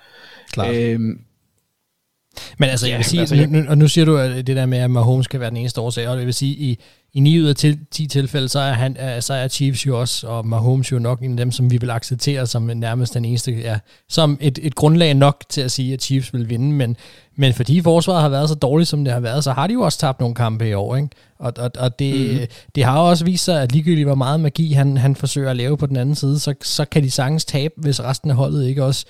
Klart. 0.51 0.75
Øh, 0.75 0.99
Men 0.99 2.69
altså, 2.69 2.87
jeg 2.87 2.91
Ja, 2.93 2.97
vil 2.97 3.05
sige, 3.05 3.19
altså, 3.19 3.35
altså, 3.35 3.35
jeg- 3.35 3.47
nu, 3.47 3.59
nu, 3.63 3.69
og 3.69 3.77
nu 3.77 3.87
siger 3.87 4.05
du 4.05 4.17
at 4.17 4.47
det 4.47 4.55
der 4.55 4.65
med, 4.65 4.77
at 4.77 4.91
Mahomes 4.91 5.25
skal 5.25 5.39
være 5.39 5.49
den 5.49 5.57
eneste 5.57 5.81
årsag, 5.81 6.07
og 6.07 6.17
jeg 6.17 6.25
vil 6.25 6.33
sige, 6.33 6.55
i, 6.55 6.79
i 7.15 7.19
9 7.19 7.39
ud 7.41 7.45
af 7.45 7.55
til, 7.55 7.79
10 7.91 8.07
tilfælde, 8.07 8.49
så 8.49 8.59
er, 8.59 8.71
han, 8.71 9.21
så 9.21 9.33
er 9.33 9.47
Chiefs 9.47 9.87
jo 9.87 9.99
også, 9.99 10.27
og 10.27 10.47
Mahomes 10.47 10.91
jo 10.91 10.99
nok 10.99 11.21
en 11.21 11.31
af 11.31 11.37
dem, 11.37 11.51
som 11.51 11.71
vi 11.71 11.77
vil 11.77 11.89
acceptere 11.89 12.47
som 12.47 12.63
nærmest 12.63 13.13
den 13.13 13.25
eneste, 13.25 13.51
ja, 13.51 13.79
som 14.09 14.37
et, 14.41 14.59
et 14.61 14.75
grundlag 14.75 15.13
nok 15.13 15.43
til 15.49 15.61
at 15.61 15.71
sige, 15.71 15.93
at 15.93 16.01
Chiefs 16.01 16.33
vil 16.33 16.49
vinde, 16.49 16.71
men, 16.71 16.97
men 17.35 17.53
fordi 17.53 17.81
forsvaret 17.81 18.21
har 18.21 18.29
været 18.29 18.49
så 18.49 18.55
dårligt, 18.55 18.89
som 18.89 19.03
det 19.03 19.13
har 19.13 19.19
været, 19.19 19.43
så 19.43 19.51
har 19.51 19.67
de 19.67 19.73
jo 19.73 19.81
også 19.81 19.99
tabt 19.99 20.19
nogle 20.19 20.35
kampe 20.35 20.69
i 20.69 20.73
år, 20.73 20.95
ikke? 20.95 21.09
Og, 21.39 21.53
og, 21.57 21.71
og 21.79 21.99
det, 21.99 22.41
mm. 22.41 22.47
det 22.75 22.83
har 22.83 22.99
også 22.99 23.25
vist 23.25 23.43
sig, 23.43 23.61
at 23.61 23.71
ligegyldigt 23.71 24.07
hvor 24.07 24.15
meget 24.15 24.39
magi 24.39 24.71
han, 24.71 24.97
han 24.97 25.15
forsøger 25.15 25.49
at 25.49 25.57
lave 25.57 25.77
på 25.77 25.85
den 25.85 25.95
anden 25.95 26.15
side, 26.15 26.39
så, 26.39 26.53
så 26.61 26.85
kan 26.85 27.03
de 27.03 27.11
sagtens 27.11 27.45
tabe, 27.45 27.73
hvis 27.77 28.03
resten 28.03 28.29
af 28.29 28.35
holdet 28.35 28.67
ikke 28.67 28.83
også 28.83 29.05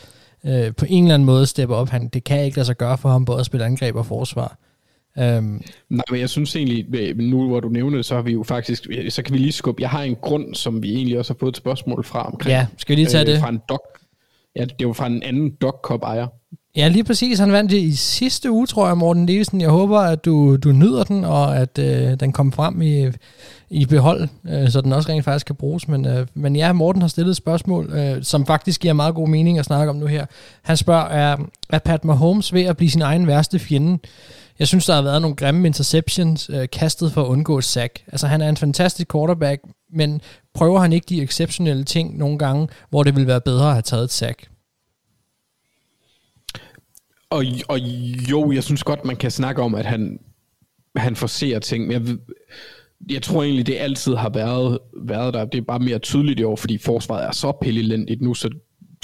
øh, 0.46 0.76
på 0.76 0.86
en 0.90 1.04
eller 1.04 1.14
anden 1.14 1.26
måde 1.26 1.46
steppe 1.46 1.76
op. 1.76 1.90
Han, 1.90 2.08
det 2.08 2.24
kan 2.24 2.46
ikke 2.46 2.58
lade 2.58 2.66
sig 2.66 2.78
gøre 2.78 2.98
for 2.98 3.10
ham 3.10 3.26
både 3.26 3.40
at 3.40 3.46
spille 3.46 3.66
angreb 3.66 3.96
og 3.96 4.06
forsvar. 4.06 4.58
Øhm, 5.20 5.62
Nej, 5.90 6.04
men 6.12 6.20
jeg 6.20 6.30
synes 6.30 6.56
egentlig, 6.56 6.96
øh, 6.96 7.18
nu 7.18 7.48
hvor 7.48 7.60
du 7.60 7.70
nævner 7.70 7.98
det, 7.98 8.06
så 8.06 8.16
har 8.16 8.22
vi 8.22 8.32
jo 8.32 8.44
faktisk, 8.44 8.88
så 9.10 9.24
kan 9.24 9.34
vi 9.34 9.40
lige 9.40 9.52
skubbe, 9.52 9.82
jeg 9.82 9.90
har 9.90 10.02
en 10.02 10.16
grund, 10.16 10.56
som 10.56 10.84
vi 10.84 10.96
egentlig 10.96 11.20
også 11.20 11.34
har 11.34 11.38
fået 11.40 11.52
et 11.52 11.58
spørgsmål 11.58 12.04
fra 12.04 12.28
omkring. 12.28 12.52
ja, 12.52 12.68
skal 12.78 12.96
vi 12.96 13.02
lige 13.02 13.10
tage 13.10 13.26
det? 13.26 13.40
Fra 13.40 13.50
en 13.50 13.62
dog, 13.70 13.84
ja, 14.56 14.66
det 14.80 14.88
var 14.88 14.94
fra 14.94 15.08
en 15.08 15.24
anden 15.24 15.52
dog 15.62 16.00
ejer. 16.04 16.28
Ja, 16.76 16.88
lige 16.88 17.04
præcis. 17.04 17.40
Han 17.40 17.52
vandt 17.52 17.72
det 17.72 17.78
i 17.78 17.96
sidste 17.96 18.52
uge, 18.52 18.68
tror 18.68 18.88
jeg, 18.88 18.98
Morten 18.98 19.26
Nielsen. 19.26 19.62
Jeg 19.62 19.70
håber, 19.70 20.00
at 20.00 20.26
du, 20.26 20.56
du 20.56 20.72
nyder 20.72 21.04
den, 21.04 21.24
og 21.24 21.58
at 21.58 21.80
øh, 21.80 22.20
den 22.20 22.32
kom 22.32 22.52
frem 22.52 22.82
i, 22.82 23.08
i 23.70 23.86
behold, 23.86 24.28
øh, 24.50 24.70
så 24.70 24.82
den 24.82 24.94
også 24.94 25.10
rent 25.10 25.26
faktisk 25.26 25.46
kan 25.46 25.56
bruges. 25.56 25.88
Men, 25.88 26.06
øh, 26.08 26.28
men 26.34 26.56
ja, 26.56 26.74
Morten 26.74 27.02
har 27.02 27.10
stillet 27.10 27.32
et 27.32 27.38
spørgsmål, 27.38 27.94
øh, 27.94 28.24
som 28.24 28.46
faktisk 28.46 28.82
giver 28.82 28.94
meget 28.94 29.16
god 29.16 29.28
mening 29.28 29.60
at 29.60 29.66
snakke 29.66 29.90
om 29.90 29.96
nu 29.96 30.06
her. 30.06 30.26
Han 30.62 30.78
spørger, 30.78 31.06
er, 31.06 31.38
er 31.70 31.80
Pat 31.80 32.06
Mahomes 32.06 32.54
ved 32.54 32.64
at 32.64 32.78
blive 32.78 32.90
sin 32.90 33.02
egen 33.02 33.28
værste 33.28 33.60
fjende? 33.60 34.00
Jeg 34.60 34.68
synes, 34.68 34.86
der 34.86 34.94
har 34.94 35.02
været 35.02 35.22
nogle 35.22 35.36
grimme 35.36 35.68
interceptions 35.68 36.50
øh, 36.50 36.68
kastet 36.72 37.12
for 37.12 37.24
at 37.24 37.28
undgå 37.28 37.62
sack. 37.62 38.04
Altså, 38.08 38.28
han 38.28 38.42
er 38.42 38.50
en 38.50 38.58
fantastisk 38.58 39.12
quarterback, 39.12 39.62
men 39.94 40.22
prøver 40.54 40.80
han 40.80 40.94
ikke 40.94 41.06
de 41.10 41.22
exceptionelle 41.22 41.84
ting 41.84 42.18
nogle 42.18 42.38
gange, 42.38 42.68
hvor 42.90 43.04
det 43.04 43.16
ville 43.16 43.28
være 43.28 43.42
bedre 43.42 43.68
at 43.68 43.74
have 43.74 43.82
taget 43.82 44.04
et 44.04 44.12
sack? 44.12 44.50
Og, 47.30 47.44
og 47.68 47.80
jo, 48.30 48.52
jeg 48.52 48.64
synes 48.64 48.84
godt, 48.84 49.06
man 49.06 49.16
kan 49.16 49.32
snakke 49.32 49.62
om, 49.62 49.76
at 49.76 49.86
han, 49.86 50.20
han 50.96 51.16
forser 51.16 51.60
ting, 51.60 51.92
jeg, 51.92 52.02
jeg 53.10 53.22
tror 53.22 53.44
egentlig, 53.44 53.68
det 53.68 53.78
altid 53.78 54.16
har 54.16 54.30
været, 54.30 54.80
været 55.08 55.34
der. 55.34 55.46
Det 55.46 55.58
er 55.58 55.62
bare 55.62 55.80
mere 55.80 56.00
tydeligt 56.00 56.40
i 56.40 56.44
år, 56.44 56.56
fordi 56.56 56.78
forsvaret 56.78 57.26
er 57.26 57.32
så 57.32 57.52
pillelendigt 57.62 58.22
nu, 58.22 58.34
så 58.34 58.50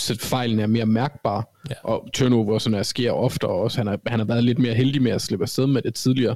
fejlen 0.01 0.59
er 0.59 0.67
mere 0.67 0.85
mærkbare, 0.85 1.43
Ja. 1.69 1.75
og 1.83 2.09
turnover 2.13 2.59
sådan 2.59 2.79
er, 2.79 2.83
sker 2.83 3.11
oftere 3.11 3.51
også. 3.51 3.77
Han 3.77 3.87
har, 3.87 3.99
han 4.07 4.19
har 4.19 4.25
været 4.25 4.43
lidt 4.43 4.59
mere 4.59 4.73
heldig 4.73 5.01
med 5.01 5.11
at 5.11 5.21
slippe 5.21 5.43
afsted 5.45 5.67
med 5.67 5.81
det 5.81 5.93
tidligere, 5.95 6.35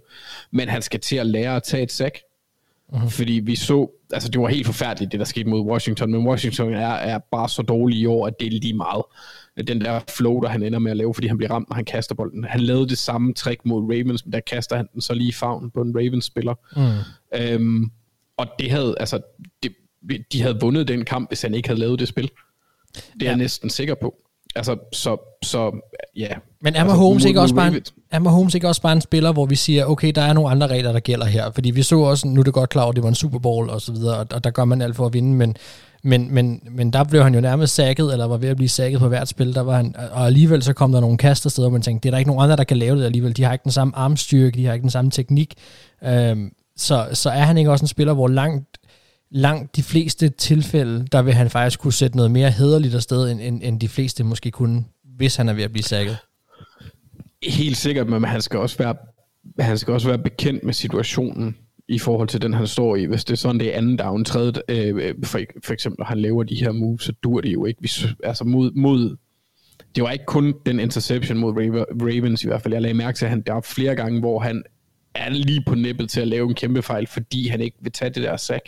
men 0.51 0.69
han 0.69 0.81
skal 0.81 0.99
til 0.99 1.15
at 1.15 1.25
lære 1.27 1.55
at 1.55 1.63
tage 1.63 1.83
et 1.83 1.91
sack, 1.91 2.17
Mhm. 2.93 3.01
uh-huh. 3.01 3.09
fordi 3.09 3.33
vi 3.33 3.55
så, 3.55 3.91
altså 4.13 4.29
det 4.29 4.41
var 4.41 4.47
helt 4.47 4.65
forfærdeligt, 4.65 5.11
det 5.11 5.19
der 5.19 5.25
skete 5.25 5.49
mod 5.49 5.61
Washington, 5.71 6.11
men 6.11 6.27
Washington 6.27 6.73
er, 6.73 6.87
er 6.87 7.19
bare 7.31 7.49
så 7.49 7.61
dårlig 7.61 7.97
i 7.99 8.05
år, 8.05 8.27
at 8.27 8.33
det 8.39 8.47
er 8.47 8.51
lige 8.51 8.73
meget. 8.73 9.03
Den 9.67 9.81
der 9.81 9.99
floater, 10.17 10.49
han 10.49 10.63
ender 10.63 10.79
med 10.79 10.91
at 10.91 10.97
lave, 10.97 11.13
fordi 11.13 11.27
han 11.27 11.37
bliver 11.37 11.51
ramt, 11.51 11.69
når 11.69 11.75
han 11.75 11.85
kaster 11.85 12.15
bolden. 12.15 12.43
Han 12.43 12.61
lavede 12.61 12.89
det 12.89 12.97
samme 12.97 13.33
trick 13.33 13.61
mod 13.65 13.81
Ravens, 13.83 14.25
men 14.25 14.33
der 14.33 14.39
kaster 14.39 14.75
han 14.75 14.87
den 14.93 15.01
så 15.01 15.13
lige 15.13 15.29
i 15.29 15.31
favnen 15.31 15.71
på 15.71 15.81
en 15.81 15.95
Ravens-spiller. 15.97 16.53
Mm. 16.75 17.39
Øhm, 17.41 17.91
og 18.37 18.47
det 18.59 18.71
havde, 18.71 18.95
altså, 18.99 19.19
det, 19.63 19.71
de 20.33 20.41
havde 20.41 20.57
vundet 20.61 20.87
den 20.87 21.05
kamp, 21.05 21.29
hvis 21.29 21.41
han 21.41 21.53
ikke 21.53 21.69
havde 21.69 21.79
lavet 21.79 21.99
det 21.99 22.07
spil. 22.07 22.29
Det 22.95 23.01
er 23.21 23.25
Ja. 23.25 23.29
jeg 23.29 23.37
næsten 23.37 23.69
sikker 23.69 23.95
på. 24.01 24.13
Altså, 24.55 24.77
så, 24.93 25.37
så 25.43 25.71
ja. 26.15 26.27
Men 26.61 26.75
altså, 26.75 26.85
Mahomes, 26.87 27.23
mod- 27.23 27.27
ikke 27.27 27.41
også 27.41 27.55
bare 27.55 27.67
en, 27.67 27.81
er 28.11 28.19
Mahomes 28.19 28.55
ikke 28.55 28.67
også 28.67 28.81
bare 28.81 28.93
en 28.93 29.01
spiller, 29.01 29.31
hvor 29.31 29.45
vi 29.45 29.55
siger, 29.55 29.85
okay, 29.85 30.11
der 30.15 30.21
er 30.21 30.33
nogle 30.33 30.49
andre 30.49 30.67
regler, 30.67 30.91
der 30.91 30.99
gælder 30.99 31.25
her? 31.25 31.51
Fordi 31.51 31.71
vi 31.71 31.83
så 31.83 31.99
også, 31.99 32.27
nu 32.27 32.39
er 32.39 32.43
det 32.43 32.53
godt 32.53 32.69
klar 32.69 32.81
over, 32.81 32.89
at 32.91 32.95
det 32.95 33.03
var 33.03 33.09
en 33.09 33.15
Super 33.15 33.39
Bowl 33.39 33.69
og 33.69 33.81
så 33.81 33.91
videre, 33.91 34.17
og, 34.17 34.27
og 34.33 34.43
der 34.43 34.49
gør 34.49 34.65
man 34.65 34.81
alt 34.81 34.95
for 34.95 35.05
at 35.05 35.13
vinde, 35.13 35.33
men, 35.35 35.55
men, 36.03 36.33
men, 36.33 36.61
men 36.71 36.93
der 36.93 37.03
blev 37.03 37.23
han 37.23 37.35
jo 37.35 37.41
nærmest 37.41 37.75
sækket, 37.75 38.11
eller 38.11 38.25
var 38.25 38.37
ved 38.37 38.49
at 38.49 38.55
blive 38.55 38.69
sækket 38.69 38.99
på 38.99 39.07
hvert 39.07 39.27
spil, 39.27 39.55
der 39.55 39.61
var 39.61 39.75
han, 39.75 39.95
og 40.11 40.25
alligevel 40.25 40.63
så 40.63 40.73
kom 40.73 40.91
der 40.91 40.99
nogle 40.99 41.17
kast 41.17 41.45
afsted, 41.45 41.63
hvor 41.63 41.71
man 41.71 41.81
tænkte, 41.81 42.03
det 42.03 42.09
er 42.09 42.11
der 42.11 42.17
ikke 42.19 42.29
nogen 42.29 42.43
andre, 42.43 42.55
der 42.55 42.63
kan 42.63 42.77
lave 42.77 42.97
det 42.99 43.05
alligevel. 43.05 43.37
De 43.37 43.43
har 43.43 43.53
ikke 43.53 43.63
den 43.63 43.71
samme 43.71 43.95
armstyrke, 43.95 44.57
de 44.57 44.65
har 44.65 44.73
ikke 44.73 44.83
den 44.83 44.89
samme 44.91 45.11
teknik. 45.11 45.53
Øhm, 46.03 46.51
så, 46.77 47.07
så 47.13 47.29
er 47.29 47.41
han 47.41 47.57
ikke 47.57 47.71
også 47.71 47.83
en 47.83 47.87
spiller, 47.87 48.13
hvor 48.13 48.27
langt 48.27 48.65
langt 49.33 49.75
de 49.75 49.83
fleste 49.83 50.29
tilfælde, 50.29 51.07
der 51.11 51.21
vil 51.21 51.33
han 51.33 51.49
faktisk 51.49 51.79
kunne 51.79 51.93
sætte 51.93 52.17
noget 52.17 52.31
mere 52.31 52.51
hederligt 52.51 52.95
afsted, 52.95 53.31
end, 53.31 53.41
end, 53.41 53.61
end 53.63 53.79
de 53.79 53.87
fleste 53.87 54.23
måske 54.23 54.51
kunne, 54.51 54.85
hvis 55.17 55.35
han 55.35 55.49
er 55.49 55.53
ved 55.53 55.63
at 55.63 55.71
blive 55.71 55.83
sækket. 55.83 56.17
Helt 57.43 57.77
sikkert, 57.77 58.09
men 58.09 58.23
han 58.23 58.41
skal 58.41 58.59
også 58.59 58.77
være, 58.77 58.95
han 59.59 59.77
skal 59.77 59.93
også 59.93 60.07
være 60.07 60.17
bekendt 60.17 60.63
med 60.63 60.73
situationen 60.73 61.57
i 61.87 61.99
forhold 61.99 62.27
til 62.27 62.41
den, 62.41 62.53
han 62.53 62.67
står 62.67 62.95
i. 62.95 63.05
Hvis 63.05 63.25
det 63.25 63.33
er 63.33 63.37
sådan, 63.37 63.59
det 63.59 63.73
er 63.73 63.77
anden 63.77 63.97
down, 63.97 64.25
tredje, 64.25 64.53
øh, 64.69 64.95
øh 64.95 65.15
for, 65.23 65.39
for 65.65 65.73
eksempel, 65.73 65.99
når 65.99 66.05
han 66.05 66.19
laver 66.19 66.43
de 66.43 66.55
her 66.55 66.71
moves, 66.71 67.03
så 67.03 67.11
dur 67.23 67.41
det 67.41 67.53
jo 67.53 67.65
ikke. 67.65 67.81
Vi, 67.81 67.91
altså 68.23 68.43
mod, 68.43 68.71
mod, 68.71 69.17
det 69.95 70.03
var 70.03 70.11
ikke 70.11 70.25
kun 70.25 70.53
den 70.65 70.79
interception 70.79 71.37
mod 71.37 71.53
Ravens 72.01 72.43
i 72.43 72.47
hvert 72.47 72.61
fald. 72.61 72.73
Jeg 72.73 72.81
lagde 72.81 72.93
mærke 72.93 73.17
til, 73.17 73.25
at 73.25 73.29
han, 73.29 73.41
der 73.41 73.61
flere 73.61 73.95
gange, 73.95 74.19
hvor 74.19 74.39
han 74.39 74.63
er 75.15 75.29
lige 75.29 75.63
på 75.67 75.75
nippet 75.75 76.09
til 76.09 76.21
at 76.21 76.27
lave 76.27 76.47
en 76.47 76.55
kæmpe 76.55 76.81
fejl, 76.81 77.07
fordi 77.07 77.47
han 77.47 77.61
ikke 77.61 77.77
vil 77.81 77.91
tage 77.91 78.09
det 78.09 78.23
der 78.23 78.37
sack. 78.37 78.65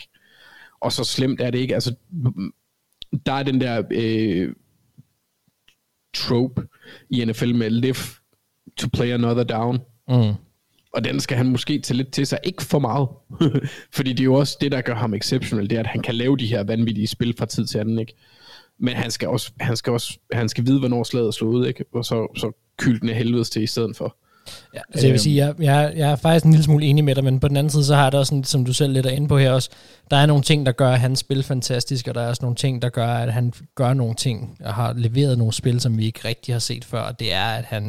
Og 0.80 0.92
så 0.92 1.04
slemt 1.04 1.40
er 1.40 1.50
det 1.50 1.58
ikke. 1.58 1.74
Altså, 1.74 1.94
der 3.26 3.32
er 3.32 3.42
den 3.42 3.60
der 3.60 3.82
øh, 3.90 4.52
trope 6.14 6.66
i 7.10 7.24
NFL 7.24 7.54
med 7.54 7.70
live 7.70 7.96
to 8.76 8.88
play 8.92 9.12
another 9.12 9.44
down. 9.44 9.78
Mm. 10.08 10.34
Og 10.92 11.04
den 11.04 11.20
skal 11.20 11.36
han 11.36 11.46
måske 11.46 11.80
tage 11.80 11.96
lidt 11.96 12.12
til 12.12 12.26
sig. 12.26 12.38
Ikke 12.44 12.62
for 12.62 12.78
meget. 12.78 13.08
Fordi 13.96 14.10
det 14.10 14.20
er 14.20 14.24
jo 14.24 14.34
også 14.34 14.58
det, 14.60 14.72
der 14.72 14.80
gør 14.80 14.94
ham 14.94 15.14
exceptional. 15.14 15.70
Det 15.70 15.76
er, 15.76 15.80
at 15.80 15.86
han 15.86 16.02
kan 16.02 16.14
lave 16.14 16.36
de 16.36 16.46
her 16.46 16.64
vanvittige 16.64 17.06
spil 17.06 17.34
fra 17.38 17.46
tid 17.46 17.66
til 17.66 17.78
anden. 17.78 17.98
Ikke? 17.98 18.14
Men 18.78 18.96
han 18.96 19.10
skal 19.10 19.28
også, 19.28 19.52
han 19.60 19.76
skal 19.76 19.92
også 19.92 20.18
han 20.32 20.48
skal 20.48 20.66
vide, 20.66 20.78
hvornår 20.78 21.04
slaget 21.04 21.26
er 21.26 21.30
slået. 21.30 21.68
Ikke? 21.68 21.84
Og 21.94 22.04
så, 22.04 22.32
så 22.36 22.52
kylde 22.78 23.00
den 23.00 23.08
af 23.08 23.14
helvedes 23.14 23.50
til 23.50 23.62
i 23.62 23.66
stedet 23.66 23.96
for. 23.96 24.16
Ja, 24.74 24.80
altså 24.92 25.06
jeg 25.06 25.12
vil 25.12 25.20
sige, 25.20 25.46
jeg, 25.46 25.54
jeg, 25.58 25.92
jeg 25.96 26.10
er 26.10 26.16
faktisk 26.16 26.44
en 26.44 26.50
lille 26.50 26.64
smule 26.64 26.86
enig 26.86 27.04
med 27.04 27.14
dig, 27.14 27.24
men 27.24 27.40
på 27.40 27.48
den 27.48 27.56
anden 27.56 27.70
side, 27.70 27.84
så 27.84 27.94
har 27.94 28.02
jeg 28.02 28.12
det 28.12 28.20
også, 28.20 28.30
sådan, 28.30 28.44
som 28.44 28.64
du 28.64 28.72
selv 28.72 28.92
lidt 28.92 29.06
er 29.06 29.10
inde 29.10 29.28
på 29.28 29.38
her 29.38 29.52
også, 29.52 29.70
der 30.10 30.16
er 30.16 30.26
nogle 30.26 30.42
ting, 30.42 30.66
der 30.66 30.72
gør 30.72 30.90
hans 30.90 31.18
spil 31.18 31.42
fantastisk, 31.42 32.08
og 32.08 32.14
der 32.14 32.20
er 32.20 32.28
også 32.28 32.42
nogle 32.42 32.56
ting, 32.56 32.82
der 32.82 32.88
gør, 32.88 33.08
at 33.08 33.32
han 33.32 33.52
gør 33.74 33.94
nogle 33.94 34.14
ting, 34.14 34.58
og 34.64 34.74
har 34.74 34.92
leveret 34.92 35.38
nogle 35.38 35.52
spil, 35.52 35.80
som 35.80 35.98
vi 35.98 36.06
ikke 36.06 36.20
rigtig 36.24 36.54
har 36.54 36.60
set 36.60 36.84
før, 36.84 37.00
og 37.00 37.20
det 37.20 37.32
er, 37.32 37.44
at 37.46 37.64
han, 37.64 37.82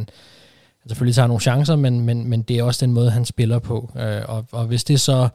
han 0.82 0.90
selvfølgelig 0.90 1.16
tager 1.16 1.28
nogle 1.28 1.42
chancer, 1.42 1.76
men, 1.76 2.02
men, 2.02 2.30
men 2.30 2.42
det 2.42 2.60
er 2.60 2.64
også 2.64 2.86
den 2.86 2.94
måde, 2.94 3.12
han 3.12 3.26
spiller 3.26 3.60
på, 3.60 3.92
øh, 4.00 4.22
og, 4.28 4.46
og 4.52 4.66
hvis 4.66 4.84
det 4.84 5.00
så 5.00 5.30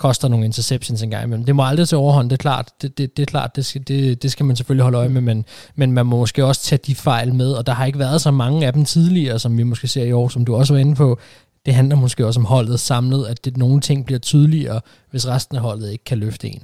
koster 0.00 0.28
nogle 0.28 0.44
interceptions 0.44 1.02
en 1.02 1.10
gang 1.10 1.24
imellem. 1.24 1.44
Det 1.44 1.56
må 1.56 1.62
aldrig 1.62 1.88
til 1.88 1.98
overhånd, 1.98 2.30
det 2.30 2.36
er 2.36 2.42
klart. 2.42 2.68
Det, 2.82 2.98
det, 2.98 3.16
det 3.16 3.22
er 3.22 3.26
klart, 3.26 3.56
det 3.56 3.64
skal, 3.66 3.82
det, 3.88 4.22
det 4.22 4.32
skal 4.32 4.46
man 4.46 4.56
selvfølgelig 4.56 4.82
holde 4.82 4.98
øje 4.98 5.08
med, 5.08 5.20
men, 5.20 5.44
men 5.74 5.92
man 5.92 6.06
må 6.06 6.16
måske 6.16 6.44
også 6.44 6.62
tage 6.62 6.80
de 6.86 6.94
fejl 6.94 7.34
med, 7.34 7.52
og 7.52 7.66
der 7.66 7.72
har 7.72 7.86
ikke 7.86 7.98
været 7.98 8.20
så 8.20 8.30
mange 8.30 8.66
af 8.66 8.72
dem 8.72 8.84
tidligere, 8.84 9.38
som 9.38 9.58
vi 9.58 9.62
måske 9.62 9.88
ser 9.88 10.04
i 10.04 10.12
år, 10.12 10.28
som 10.28 10.44
du 10.44 10.54
også 10.54 10.74
var 10.74 10.80
inde 10.80 10.94
på. 10.94 11.18
Det 11.66 11.74
handler 11.74 11.96
måske 11.96 12.26
også 12.26 12.40
om 12.40 12.46
holdet 12.46 12.80
samlet, 12.80 13.26
at 13.26 13.44
det, 13.44 13.56
nogle 13.56 13.80
ting 13.80 14.06
bliver 14.06 14.18
tydeligere, 14.18 14.80
hvis 15.10 15.28
resten 15.28 15.56
af 15.56 15.62
holdet 15.62 15.92
ikke 15.92 16.04
kan 16.04 16.18
løfte 16.18 16.48
en. 16.48 16.62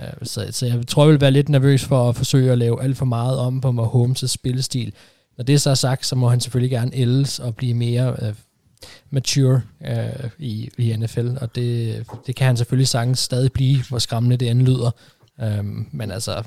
Øh, 0.00 0.06
så, 0.22 0.46
så 0.50 0.66
jeg 0.66 0.86
tror, 0.88 1.04
jeg 1.04 1.12
vil 1.12 1.20
være 1.20 1.30
lidt 1.30 1.48
nervøs 1.48 1.84
for 1.84 2.08
at 2.08 2.16
forsøge 2.16 2.52
at 2.52 2.58
lave 2.58 2.82
alt 2.82 2.96
for 2.96 3.04
meget 3.04 3.38
om 3.38 3.60
på 3.60 3.68
Mahomes' 3.68 4.26
spillestil. 4.26 4.92
Når 5.36 5.44
det 5.44 5.60
så 5.60 5.70
er 5.70 5.74
sagt, 5.74 6.06
så 6.06 6.16
må 6.16 6.28
han 6.28 6.40
selvfølgelig 6.40 6.70
gerne 6.70 6.90
ældes 6.94 7.38
og 7.38 7.56
blive 7.56 7.74
mere 7.74 8.16
øh, 8.22 8.34
mature 9.10 9.62
øh, 9.86 10.30
i, 10.38 10.70
i 10.78 10.96
NFL, 10.96 11.28
og 11.40 11.54
det, 11.54 12.04
det 12.26 12.36
kan 12.36 12.46
han 12.46 12.56
selvfølgelig 12.56 12.88
sagtens 12.88 13.18
stadig 13.18 13.52
blive, 13.52 13.78
hvor 13.88 13.98
skræmmende 13.98 14.36
det 14.36 14.50
end 14.50 14.62
lyder. 14.62 14.90
Øhm, 15.42 15.86
men 15.92 16.10
altså, 16.10 16.42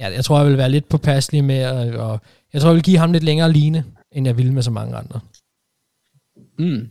ja, 0.00 0.12
jeg 0.12 0.24
tror, 0.24 0.38
jeg 0.38 0.48
vil 0.48 0.58
være 0.58 0.70
lidt 0.70 0.88
påpasselig 0.88 1.44
med, 1.44 1.66
og 1.96 2.20
jeg 2.52 2.60
tror, 2.60 2.70
jeg 2.70 2.74
vil 2.74 2.82
give 2.82 2.98
ham 2.98 3.12
lidt 3.12 3.24
længere 3.24 3.52
line, 3.52 3.84
end 4.12 4.26
jeg 4.26 4.36
ville 4.36 4.52
med 4.52 4.62
så 4.62 4.70
mange 4.70 4.96
andre. 4.96 5.20
Mm. 6.58 6.88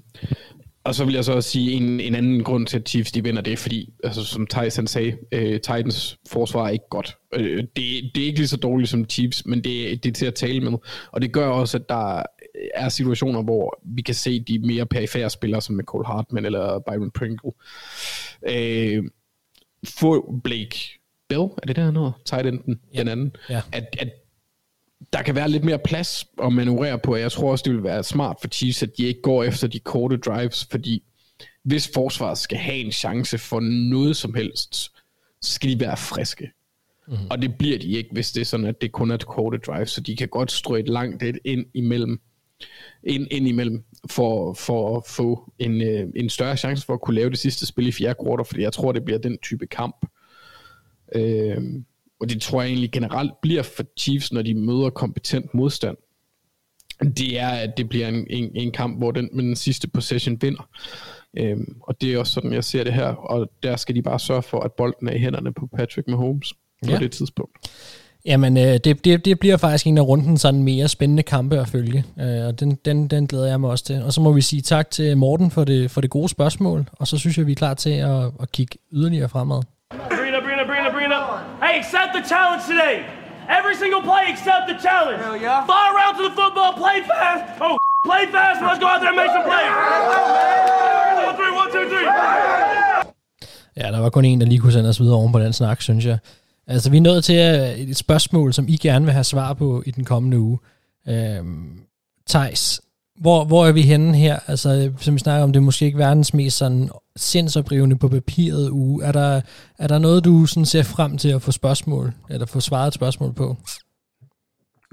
Og 0.86 0.96
så 0.96 1.06
vil 1.06 1.14
jeg 1.14 1.26
så 1.26 1.34
også 1.34 1.50
sige, 1.50 1.72
en, 1.72 2.00
en 2.00 2.16
anden 2.16 2.44
grund 2.44 2.68
til, 2.68 2.80
at 2.80 2.90
Chiefs 2.90 3.12
de 3.12 3.24
vinder, 3.24 3.42
det 3.42 3.54
er 3.54 3.58
fordi, 3.58 3.94
altså, 4.04 4.24
som 4.24 4.48
Tyson 4.48 4.88
sagde, 4.88 5.18
øh, 5.32 5.54
Titans 5.54 6.18
forsvar 6.28 6.66
er 6.66 6.70
ikke 6.70 6.90
godt. 6.90 7.18
Øh, 7.34 7.58
det, 7.58 8.12
det 8.16 8.24
er 8.24 8.26
ikke 8.26 8.40
lige 8.40 8.48
så 8.48 8.58
dårligt 8.58 8.90
som 8.90 9.10
Chiefs, 9.10 9.46
men 9.46 9.64
det, 9.64 10.04
det 10.04 10.10
er 10.10 10.14
til 10.14 10.26
at 10.26 10.36
tale 10.36 10.62
med. 10.62 10.74
Og 11.12 11.22
det 11.22 11.32
gør 11.32 11.48
også, 11.48 11.78
at 11.78 11.90
der 11.90 12.24
er 12.74 12.90
situationer, 12.90 13.44
hvor 13.44 13.80
vi 13.84 14.02
kan 14.02 14.16
se 14.16 14.40
de 14.40 14.60
mere 14.60 14.86
perifære 14.86 15.30
spillere, 15.30 15.62
som 15.62 15.80
Cole 15.82 16.06
Hartman 16.06 16.46
eller 16.46 16.80
Byron 16.80 17.12
Pringle. 17.12 17.52
Øh, 18.48 19.04
få 20.00 20.40
Blake 20.44 20.78
Bell, 21.30 21.42
er 21.42 21.66
det 21.68 21.76
der 21.76 21.92
noget? 21.92 22.14
Tight 22.26 22.48
enden, 22.48 22.80
Ja. 22.94 23.00
den 23.00 23.08
anden. 23.08 23.36
Ja. 23.50 23.62
At, 23.72 23.96
at 24.00 24.10
der 25.14 25.22
kan 25.22 25.36
være 25.36 25.50
lidt 25.50 25.64
mere 25.64 25.80
plads 25.80 26.26
at 26.44 26.54
manøvrere 26.54 27.00
på, 27.00 27.14
og 27.14 27.20
jeg 27.20 27.32
tror 27.32 27.52
også, 27.52 27.64
det 27.64 27.74
vil 27.74 27.84
være 27.84 28.04
smart 28.04 28.38
for 28.42 28.48
Chiefs, 28.48 28.84
at 28.84 28.98
de 28.98 29.04
ikke 29.04 29.22
går 29.22 29.44
efter 29.44 29.68
de 29.68 29.80
korte 29.80 30.18
drives, 30.18 30.68
fordi 30.72 31.04
hvis 31.64 31.92
forsvaret 31.94 32.38
skal 32.38 32.58
have 32.58 32.78
en 32.78 32.92
chance 32.92 33.38
for 33.38 33.60
noget 33.60 34.18
som 34.18 34.34
helst, 34.34 34.74
så 35.42 35.54
skal 35.54 35.70
de 35.70 35.80
være 35.80 35.98
friske. 35.98 36.52
Mm. 37.08 37.14
Og 37.30 37.42
det 37.42 37.56
bliver 37.58 37.80
de 37.80 37.88
ikke, 37.92 38.10
hvis 38.12 38.32
det 38.32 38.42
er 38.42 38.46
sådan, 38.46 38.66
at 38.66 38.82
det 38.82 38.92
kun 38.92 39.12
er 39.12 39.16
et 39.16 39.26
korte 39.26 39.58
drive, 39.58 39.86
så 39.86 40.02
de 40.02 40.16
kan 40.16 40.28
godt 40.28 40.52
strø 40.52 40.80
et 40.80 40.90
langt 40.90 41.24
et 41.24 41.38
ind 41.46 41.66
imellem, 41.74 42.20
ind, 43.04 43.28
ind 43.32 43.48
imellem 43.48 43.84
for, 44.10 44.54
for 44.54 44.98
at 44.98 45.04
få 45.08 45.54
en, 45.60 45.82
øh, 45.82 46.08
en 46.16 46.30
større 46.30 46.58
chance 46.58 46.86
for 46.86 46.94
at 46.94 47.02
kunne 47.02 47.16
lave 47.16 47.30
det 47.30 47.40
sidste 47.40 47.66
spil 47.66 47.88
i 47.88 47.92
fjerde 47.92 48.16
kvartal, 48.24 48.46
fordi 48.46 48.62
jeg 48.62 48.74
tror, 48.74 48.92
det 48.92 49.06
bliver 49.06 49.20
den 49.20 49.38
type 49.38 49.68
kamp. 49.68 50.06
Øh, 51.16 51.58
og 52.20 52.30
det 52.30 52.42
tror 52.42 52.62
jeg 52.62 52.70
egentlig 52.70 52.92
generelt 52.92 53.32
bliver 53.42 53.64
for 53.64 53.84
Chiefs, 54.00 54.34
når 54.34 54.42
de 54.42 54.54
møder 54.54 54.90
kompetent 54.90 55.54
modstand. 55.54 55.98
Det 57.02 57.40
er, 57.40 57.50
at 57.50 57.74
det 57.78 57.90
bliver 57.90 58.08
en, 58.08 58.28
en, 58.30 58.52
en 58.56 58.72
kamp, 58.72 58.98
hvor 58.98 59.12
den 59.12 59.30
med 59.34 59.44
den 59.44 59.56
sidste 59.56 59.88
possession 59.88 60.42
vinder. 60.42 60.70
Øhm, 61.38 61.78
og 61.82 62.02
det 62.02 62.14
er 62.14 62.20
også 62.20 62.34
sådan, 62.34 62.54
jeg 62.54 62.64
ser 62.64 62.84
det 62.84 62.94
her. 62.94 63.08
Og 63.08 63.52
der 63.64 63.76
skal 63.76 63.96
de 63.96 64.02
bare 64.02 64.20
sørge 64.20 64.44
for, 64.44 64.60
at 64.60 64.74
bolden 64.74 65.08
er 65.08 65.14
i 65.14 65.20
hænderne 65.20 65.54
på 65.54 65.68
Patrick 65.68 66.08
Mahomes 66.08 66.54
på 66.86 66.92
ja. 66.92 67.00
det 67.00 67.12
tidspunkt. 67.12 67.58
Jamen, 68.26 68.58
øh, 68.58 68.74
det, 68.86 69.06
det, 69.06 69.26
det 69.26 69.40
bliver 69.40 69.58
faktisk 69.58 69.88
en 69.88 69.98
af 69.98 70.02
runden 70.12 70.38
sådan 70.38 70.64
mere 70.64 70.88
spændende 70.88 71.24
kampe 71.24 71.56
at 71.60 71.68
følge, 71.68 72.04
øh, 72.20 72.46
og 72.48 72.60
den, 72.60 72.70
den, 72.86 73.08
den 73.08 73.28
glæder 73.28 73.48
jeg 73.48 73.60
mig 73.62 73.70
også 73.70 73.86
til. 73.86 74.04
Og 74.04 74.14
så 74.14 74.22
må 74.22 74.32
vi 74.32 74.42
sige 74.42 74.62
tak 74.62 74.92
til 74.92 75.18
Morten 75.18 75.52
for 75.52 75.64
det, 75.64 75.92
for 75.92 76.02
det 76.02 76.10
gode 76.10 76.30
spørgsmål, 76.30 76.90
og 77.00 77.08
så 77.08 77.18
synes 77.18 77.38
jeg, 77.38 77.48
vi 77.48 77.52
er 77.52 77.62
klar 77.64 77.74
til 77.74 77.96
at, 78.12 78.24
at 78.42 78.52
kigge 78.52 78.78
yderligere 78.94 79.30
fremad. 79.30 79.62
Brina, 79.92 80.40
Brina, 80.46 80.64
Brina, 80.70 80.90
Brina. 80.96 81.18
Hey, 81.64 81.74
accept 81.82 82.10
the 82.18 82.24
challenge 82.34 82.64
today. 82.72 82.96
Every 83.58 83.76
single 83.82 84.04
play, 84.10 84.24
accept 84.34 84.64
the 84.72 84.78
challenge. 84.88 85.20
Hell 85.26 85.38
yeah. 85.46 85.58
Fire 85.72 85.90
around 85.96 86.14
to 86.20 86.24
the 86.30 86.36
football, 86.40 86.72
play 86.84 86.98
fast. 87.12 87.44
Oh, 87.66 87.76
play 88.10 88.24
fast, 88.36 88.58
let's 88.68 88.80
go 88.84 88.88
out 88.94 89.00
there 89.04 89.14
and 89.14 89.20
make 89.24 89.32
some 89.38 89.46
plays. 89.52 89.72
One, 91.28 91.36
three, 91.40 91.54
one, 91.62 91.70
two, 91.76 91.86
three. 91.92 92.08
Ja, 93.82 93.92
der 93.92 94.00
var 94.00 94.10
kun 94.10 94.26
en, 94.26 94.42
der 94.42 94.48
lige 94.48 94.60
kunne 94.60 94.72
sende 94.72 94.90
os 94.90 95.00
videre 95.00 95.16
oven 95.16 95.32
på 95.32 95.40
den 95.40 95.54
snak, 95.54 95.82
synes 95.82 96.06
jeg. 96.06 96.18
Altså, 96.68 96.90
vi 96.92 96.98
er 96.98 97.02
nået 97.02 97.24
til 97.24 97.36
øh, 97.36 97.80
et 97.80 97.98
spørgsmål, 97.98 98.54
som 98.54 98.66
I 98.68 98.78
gerne 98.78 99.06
vil 99.06 99.14
have 99.14 99.24
svar 99.24 99.54
på 99.54 99.84
i 99.86 99.92
den 99.92 100.06
kommende 100.06 100.40
uge. 100.40 100.60
Øhm, 101.08 101.80
Thijs, 102.30 102.82
hvor, 103.20 103.46
hvor 103.46 103.66
er 103.66 103.72
vi 103.72 103.82
henne 103.82 104.16
her? 104.16 104.40
Altså, 104.48 104.92
som 105.00 105.14
vi 105.14 105.20
snakker 105.20 105.44
om, 105.44 105.54
det 105.54 105.60
er 105.60 105.64
måske 105.64 105.86
ikke 105.86 105.98
verdens 105.98 106.34
mest 106.34 106.58
sådan 106.58 106.90
sindsoprivende 107.16 107.98
på 107.98 108.08
papiret 108.08 108.70
uge. 108.70 109.04
Er 109.04 109.12
der, 109.12 109.42
er 109.80 109.88
der 109.88 110.00
noget, 110.00 110.26
du 110.26 110.46
sådan 110.46 110.66
ser 110.66 110.84
frem 110.84 111.18
til 111.18 111.30
at 111.30 111.42
få 111.42 111.52
spørgsmål, 111.52 112.14
eller 112.30 112.46
få 112.46 112.60
svaret 112.60 112.88
et 112.88 112.94
spørgsmål 112.94 113.34
på? 113.34 113.58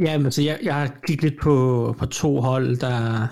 Ja, 0.05 0.19
men 0.19 0.33
så 0.33 0.43
jeg, 0.43 0.59
jeg 0.63 0.75
har 0.75 0.91
kigget 1.07 1.31
lidt 1.31 1.43
på, 1.43 1.95
på 1.99 2.07
to 2.07 2.41
hold, 2.41 2.77
der 2.77 3.27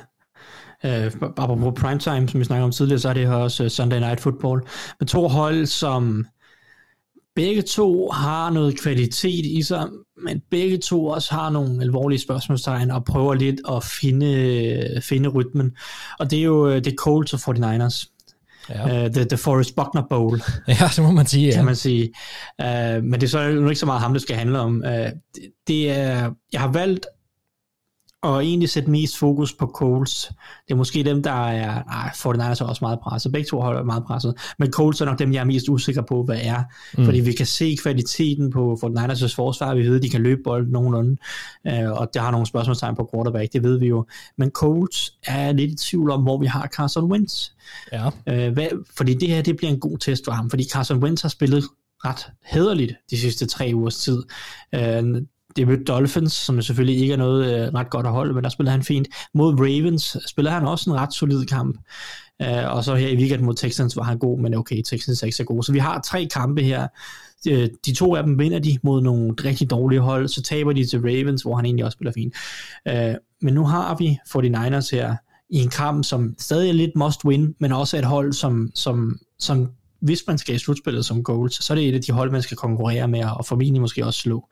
øh, 0.84 1.12
bare 1.36 1.56
på 1.56 1.70
primetime, 1.70 2.28
som 2.28 2.40
vi 2.40 2.44
snakker 2.44 2.64
om 2.64 2.72
tidligere, 2.72 2.98
så 2.98 3.08
er 3.08 3.12
det 3.12 3.26
her 3.26 3.34
også 3.34 3.64
øh, 3.64 3.70
Sunday 3.70 3.98
Night 3.98 4.20
Football. 4.20 4.62
Men 5.00 5.06
to 5.06 5.28
hold, 5.28 5.66
som 5.66 6.26
begge 7.36 7.62
to 7.62 8.10
har 8.10 8.50
noget 8.50 8.80
kvalitet 8.80 9.46
i 9.46 9.62
sig, 9.62 9.88
men 10.24 10.42
begge 10.50 10.78
to 10.78 11.06
også 11.06 11.34
har 11.34 11.50
nogle 11.50 11.82
alvorlige 11.82 12.18
spørgsmålstegn 12.18 12.90
og 12.90 13.04
prøver 13.04 13.34
lidt 13.34 13.60
at 13.70 13.84
finde, 13.84 15.00
finde 15.02 15.28
rytmen. 15.28 15.72
Og 16.18 16.30
det 16.30 16.38
er 16.38 16.42
jo 16.42 16.78
det 16.78 16.94
Colts 16.98 17.32
og 17.32 17.56
49ers. 17.56 18.16
Ja. 18.68 19.04
Uh, 19.04 19.12
the, 19.12 19.24
the 19.24 19.36
Forest 19.36 19.76
Buckner 19.76 20.02
Bowl. 20.10 20.42
Ja, 20.68 20.90
det 20.96 21.02
må 21.02 21.10
man 21.10 21.26
sige. 21.26 21.46
Ja. 21.46 21.54
Kan 21.54 21.64
man 21.64 21.76
sige. 21.76 22.12
Uh, 22.62 23.04
men 23.04 23.12
det 23.12 23.22
er 23.22 23.28
så 23.28 23.40
jo 23.40 23.68
ikke 23.68 23.80
så 23.80 23.86
meget 23.86 24.00
ham, 24.02 24.12
det 24.12 24.22
skal 24.22 24.36
handle 24.36 24.58
om. 24.58 24.82
Uh, 24.86 24.92
det, 24.92 25.14
det 25.66 25.90
er, 25.90 26.30
jeg 26.52 26.60
har 26.60 26.72
valgt 26.72 27.06
og 28.22 28.44
egentlig 28.44 28.68
sætte 28.68 28.90
mest 28.90 29.18
fokus 29.18 29.54
på 29.54 29.66
Coles. 29.66 30.32
Det 30.68 30.72
er 30.72 30.76
måske 30.76 31.02
dem, 31.02 31.22
der 31.22 31.48
er... 31.48 31.82
Nej, 31.84 32.10
Fortnite 32.16 32.64
er 32.64 32.68
også 32.68 32.84
meget 32.84 33.00
presset. 33.00 33.32
Begge 33.32 33.48
to 33.48 33.60
holder 33.60 33.82
meget 33.82 34.04
presset. 34.04 34.34
Men 34.58 34.72
Coles 34.72 35.00
er 35.00 35.04
nok 35.04 35.18
dem, 35.18 35.32
jeg 35.32 35.40
er 35.40 35.44
mest 35.44 35.68
usikker 35.68 36.02
på, 36.02 36.22
hvad 36.22 36.38
er. 36.42 36.62
Mm. 36.98 37.04
Fordi 37.04 37.20
vi 37.20 37.32
kan 37.32 37.46
se 37.46 37.76
kvaliteten 37.82 38.50
på 38.50 38.78
Fortnite's 38.84 39.34
forsvar. 39.34 39.74
Vi 39.74 39.82
ved, 39.88 39.96
at 39.96 40.02
de 40.02 40.10
kan 40.10 40.22
løbe 40.22 40.40
bolden 40.44 40.72
nogenlunde. 40.72 41.16
Øh, 41.66 41.92
og 41.92 42.14
der 42.14 42.20
har 42.20 42.30
nogle 42.30 42.46
spørgsmålstegn 42.46 42.96
på 42.96 43.10
quarterback. 43.14 43.52
Det 43.52 43.62
ved 43.62 43.78
vi 43.78 43.86
jo. 43.86 44.06
Men 44.38 44.50
Coles 44.50 45.12
er 45.26 45.52
lidt 45.52 45.70
i 45.70 45.76
tvivl 45.76 46.10
om, 46.10 46.22
hvor 46.22 46.38
vi 46.38 46.46
har 46.46 46.68
Carson 46.76 47.12
Wentz. 47.12 47.48
Ja. 47.92 48.10
Øh, 48.28 48.52
hvad, 48.52 48.68
fordi 48.96 49.14
det 49.14 49.28
her, 49.28 49.42
det 49.42 49.56
bliver 49.56 49.72
en 49.72 49.80
god 49.80 49.98
test 49.98 50.24
for 50.24 50.32
ham. 50.32 50.50
Fordi 50.50 50.64
Carson 50.72 51.02
Wentz 51.02 51.22
har 51.22 51.28
spillet 51.28 51.64
ret 52.04 52.26
hederligt 52.44 52.92
de 53.10 53.18
sidste 53.18 53.46
tre 53.46 53.70
ugers 53.74 53.96
tid. 53.96 54.22
Øh, 54.74 55.22
det 55.56 55.68
mødte 55.68 55.84
Dolphins, 55.84 56.32
som 56.32 56.62
selvfølgelig 56.62 57.00
ikke 57.00 57.12
er 57.12 57.18
noget 57.18 57.54
øh, 57.54 57.74
ret 57.74 57.90
godt 57.90 58.06
at 58.06 58.12
holde, 58.12 58.34
men 58.34 58.44
der 58.44 58.50
spillede 58.50 58.72
han 58.72 58.82
fint. 58.82 59.08
Mod 59.34 59.54
Ravens 59.60 60.16
spillede 60.26 60.54
han 60.54 60.66
også 60.66 60.90
en 60.90 60.96
ret 60.96 61.12
solid 61.12 61.46
kamp. 61.46 61.78
Øh, 62.42 62.74
og 62.74 62.84
så 62.84 62.94
her 62.94 63.08
i 63.08 63.16
weekend 63.16 63.42
mod 63.42 63.54
Texans 63.54 63.96
var 63.96 64.02
han 64.02 64.18
god, 64.18 64.38
men 64.38 64.54
okay, 64.54 64.82
Texans 64.82 65.22
er 65.22 65.26
ikke 65.26 65.36
så 65.36 65.44
god. 65.44 65.62
Så 65.62 65.72
vi 65.72 65.78
har 65.78 66.00
tre 66.00 66.28
kampe 66.32 66.62
her. 66.62 66.88
De, 67.44 67.70
de 67.86 67.94
to 67.94 68.14
af 68.14 68.22
dem 68.22 68.38
vinder 68.38 68.58
de 68.58 68.78
mod 68.82 69.02
nogle 69.02 69.34
rigtig 69.44 69.70
dårlige 69.70 70.00
hold, 70.00 70.28
så 70.28 70.42
taber 70.42 70.72
de 70.72 70.86
til 70.86 71.00
Ravens, 71.00 71.42
hvor 71.42 71.56
han 71.56 71.64
egentlig 71.64 71.84
også 71.84 71.96
spiller 71.96 72.12
fint. 72.12 72.34
Øh, 72.88 73.14
men 73.42 73.54
nu 73.54 73.64
har 73.64 73.96
vi 73.98 74.18
49ers 74.28 74.88
her 74.96 75.16
i 75.50 75.56
en 75.62 75.68
kamp, 75.68 76.04
som 76.04 76.34
stadig 76.38 76.68
er 76.68 76.72
lidt 76.72 76.96
must 76.96 77.24
win, 77.24 77.54
men 77.58 77.72
også 77.72 77.96
et 77.96 78.04
hold, 78.04 78.32
som, 78.32 78.70
som, 78.74 79.18
som 79.38 79.70
hvis 80.00 80.24
man 80.26 80.38
skal 80.38 80.54
i 80.54 80.58
slutspillet 80.58 81.04
som 81.04 81.22
goals, 81.22 81.64
så 81.64 81.72
er 81.72 81.74
det 81.74 81.88
et 81.88 81.94
af 81.94 82.02
de 82.02 82.12
hold, 82.12 82.30
man 82.30 82.42
skal 82.42 82.56
konkurrere 82.56 83.08
med, 83.08 83.24
og 83.24 83.46
formentlig 83.46 83.80
måske 83.80 84.06
også 84.06 84.20
slå. 84.20 84.48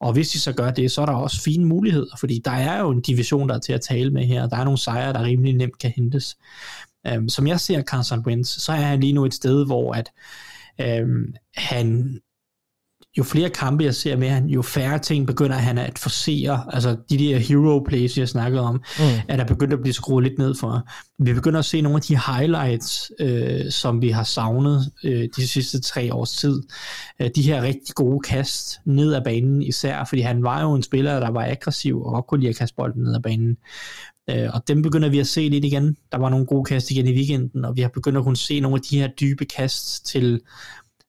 Og 0.00 0.12
hvis 0.12 0.28
de 0.28 0.40
så 0.40 0.52
gør 0.52 0.70
det, 0.70 0.90
så 0.90 1.02
er 1.02 1.06
der 1.06 1.12
også 1.12 1.42
fine 1.42 1.64
muligheder, 1.64 2.16
fordi 2.20 2.40
der 2.44 2.50
er 2.50 2.80
jo 2.80 2.90
en 2.90 3.00
division, 3.00 3.48
der 3.48 3.54
er 3.54 3.58
til 3.58 3.72
at 3.72 3.80
tale 3.80 4.10
med 4.10 4.26
her, 4.26 4.48
der 4.48 4.56
er 4.56 4.64
nogle 4.64 4.78
sejre, 4.78 5.12
der 5.12 5.22
rimelig 5.22 5.54
nemt 5.54 5.78
kan 5.78 5.92
hentes. 5.96 6.36
Um, 7.16 7.28
som 7.28 7.46
jeg 7.46 7.60
ser 7.60 7.82
Carson 7.82 8.24
Wentz, 8.26 8.60
så 8.60 8.72
er 8.72 8.76
han 8.76 9.00
lige 9.00 9.12
nu 9.12 9.24
et 9.24 9.34
sted, 9.34 9.66
hvor 9.66 9.92
at 9.92 10.10
øhm, 10.80 11.34
han 11.56 12.20
jo 13.18 13.22
flere 13.22 13.50
kampe 13.50 13.84
jeg 13.84 13.94
ser 13.94 14.16
med 14.16 14.28
han, 14.28 14.46
jo 14.46 14.62
færre 14.62 14.98
ting 14.98 15.26
begynder 15.26 15.56
han 15.56 15.78
at 15.78 15.98
forsere. 15.98 16.74
Altså 16.74 16.96
de 17.10 17.18
der 17.18 17.38
hero 17.38 17.84
plays, 17.88 18.18
jeg 18.18 18.28
snakkede 18.28 18.62
om, 18.62 18.74
mm. 18.74 19.04
er 19.28 19.36
der 19.36 19.44
begyndt 19.44 19.72
at 19.72 19.80
blive 19.80 19.92
skruet 19.92 20.24
lidt 20.24 20.38
ned 20.38 20.54
for. 20.54 20.88
Vi 21.18 21.32
begynder 21.32 21.58
at 21.58 21.64
se 21.64 21.80
nogle 21.80 21.96
af 21.96 22.02
de 22.02 22.18
highlights, 22.32 23.12
øh, 23.20 23.70
som 23.70 24.02
vi 24.02 24.08
har 24.08 24.24
savnet 24.24 24.92
øh, 25.04 25.28
de 25.36 25.48
sidste 25.48 25.80
tre 25.80 26.14
års 26.14 26.32
tid. 26.32 26.62
Øh, 27.20 27.30
de 27.36 27.42
her 27.42 27.62
rigtig 27.62 27.94
gode 27.94 28.20
kast 28.20 28.80
ned 28.84 29.14
ad 29.14 29.24
banen 29.24 29.62
især, 29.62 30.04
fordi 30.04 30.22
han 30.22 30.42
var 30.42 30.62
jo 30.62 30.74
en 30.74 30.82
spiller, 30.82 31.20
der 31.20 31.30
var 31.30 31.44
aggressiv 31.44 32.02
og 32.02 32.26
kunne 32.26 32.40
lide 32.40 32.50
at 32.50 32.56
kaste 32.56 32.76
bolden 32.76 33.02
ned 33.02 33.14
ad 33.14 33.20
banen. 33.20 33.56
Øh, 34.30 34.50
og 34.54 34.68
dem 34.68 34.82
begynder 34.82 35.08
vi 35.08 35.18
at 35.18 35.26
se 35.26 35.48
lidt 35.48 35.64
igen. 35.64 35.96
Der 36.12 36.18
var 36.18 36.28
nogle 36.28 36.46
gode 36.46 36.64
kast 36.64 36.90
igen 36.90 37.06
i 37.06 37.14
weekenden, 37.14 37.64
og 37.64 37.76
vi 37.76 37.80
har 37.80 37.88
begyndt 37.88 38.18
at 38.18 38.24
kunne 38.24 38.36
se 38.36 38.60
nogle 38.60 38.76
af 38.76 38.82
de 38.90 38.98
her 38.98 39.08
dybe 39.08 39.44
kast 39.44 40.06
til 40.06 40.40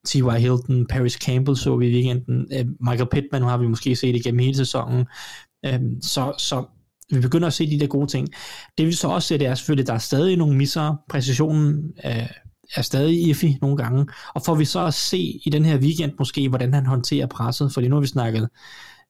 T.Y. 0.07 0.39
Hilton, 0.39 0.85
Paris 0.87 1.13
Campbell 1.13 1.57
så 1.57 1.77
vi 1.77 1.87
i 1.87 1.93
weekenden, 1.93 2.47
øh, 2.53 2.65
Michael 2.79 3.09
Pittman 3.11 3.43
har 3.43 3.57
vi 3.57 3.67
måske 3.67 3.95
set 3.95 4.15
igennem 4.15 4.39
hele 4.39 4.55
sæsonen, 4.55 5.05
uh, 5.67 5.79
så, 6.01 6.33
så 6.37 6.65
vi 7.11 7.19
begynder 7.19 7.47
at 7.47 7.53
se 7.53 7.69
de 7.69 7.79
der 7.79 7.87
gode 7.87 8.07
ting. 8.07 8.27
Det 8.77 8.87
vi 8.87 8.91
så 8.91 9.07
også 9.07 9.27
ser, 9.27 9.37
det 9.37 9.47
er 9.47 9.55
selvfølgelig, 9.55 9.83
at 9.83 9.87
der 9.87 9.93
er 9.93 9.97
stadig 9.97 10.37
nogle 10.37 10.57
misser. 10.57 10.95
Præcisionen 11.09 11.93
øh, 12.05 12.29
er 12.75 12.81
stadig 12.81 13.27
iffy 13.27 13.45
nogle 13.61 13.77
gange. 13.77 14.05
Og 14.35 14.41
får 14.45 14.55
vi 14.55 14.65
så 14.65 14.85
at 14.85 14.93
se 14.93 15.17
i 15.45 15.49
den 15.51 15.65
her 15.65 15.77
weekend 15.77 16.11
måske, 16.19 16.49
hvordan 16.49 16.73
han 16.73 16.85
håndterer 16.85 17.27
presset, 17.27 17.73
fordi 17.73 17.87
nu 17.87 17.95
har 17.95 18.01
vi 18.01 18.07
snakket 18.07 18.49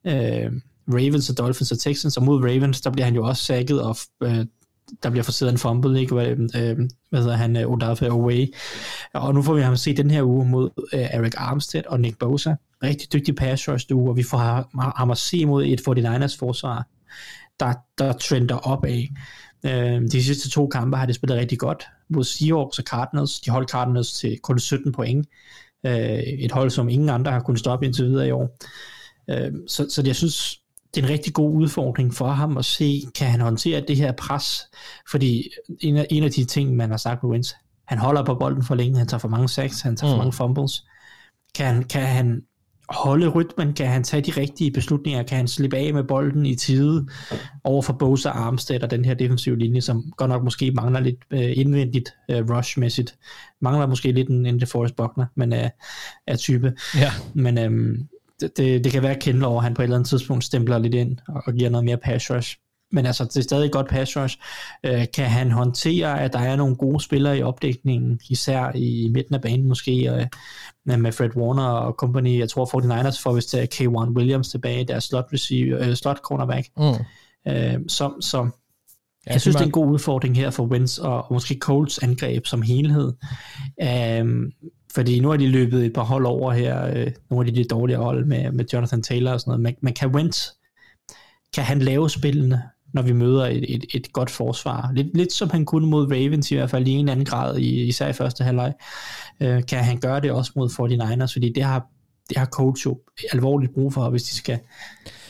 uh, 0.06 0.54
Ravens 0.94 1.30
og 1.30 1.38
Dolphins 1.38 1.72
og 1.72 1.80
Texans, 1.80 2.18
og 2.18 2.24
mod 2.24 2.44
Ravens, 2.44 2.82
der 2.82 2.90
bliver 2.90 3.06
han 3.06 3.16
jo 3.16 3.26
også 3.26 3.44
sækket 3.44 3.82
og 3.82 3.96
der 5.04 5.10
bliver 5.10 5.24
forsiddet 5.24 5.52
en 5.52 5.58
fumble, 5.58 6.00
ikke? 6.00 6.14
Hvad, 6.14 6.28
øh, 6.28 6.78
hvad 7.10 7.22
hedder 7.22 7.36
han, 7.36 7.58
øh, 7.58 7.72
Odafe 7.72 8.08
Away. 8.08 8.54
Og 9.14 9.34
nu 9.34 9.42
får 9.42 9.54
vi 9.54 9.62
ham 9.62 9.76
se 9.76 9.98
den 9.98 10.12
her 10.12 10.24
uge 10.24 10.46
mod 10.46 10.70
øh, 10.94 11.00
Eric 11.00 11.34
Armstead 11.38 11.84
og 11.88 12.00
Nick 12.00 12.18
Bosa. 12.18 12.56
Rigtig 12.84 13.14
dygtig 13.14 13.36
pass 13.36 13.70
rush 13.70 13.86
uge, 13.94 14.10
og 14.10 14.18
vi 14.18 14.24
får 14.24 14.38
ham 14.98 15.12
at 15.12 15.18
se 15.18 15.46
mod 15.46 15.66
et 15.66 15.82
49ers 15.88 16.38
forsvar, 16.40 16.88
der, 17.60 17.74
der 17.98 18.14
trender 18.14 18.56
op 18.56 18.86
af. 18.86 19.10
Øh, 19.66 20.02
de 20.12 20.24
sidste 20.24 20.50
to 20.50 20.68
kampe 20.68 20.98
har 20.98 21.06
det 21.06 21.16
spillet 21.16 21.40
rigtig 21.40 21.60
godt 21.60 21.88
mod 22.10 22.24
Seahawks 22.24 22.80
og 22.80 22.84
Cardinals. 22.84 23.40
De 23.40 23.52
holdt 23.52 23.70
Cardinals 23.70 24.14
til 24.14 24.40
kun 24.44 24.60
17 24.60 24.92
point. 24.92 25.28
Øh, 25.86 26.20
et 26.20 26.52
hold, 26.52 26.70
som 26.70 26.90
ingen 26.90 27.10
andre 27.10 27.32
har 27.32 27.40
kunnet 27.40 27.60
stoppe 27.60 27.86
indtil 27.86 28.06
videre 28.06 28.28
i 28.28 28.32
år. 28.32 28.58
Øh, 29.30 29.52
så, 29.68 29.86
så 29.90 30.04
jeg 30.06 30.16
synes, 30.16 30.59
det 30.96 31.02
er 31.02 31.06
en 31.06 31.14
rigtig 31.14 31.34
god 31.34 31.54
udfordring 31.54 32.14
for 32.14 32.28
ham 32.28 32.58
at 32.58 32.66
se, 32.66 33.02
kan 33.16 33.28
han 33.28 33.42
håndtere 33.42 33.84
det 33.88 33.96
her 33.96 34.12
pres, 34.12 34.62
fordi 35.12 35.50
en 35.80 35.98
af, 35.98 36.08
en 36.10 36.24
af 36.24 36.32
de 36.32 36.46
ting, 36.46 36.76
man 36.76 36.90
har 36.90 36.98
sagt 36.98 37.22
på 37.22 37.28
Wentz, 37.28 37.54
han 37.88 37.98
holder 37.98 38.26
på 38.26 38.36
bolden 38.36 38.64
for 38.64 38.76
længe, 38.76 38.98
han 38.98 39.08
tager 39.08 39.20
for 39.20 39.28
mange 39.28 39.50
sacks, 39.50 39.82
han 39.82 39.96
tager 39.96 40.14
mm. 40.14 40.18
for 40.18 40.24
mange 40.24 40.34
fumbles. 40.34 40.86
Kan, 41.56 41.84
kan 41.84 42.02
han 42.02 42.42
holde 42.90 43.28
rytmen, 43.28 43.74
kan 43.74 43.88
han 43.88 44.04
tage 44.04 44.22
de 44.22 44.32
rigtige 44.32 44.72
beslutninger, 44.72 45.24
kan 45.24 45.38
han 45.38 45.48
slippe 45.48 45.78
af 45.78 45.94
med 45.94 46.04
bolden 46.04 46.46
i 46.46 46.56
tide 46.56 47.08
over 47.64 47.82
for 47.82 47.94
Bosa 47.94 48.30
Armstead 48.30 48.84
og 48.84 48.92
den 48.92 49.06
her 49.06 49.14
defensive 49.14 49.58
linje, 49.58 49.82
som 49.82 50.14
godt 50.18 50.30
nok 50.30 50.44
måske 50.44 50.72
mangler 50.72 51.00
lidt 51.00 51.18
uh, 51.34 51.58
indvendigt 51.58 52.14
uh, 52.34 52.38
rush-mæssigt. 52.38 53.16
Mangler 53.62 53.88
måske 53.88 54.12
lidt 54.12 54.30
en, 54.30 54.46
en 54.46 54.60
DeForest 54.60 54.96
Buckner, 54.96 55.26
men 55.36 55.54
uh, 55.54 55.60
er 56.28 56.36
type. 56.36 56.74
Ja. 56.96 57.12
Men 57.34 57.58
um, 57.58 58.08
det, 58.40 58.58
det, 58.58 58.84
det 58.84 58.92
kan 58.92 59.04
være, 59.04 59.16
at 59.16 59.22
Kendall 59.22 59.46
over, 59.46 59.62
han 59.62 59.74
på 59.74 59.82
et 59.82 59.84
eller 59.84 59.98
andet 59.98 60.10
tidspunkt 60.10 60.44
stempler 60.44 60.78
lidt 60.78 60.94
ind 60.94 61.18
og, 61.28 61.44
og 61.46 61.54
giver 61.54 61.70
noget 61.70 61.86
mere 61.86 61.98
pass 61.98 62.32
rush. 62.32 62.58
Men 62.92 63.06
altså, 63.06 63.24
det 63.24 63.38
er 63.38 63.42
stadig 63.42 63.66
et 63.66 63.72
godt 63.72 63.88
pass 63.88 64.18
rush. 64.18 64.38
Øh, 64.86 65.06
kan 65.14 65.26
han 65.26 65.52
håndtere, 65.52 66.22
at 66.22 66.34
der 66.34 66.40
er 66.40 66.56
nogle 66.56 66.76
gode 66.76 67.04
spillere 67.04 67.38
i 67.38 67.42
opdækningen, 67.42 68.20
især 68.30 68.72
i 68.76 69.10
midten 69.14 69.36
af 69.36 69.42
banen 69.42 69.68
måske, 69.68 70.10
øh, 70.12 70.26
med 71.00 71.12
Fred 71.12 71.36
Warner 71.36 71.64
og 71.64 71.94
company. 71.94 72.40
Jeg 72.40 72.50
tror, 72.50 72.66
49ers 72.66 73.22
får 73.24 73.34
vist 73.34 73.56
K1 73.56 74.18
Williams 74.18 74.50
tilbage, 74.50 74.84
der 74.84 75.00
slot, 75.00 75.26
receiver, 75.34 75.88
øh, 75.88 75.96
slot 75.96 76.18
cornerback. 76.18 76.68
Mm. 76.78 77.52
Øh, 77.52 77.80
så, 77.88 78.14
så 78.22 78.50
Ja, 79.28 79.34
jeg 79.34 79.42
synes, 79.42 79.56
det 79.56 79.62
er 79.62 79.66
en 79.66 79.72
god 79.72 79.88
udfordring 79.88 80.36
her 80.36 80.50
for 80.50 80.66
Wentz 80.66 80.98
og, 80.98 81.24
og 81.24 81.34
måske 81.34 81.58
Colts 81.62 81.98
angreb 81.98 82.46
som 82.46 82.62
helhed. 82.62 83.14
Um, 84.22 84.52
fordi 84.96 85.20
nu 85.20 85.30
har 85.30 85.38
de 85.38 85.48
løbet 85.48 85.86
et 85.86 85.94
par 85.94 86.04
hold 86.04 86.26
over 86.26 86.52
her, 86.52 86.88
øh, 86.88 87.12
nogle 87.30 87.48
af 87.48 87.54
de, 87.54 87.58
lidt 87.58 87.70
dårlige 87.70 87.98
hold 87.98 88.26
med, 88.26 88.52
med 88.52 88.66
Jonathan 88.74 89.02
Taylor 89.02 89.32
og 89.32 89.40
sådan 89.40 89.52
noget. 89.52 89.62
Men, 89.62 89.76
men 89.82 89.94
kan 89.94 90.10
Wentz, 90.10 90.48
kan 91.56 91.64
han 91.64 91.80
lave 91.80 92.10
spillene, 92.10 92.64
når 92.94 93.02
vi 93.02 93.14
møder 93.14 93.46
et, 93.46 93.76
et, 93.76 93.86
et 93.94 94.14
godt 94.14 94.30
forsvar? 94.30 94.92
Lidt, 94.94 95.18
lidt 95.18 95.34
som 95.34 95.50
han 95.50 95.66
kunne 95.66 95.88
mod 95.88 96.12
Ravens 96.12 96.52
i 96.52 96.56
hvert 96.56 96.70
fald 96.70 96.88
i 96.88 96.92
en 96.92 97.00
eller 97.00 97.12
anden 97.12 97.26
grad, 97.26 97.58
i, 97.58 97.88
især 97.88 98.08
i 98.08 98.14
første 98.14 98.44
halvleg. 98.44 98.74
Øh, 99.42 99.66
kan 99.66 99.84
han 99.84 100.00
gøre 100.00 100.20
det 100.20 100.32
også 100.32 100.52
mod 100.56 100.70
49ers? 100.70 101.34
Fordi 101.34 101.54
det 101.54 101.64
har, 101.64 101.88
det 102.30 102.38
har 102.38 102.46
coach 102.46 102.86
jo 102.86 103.00
alvorligt 103.34 103.74
brug 103.74 103.94
for, 103.94 104.10
hvis 104.10 104.24
de 104.24 104.36
skal 104.36 104.60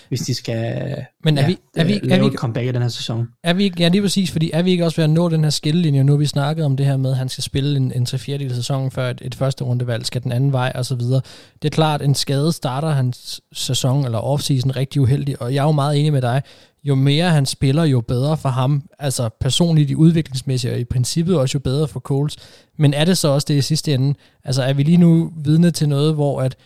hvis 0.10 0.20
de 0.20 0.34
skal 0.34 0.95
Men 1.24 1.38
er 1.38 1.41
ja, 1.41 1.47
vi, 1.47 1.57
er 1.76 1.84
vi, 1.84 1.99
lave 2.03 2.20
er 2.20 2.20
vi, 2.20 2.28
et 2.28 2.34
comeback 2.34 2.68
i 2.68 2.72
den 2.72 2.82
her 2.82 2.89
sæson. 2.89 3.28
Er 3.43 3.53
vi 3.53 3.64
ikke, 3.64 3.78
ja 3.80 3.88
lige 3.88 4.01
præcis, 4.01 4.32
fordi 4.32 4.51
er 4.53 4.62
vi 4.62 4.72
ikke 4.72 4.86
også 4.86 4.95
ved 4.95 5.03
at 5.03 5.10
nå 5.10 5.30
den 5.30 5.43
her 5.43 5.49
skillelinje, 5.49 6.03
nu 6.03 6.12
har 6.12 6.18
vi 6.18 6.26
snakket 6.26 6.66
om 6.66 6.78
det 6.78 6.86
her 6.86 6.97
med, 6.97 7.12
at 7.12 7.18
han 7.18 7.30
skal 7.30 7.43
spille 7.43 7.78
en, 7.78 7.91
en 7.95 8.05
3 8.05 8.18
4 8.18 8.49
sæson 8.49 8.91
før 8.91 9.10
et, 9.10 9.22
et 9.26 9.36
første 9.36 9.64
rundevalg, 9.64 10.05
skal 10.05 10.24
den 10.24 10.32
anden 10.32 10.51
vej 10.51 10.72
og 10.76 10.86
så 10.86 10.95
videre. 10.95 11.22
Det 11.62 11.68
er 11.68 11.76
klart, 11.76 12.01
en 12.01 12.16
skade 12.16 12.51
starter 12.53 12.89
hans 12.89 13.41
sæson 13.53 14.05
eller 14.05 14.20
offseason 14.20 14.76
rigtig 14.76 15.01
uheldig, 15.01 15.41
og 15.41 15.53
jeg 15.53 15.62
er 15.62 15.66
jo 15.66 15.72
meget 15.72 15.99
enig 15.99 16.14
med 16.14 16.22
dig, 16.22 16.41
jo 16.84 16.95
mere 16.95 17.30
han 17.30 17.45
spiller, 17.45 17.84
jo 17.84 18.01
bedre 18.01 18.38
for 18.38 18.49
ham, 18.49 18.84
altså 18.99 19.30
personligt 19.39 19.89
i 19.89 19.95
udviklingsmæssigt, 19.95 20.74
og 20.74 20.80
i 20.80 20.84
princippet 20.84 21.38
også 21.38 21.55
jo 21.55 21.60
bedre 21.60 21.88
for 21.88 21.99
Coles. 21.99 22.36
Men 22.78 22.93
er 22.93 23.05
det 23.05 23.18
så 23.18 23.28
også 23.28 23.45
det 23.47 23.55
i 23.55 23.62
sidste 23.62 23.93
ende? 23.93 24.14
Altså 24.43 24.64
er 24.64 24.74
vi 24.74 24.84
lige 24.84 24.97
nu 24.97 25.34
vidne 25.38 25.72
til 25.72 25.89
noget, 25.89 26.14
hvor 26.14 26.41
at 26.41 26.57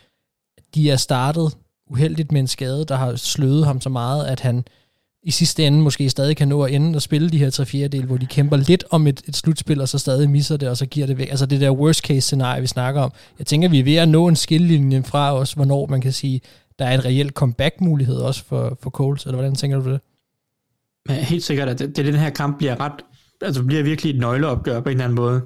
de 0.76 0.92
er 0.92 0.96
startet 0.96 1.58
uheldigt 1.90 2.32
med 2.32 2.42
en 2.42 2.48
skade, 2.48 2.86
der 2.86 2.96
har 2.96 3.16
sløvet 3.16 3.66
ham 3.66 3.82
så 3.82 3.90
meget, 3.90 4.26
at 4.26 4.40
han 4.40 4.66
i 5.24 5.32
sidste 5.32 5.68
ende 5.68 5.82
måske 5.82 6.10
stadig 6.10 6.38
kan 6.38 6.48
nå 6.48 6.64
at 6.64 6.74
ende 6.74 6.98
og 6.98 7.02
spille 7.02 7.30
de 7.30 7.38
her 7.38 7.50
3 7.50 7.66
4 7.66 7.88
del, 7.88 8.06
hvor 8.06 8.18
de 8.18 8.26
kæmper 8.26 8.58
lidt 8.58 8.84
om 8.90 9.08
et, 9.08 9.22
et 9.28 9.36
slutspil, 9.36 9.82
og 9.82 9.90
så 9.90 9.98
stadig 9.98 10.30
misser 10.30 10.58
det, 10.58 10.70
og 10.70 10.78
så 10.78 10.86
giver 10.86 11.08
det 11.08 11.18
væk. 11.18 11.30
Altså 11.30 11.46
det 11.46 11.62
der 11.62 11.72
worst 11.72 12.00
case 12.00 12.22
scenarie, 12.22 12.62
vi 12.62 12.68
snakker 12.68 13.02
om. 13.02 13.12
Jeg 13.40 13.48
tænker, 13.48 13.70
vi 13.70 13.80
er 13.80 13.84
ved 13.84 13.96
at 13.96 14.10
nå 14.10 14.28
en 14.28 14.36
skillelinje 14.36 15.04
fra 15.04 15.34
os, 15.34 15.54
hvornår 15.54 15.88
man 15.88 16.02
kan 16.02 16.12
sige, 16.12 16.42
der 16.80 16.86
er 16.86 16.94
en 16.94 17.06
reelt 17.06 17.34
comeback-mulighed 17.34 18.16
også 18.16 18.46
for, 18.46 18.78
for 18.82 18.90
Coles, 18.90 19.26
eller 19.26 19.36
hvordan 19.36 19.56
tænker 19.56 19.80
du 19.80 19.92
det? 19.92 20.02
Ja, 21.10 21.14
helt 21.14 21.44
sikkert, 21.44 21.70
at 21.70 21.80
det, 21.80 21.98
det, 21.98 22.06
den 22.06 22.16
her 22.16 22.30
kamp 22.30 22.58
bliver 22.58 22.80
ret, 22.80 23.02
altså 23.42 23.64
bliver 23.64 23.84
virkelig 23.84 24.14
et 24.14 24.20
nøgleopgør 24.20 24.80
på 24.80 24.90
en 24.90 24.92
eller 24.92 25.04
anden 25.04 25.16
måde 25.16 25.42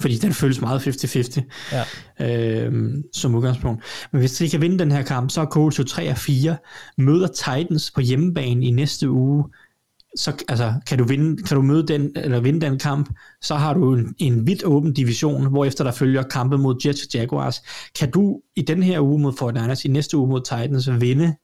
fordi 0.00 0.16
den 0.16 0.32
føles 0.32 0.60
meget 0.60 0.86
50-50 0.86 1.40
ja. 1.72 2.64
øhm, 2.64 3.02
som 3.12 3.34
udgangspunkt. 3.34 3.84
Men 4.12 4.18
hvis 4.18 4.32
de 4.32 4.48
kan 4.48 4.60
vinde 4.60 4.78
den 4.78 4.92
her 4.92 5.02
kamp, 5.02 5.30
så 5.30 5.40
er 5.40 5.46
Colts 5.46 5.78
jo 5.78 5.84
3 5.84 6.10
og 6.10 6.18
4, 6.18 6.56
møder 6.98 7.26
Titans 7.26 7.90
på 7.90 8.00
hjemmebane 8.00 8.66
i 8.66 8.70
næste 8.70 9.10
uge, 9.10 9.44
så 10.16 10.44
altså, 10.48 10.74
kan 10.86 10.98
du 10.98 11.04
vinde, 11.04 11.42
kan 11.42 11.56
du 11.56 11.62
møde 11.62 11.86
den, 11.86 12.12
eller 12.16 12.40
vinde 12.40 12.60
den 12.60 12.78
kamp, 12.78 13.10
så 13.42 13.54
har 13.54 13.74
du 13.74 13.94
en, 13.94 14.14
en 14.18 14.46
vidt 14.46 14.64
åben 14.64 14.92
division, 14.92 15.46
hvor 15.46 15.64
efter 15.64 15.84
der 15.84 15.92
følger 15.92 16.22
kampe 16.22 16.58
mod 16.58 16.76
Jets 16.86 17.02
og 17.02 17.14
Jaguars. 17.14 17.62
Kan 17.98 18.10
du 18.10 18.40
i 18.56 18.62
den 18.62 18.82
her 18.82 19.00
uge 19.00 19.22
mod 19.22 19.32
49ers, 19.32 19.82
i 19.84 19.88
næste 19.88 20.16
uge 20.16 20.28
mod 20.28 20.40
Titans, 20.40 21.00
vinde 21.00 21.34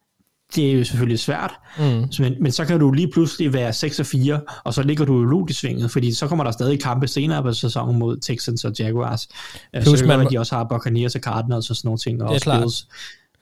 det 0.55 0.71
er 0.71 0.73
jo 0.73 0.85
selvfølgelig 0.85 1.19
svært, 1.19 1.55
mm. 1.79 1.85
men, 2.19 2.35
men 2.41 2.53
så 2.53 2.65
kan 2.65 2.81
du 2.81 2.91
lige 2.91 3.11
pludselig 3.13 3.53
være 3.53 3.73
6 3.73 4.01
og 4.01 4.07
4, 4.07 4.41
og 4.65 4.75
så 4.75 4.83
ligger 4.83 5.05
du 5.05 5.23
jo 5.23 5.47
i 5.49 5.53
svinget, 5.53 5.91
fordi 5.91 6.13
så 6.13 6.29
kommer 6.29 6.45
der 6.45 6.51
stadig 6.51 6.83
kampe 6.83 7.09
senere 7.09 7.43
på 7.43 7.53
sæsonen 7.53 7.99
mod 7.99 8.17
Texans 8.17 8.65
og 8.65 8.73
Jaguars. 8.79 9.29
Øh, 9.77 9.83
Plus, 9.83 9.99
så 9.99 10.07
man, 10.07 10.31
de 10.31 10.39
også 10.39 10.55
har 10.55 10.65
Buccaneers 10.65 11.15
og 11.15 11.21
Cardinals 11.21 11.71
og 11.71 11.77
sådan 11.77 11.87
nogle 11.89 11.99
ting. 11.99 12.23
Og 12.23 12.29
det 12.29 12.37
er 12.37 12.41
klart. 12.41 12.61
Bills. 12.61 12.87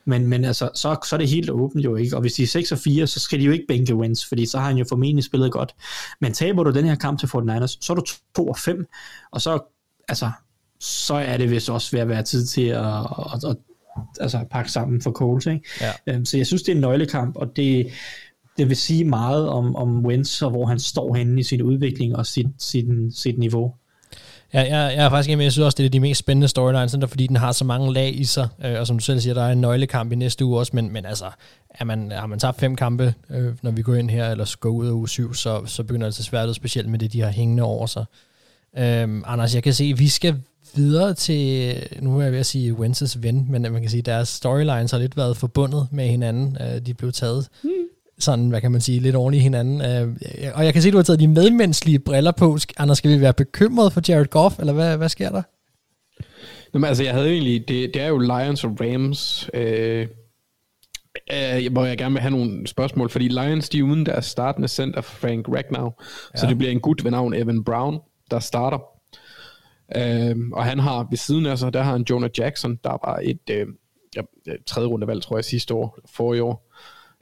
Men, 0.05 0.27
men 0.27 0.45
altså, 0.45 0.69
så, 0.75 0.95
så 1.05 1.15
er 1.15 1.17
det 1.17 1.29
helt 1.29 1.49
åbent 1.49 1.85
jo 1.85 1.95
ikke, 1.95 2.15
og 2.15 2.21
hvis 2.21 2.33
de 2.33 2.43
er 2.43 2.47
6 2.47 2.71
og 2.71 2.77
4, 2.77 3.07
så 3.07 3.19
skal 3.19 3.39
de 3.39 3.43
jo 3.43 3.51
ikke 3.51 3.65
bænke 3.67 3.95
wins, 3.95 4.25
fordi 4.25 4.45
så 4.45 4.59
har 4.59 4.67
han 4.67 4.77
jo 4.77 4.85
formentlig 4.89 5.23
spillet 5.23 5.51
godt. 5.51 5.75
Men 6.21 6.33
taber 6.33 6.63
du 6.63 6.71
den 6.71 6.85
her 6.85 6.95
kamp 6.95 7.19
til 7.19 7.27
49ers, 7.27 7.77
så 7.81 7.93
er 7.93 7.95
du 7.95 8.03
2 8.35 8.47
og 8.47 8.57
5, 8.57 8.85
og 9.31 9.41
så, 9.41 9.59
altså, 10.07 10.31
så 10.79 11.13
er 11.13 11.37
det 11.37 11.51
vist 11.51 11.69
også 11.69 11.91
ved 11.91 11.99
at 11.99 12.09
være 12.09 12.23
tid 12.23 12.45
til 12.45 12.65
at, 12.65 12.85
at, 13.33 13.43
at 13.49 13.57
altså 14.19 14.45
pakke 14.51 14.71
sammen 14.71 15.01
for 15.01 15.11
Coles. 15.11 15.45
Ikke? 15.45 15.61
Ja. 15.81 16.13
Øhm, 16.13 16.25
så 16.25 16.37
jeg 16.37 16.47
synes, 16.47 16.63
det 16.63 16.71
er 16.71 16.75
en 16.75 16.81
nøglekamp, 16.81 17.35
og 17.35 17.55
det, 17.55 17.87
det 18.57 18.69
vil 18.69 18.77
sige 18.77 19.03
meget 19.03 19.49
om, 19.49 19.75
om 19.75 20.05
Wentz, 20.05 20.41
og 20.41 20.49
hvor 20.49 20.65
han 20.65 20.79
står 20.79 21.15
henne 21.15 21.39
i 21.39 21.43
sin 21.43 21.61
udvikling 21.61 22.15
og 22.15 22.25
sit, 22.25 22.47
sit, 22.57 22.85
sit 23.15 23.37
niveau. 23.37 23.73
Ja, 24.53 24.59
jeg, 24.59 24.95
jeg 24.97 25.05
er 25.05 25.09
faktisk 25.09 25.29
enig 25.29 25.43
jeg 25.43 25.51
synes 25.51 25.65
også, 25.65 25.75
det 25.75 25.85
er 25.85 25.89
de 25.89 25.99
mest 25.99 26.19
spændende 26.19 26.47
storylines, 26.47 26.91
der, 26.91 27.07
fordi 27.07 27.27
den 27.27 27.35
har 27.35 27.51
så 27.51 27.65
mange 27.65 27.93
lag 27.93 28.19
i 28.19 28.23
sig, 28.23 28.47
øh, 28.65 28.79
og 28.79 28.87
som 28.87 28.97
du 28.97 29.03
selv 29.03 29.19
siger, 29.19 29.33
der 29.33 29.43
er 29.43 29.51
en 29.51 29.61
nøglekamp 29.61 30.11
i 30.11 30.15
næste 30.15 30.45
uge 30.45 30.59
også, 30.59 30.71
men, 30.75 30.93
men 30.93 31.05
altså, 31.05 31.25
er 31.69 31.85
man, 31.85 32.11
har 32.11 32.25
man 32.27 32.39
tabt 32.39 32.59
fem 32.59 32.75
kampe, 32.75 33.13
øh, 33.29 33.53
når 33.61 33.71
vi 33.71 33.81
går 33.81 33.95
ind 33.95 34.09
her, 34.09 34.31
eller 34.31 34.55
går 34.59 34.69
ud 34.69 34.87
af 34.87 34.91
uge 34.91 35.09
syv, 35.09 35.33
så, 35.33 35.65
så 35.65 35.83
begynder 35.83 36.09
det 36.09 36.19
at 36.19 36.25
svært 36.25 36.49
ud, 36.49 36.53
specielt 36.53 36.89
med 36.89 36.99
det, 36.99 37.13
de 37.13 37.21
har 37.21 37.29
hængende 37.29 37.63
over 37.63 37.85
sig. 37.85 38.05
Øh, 38.77 39.21
Anders, 39.25 39.55
jeg 39.55 39.63
kan 39.63 39.73
se, 39.73 39.83
at 39.83 39.99
vi 39.99 40.07
skal 40.07 40.35
videre 40.75 41.13
til, 41.13 41.75
nu 42.01 42.19
er 42.19 42.23
jeg 42.23 42.31
ved 42.31 42.39
at 42.39 42.45
sige 42.45 42.73
Wences 42.73 43.23
ven, 43.23 43.45
men 43.49 43.61
man 43.61 43.81
kan 43.81 43.89
sige, 43.89 44.01
deres 44.01 44.29
storylines 44.29 44.91
har 44.91 44.99
lidt 44.99 45.17
været 45.17 45.37
forbundet 45.37 45.87
med 45.91 46.07
hinanden. 46.07 46.57
Øh, 46.61 46.85
de 46.85 46.93
blev 46.93 47.11
taget 47.11 47.47
mm. 47.63 47.69
sådan, 48.19 48.49
hvad 48.49 48.61
kan 48.61 48.71
man 48.71 48.81
sige, 48.81 48.99
lidt 48.99 49.15
ordentligt 49.15 49.43
hinanden. 49.43 49.81
Øh, 49.81 50.07
og 50.53 50.65
jeg 50.65 50.73
kan 50.73 50.81
se, 50.81 50.87
at 50.87 50.93
du 50.93 50.97
har 50.97 51.03
taget 51.03 51.19
de 51.19 51.27
medmenneskelige 51.27 51.99
briller 51.99 52.31
på. 52.31 52.57
Anders, 52.77 52.97
skal 52.97 53.11
vi 53.11 53.21
være 53.21 53.33
bekymret 53.33 53.93
for 53.93 54.01
Jared 54.07 54.25
Goff, 54.25 54.59
eller 54.59 54.73
hvad, 54.73 54.97
hvad 54.97 55.09
sker 55.09 55.29
der? 55.29 55.41
Jamen, 56.73 56.87
altså, 56.87 57.03
jeg 57.03 57.13
havde 57.13 57.29
egentlig, 57.29 57.67
det, 57.67 57.93
det 57.93 58.01
er 58.01 58.07
jo 58.07 58.17
Lions 58.17 58.63
og 58.63 58.77
Rams, 58.81 59.49
øh, 59.53 60.07
øh, 61.33 61.71
hvor 61.71 61.85
jeg 61.85 61.97
gerne 61.97 62.13
vil 62.13 62.21
have 62.21 62.31
nogle 62.31 62.67
spørgsmål, 62.67 63.09
fordi 63.09 63.27
Lions, 63.27 63.69
de 63.69 63.79
er 63.79 63.83
uden 63.83 64.05
deres 64.05 64.25
startende 64.25 64.67
center 64.67 65.01
Frank 65.01 65.47
Ragnow, 65.47 65.91
ja. 66.33 66.39
så 66.39 66.47
det 66.47 66.57
bliver 66.57 66.71
en 66.71 66.79
gut 66.79 67.03
ved 67.03 67.11
navn 67.11 67.33
Evan 67.33 67.63
Brown, 67.63 67.99
der 68.31 68.39
starter. 68.39 68.90
Øhm, 69.95 70.53
og 70.53 70.65
han 70.65 70.79
har 70.79 71.07
ved 71.09 71.17
siden 71.17 71.45
af 71.45 71.57
sig, 71.57 71.73
der 71.73 71.81
har 71.81 71.91
han 71.91 72.05
Jonah 72.09 72.29
Jackson, 72.37 72.79
der 72.83 72.89
var 72.89 73.19
et 73.23 73.49
øh, 73.49 73.67
ja, 74.15 74.21
tredje 74.65 74.87
rundevalg, 74.87 75.21
tror 75.21 75.37
jeg, 75.37 75.45
sidste 75.45 75.73
år, 75.73 75.99
for 76.05 76.33
i 76.33 76.39
år. 76.39 76.71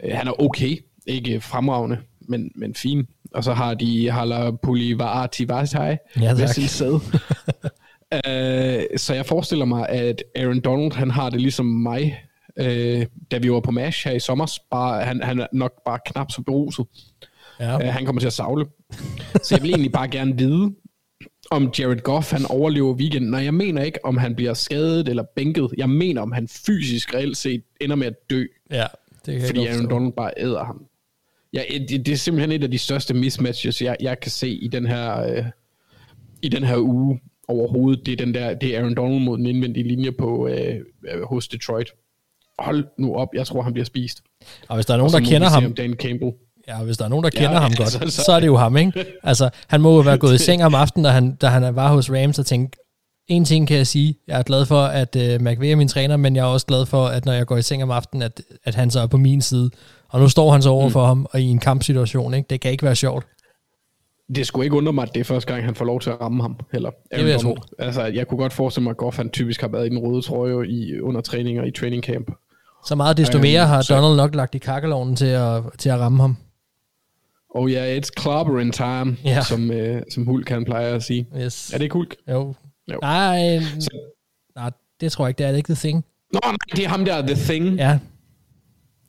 Øh, 0.03 0.11
han 0.15 0.27
er 0.27 0.41
okay, 0.41 0.77
ikke 1.07 1.41
fremragende, 1.41 1.97
men, 2.19 2.51
men 2.55 2.75
fin. 2.75 3.07
Og 3.33 3.43
så 3.43 3.53
har 3.53 3.73
de 3.73 4.11
Hala 4.11 4.51
Pulivarati 4.51 5.47
Vasai 5.47 5.97
ja, 6.21 6.33
ved 6.33 6.47
sin 6.47 6.67
sæd. 6.67 6.93
øh, 8.27 8.97
så 8.97 9.13
jeg 9.13 9.25
forestiller 9.25 9.65
mig, 9.65 9.89
at 9.89 10.23
Aaron 10.35 10.59
Donald, 10.59 10.91
han 10.91 11.11
har 11.11 11.29
det 11.29 11.41
ligesom 11.41 11.65
mig, 11.65 12.23
øh, 12.59 13.05
da 13.31 13.37
vi 13.37 13.51
var 13.51 13.59
på 13.59 13.71
MASH 13.71 14.07
her 14.07 14.15
i 14.15 14.19
sommer. 14.19 14.57
Bare, 14.71 15.03
han, 15.03 15.23
han 15.23 15.39
er 15.39 15.47
nok 15.53 15.71
bare 15.85 15.99
knap 16.05 16.31
så 16.31 16.41
beruset. 16.41 16.85
Ja. 17.59 17.87
Øh, 17.87 17.93
han 17.93 18.05
kommer 18.05 18.19
til 18.19 18.27
at 18.27 18.33
savle. 18.33 18.65
Så 19.43 19.55
jeg 19.55 19.61
vil 19.61 19.69
egentlig 19.69 19.91
bare 19.91 20.07
gerne 20.07 20.37
vide, 20.37 20.71
om 21.51 21.71
Jared 21.79 21.99
Goff 21.99 22.31
han 22.31 22.45
overlever 22.45 22.93
weekenden. 22.93 23.31
Nej, 23.31 23.43
jeg 23.43 23.53
mener 23.53 23.83
ikke, 23.83 24.05
om 24.05 24.17
han 24.17 24.35
bliver 24.35 24.53
skadet 24.53 25.09
eller 25.09 25.23
bænket. 25.35 25.69
Jeg 25.77 25.89
mener, 25.89 26.21
om 26.21 26.31
han 26.31 26.47
fysisk 26.47 27.13
reelt 27.13 27.37
set 27.37 27.63
ender 27.81 27.95
med 27.95 28.07
at 28.07 28.29
dø. 28.29 28.45
Ja, 28.71 28.85
det 29.25 29.39
kan 29.39 29.47
Fordi 29.47 29.67
Aaron 29.67 29.89
Donald 29.89 30.13
bare 30.13 30.31
æder 30.37 30.63
ham. 30.63 30.85
Ja, 31.53 31.61
det, 31.89 32.05
det 32.05 32.11
er 32.11 32.15
simpelthen 32.15 32.51
et 32.51 32.63
af 32.63 32.71
de 32.71 32.77
største 32.77 33.13
mismatches, 33.13 33.81
jeg, 33.81 33.97
jeg 34.01 34.19
kan 34.19 34.31
se 34.31 34.49
i 34.49 34.67
den 34.67 34.85
her, 34.85 35.21
øh, 35.21 35.45
i 36.41 36.49
den 36.49 36.63
her 36.63 36.77
uge 36.77 37.19
overhovedet. 37.47 38.05
Det 38.05 38.11
er, 38.11 38.25
den 38.25 38.33
der, 38.33 38.53
det 38.53 38.75
er 38.75 38.79
Aaron 38.79 38.95
Donald 38.95 39.23
mod 39.23 39.37
den 39.37 39.45
indvendige 39.45 39.87
linje 39.87 40.11
på, 40.11 40.47
øh, 40.47 40.75
øh 41.07 41.23
hos 41.23 41.47
Detroit. 41.47 41.91
Hold 42.59 42.85
nu 42.97 43.15
op, 43.15 43.27
jeg 43.33 43.47
tror, 43.47 43.61
han 43.61 43.73
bliver 43.73 43.85
spist. 43.85 44.21
Og 44.67 44.75
hvis 44.75 44.85
der 44.85 44.93
er 44.93 44.97
nogen, 44.97 45.13
der 45.13 45.19
kender 45.19 45.49
ham... 45.49 45.73
Dan 45.73 45.93
Campbell. 45.93 46.31
Ja, 46.69 46.83
hvis 46.83 46.97
der 46.97 47.05
er 47.05 47.09
nogen, 47.09 47.23
der 47.23 47.29
kender 47.29 47.51
ja, 47.51 47.59
ham 47.59 47.71
godt, 47.77 47.91
så, 47.91 48.23
så, 48.25 48.31
er 48.31 48.39
det 48.39 48.47
jo 48.47 48.57
ham, 48.57 48.77
ikke? 48.77 49.05
Altså, 49.23 49.49
han 49.67 49.81
må 49.81 49.95
jo 49.95 50.01
være 50.01 50.17
gået 50.17 50.35
i 50.35 50.37
seng 50.37 50.63
om 50.63 50.75
aftenen, 50.75 51.03
da 51.03 51.11
han, 51.11 51.35
da 51.35 51.47
han 51.47 51.75
var 51.75 51.93
hos 51.93 52.11
Rams 52.11 52.39
og 52.39 52.45
tænkte, 52.45 52.79
en 53.27 53.45
ting 53.45 53.67
kan 53.67 53.77
jeg 53.77 53.87
sige, 53.87 54.15
jeg 54.27 54.39
er 54.39 54.43
glad 54.43 54.65
for, 54.65 54.81
at 54.81 55.15
uh, 55.15 55.45
McVay 55.45 55.71
er 55.71 55.75
min 55.75 55.87
træner, 55.87 56.17
men 56.17 56.35
jeg 56.35 56.41
er 56.41 56.45
også 56.45 56.65
glad 56.65 56.85
for, 56.85 57.05
at 57.05 57.25
når 57.25 57.33
jeg 57.33 57.45
går 57.45 57.57
i 57.57 57.61
seng 57.61 57.83
om 57.83 57.91
aftenen, 57.91 58.21
at, 58.21 58.41
at 58.63 58.75
han 58.75 58.91
så 58.91 58.99
er 58.99 59.07
på 59.07 59.17
min 59.17 59.41
side. 59.41 59.69
Og 60.09 60.19
nu 60.19 60.29
står 60.29 60.51
han 60.51 60.61
så 60.61 60.69
over 60.69 60.87
mm. 60.87 60.91
for 60.91 61.05
ham, 61.05 61.27
og 61.31 61.41
i 61.41 61.43
en 61.43 61.59
kampsituation, 61.59 62.33
ikke? 62.33 62.47
Det 62.49 62.61
kan 62.61 62.71
ikke 62.71 62.85
være 62.85 62.95
sjovt. 62.95 63.25
Det 64.35 64.47
skulle 64.47 64.65
ikke 64.65 64.75
undre 64.75 64.93
mig, 64.93 65.03
at 65.03 65.13
det 65.13 65.19
er 65.19 65.23
første 65.23 65.53
gang, 65.53 65.65
han 65.65 65.75
får 65.75 65.85
lov 65.85 65.99
til 65.99 66.09
at 66.09 66.21
ramme 66.21 66.43
ham. 66.43 66.59
Heller. 66.71 66.89
Det 67.15 67.23
vil 67.23 67.31
jeg 67.31 67.39
tro. 67.39 67.57
Altså, 67.79 68.03
jeg 68.03 68.27
kunne 68.27 68.37
godt 68.37 68.53
forestille 68.53 68.83
mig, 68.83 68.91
at 68.91 68.97
Goff 68.97 69.17
han 69.17 69.29
typisk 69.29 69.61
har 69.61 69.67
været 69.67 69.85
i 69.85 69.89
den 69.89 69.97
røde 69.97 70.21
trøje 70.21 70.67
i, 70.67 71.01
under 71.01 71.21
træninger 71.21 71.63
i 71.63 71.71
training 71.71 72.03
camp. 72.03 72.31
Så 72.85 72.95
meget 72.95 73.17
desto 73.17 73.39
mere 73.39 73.67
har 73.67 73.85
Donald 73.89 74.15
nok 74.15 74.35
lagt 74.35 74.55
i 74.55 74.57
kakkelovnen 74.57 75.15
til 75.15 75.25
at, 75.25 75.63
til 75.77 75.89
at 75.89 75.99
ramme 75.99 76.21
ham. 76.21 76.37
Oh 77.55 77.69
yeah, 77.71 77.97
it's 77.97 78.09
clobbering 78.19 78.73
time, 78.73 79.17
ja. 79.23 79.43
som, 79.43 79.69
uh, 79.69 80.01
som 80.11 80.25
Hulk 80.25 80.45
kan 80.45 80.65
pleje 80.65 80.93
at 80.95 81.03
sige. 81.03 81.27
Yes. 81.37 81.73
Er 81.73 81.77
det 81.77 81.83
ikke 81.83 81.93
Hulk? 81.93 82.15
Jo. 82.29 82.53
jo. 82.91 82.99
Nej, 83.01 83.59
så. 83.79 83.89
nej, 84.55 84.71
det 85.01 85.11
tror 85.11 85.25
jeg 85.25 85.29
ikke, 85.29 85.37
det 85.37 85.45
er 85.45 85.51
det 85.51 85.57
ikke 85.57 85.73
The 85.73 85.87
Thing. 85.89 86.05
Nå, 86.33 86.39
nej, 86.43 86.55
det 86.75 86.83
er 86.85 86.89
ham 86.89 87.05
der, 87.05 87.21
The 87.21 87.35
Thing, 87.35 87.77
Ja. 87.77 87.99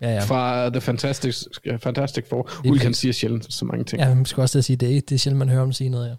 Ja, 0.02 0.14
ja. 0.14 0.20
fra 0.24 0.68
The 0.70 0.80
Fantastic, 0.80 1.36
Fantastic 1.78 2.24
Four. 2.28 2.50
Ulkan 2.64 2.94
siger 2.94 3.12
sjældent 3.12 3.52
så 3.52 3.64
mange 3.64 3.84
ting. 3.84 4.02
Ja, 4.02 4.14
man 4.14 4.24
skal 4.24 4.40
også 4.40 4.62
sige, 4.62 4.76
det 4.76 4.96
er, 4.96 5.00
det 5.00 5.12
er 5.12 5.18
sjældent, 5.18 5.38
man 5.38 5.48
hører 5.48 5.62
om 5.62 5.72
sige 5.72 5.90
noget, 5.90 6.08
ja. 6.08 6.14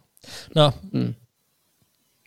Nå, 0.56 0.66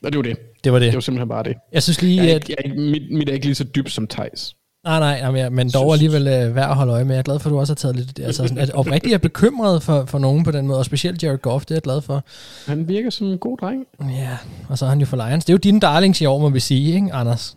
Og 0.04 0.12
det 0.12 0.16
var 0.16 0.22
det. 0.22 0.36
det 0.64 0.72
var 0.72 0.78
det. 0.78 0.86
Det 0.86 0.94
var 0.94 1.00
simpelthen 1.00 1.28
bare 1.28 1.42
det. 1.42 1.56
Jeg 1.72 1.82
synes 1.82 2.02
lige, 2.02 2.22
Jeg 2.22 2.30
er 2.30 2.36
at... 2.36 2.48
ikke, 2.48 2.50
jeg 2.50 2.56
er 2.58 2.70
ikke, 2.70 2.82
mit, 2.82 3.18
mit 3.18 3.28
er 3.28 3.32
ikke 3.32 3.46
lige 3.46 3.54
så 3.54 3.64
dybt 3.64 3.90
som 3.92 4.06
Thijs. 4.06 4.56
Nej, 4.84 4.98
nej, 4.98 5.18
jamen, 5.22 5.40
ja, 5.40 5.50
men 5.50 5.70
dog 5.70 5.92
alligevel 5.92 6.26
øh, 6.26 6.54
værd 6.54 6.70
at 6.70 6.76
holde 6.76 6.92
øje 6.92 7.04
med. 7.04 7.14
Jeg 7.14 7.18
er 7.18 7.22
glad 7.22 7.38
for, 7.38 7.50
at 7.50 7.52
du 7.52 7.58
også 7.58 7.70
har 7.72 7.76
taget 7.76 7.96
lidt... 7.96 8.18
Altså, 8.20 8.42
sådan, 8.42 8.58
at 8.58 8.70
oprigtigt 8.70 9.14
er 9.14 9.18
bekymret 9.18 9.82
for, 9.82 10.04
for 10.04 10.18
nogen 10.18 10.44
på 10.44 10.50
den 10.50 10.66
måde, 10.66 10.78
og 10.78 10.84
specielt 10.84 11.22
Jared 11.22 11.38
Goff, 11.38 11.64
det 11.64 11.70
er 11.70 11.74
jeg 11.74 11.82
glad 11.82 12.00
for. 12.00 12.24
Han 12.70 12.88
virker 12.88 13.10
som 13.10 13.26
en 13.26 13.38
god 13.38 13.58
dreng. 13.58 13.86
Ja, 14.00 14.38
og 14.68 14.78
så 14.78 14.84
er 14.84 14.88
han 14.88 15.00
jo 15.00 15.06
for 15.06 15.28
Lions. 15.28 15.44
Det 15.44 15.52
er 15.52 15.54
jo 15.54 15.58
dine 15.58 15.80
darlings 15.80 16.20
i 16.20 16.24
år, 16.24 16.38
må 16.38 16.48
vi 16.48 16.60
sige, 16.60 16.94
ikke, 16.94 17.12
Anders? 17.12 17.56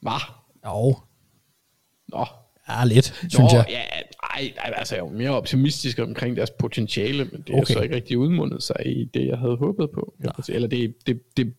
Hvad? 0.00 0.12
Jo, 0.66 0.96
Nå. 2.08 2.26
ja, 2.68 2.84
lidt, 2.84 3.04
synes 3.28 3.38
Nå, 3.38 3.48
jeg. 3.52 3.66
ja, 3.68 3.80
ej, 4.34 4.52
ej, 4.64 4.72
altså 4.76 4.94
jeg 4.94 5.02
er 5.02 5.06
jo 5.06 5.12
mere 5.18 5.30
optimistisk 5.30 5.98
omkring 5.98 6.36
deres 6.36 6.50
potentiale, 6.50 7.24
men 7.24 7.44
det 7.46 7.54
er 7.54 7.60
Okay. 7.60 7.74
så 7.74 7.80
ikke 7.80 7.94
rigtig 7.94 8.18
udmundet 8.18 8.62
sig 8.62 8.76
i 8.86 9.04
det, 9.14 9.26
jeg 9.26 9.38
havde 9.38 9.56
håbet 9.56 9.90
på. 9.94 10.14
sige. 10.42 10.54
Eller 10.54 10.68
det, 10.68 10.94
det, 11.06 11.20
det 11.36 11.54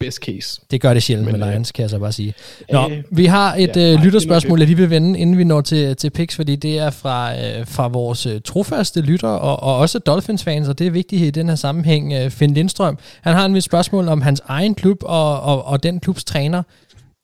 best 0.00 0.18
case. 0.18 0.60
Det 0.70 0.80
gør 0.80 0.94
det 0.94 1.02
sjældent 1.02 1.26
Men, 1.30 1.40
med 1.40 1.46
øh, 1.46 1.52
Lions, 1.52 1.72
kan 1.72 1.82
jeg 1.82 1.90
så 1.90 1.98
bare 1.98 2.12
sige. 2.12 2.34
Nå, 2.72 2.88
øh, 2.90 3.02
vi 3.10 3.26
har 3.26 3.54
et 3.54 3.76
ja, 3.76 3.92
øh, 3.92 4.00
lytterspørgsmål, 4.04 4.58
er 4.58 4.62
jeg 4.62 4.68
lige 4.68 4.76
vil 4.76 4.90
vende, 4.90 5.18
inden 5.18 5.38
vi 5.38 5.44
når 5.44 5.60
til, 5.60 5.96
til 5.96 6.10
picks, 6.10 6.36
fordi 6.36 6.56
det 6.56 6.78
er 6.78 6.90
fra, 6.90 7.34
øh, 7.34 7.66
fra 7.66 7.88
vores 7.88 8.26
øh, 8.26 8.40
trofaste 8.44 9.00
lytter, 9.00 9.28
og, 9.28 9.62
og 9.62 9.76
også 9.76 9.98
Dolphins-fans, 9.98 10.68
og 10.68 10.78
det 10.78 10.86
er 10.86 10.90
vigtigt 10.90 11.22
i 11.22 11.30
den 11.30 11.48
her 11.48 11.56
sammenhæng. 11.56 12.12
Øh, 12.12 12.30
Finn 12.30 12.54
Lindstrøm, 12.54 12.98
han 13.20 13.34
har 13.34 13.48
et 13.48 13.64
spørgsmål 13.64 14.08
om 14.08 14.22
hans 14.22 14.42
egen 14.44 14.74
klub, 14.74 14.98
og, 15.02 15.40
og, 15.40 15.64
og 15.64 15.82
den 15.82 16.00
klubs 16.00 16.24
træner, 16.24 16.62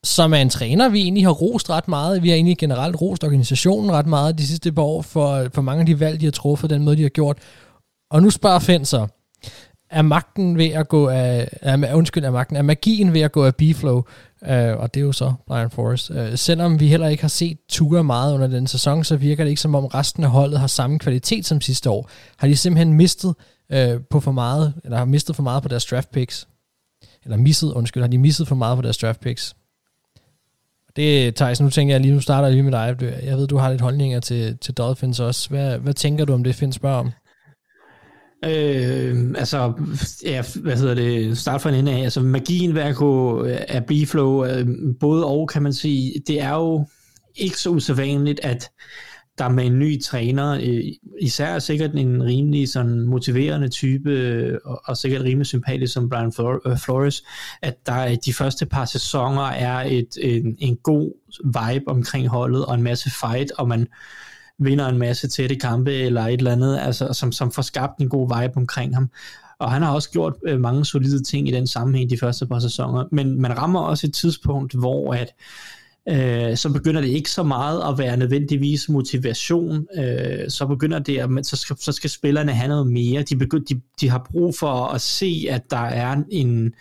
som 0.04 0.32
er 0.32 0.38
en 0.38 0.50
træner, 0.50 0.88
vi 0.88 1.00
egentlig 1.00 1.24
har 1.24 1.32
rost 1.32 1.70
ret 1.70 1.88
meget. 1.88 2.22
Vi 2.22 2.28
har 2.28 2.34
egentlig 2.34 2.58
generelt 2.58 3.00
rost 3.00 3.24
organisationen 3.24 3.92
ret 3.92 4.06
meget 4.06 4.38
de 4.38 4.46
sidste 4.46 4.72
par 4.72 4.82
år, 4.82 5.02
for, 5.02 5.46
for 5.54 5.62
mange 5.62 5.80
af 5.80 5.86
de 5.86 6.00
valg, 6.00 6.20
de 6.20 6.26
har 6.26 6.30
truffet, 6.32 6.70
den 6.70 6.84
måde, 6.84 6.96
de 6.96 7.02
har 7.02 7.08
gjort. 7.08 7.38
Og 8.10 8.22
nu 8.22 8.30
spørger 8.30 8.58
Finn 8.58 8.84
så, 8.84 9.06
er 9.90 10.02
magten 10.02 10.58
ved 10.58 10.66
at 10.66 10.88
gå 10.88 11.08
af, 11.08 11.48
er, 11.62 11.94
undskyld, 11.94 12.24
er 12.24 12.30
magten, 12.30 12.56
er 12.56 12.62
magien 12.62 13.14
ved 13.14 13.20
at 13.20 13.32
gå 13.32 13.44
af 13.44 13.56
B-flow, 13.56 14.02
øh, 14.48 14.76
og 14.76 14.94
det 14.94 15.00
er 15.00 15.04
jo 15.04 15.12
så 15.12 15.32
Brian 15.46 15.70
Forrest. 15.70 16.10
Øh, 16.10 16.38
selvom 16.38 16.80
vi 16.80 16.88
heller 16.88 17.08
ikke 17.08 17.22
har 17.22 17.28
set 17.28 17.58
Tua 17.68 18.02
meget 18.02 18.34
under 18.34 18.46
den 18.46 18.66
sæson, 18.66 19.04
så 19.04 19.16
virker 19.16 19.44
det 19.44 19.50
ikke 19.50 19.62
som 19.62 19.74
om 19.74 19.86
resten 19.86 20.24
af 20.24 20.30
holdet 20.30 20.60
har 20.60 20.66
samme 20.66 20.98
kvalitet 20.98 21.46
som 21.46 21.60
sidste 21.60 21.90
år. 21.90 22.10
Har 22.36 22.48
de 22.48 22.56
simpelthen 22.56 22.92
mistet 22.92 23.34
øh, 23.72 24.00
på 24.10 24.20
for 24.20 24.32
meget, 24.32 24.74
eller 24.84 24.98
har 24.98 25.04
mistet 25.04 25.36
for 25.36 25.42
meget 25.42 25.62
på 25.62 25.68
deres 25.68 25.84
draft 25.84 26.10
picks? 26.10 26.48
Eller 27.24 27.36
misset, 27.36 27.72
undskyld, 27.72 28.02
har 28.02 28.08
de 28.08 28.18
misset 28.18 28.48
for 28.48 28.54
meget 28.54 28.76
på 28.76 28.82
deres 28.82 28.98
draft 28.98 29.20
picks? 29.20 29.56
Det, 30.96 31.34
Thijs, 31.34 31.60
nu 31.60 31.70
tænker 31.70 31.94
jeg 31.94 32.00
lige, 32.00 32.14
nu 32.14 32.20
starter 32.20 32.48
jeg 32.48 32.52
lige 32.52 32.62
med 32.62 32.72
dig. 32.72 32.96
Jeg 33.24 33.36
ved, 33.36 33.46
du 33.46 33.56
har 33.56 33.70
lidt 33.70 33.80
holdninger 33.80 34.20
til, 34.20 34.58
til 34.58 34.74
Dolphins 34.74 35.20
også. 35.20 35.48
Hvad, 35.48 35.78
hvad 35.78 35.94
tænker 35.94 36.24
du 36.24 36.32
om 36.32 36.44
det, 36.44 36.54
Finn 36.54 36.72
spørger 36.72 36.98
om? 36.98 37.10
Øh, 38.44 39.34
altså, 39.36 39.72
ja, 40.24 40.44
hvad 40.62 40.76
hedder 40.76 40.94
det, 40.94 41.38
start 41.38 41.60
fra 41.60 41.68
en 41.68 41.74
ende 41.74 41.92
af, 41.92 42.02
altså 42.02 42.20
magien 42.20 42.74
ved 42.74 42.82
at 42.82 42.96
gå 42.96 43.44
øh, 43.44 43.58
af 43.68 43.86
B-flow, 43.86 44.44
øh, 44.44 44.66
både 45.00 45.26
og 45.26 45.48
kan 45.48 45.62
man 45.62 45.72
sige, 45.72 46.22
det 46.26 46.40
er 46.40 46.54
jo 46.54 46.86
ikke 47.36 47.56
så 47.56 47.70
usædvanligt, 47.70 48.40
at 48.42 48.70
der 49.38 49.48
med 49.48 49.66
en 49.66 49.78
ny 49.78 50.02
træner, 50.02 50.52
øh, 50.52 50.80
især 51.20 51.58
sikkert 51.58 51.94
en 51.94 52.24
rimelig 52.24 52.68
sådan 52.68 53.00
motiverende 53.00 53.68
type, 53.68 54.58
og, 54.64 54.82
og 54.84 54.96
sikkert 54.96 55.22
rimelig 55.22 55.46
sympatisk 55.46 55.92
som 55.92 56.08
Brian 56.08 56.32
Flores, 56.78 57.24
at 57.62 57.86
der 57.86 58.06
i 58.06 58.16
de 58.16 58.32
første 58.32 58.66
par 58.66 58.84
sæsoner 58.84 59.42
er 59.42 59.84
et, 59.86 60.08
en, 60.22 60.56
en 60.58 60.76
god 60.76 61.12
vibe 61.44 61.88
omkring 61.88 62.28
holdet, 62.28 62.66
og 62.66 62.74
en 62.74 62.82
masse 62.82 63.10
fight, 63.10 63.52
og 63.58 63.68
man 63.68 63.86
vinder 64.58 64.88
en 64.88 64.98
masse 64.98 65.28
tætte 65.28 65.56
kampe 65.56 65.92
eller 65.92 66.22
et 66.22 66.38
eller 66.38 66.52
andet, 66.52 66.78
altså, 66.78 67.12
som, 67.12 67.32
som 67.32 67.52
får 67.52 67.62
skabt 67.62 67.98
en 67.98 68.08
god 68.08 68.40
vibe 68.40 68.56
omkring 68.56 68.94
ham. 68.94 69.10
Og 69.58 69.70
han 69.70 69.82
har 69.82 69.94
også 69.94 70.10
gjort 70.10 70.34
øh, 70.46 70.60
mange 70.60 70.84
solide 70.84 71.22
ting 71.22 71.48
i 71.48 71.50
den 71.50 71.66
sammenhæng 71.66 72.10
de 72.10 72.18
første 72.18 72.46
par 72.46 72.58
sæsoner. 72.58 73.04
Men 73.12 73.40
man 73.40 73.58
rammer 73.58 73.80
også 73.80 74.06
et 74.06 74.14
tidspunkt, 74.14 74.74
hvor 74.74 75.14
at 75.14 75.34
øh, 76.08 76.56
så 76.56 76.72
begynder 76.72 77.00
det 77.00 77.08
ikke 77.08 77.30
så 77.30 77.42
meget 77.42 77.82
at 77.88 77.98
være 77.98 78.16
nødvendigvis 78.16 78.88
motivation. 78.88 79.86
Øh, 79.98 80.50
så 80.50 80.66
begynder 80.66 80.98
det, 80.98 81.18
at 81.18 81.46
så, 81.46 81.56
skal, 81.56 81.76
så 81.80 81.92
skal 81.92 82.10
spillerne 82.10 82.52
have 82.52 82.68
noget 82.68 82.86
mere. 82.86 83.22
De, 83.22 83.36
begynder, 83.36 83.64
de, 83.64 83.80
de 84.00 84.10
har 84.10 84.26
brug 84.30 84.54
for 84.54 84.84
at 84.84 85.00
se, 85.00 85.46
at 85.50 85.70
der 85.70 85.84
er 85.84 86.22
en 86.30 86.74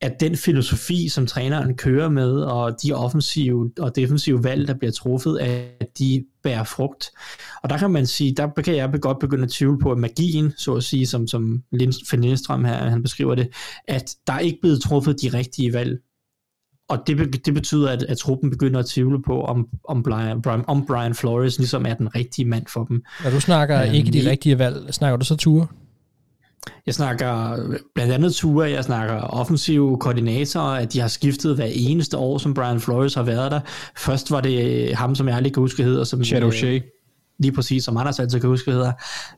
at 0.00 0.20
den 0.20 0.36
filosofi, 0.36 1.08
som 1.08 1.26
træneren 1.26 1.76
kører 1.76 2.08
med, 2.08 2.32
og 2.32 2.76
de 2.82 2.92
offensive 2.92 3.70
og 3.78 3.96
defensive 3.96 4.44
valg, 4.44 4.68
der 4.68 4.74
bliver 4.74 4.92
truffet, 4.92 5.38
at 5.38 5.88
de 5.98 6.24
bærer 6.42 6.64
frugt. 6.64 7.10
Og 7.62 7.70
der 7.70 7.78
kan 7.78 7.90
man 7.90 8.06
sige, 8.06 8.34
der 8.36 8.48
kan 8.64 8.76
jeg 8.76 8.92
godt 9.00 9.18
begynde 9.18 9.44
at 9.44 9.50
tvivle 9.50 9.78
på, 9.78 9.92
at 9.92 9.98
magien, 9.98 10.52
så 10.58 10.74
at 10.74 10.82
sige, 10.84 11.06
som, 11.06 11.26
som 11.26 11.62
Finn 12.10 12.24
Lindstrøm 12.24 12.64
her, 12.64 12.74
han 12.90 13.02
beskriver 13.02 13.34
det, 13.34 13.48
at 13.88 14.14
der 14.26 14.32
er 14.32 14.38
ikke 14.38 14.58
blevet 14.62 14.80
truffet 14.82 15.22
de 15.22 15.28
rigtige 15.28 15.72
valg. 15.72 15.98
Og 16.88 16.98
det, 17.06 17.46
det 17.46 17.54
betyder, 17.54 17.90
at, 17.90 18.02
at 18.02 18.18
truppen 18.18 18.50
begynder 18.50 18.80
at 18.80 18.86
tvivle 18.86 19.22
på, 19.22 19.40
om, 19.42 19.68
om, 19.88 20.02
Brian, 20.02 20.42
om 20.66 20.86
Brian 20.86 21.14
Flores 21.14 21.58
ligesom 21.58 21.86
er 21.86 21.94
den 21.94 22.14
rigtige 22.14 22.44
mand 22.48 22.66
for 22.68 22.84
dem. 22.84 23.02
Når 23.24 23.30
du 23.30 23.40
snakker 23.40 23.82
Øhm, 23.82 23.94
ikke 23.94 24.10
de 24.12 24.18
i- 24.18 24.28
rigtige 24.28 24.58
valg, 24.58 24.94
snakker 24.94 25.16
du 25.16 25.24
så 25.24 25.36
ture? 25.36 25.66
Jeg 26.86 26.94
snakker 26.94 27.56
blandt 27.94 28.12
andet 28.12 28.34
ture, 28.34 28.70
jeg 28.70 28.84
snakker 28.84 29.14
offensive 29.14 29.98
koordinatorer, 29.98 30.78
at 30.78 30.92
de 30.92 31.00
har 31.00 31.08
skiftet 31.08 31.54
hver 31.54 31.68
eneste 31.72 32.16
år, 32.16 32.38
som 32.38 32.54
Brian 32.54 32.80
Flores 32.80 33.14
har 33.14 33.22
været 33.22 33.52
der. 33.52 33.60
Først 33.96 34.30
var 34.30 34.40
det 34.40 34.94
ham, 34.94 35.14
som 35.14 35.28
jeg 35.28 35.36
aldrig 35.36 35.52
kan 35.54 35.60
huske 35.60 35.82
hedder. 35.82 36.04
Som, 36.04 36.24
Shadow 36.24 36.48
øh, 36.48 36.54
Shea. 36.54 36.78
Lige 37.38 37.52
præcis, 37.52 37.84
som 37.84 37.96
Anders 37.96 38.20
altid 38.20 38.40
kan 38.40 38.48
huske 38.48 38.70
hedder. 38.70 38.92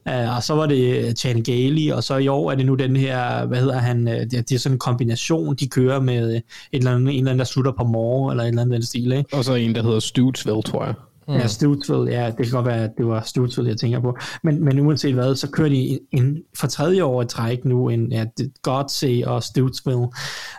Uh, 0.09 0.35
og 0.35 0.43
så 0.43 0.53
var 0.55 0.65
det 0.65 1.19
Chan 1.19 1.43
Gailey, 1.43 1.91
og 1.91 2.03
så 2.03 2.17
i 2.17 2.27
år 2.27 2.51
er 2.51 2.55
det 2.55 2.65
nu 2.65 2.75
den 2.75 2.95
her, 2.95 3.45
hvad 3.45 3.59
hedder 3.59 3.77
han, 3.77 4.07
øh, 4.07 4.19
det, 4.19 4.31
det 4.31 4.51
er 4.51 4.59
sådan 4.59 4.75
en 4.75 4.79
kombination, 4.79 5.55
de 5.55 5.67
kører 5.67 5.99
med 5.99 6.35
et 6.35 6.43
eller 6.71 6.95
andet, 6.95 7.13
en 7.13 7.17
eller 7.17 7.31
anden, 7.31 7.39
der 7.39 7.45
slutter 7.45 7.71
på 7.77 7.83
mor, 7.83 8.31
eller 8.31 8.43
et 8.43 8.47
eller 8.47 8.61
andet 8.61 8.75
den 8.75 8.83
stil, 8.83 9.11
ikke? 9.11 9.35
Og 9.35 9.43
så 9.43 9.53
en, 9.53 9.75
der 9.75 9.83
hedder 9.83 9.99
Stutesville, 9.99 10.61
tror 10.61 10.85
jeg. 10.85 10.93
Mm. 11.27 11.33
Ja, 11.33 11.47
Stutesville, 11.47 12.11
ja, 12.11 12.25
det 12.27 12.45
kan 12.45 12.51
godt 12.51 12.65
være, 12.65 12.83
at 12.83 12.91
det 12.97 13.07
var 13.07 13.21
Stutesville, 13.21 13.69
jeg 13.69 13.77
tænker 13.77 13.99
på. 13.99 14.17
Men, 14.43 14.63
men 14.63 14.79
uanset 14.79 15.13
hvad, 15.13 15.35
så 15.35 15.49
kører 15.49 15.69
de 15.69 15.75
en, 15.75 15.99
en, 16.11 16.37
for 16.55 16.67
tredje 16.67 17.03
år 17.03 17.21
i 17.21 17.25
træk 17.25 17.65
nu 17.65 17.89
en 17.89 18.11
ja, 18.11 18.25
Godsey 18.61 19.23
og 19.23 19.43
Stutesville. 19.43 20.07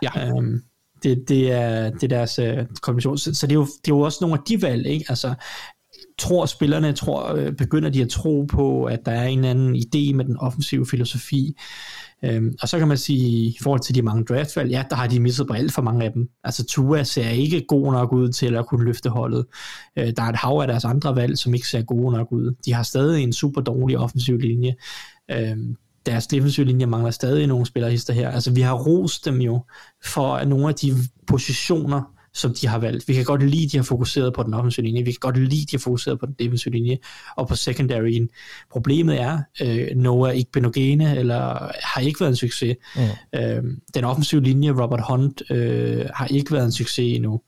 Ja. 0.03 0.33
Um, 0.33 0.63
det, 1.03 1.25
det, 1.29 1.53
er, 1.53 1.91
det 1.91 2.03
er 2.03 2.09
deres 2.09 2.39
uh, 2.39 2.77
kombination. 2.83 3.19
Så, 3.19 3.35
så 3.35 3.47
det, 3.47 3.53
er 3.53 3.59
jo, 3.59 3.67
det 3.85 3.91
er 3.91 3.97
jo 3.97 4.01
også 4.01 4.19
nogle 4.21 4.37
af 4.37 4.43
de 4.49 4.63
valg, 4.63 4.87
ikke? 4.87 5.05
Altså, 5.09 5.35
tror 6.19 6.47
spillerne, 6.47 6.93
tror, 6.93 7.35
øh, 7.35 7.53
begynder 7.53 7.91
de 7.91 8.03
at 8.03 8.09
tro 8.09 8.45
på, 8.45 8.85
at 8.85 9.01
der 9.05 9.13
er 9.13 9.27
en 9.27 9.45
anden 9.45 9.77
idé 9.77 10.15
med 10.15 10.25
den 10.25 10.37
offensive 10.37 10.87
filosofi. 10.87 11.57
Øhm, 12.25 12.55
og 12.63 12.69
så 12.69 12.79
kan 12.79 12.89
man 12.89 12.99
sige, 12.99 13.49
i 13.49 13.57
forhold 13.63 13.81
til 13.81 13.95
de 13.95 14.03
mange 14.03 14.25
draftvalg, 14.25 14.71
ja, 14.71 14.85
der 14.91 14.97
har 14.97 15.07
de 15.07 15.21
misset 15.21 15.47
på 15.47 15.53
alt 15.53 15.73
for 15.73 15.83
mange 15.83 16.05
af 16.05 16.13
dem. 16.13 16.29
Altså 16.45 16.65
Tua 16.65 17.03
ser 17.03 17.29
ikke 17.29 17.65
god 17.69 17.93
nok 17.93 18.13
ud 18.13 18.29
til 18.29 18.55
at 18.55 18.67
kunne 18.67 18.85
løfte 18.85 19.11
holdet. 19.11 19.47
Øh, 19.99 20.13
der 20.17 20.23
er 20.23 20.29
et 20.29 20.37
hav 20.37 20.59
af 20.61 20.67
deres 20.67 20.85
andre 20.85 21.17
valg, 21.17 21.39
som 21.39 21.55
ikke 21.55 21.69
ser 21.69 21.83
gode 21.83 22.13
nok 22.13 22.33
ud. 22.33 22.55
De 22.67 22.73
har 22.73 22.83
stadig 22.83 23.23
en 23.23 23.33
super 23.33 23.61
dårlig 23.61 23.99
offensiv 23.99 24.39
linje. 24.39 24.75
Øhm, 25.31 25.77
deres 26.07 26.27
defensive 26.27 26.67
linje 26.67 26.87
mangler 26.87 27.11
stadig 27.11 27.47
nogle 27.47 27.67
spillerhister 27.67 28.13
her. 28.13 28.31
Altså 28.31 28.53
vi 28.53 28.61
har 28.61 28.75
rost 28.75 29.25
dem 29.25 29.41
jo 29.41 29.65
for 30.05 30.35
at 30.35 30.49
nogle 30.49 30.69
af 30.69 30.75
de 30.75 30.95
positioner, 31.27 32.03
som 32.39 32.55
de 32.55 32.67
har 32.67 32.79
valgt. 32.79 33.09
Vi 33.09 33.15
kan 33.15 33.25
godt 33.25 33.43
lide, 33.43 33.65
at 33.65 33.73
de 33.73 33.77
har 33.77 33.85
fokuseret 33.85 34.35
på 34.35 34.43
den 34.43 34.55
offensive 34.55 34.87
linje. 34.87 35.05
Vi 35.05 35.11
kan 35.11 35.19
godt 35.21 35.37
lide, 35.39 35.63
at 35.63 35.71
de 35.71 35.77
har 35.77 35.79
fokuseret 35.79 36.21
på 36.21 36.27
den 36.27 36.35
defensive 36.39 36.75
linje 36.75 36.99
og 37.37 37.49
på 37.49 37.57
secondaryen. 37.57 38.29
Problemet 38.71 39.21
er, 39.21 39.39
øh, 39.63 39.97
Noah 39.97 40.37
Igbenogene 40.37 41.17
eller 41.17 41.73
har 41.83 42.01
ikke 42.01 42.21
været 42.21 42.31
en 42.31 42.37
succes. 42.37 42.77
Mm. 42.97 43.41
Øh, 43.41 43.63
den 43.95 44.05
offensive 44.05 44.43
linje, 44.43 44.71
Robert 44.71 45.05
Hunt, 45.09 45.43
øh, 45.51 46.07
har 46.15 46.27
ikke 46.27 46.53
været 46.53 46.65
en 46.65 46.73
succes 46.73 47.17
endnu. 47.17 47.41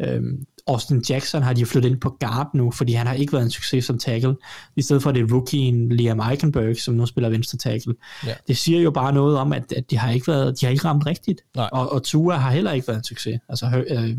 Øh, 0.00 0.22
Austin 0.66 1.02
Jackson 1.10 1.42
har 1.42 1.52
de 1.52 1.66
flyttet 1.66 1.90
ind 1.90 2.00
på 2.00 2.16
guard 2.20 2.50
nu, 2.54 2.70
fordi 2.70 2.92
han 2.92 3.06
har 3.06 3.14
ikke 3.14 3.32
været 3.32 3.44
en 3.44 3.50
succes 3.50 3.84
som 3.84 3.98
tackle. 3.98 4.36
I 4.76 4.82
stedet 4.82 5.02
for 5.02 5.12
det 5.12 5.32
rookien 5.32 5.88
Liam 5.88 6.20
Eichenberg, 6.30 6.76
som 6.76 6.94
nu 6.94 7.06
spiller 7.06 7.28
venstre 7.30 7.58
tackle. 7.58 7.94
Ja. 8.26 8.32
Det 8.48 8.56
siger 8.56 8.80
jo 8.80 8.90
bare 8.90 9.12
noget 9.12 9.38
om, 9.38 9.52
at, 9.52 9.72
at 9.76 9.90
de 9.90 9.98
har 9.98 10.10
ikke 10.10 10.26
været, 10.28 10.60
de 10.60 10.66
har 10.66 10.70
ikke 10.70 10.84
ramt 10.84 11.06
rigtigt. 11.06 11.40
Nej. 11.56 11.68
Og, 11.72 11.92
og 11.92 12.02
Tua 12.02 12.34
har 12.36 12.50
heller 12.50 12.72
ikke 12.72 12.88
været 12.88 12.98
en 12.98 13.04
succes. 13.04 13.40
Altså 13.48 13.66
Her, 13.66 13.82
øh, 13.90 14.10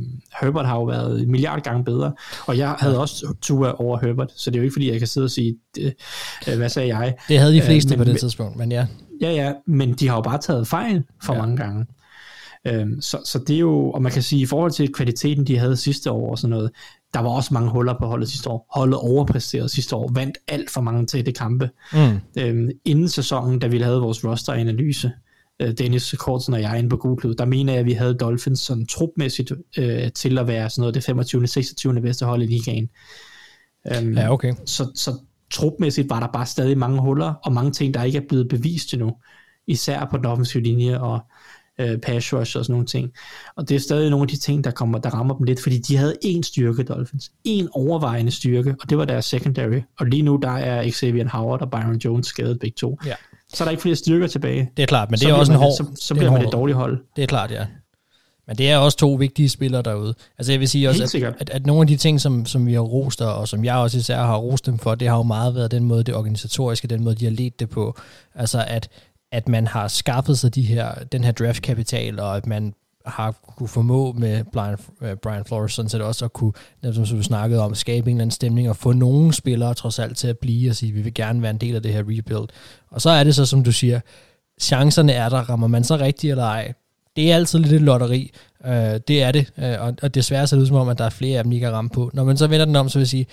Herbert 0.41 0.65
har 0.65 0.75
jo 0.75 0.83
været 0.83 1.21
en 1.21 1.31
milliard 1.31 1.61
gange 1.61 1.83
bedre, 1.83 2.13
og 2.47 2.57
jeg 2.57 2.75
havde 2.79 2.99
også 2.99 3.33
Tua 3.41 3.71
over 3.81 3.99
Herbert, 4.05 4.31
så 4.35 4.49
det 4.51 4.55
er 4.55 4.59
jo 4.59 4.63
ikke 4.63 4.73
fordi, 4.73 4.91
jeg 4.91 4.99
kan 4.99 5.07
sidde 5.07 5.25
og 5.25 5.31
sige, 5.31 5.55
øh, 5.79 6.57
hvad 6.57 6.69
sagde 6.69 6.97
jeg? 6.97 7.15
Det 7.27 7.39
havde 7.39 7.53
de 7.53 7.61
fleste 7.61 7.93
Øh, 7.93 7.97
på 7.97 8.03
men- 8.03 8.13
det 8.13 8.19
tidspunkt, 8.19 8.57
men 8.57 8.71
ja. 8.71 8.87
Ja, 9.21 9.31
ja, 9.31 9.53
men 9.67 9.93
de 9.93 10.07
har 10.07 10.15
jo 10.15 10.21
bare 10.21 10.37
taget 10.37 10.67
fejl 10.67 11.03
for 11.23 11.33
ja. 11.33 11.39
mange 11.41 11.57
gange. 11.57 11.85
Øhm, 12.67 13.01
så, 13.01 13.21
så 13.25 13.39
det 13.39 13.55
er 13.55 13.59
jo, 13.59 13.91
og 13.91 14.01
man 14.01 14.11
kan 14.11 14.21
sige, 14.21 14.41
i 14.41 14.45
forhold 14.45 14.71
til 14.71 14.93
kvaliteten, 14.93 15.47
de 15.47 15.57
havde 15.57 15.77
sidste 15.77 16.11
år 16.11 16.31
og 16.31 16.39
sådan 16.39 16.49
noget, 16.49 16.71
der 17.13 17.19
var 17.19 17.29
også 17.29 17.53
mange 17.53 17.69
huller 17.69 17.95
på 17.99 18.05
holdet 18.05 18.29
sidste 18.29 18.49
år. 18.49 18.67
Holdet 18.75 18.99
overpræsterede 18.99 19.69
sidste 19.69 19.95
år, 19.95 20.11
vandt 20.13 20.37
alt 20.47 20.69
for 20.69 20.81
mange 20.81 21.05
tætte 21.05 21.31
kampe. 21.31 21.69
Mm. 21.93 22.19
Øhm, 22.37 22.69
inden 22.85 23.09
sæsonen, 23.09 23.59
da 23.59 23.67
vi 23.67 23.77
lavede 23.77 24.01
vores 24.01 24.25
roster-analyse, 24.25 25.11
øh, 25.61 25.71
Dennis 25.71 26.15
Kortsen 26.19 26.53
og 26.53 26.61
jeg 26.61 26.79
inde 26.79 26.89
på 26.89 26.97
Google 26.97 27.35
der 27.35 27.45
mener 27.45 27.73
jeg, 27.73 27.79
at 27.79 27.85
vi 27.85 27.93
havde 27.93 28.13
Dolphins 28.13 28.59
sådan 28.59 28.85
trupmæssigt 28.85 29.51
øh, 29.77 30.11
til 30.11 30.37
at 30.37 30.47
være 30.47 30.69
sådan 30.69 30.81
noget 30.81 30.95
det 30.95 31.03
25. 31.03 31.47
26. 31.47 32.01
bedste 32.01 32.25
hold 32.25 32.43
i 32.43 32.45
ligaen. 32.45 32.89
Um, 34.01 34.13
Ja, 34.13 34.31
okay. 34.31 34.53
så, 34.65 34.91
så 34.95 35.11
trupmæssigt 35.51 36.09
var 36.09 36.19
der 36.19 36.27
bare 36.27 36.45
stadig 36.45 36.77
mange 36.77 37.01
huller, 37.01 37.33
og 37.43 37.53
mange 37.53 37.71
ting, 37.71 37.93
der 37.93 38.03
ikke 38.03 38.17
er 38.17 38.27
blevet 38.29 38.49
bevist 38.49 38.93
endnu. 38.93 39.15
Især 39.67 40.07
på 40.11 40.17
den 40.17 40.25
offensive 40.25 40.63
linje 40.63 40.99
og 40.99 41.19
øh, 41.79 41.97
pass 41.97 42.33
rush 42.33 42.57
og 42.57 42.65
sådan 42.65 42.73
nogle 42.73 42.85
ting. 42.85 43.11
Og 43.55 43.69
det 43.69 43.75
er 43.75 43.79
stadig 43.79 44.09
nogle 44.09 44.23
af 44.23 44.27
de 44.27 44.37
ting, 44.37 44.63
der, 44.63 44.71
kommer, 44.71 44.97
der 44.97 45.09
rammer 45.09 45.37
dem 45.37 45.43
lidt, 45.43 45.63
fordi 45.63 45.77
de 45.77 45.97
havde 45.97 46.15
én 46.25 46.41
styrke, 46.41 46.83
Dolphins. 46.83 47.31
En 47.43 47.69
overvejende 47.71 48.31
styrke, 48.31 48.75
og 48.81 48.89
det 48.89 48.97
var 48.97 49.05
deres 49.05 49.25
secondary. 49.25 49.81
Og 49.99 50.05
lige 50.05 50.21
nu, 50.21 50.39
der 50.41 50.51
er 50.51 50.91
Xavier 50.91 51.29
Howard 51.29 51.61
og 51.61 51.71
Byron 51.71 51.97
Jones 51.97 52.27
skadet 52.27 52.59
begge 52.59 52.75
to. 52.75 52.99
Ja. 53.05 53.13
Så 53.53 53.63
er 53.63 53.65
der 53.65 53.71
ikke 53.71 53.81
flere 53.81 53.95
styrker 53.95 54.27
tilbage. 54.27 54.69
Det 54.77 54.83
er 54.83 54.87
klart, 54.87 55.11
men 55.11 55.17
så 55.17 55.25
det 55.25 55.31
er 55.31 55.35
også 55.35 55.51
en 55.51 55.57
hård... 55.57 55.77
Så, 55.77 55.85
så 56.01 56.13
det 56.13 56.19
er 56.19 56.23
bliver 56.23 56.31
man 56.31 56.45
et 56.45 56.51
dårligt 56.51 56.77
hold. 56.77 56.99
Det 57.15 57.23
er 57.23 57.27
klart, 57.27 57.51
ja. 57.51 57.65
Men 58.47 58.57
det 58.57 58.69
er 58.69 58.77
også 58.77 58.97
to 58.97 59.13
vigtige 59.13 59.49
spillere 59.49 59.81
derude. 59.81 60.13
Altså 60.37 60.51
jeg 60.51 60.59
vil 60.59 60.69
sige 60.69 60.89
også, 60.89 61.03
at, 61.03 61.35
at, 61.39 61.49
at 61.49 61.65
nogle 61.65 61.81
af 61.81 61.87
de 61.87 61.95
ting, 61.95 62.21
som, 62.21 62.45
som 62.45 62.67
vi 62.67 62.73
har 62.73 62.79
rost, 62.79 63.21
og 63.21 63.47
som 63.47 63.65
jeg 63.65 63.75
også 63.75 63.97
især 63.97 64.17
har 64.17 64.37
rost 64.37 64.65
dem 64.65 64.79
for, 64.79 64.95
det 64.95 65.07
har 65.07 65.17
jo 65.17 65.23
meget 65.23 65.55
været 65.55 65.71
den 65.71 65.83
måde, 65.83 66.03
det 66.03 66.15
organisatoriske, 66.15 66.87
den 66.87 67.03
måde, 67.03 67.15
de 67.15 67.25
har 67.25 67.31
ledt 67.31 67.59
det 67.59 67.69
på. 67.69 67.97
Altså 68.35 68.65
at, 68.67 68.89
at 69.31 69.49
man 69.49 69.67
har 69.67 69.87
skaffet 69.87 70.39
sig 70.39 70.55
de 70.55 70.61
her, 70.61 70.93
den 71.11 71.23
her 71.23 71.31
draftkapital, 71.31 72.19
og 72.19 72.37
at 72.37 72.47
man 72.47 72.73
har 73.05 73.35
kunne 73.57 73.67
formå 73.67 74.11
med 74.11 74.43
Brian, 74.53 74.77
øh, 75.01 75.15
Brian 75.15 75.45
Flores 75.45 75.73
sådan 75.73 75.89
set 75.89 76.01
også 76.01 76.25
at 76.25 76.33
kunne, 76.33 76.53
som 76.93 77.17
vi 77.17 77.23
snakkede 77.23 77.61
om, 77.61 77.75
skabe 77.75 78.09
en 78.09 78.15
eller 78.17 78.21
anden 78.21 78.31
stemning 78.31 78.69
og 78.69 78.75
få 78.75 78.93
nogle 78.93 79.33
spillere 79.33 79.73
trods 79.73 79.99
alt 79.99 80.17
til 80.17 80.27
at 80.27 80.37
blive 80.37 80.69
og 80.69 80.75
sige, 80.75 80.91
vi 80.91 81.01
vil 81.01 81.13
gerne 81.13 81.41
være 81.41 81.51
en 81.51 81.57
del 81.57 81.75
af 81.75 81.83
det 81.83 81.93
her 81.93 81.99
rebuild. 81.99 82.47
Og 82.91 83.01
så 83.01 83.09
er 83.09 83.23
det 83.23 83.35
så, 83.35 83.45
som 83.45 83.63
du 83.63 83.71
siger, 83.71 83.99
chancerne 84.61 85.11
er 85.11 85.29
der, 85.29 85.49
rammer 85.49 85.67
man 85.67 85.83
så 85.83 85.97
rigtigt 85.97 86.31
eller 86.31 86.43
ej. 86.43 86.73
Det 87.15 87.31
er 87.31 87.35
altid 87.35 87.59
lidt 87.59 87.73
et 87.73 87.81
lotteri, 87.81 88.31
øh, 88.65 88.99
det 89.07 89.23
er 89.23 89.31
det, 89.31 89.53
øh, 89.57 89.81
og, 89.81 89.95
og 90.01 90.15
desværre 90.15 90.47
ser 90.47 90.57
det 90.57 90.61
ud 90.61 90.67
som 90.67 90.75
om, 90.75 90.89
at 90.89 90.97
der 90.97 91.05
er 91.05 91.09
flere 91.09 91.37
af 91.37 91.43
dem, 91.43 91.51
de 91.51 91.59
kan 91.59 91.71
ramme 91.71 91.89
på. 91.89 92.11
Når 92.13 92.23
man 92.23 92.37
så 92.37 92.47
vender 92.47 92.65
den 92.65 92.75
om, 92.75 92.89
så 92.89 92.99
vil 92.99 93.01
jeg 93.01 93.07
sige, 93.07 93.25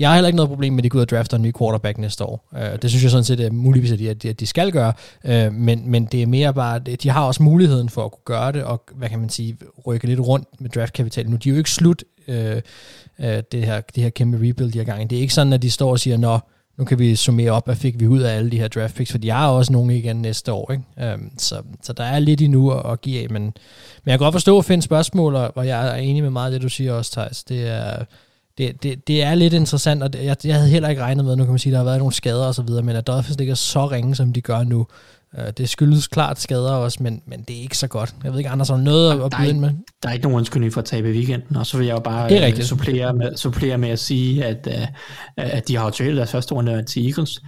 jeg 0.00 0.08
har 0.08 0.14
heller 0.14 0.28
ikke 0.28 0.36
noget 0.36 0.48
problem 0.48 0.72
med, 0.72 0.80
at 0.80 0.84
de 0.84 0.88
går 0.88 0.98
ud 0.98 1.02
og 1.02 1.10
drafter 1.10 1.36
en 1.36 1.42
ny 1.42 1.52
quarterback 1.58 1.98
næste 1.98 2.24
år. 2.24 2.48
Øh, 2.56 2.82
det 2.82 2.90
synes 2.90 3.02
jeg 3.02 3.10
sådan 3.10 3.24
set 3.24 3.40
er 3.40 3.50
muligvis, 3.50 3.92
at 3.92 3.98
de, 3.98 4.28
at 4.28 4.40
de, 4.40 4.46
skal 4.46 4.72
gøre, 4.72 4.92
øh, 5.24 5.52
men, 5.52 5.90
men 5.90 6.04
det 6.04 6.22
er 6.22 6.26
mere 6.26 6.54
bare, 6.54 6.78
de 6.78 7.10
har 7.10 7.24
også 7.24 7.42
muligheden 7.42 7.88
for 7.88 8.04
at 8.04 8.12
kunne 8.12 8.36
gøre 8.38 8.52
det, 8.52 8.64
og 8.64 8.82
hvad 8.94 9.08
kan 9.08 9.18
man 9.18 9.28
sige, 9.28 9.56
rykke 9.86 10.06
lidt 10.06 10.20
rundt 10.20 10.60
med 10.60 10.70
draftkapital. 10.70 11.30
Nu 11.30 11.36
de 11.36 11.48
er 11.48 11.52
jo 11.52 11.58
ikke 11.58 11.70
slut, 11.70 12.04
øh, 12.28 12.56
øh, 13.18 13.42
det, 13.52 13.64
her, 13.64 13.80
det 13.80 14.02
her 14.02 14.10
kæmpe 14.10 14.36
rebuild, 14.36 14.72
de 14.72 14.78
har 14.78 14.84
gang. 14.84 15.10
Det 15.10 15.18
er 15.18 15.20
ikke 15.20 15.34
sådan, 15.34 15.52
at 15.52 15.62
de 15.62 15.70
står 15.70 15.90
og 15.90 16.00
siger, 16.00 16.16
nå, 16.16 16.38
nu 16.78 16.84
kan 16.84 16.98
vi 16.98 17.16
summere 17.16 17.50
op, 17.50 17.64
hvad 17.64 17.76
fik 17.76 18.00
vi 18.00 18.06
ud 18.06 18.20
af 18.20 18.36
alle 18.36 18.50
de 18.50 18.58
her 18.58 18.68
draft 18.68 18.94
picks, 18.94 19.10
for 19.10 19.18
de 19.18 19.30
har 19.30 19.48
også 19.48 19.72
nogle 19.72 19.98
igen 19.98 20.16
næste 20.16 20.52
år. 20.52 20.72
Ikke? 20.72 21.14
Um, 21.14 21.30
så, 21.38 21.62
så 21.82 21.92
der 21.92 22.04
er 22.04 22.18
lidt 22.18 22.40
endnu 22.40 22.70
at, 22.70 22.92
at 22.92 23.00
give 23.00 23.22
af, 23.22 23.30
men, 23.30 23.42
men 23.42 23.52
jeg 24.06 24.12
kan 24.12 24.18
godt 24.18 24.34
forstå 24.34 24.58
at 24.58 24.64
finde 24.64 24.82
spørgsmål, 24.82 25.34
og 25.34 25.66
jeg 25.66 25.88
er 25.88 25.94
enig 25.94 26.22
med 26.22 26.30
meget 26.30 26.46
af 26.46 26.52
det, 26.52 26.62
du 26.62 26.68
siger 26.68 26.92
også, 26.92 27.12
Thijs. 27.12 27.44
Det 27.44 27.68
er, 27.68 28.04
det, 28.58 28.82
det, 28.82 29.08
det 29.08 29.22
er 29.22 29.34
lidt 29.34 29.52
interessant, 29.52 30.02
og 30.02 30.12
det, 30.12 30.24
jeg, 30.24 30.36
jeg 30.44 30.54
havde 30.54 30.68
heller 30.68 30.88
ikke 30.88 31.02
regnet 31.02 31.24
med, 31.24 31.36
nu 31.36 31.44
kan 31.44 31.52
man 31.52 31.58
sige, 31.58 31.72
der 31.72 31.78
har 31.78 31.84
været 31.84 31.98
nogle 31.98 32.12
skader 32.12 32.46
og 32.46 32.54
så 32.54 32.62
videre, 32.62 32.82
men 32.82 32.96
at 32.96 33.06
Dolphins 33.06 33.38
ligger 33.38 33.54
så 33.54 33.86
ringe, 33.86 34.14
som 34.14 34.32
de 34.32 34.40
gør 34.40 34.62
nu, 34.64 34.86
uh, 35.38 35.44
det 35.58 35.68
skyldes 35.68 36.08
klart 36.08 36.40
skader 36.40 36.72
også, 36.72 37.02
men, 37.02 37.22
men 37.26 37.42
det 37.42 37.58
er 37.58 37.62
ikke 37.62 37.78
så 37.78 37.88
godt. 37.88 38.14
Jeg 38.24 38.32
ved 38.32 38.38
ikke, 38.38 38.50
Anders 38.50 38.68
har 38.68 38.76
noget 38.76 39.10
at, 39.12 39.16
at 39.16 39.32
er, 39.32 39.38
byde 39.38 39.50
ind 39.50 39.60
med? 39.60 39.70
der 40.02 40.08
er 40.08 40.12
ikke 40.12 40.22
nogen 40.22 40.36
undskyldning 40.36 40.72
for 40.72 40.80
at 40.80 40.84
tabe 40.84 41.10
i 41.10 41.12
weekenden, 41.12 41.56
og 41.56 41.66
så 41.66 41.76
vil 41.76 41.86
jeg 41.86 41.94
jo 41.94 42.00
bare 42.00 42.28
Det 42.28 42.44
er 42.44 42.48
øh, 42.48 42.62
supplere, 42.62 43.14
med, 43.14 43.36
supplere 43.36 43.78
med 43.78 43.88
at 43.88 43.98
sige, 43.98 44.44
at, 44.44 44.66
uh, 44.66 44.86
at 45.36 45.68
de 45.68 45.76
har 45.76 45.94
jo 46.00 46.16
deres 46.16 46.30
første 46.30 46.54
runde 46.54 46.82
til 46.82 47.06
Eagles. 47.06 47.42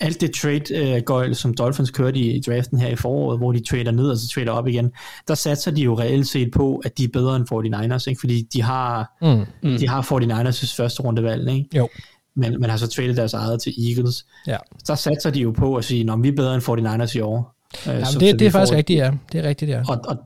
Alt 0.00 0.20
det 0.20 0.32
trade 0.34 1.28
uh, 1.28 1.32
som 1.34 1.54
Dolphins 1.54 1.90
kørte 1.90 2.18
i, 2.18 2.40
draften 2.40 2.78
her 2.80 2.88
i 2.88 2.96
foråret, 2.96 3.38
hvor 3.38 3.52
de 3.52 3.64
trader 3.64 3.90
ned 3.90 4.08
og 4.10 4.16
så 4.16 4.28
trader 4.28 4.50
op 4.50 4.66
igen, 4.68 4.92
der 5.28 5.34
satser 5.34 5.70
de 5.70 5.80
jo 5.82 5.98
reelt 5.98 6.28
set 6.28 6.50
på, 6.52 6.76
at 6.84 6.98
de 6.98 7.04
er 7.04 7.08
bedre 7.12 7.36
end 7.36 7.46
49ers, 7.94 8.08
ikke? 8.10 8.20
fordi 8.20 8.42
de 8.52 8.62
har, 8.62 9.16
Mm. 9.22 9.44
mm. 9.70 9.78
de 9.78 9.88
har 9.88 10.02
49ers' 10.02 10.76
første 10.76 11.02
rundevalg, 11.02 11.50
ikke? 11.50 11.66
Jo. 11.76 11.88
Men, 12.36 12.60
men 12.60 12.70
har 12.70 12.76
så 12.76 12.86
traded 12.88 13.14
deres 13.14 13.32
eget 13.34 13.62
til 13.62 13.72
Eagles. 13.88 14.26
Ja. 14.46 14.56
Der 14.86 14.94
satser 14.94 15.30
de 15.30 15.40
jo 15.40 15.50
på 15.50 15.76
at 15.76 15.84
sige, 15.84 16.12
at 16.12 16.22
vi 16.22 16.28
er 16.28 16.32
bedre 16.36 16.54
end 16.54 16.62
49ers 16.62 17.16
i 17.18 17.20
år. 17.20 17.56
Uh, 17.86 17.88
Jamen, 17.92 18.04
det, 18.20 18.38
det 18.38 18.46
er 18.46 18.50
faktisk 18.50 18.72
rigtigt, 18.76 18.98
ja. 18.98 19.10
Det 19.32 19.44
er 19.44 19.48
rigtigt, 19.48 19.70
ja. 19.70 19.82
og, 19.88 20.00
og 20.08 20.16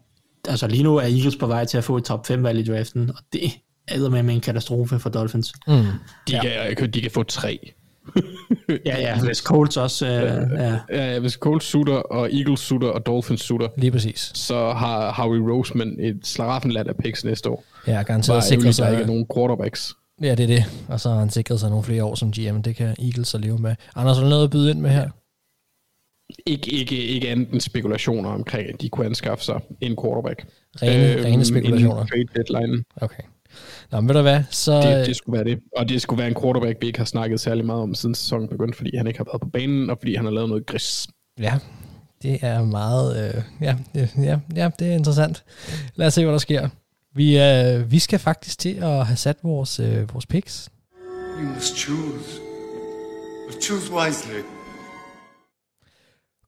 altså 0.49 0.67
lige 0.67 0.83
nu 0.83 0.97
er 0.97 1.03
Eagles 1.03 1.37
på 1.37 1.47
vej 1.47 1.65
til 1.65 1.79
at 1.79 1.85
få 1.85 1.97
et 1.97 2.05
top 2.05 2.27
5 2.27 2.43
valg 2.43 2.59
i 2.69 2.73
draften, 2.73 3.11
og 3.11 3.17
det 3.33 3.43
er 3.89 4.09
med 4.23 4.35
en 4.35 4.41
katastrofe 4.41 4.99
for 4.99 5.11
Dolphins. 5.11 5.53
Mm. 5.67 5.73
De, 5.75 5.87
Ja. 6.33 6.75
kan, 6.75 6.91
de 6.91 7.01
kan 7.01 7.11
få 7.11 7.23
tre. 7.23 7.73
Ja, 8.87 9.01
ja, 9.01 9.21
hvis 9.25 9.39
Colts 9.39 9.77
også, 9.77 10.07
øh, 10.07 10.61
ja. 10.61 10.77
Ja, 10.93 11.19
hvis 11.19 11.33
Colts 11.33 11.67
sutter, 11.67 11.95
og 11.95 12.33
Eagles 12.33 12.61
sutter, 12.61 12.89
og 12.89 13.07
Dolphins 13.07 13.41
sutter, 13.41 13.69
Lige 13.77 13.91
præcis. 13.91 14.31
så 14.35 14.73
har 14.73 15.13
Howie 15.13 15.53
Roseman 15.53 15.97
et 16.01 16.21
slaraffenland 16.25 16.89
af 16.89 16.97
picks 16.97 17.25
næste 17.25 17.51
år. 17.51 17.65
Ja, 17.87 18.03
garanteret 18.03 18.45
sikret 18.45 18.53
ærgerligt, 18.53 18.67
der 18.79 18.85
sig. 18.85 18.91
ikke 18.93 19.03
er 19.03 19.07
nogen 19.07 19.27
quarterbacks. 19.35 19.95
Ja, 20.23 20.35
det 20.35 20.43
er 20.43 20.47
det. 20.47 20.65
Og 20.89 21.01
så 21.01 21.11
har 21.11 21.19
han 21.19 21.31
sikret 21.31 21.61
sig 21.61 21.71
nogle 21.71 21.85
flere 21.85 22.05
år 22.05 22.15
som 22.15 22.33
GM. 22.33 22.63
Det 22.63 22.77
kan 22.77 22.95
Eagles 22.99 23.29
så 23.29 23.39
leve 23.39 23.59
med. 23.59 23.75
Anders, 23.97 24.17
har 24.17 24.25
du 24.25 24.31
noget 24.31 24.45
at 24.45 24.51
byde 24.51 24.71
ind 24.71 24.81
med 24.81 24.91
her? 24.91 25.09
Ikke, 26.47 26.71
ikke, 26.71 26.97
ikke 26.97 27.29
andet 27.29 27.51
end 27.53 27.61
spekulationer 27.61 28.31
omkring, 28.31 28.69
at 28.69 28.81
de 28.81 28.89
kunne 28.89 29.07
anskaffe 29.07 29.45
sig 29.45 29.61
en 29.81 29.97
quarterback. 30.03 30.47
Rene, 30.83 31.15
øh, 31.15 31.25
rene 31.25 31.45
spekulationer. 31.45 32.07
Inden 32.15 32.29
trade 32.29 32.45
deadline. 32.45 32.85
Okay. 32.97 33.23
Nå, 33.93 34.01
men 34.01 34.09
ved 34.09 34.15
du 34.15 34.23
hvad? 34.23 34.43
Så, 34.51 34.81
Det, 34.81 35.07
det 35.07 35.17
skulle 35.17 35.37
være 35.37 35.45
det. 35.45 35.61
Og 35.77 35.89
det 35.89 36.03
skulle 36.03 36.19
være 36.19 36.29
en 36.29 36.41
quarterback, 36.43 36.79
vi 36.81 36.87
ikke 36.87 36.99
har 36.99 37.05
snakket 37.07 37.41
særlig 37.41 37.67
meget 37.67 37.83
om, 37.83 37.95
siden 37.95 38.15
sæsonen 38.15 38.49
begyndte, 38.49 38.77
fordi 38.77 38.97
han 38.97 39.07
ikke 39.07 39.19
har 39.19 39.25
været 39.25 39.41
på 39.41 39.49
banen, 39.49 39.91
og 39.91 39.99
fordi 39.99 40.15
han 40.15 40.25
har 40.25 40.33
lavet 40.33 40.49
noget 40.49 40.67
gris. 40.67 41.09
Ja, 41.39 41.59
det 42.23 42.39
er 42.43 42.65
meget... 42.65 43.35
Øh, 43.35 43.43
ja, 43.61 43.77
det, 43.95 44.11
ja, 44.17 44.39
ja, 44.57 44.71
det 44.79 44.89
er 44.89 44.93
interessant. 44.93 45.45
Lad 45.95 46.07
os 46.07 46.15
se, 46.15 46.25
hvad 46.25 46.33
der 46.33 46.39
sker. 46.39 46.69
Vi, 47.15 47.39
øh, 47.39 47.91
vi 47.93 47.99
skal 47.99 48.19
faktisk 48.19 48.59
til 48.59 48.75
at 48.83 49.07
have 49.07 49.17
sat 49.17 49.37
vores, 49.43 49.81
øh, 49.81 50.13
vores 50.15 50.27
picks. 50.27 50.69
You 51.41 51.49
must 51.55 51.77
choose. 51.77 52.41
But 53.49 53.63
choose 53.63 53.93
wisely. 53.93 54.41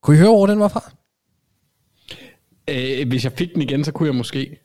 Kunne 0.02 0.16
I 0.16 0.18
høre, 0.20 0.30
hvor 0.30 0.46
den 0.46 0.58
var 0.60 0.68
fra? 0.68 0.92
Øh, 2.70 3.08
hvis 3.08 3.24
jeg 3.24 3.32
fik 3.32 3.54
den 3.54 3.62
igen, 3.62 3.84
så 3.84 3.92
kunne 3.92 4.06
jeg 4.06 4.14
måske. 4.14 4.58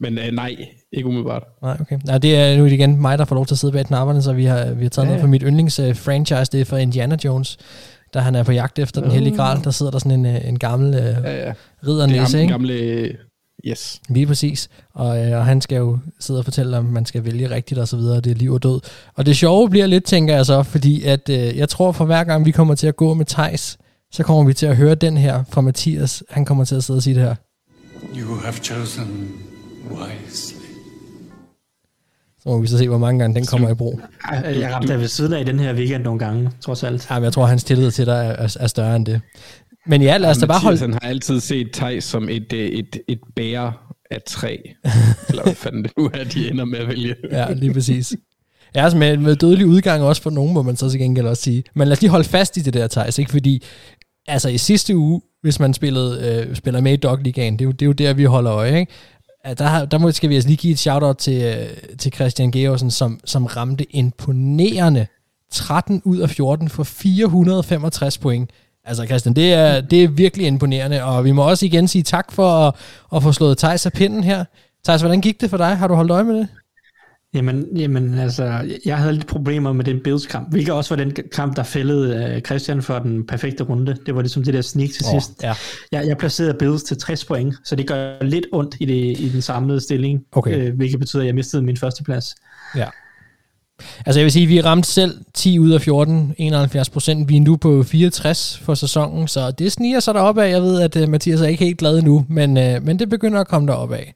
Men 0.00 0.18
øh, 0.18 0.32
nej, 0.32 0.56
ikke 0.92 1.06
umiddelbart. 1.08 1.42
Nej, 1.62 1.76
okay. 1.80 1.98
Nej, 2.04 2.18
det 2.18 2.36
er 2.36 2.58
nu 2.58 2.64
igen 2.64 3.00
mig, 3.00 3.18
der 3.18 3.24
får 3.24 3.34
lov 3.34 3.46
til 3.46 3.54
at 3.54 3.58
sidde 3.58 3.72
bag 3.72 3.86
knapperne, 3.86 4.22
så 4.22 4.32
vi 4.32 4.44
har, 4.44 4.64
vi 4.72 4.82
har 4.84 4.90
taget 4.90 4.96
ja, 4.96 5.02
Ja, 5.02 5.06
noget 5.06 5.18
ja. 5.18 5.22
fra 5.22 5.28
mit 5.28 5.42
yndlingsfranchise, 5.46 6.52
det 6.52 6.60
er 6.60 6.64
fra 6.64 6.76
Indiana 6.78 7.16
Jones, 7.24 7.58
da 8.14 8.18
han 8.18 8.34
er 8.34 8.42
på 8.42 8.52
jagt 8.52 8.78
efter 8.78 9.00
den 9.00 9.10
hellige 9.10 9.36
gral, 9.36 9.64
der 9.64 9.70
sidder 9.70 9.92
der 9.92 9.98
sådan 9.98 10.12
en, 10.12 10.26
øh, 10.26 10.48
en 10.48 10.58
gammel 10.58 10.94
øh, 10.94 11.00
Ja, 11.24 11.46
ja. 11.46 11.52
riddernæse, 11.86 12.24
det 12.32 12.34
er 12.34 12.40
ikke? 12.40 12.52
gamle, 12.52 12.74
gamle... 12.74 13.16
Yes. 13.66 14.00
Lige 14.08 14.26
præcis. 14.26 14.68
Og, 14.94 15.26
øh, 15.26 15.38
og 15.38 15.46
han 15.46 15.60
skal 15.60 15.76
jo 15.76 15.98
sidde 16.20 16.38
og 16.38 16.44
fortælle, 16.44 16.78
om 16.78 16.84
man 16.84 17.06
skal 17.06 17.24
vælge 17.24 17.50
rigtigt 17.50 17.80
og 17.80 17.88
så 17.88 17.96
videre. 17.96 18.20
Det 18.20 18.30
er 18.30 18.34
liv 18.34 18.52
og 18.52 18.62
død. 18.62 18.80
Og 19.16 19.26
det 19.26 19.36
sjove 19.36 19.70
bliver 19.70 19.86
lidt, 19.86 20.04
tænker 20.04 20.34
jeg 20.34 20.46
så, 20.46 20.62
fordi 20.62 21.04
at, 21.04 21.28
øh, 21.28 21.56
jeg 21.56 21.68
tror, 21.68 21.92
for 21.92 22.04
hver 22.04 22.24
gang 22.24 22.46
vi 22.46 22.50
kommer 22.50 22.74
til 22.74 22.86
at 22.86 22.96
gå 22.96 23.14
med 23.14 23.26
Tejs, 23.26 23.78
så 24.12 24.22
kommer 24.22 24.44
vi 24.44 24.52
til 24.54 24.66
at 24.66 24.76
høre 24.76 24.94
den 24.94 25.16
her 25.16 25.44
fra 25.50 25.60
Mathias. 25.60 26.22
Han 26.30 26.44
kommer 26.44 26.64
til 26.64 26.74
at 26.74 26.84
sidde 26.84 26.98
og 26.98 27.02
sige 27.02 27.14
det 27.14 27.22
her. 27.22 27.34
You 28.16 28.34
have 28.44 28.54
chosen 28.54 29.28
wisely. 29.90 30.68
Så 32.42 32.48
må 32.48 32.60
vi 32.60 32.66
så 32.66 32.78
se, 32.78 32.88
hvor 32.88 32.98
mange 32.98 33.20
gange 33.20 33.34
den 33.34 33.46
kommer 33.46 33.70
i 33.70 33.74
brug. 33.74 34.00
Jeg 34.32 34.74
ramte 34.74 34.88
dig 34.88 35.00
ved 35.00 35.08
siden 35.08 35.32
af 35.32 35.46
den 35.46 35.60
her 35.60 35.74
weekend 35.74 36.02
nogle 36.02 36.18
gange, 36.18 36.50
trods 36.60 36.82
alt. 36.82 37.06
Ja, 37.10 37.14
men 37.14 37.24
jeg 37.24 37.32
tror, 37.32 37.46
hans 37.46 37.64
tillid 37.64 37.90
til 37.90 38.06
dig 38.06 38.36
er, 38.38 38.56
er, 38.60 38.66
større 38.66 38.96
end 38.96 39.06
det. 39.06 39.20
Men 39.86 40.02
ja, 40.02 40.16
lad 40.16 40.30
os 40.30 40.38
da 40.38 40.46
bare 40.46 40.60
holde... 40.60 40.78
han 40.78 40.92
har 40.92 41.00
altid 41.00 41.40
set 41.40 41.72
Thijs 41.72 42.04
som 42.04 42.28
et, 42.28 42.52
øh, 42.52 42.68
et, 42.68 43.00
et 43.08 43.20
bære 43.36 43.72
af 44.10 44.22
træ. 44.26 44.56
Eller 45.28 45.42
hvad 45.42 45.54
fanden 45.54 45.82
det 45.82 45.92
nu 45.98 46.10
er, 46.14 46.24
de 46.24 46.50
ender 46.50 46.64
med 46.64 46.78
at 46.78 46.88
vælge. 46.88 47.14
Ja, 47.30 47.52
lige 47.52 47.72
præcis. 47.72 48.14
Ja, 48.74 48.84
altså 48.84 48.98
med, 48.98 49.16
med 49.16 49.36
dødelig 49.36 49.66
udgang 49.66 50.02
også 50.02 50.22
for 50.22 50.30
nogen, 50.30 50.54
må 50.54 50.62
man 50.62 50.76
så 50.76 50.90
til 50.90 51.00
gengæld 51.00 51.26
også 51.26 51.42
sige. 51.42 51.64
Men 51.74 51.88
lad 51.88 51.92
os 51.92 52.00
lige 52.00 52.10
holde 52.10 52.28
fast 52.28 52.56
i 52.56 52.60
det 52.60 52.74
der, 52.74 52.86
Thijs, 52.86 53.18
ikke? 53.18 53.30
Fordi, 53.30 53.62
altså 54.26 54.48
i 54.48 54.58
sidste 54.58 54.96
uge, 54.96 55.20
hvis 55.42 55.60
man 55.60 55.74
spillede, 55.74 56.44
øh, 56.48 56.56
spiller 56.56 56.80
med 56.80 56.92
i 56.92 56.96
Dog 56.96 57.18
Ligaen, 57.18 57.52
det 57.52 57.60
er, 57.60 57.64
jo, 57.64 57.72
det 57.72 57.82
er 57.82 57.86
jo 57.86 57.92
der, 57.92 58.12
vi 58.12 58.24
holder 58.24 58.52
øje, 58.52 58.80
ikke? 58.80 58.92
At 59.44 59.58
Der, 59.58 59.64
har- 59.64 59.84
der 59.84 59.98
må, 59.98 60.10
skal 60.12 60.30
vi 60.30 60.34
altså 60.34 60.48
lige 60.48 60.56
give 60.56 60.72
et 60.72 60.78
shout-out 60.78 61.16
til, 61.16 61.42
øh, 61.42 61.96
til 61.98 62.12
Christian 62.12 62.50
Georgsen, 62.50 62.90
som, 62.90 63.20
som 63.24 63.46
ramte 63.46 63.96
imponerende 63.96 65.06
13 65.52 66.02
ud 66.04 66.18
af 66.18 66.30
14 66.30 66.68
for 66.68 66.84
465 66.84 68.18
point. 68.18 68.50
Altså 68.84 69.06
Christian, 69.06 69.34
det 69.34 69.52
er, 69.52 69.80
det 69.80 70.04
er 70.04 70.08
virkelig 70.08 70.46
imponerende, 70.46 71.04
og 71.04 71.24
vi 71.24 71.32
må 71.32 71.42
også 71.48 71.66
igen 71.66 71.88
sige 71.88 72.02
tak 72.02 72.32
for 72.32 72.50
at, 72.50 72.74
at 73.14 73.22
få 73.22 73.32
slået 73.32 73.58
Thijs 73.58 73.86
af 73.86 73.92
pinden 73.92 74.24
her. 74.24 74.44
Thijs, 74.84 75.00
hvordan 75.00 75.20
gik 75.20 75.40
det 75.40 75.50
for 75.50 75.56
dig? 75.56 75.76
Har 75.76 75.88
du 75.88 75.94
holdt 75.94 76.10
øje 76.10 76.24
med 76.24 76.34
det? 76.34 76.48
Jamen, 77.34 77.66
jamen 77.76 78.18
altså, 78.18 78.70
jeg 78.84 78.98
havde 78.98 79.12
lidt 79.12 79.26
problemer 79.26 79.72
med 79.72 79.84
den 79.84 80.00
Bills-kamp, 80.04 80.50
hvilket 80.50 80.74
også 80.74 80.96
var 80.96 81.04
den 81.04 81.16
kamp, 81.34 81.56
der 81.56 81.62
fældede 81.62 82.34
uh, 82.36 82.42
Christian 82.42 82.82
for 82.82 82.98
den 82.98 83.26
perfekte 83.26 83.64
runde. 83.64 83.96
Det 84.06 84.14
var 84.14 84.20
ligesom 84.20 84.42
det 84.44 84.54
der 84.54 84.60
sneak 84.62 84.90
til 84.90 85.04
Åh, 85.06 85.10
sidst. 85.20 85.42
ja. 85.42 85.54
Jeg, 85.92 86.06
jeg 86.06 86.18
placerede 86.18 86.54
Bills 86.58 86.82
til 86.82 86.96
60 86.98 87.24
point, 87.24 87.54
så 87.64 87.76
det 87.76 87.86
gør 87.86 88.24
lidt 88.24 88.46
ondt 88.52 88.76
i, 88.80 88.84
det, 88.84 89.20
i 89.20 89.28
den 89.28 89.42
samlede 89.42 89.80
stilling, 89.80 90.20
Okay. 90.32 90.56
øh, 90.58 90.76
hvilket 90.76 91.00
betyder, 91.00 91.22
at 91.22 91.26
jeg 91.26 91.34
mistede 91.34 91.62
min 91.62 91.76
første 91.76 92.04
plads. 92.04 92.34
Ja. 92.76 92.86
Altså 94.06 94.20
jeg 94.20 94.24
vil 94.24 94.32
sige, 94.32 94.42
at 94.42 94.48
vi 94.48 94.60
ramte 94.60 94.88
selv 94.88 95.18
10 95.34 95.58
ud 95.58 95.70
af 95.70 95.80
14, 95.80 96.34
71 96.38 96.90
procent. 96.90 97.28
Vi 97.28 97.36
er 97.36 97.40
nu 97.40 97.56
på 97.56 97.82
64 97.82 98.58
for 98.58 98.74
sæsonen, 98.74 99.28
så 99.28 99.50
det 99.50 99.72
sniger 99.72 100.00
sig 100.00 100.14
af. 100.14 100.50
Jeg 100.50 100.62
ved, 100.62 100.80
at 100.80 100.96
uh, 100.96 101.08
Mathias 101.08 101.40
er 101.40 101.46
ikke 101.46 101.64
helt 101.64 101.78
glad 101.78 102.02
nu, 102.02 102.26
men, 102.28 102.56
uh, 102.56 102.86
men 102.86 102.98
det 102.98 103.08
begynder 103.08 103.40
at 103.40 103.48
komme 103.48 103.68
deroppe 103.68 103.96
af. 103.96 104.14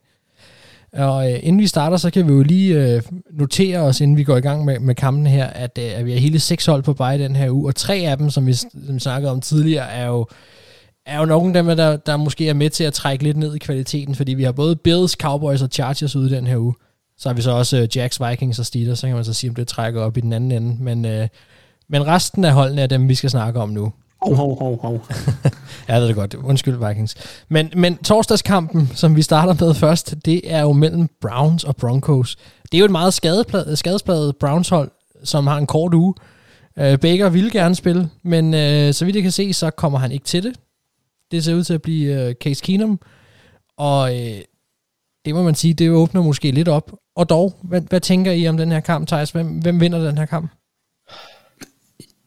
Og 0.93 1.32
øh, 1.32 1.39
inden 1.43 1.60
vi 1.60 1.66
starter, 1.66 1.97
så 1.97 2.10
kan 2.10 2.28
vi 2.28 2.32
jo 2.32 2.43
lige 2.43 2.94
øh, 2.94 3.02
notere 3.32 3.78
os, 3.78 4.01
inden 4.01 4.16
vi 4.16 4.24
går 4.24 4.36
i 4.36 4.40
gang 4.40 4.64
med, 4.64 4.78
med 4.78 4.94
kampen 4.94 5.27
her, 5.27 5.47
at, 5.47 5.78
øh, 5.78 5.98
at 5.98 6.06
vi 6.06 6.12
har 6.12 6.19
hele 6.19 6.40
seks 6.40 6.66
hold 6.66 6.82
på 6.82 6.94
bare 6.94 7.19
den 7.19 7.36
her 7.36 7.51
uge, 7.51 7.69
og 7.69 7.74
tre 7.74 7.94
af 7.94 8.19
dem, 8.19 8.31
som 8.31 8.47
vi, 8.47 8.52
som 8.52 8.70
vi 8.89 8.98
snakkede 8.98 9.32
om 9.32 9.40
tidligere, 9.40 9.90
er 9.90 10.06
jo 10.06 10.27
er 11.06 11.19
jo 11.19 11.24
nogle 11.24 11.59
af 11.59 11.64
dem, 11.64 11.77
der, 11.77 11.97
der 11.97 12.16
måske 12.16 12.48
er 12.48 12.55
med 12.55 12.70
til 12.70 12.85
at 12.85 12.93
trække 12.93 13.24
lidt 13.24 13.36
ned 13.36 13.55
i 13.55 13.59
kvaliteten, 13.59 14.14
fordi 14.14 14.35
vi 14.35 14.43
har 14.43 14.52
både 14.52 14.77
Bills, 14.77 15.12
Cowboys 15.12 15.62
og 15.62 15.69
Chargers 15.73 16.16
ude 16.16 16.31
den 16.31 16.47
her 16.47 16.56
uge. 16.56 16.74
Så 17.19 17.28
har 17.28 17.35
vi 17.35 17.43
så 17.43 17.51
også 17.51 17.78
øh, 17.78 17.97
Jacks, 17.97 18.20
Vikings 18.20 18.59
og 18.59 18.66
Steelers, 18.66 18.98
så 18.98 19.06
kan 19.06 19.16
man 19.16 19.24
så 19.24 19.32
sige, 19.32 19.51
om 19.51 19.55
det 19.55 19.69
trækker 19.69 20.02
op 20.02 20.16
i 20.16 20.20
den 20.20 20.32
anden 20.32 20.52
ende. 20.52 20.77
Men, 20.85 21.05
øh, 21.05 21.28
men 21.89 22.06
resten 22.06 22.44
af 22.44 22.52
holdene 22.52 22.82
er 22.82 22.86
dem, 22.86 23.09
vi 23.09 23.14
skal 23.14 23.31
snakke 23.31 23.60
om 23.60 23.69
nu. 23.69 23.93
Hov, 24.23 24.36
hov, 24.36 24.59
hov, 24.59 24.81
hov. 24.81 25.07
ja, 25.89 25.94
det 25.94 26.03
er 26.03 26.07
det 26.07 26.15
godt. 26.15 26.35
Undskyld, 26.35 26.89
Vikings. 26.89 27.15
Men, 27.49 27.70
men 27.77 27.97
torsdagskampen, 27.97 28.90
som 28.94 29.16
vi 29.16 29.23
starter 29.23 29.65
med 29.65 29.74
først, 29.74 30.15
det 30.24 30.53
er 30.53 30.61
jo 30.61 30.73
mellem 30.73 31.09
Browns 31.20 31.65
og 31.65 31.77
Broncos. 31.77 32.36
Det 32.62 32.74
er 32.74 32.78
jo 32.78 32.85
et 32.85 32.90
meget 32.90 33.15
skadespladet, 33.15 33.78
skadespladet 33.78 34.36
Browns-hold, 34.36 34.90
som 35.24 35.47
har 35.47 35.59
en 35.59 35.66
kort 35.66 35.94
uge. 35.94 36.15
Uh, 36.77 36.82
Baker 36.82 37.28
ville 37.28 37.51
gerne 37.51 37.74
spille, 37.74 38.11
men 38.23 38.47
uh, 38.47 38.94
så 38.94 39.05
vidt 39.05 39.16
jeg 39.16 39.23
kan 39.23 39.32
se, 39.32 39.53
så 39.53 39.70
kommer 39.70 39.99
han 39.99 40.12
ikke 40.12 40.24
til 40.24 40.43
det. 40.43 40.57
Det 41.31 41.44
ser 41.44 41.55
ud 41.55 41.65
til 41.65 41.74
at 41.74 41.82
blive 41.82 42.28
uh, 42.28 42.32
Case 42.32 42.65
Keenum, 42.65 43.01
og 43.77 44.03
uh, 44.03 44.19
det 45.24 45.35
må 45.35 45.43
man 45.43 45.55
sige, 45.55 45.74
det 45.74 45.90
åbner 45.90 46.23
måske 46.23 46.51
lidt 46.51 46.69
op. 46.69 46.93
Og 47.16 47.28
dog, 47.28 47.55
hvad, 47.62 47.81
hvad 47.81 48.01
tænker 48.01 48.32
I 48.32 48.49
om 48.49 48.57
den 48.57 48.73
her 48.73 48.81
kamp, 48.81 49.09
Thijs? 49.09 49.31
Hvem, 49.31 49.47
hvem 49.47 49.81
vinder 49.81 50.05
den 50.05 50.19
her 50.19 50.27
kamp? 50.27 50.51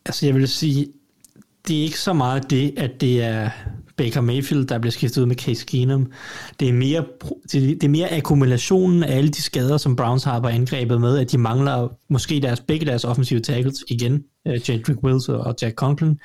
Altså, 0.06 0.26
jeg 0.26 0.36
vil 0.36 0.48
sige, 0.48 0.88
det 1.68 1.80
er 1.80 1.84
ikke 1.84 2.00
så 2.00 2.14
meget 2.14 2.50
det, 2.50 2.74
at 2.78 3.02
det 3.02 3.24
er 3.24 3.50
Baker 3.98 4.22
Mayfield, 4.22 4.68
der 4.68 4.80
bliver 4.80 4.92
skiftet 4.92 5.22
ud 5.22 5.26
med 5.26 5.36
Case 5.36 5.66
Keenum. 5.66 6.12
Det 6.60 6.70
er 6.70 6.74
mere, 6.74 7.06
det 7.52 7.84
er 7.84 7.90
mere 7.90 8.14
akkumulationen 8.14 9.04
af 9.04 9.18
alle 9.18 9.30
de 9.30 9.42
skader, 9.42 9.78
som 9.78 9.96
Browns 9.96 10.24
har 10.24 10.40
på 10.40 10.48
angrebet 10.48 11.02
med, 11.02 11.18
at 11.18 11.32
de 11.32 11.38
mangler 11.38 11.88
måske 12.10 12.40
deres, 12.42 12.60
begge 12.60 12.86
deres 12.86 13.04
offensive 13.04 13.40
tackles 13.40 13.84
igen, 13.88 14.24
uh, 14.46 14.70
Jedrick 14.70 15.04
Wills 15.04 15.30
og 15.30 15.56
Jack 15.62 15.76
Conklin. 15.76 16.20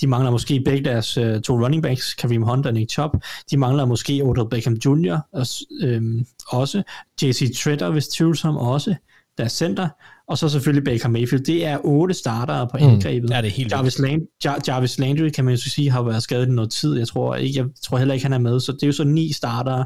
De 0.00 0.06
mangler 0.06 0.30
måske 0.30 0.60
begge 0.64 0.90
deres 0.90 1.18
uh, 1.18 1.40
to 1.40 1.54
running 1.64 1.82
backs, 1.82 2.14
Kareem 2.14 2.42
Hunt 2.42 2.66
og 2.66 2.74
Nick 2.74 2.90
Chubb. 2.90 3.14
De 3.50 3.56
mangler 3.56 3.84
måske 3.84 4.20
Odell 4.24 4.48
Beckham 4.50 4.74
Jr. 4.74 5.18
Også, 5.32 5.64
øhm, 5.82 6.26
også. 6.48 6.82
JC 7.22 7.56
Tretter, 7.56 7.90
hvis 7.90 8.08
tvivlsom 8.08 8.56
også, 8.56 8.94
deres 9.38 9.52
center 9.52 9.88
og 10.30 10.38
så 10.38 10.48
selvfølgelig 10.48 10.84
Baker 10.84 11.08
Mayfield. 11.08 11.44
Det 11.44 11.66
er 11.66 11.78
otte 11.84 12.14
startere 12.14 12.68
på 12.70 12.76
angrebet. 12.76 13.22
Mm, 13.28 13.32
ja, 13.32 13.36
det 13.42 13.46
er 13.46 13.50
helt 13.52 13.72
Jarvis, 13.72 13.98
Land, 13.98 14.22
Jar, 14.44 14.58
Jarvis 14.68 14.98
Landry, 14.98 15.28
kan 15.28 15.44
man 15.44 15.54
jo 15.54 15.60
sige, 15.60 15.90
har 15.90 16.02
været 16.02 16.22
skadet 16.22 16.46
i 16.48 16.50
noget 16.50 16.70
tid. 16.70 16.98
Jeg 16.98 17.08
tror, 17.08 17.34
ikke, 17.34 17.58
jeg 17.58 17.66
tror 17.84 17.98
heller 17.98 18.14
ikke, 18.14 18.24
han 18.24 18.32
er 18.32 18.38
med. 18.38 18.60
Så 18.60 18.72
det 18.72 18.82
er 18.82 18.86
jo 18.86 18.92
så 18.92 19.04
ni 19.04 19.32
startere. 19.32 19.84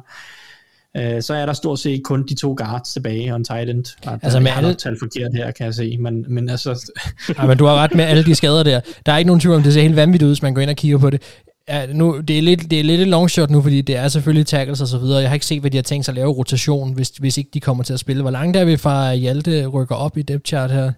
Uh, 0.98 1.20
så 1.20 1.34
er 1.34 1.46
der 1.46 1.52
stort 1.52 1.78
set 1.78 2.00
kun 2.04 2.26
de 2.28 2.34
to 2.34 2.54
guards 2.58 2.92
tilbage 2.92 3.34
on 3.34 3.44
tight 3.44 3.70
end. 3.70 3.84
Og 4.06 4.18
Altså, 4.22 4.40
med 4.40 4.50
alle- 4.56 4.74
talt 4.74 4.98
forkert 4.98 5.30
her, 5.34 5.50
kan 5.50 5.66
jeg 5.66 5.74
se. 5.74 5.96
Men, 6.00 6.24
men 6.28 6.48
altså, 6.48 6.92
Nej, 7.38 7.46
men 7.46 7.58
du 7.58 7.64
har 7.64 7.74
ret 7.74 7.94
med 7.94 8.04
alle 8.04 8.24
de 8.24 8.34
skader 8.34 8.62
der. 8.62 8.80
Der 9.06 9.12
er 9.12 9.16
ikke 9.18 9.26
nogen 9.26 9.40
tvivl 9.40 9.54
om, 9.56 9.62
det 9.62 9.72
ser 9.72 9.82
helt 9.82 9.96
vanvittigt 9.96 10.26
ud, 10.26 10.30
hvis 10.30 10.42
man 10.42 10.54
går 10.54 10.60
ind 10.60 10.70
og 10.70 10.76
kigger 10.76 10.98
på 10.98 11.10
det. 11.10 11.22
Ja, 11.68 11.86
nu, 11.92 12.20
det, 12.20 12.38
er 12.38 12.42
lidt, 12.42 12.70
det 12.70 12.80
er 12.80 12.84
lidt 12.84 13.00
et 13.00 13.08
long 13.08 13.30
shot 13.30 13.50
nu, 13.50 13.62
fordi 13.62 13.80
det 13.82 13.96
er 13.96 14.08
selvfølgelig 14.08 14.46
tackles 14.46 14.80
og 14.80 14.88
så 14.88 14.98
videre. 14.98 15.20
Jeg 15.20 15.28
har 15.30 15.34
ikke 15.34 15.46
set, 15.46 15.60
hvad 15.60 15.70
de 15.70 15.76
har 15.76 15.82
tænkt 15.82 16.04
sig 16.04 16.12
at 16.12 16.16
lave 16.16 16.30
rotation, 16.32 16.94
hvis, 16.94 17.08
hvis 17.08 17.38
ikke 17.38 17.50
de 17.54 17.60
kommer 17.60 17.84
til 17.84 17.92
at 17.92 18.00
spille. 18.00 18.22
Hvor 18.22 18.30
langt 18.30 18.56
er 18.56 18.64
vi 18.64 18.76
fra, 18.76 19.12
at 19.12 19.18
Hjalte 19.18 19.66
rykker 19.66 19.94
op 19.94 20.16
i 20.16 20.22
depth 20.22 20.48
chart 20.48 20.70
her? 20.70 20.92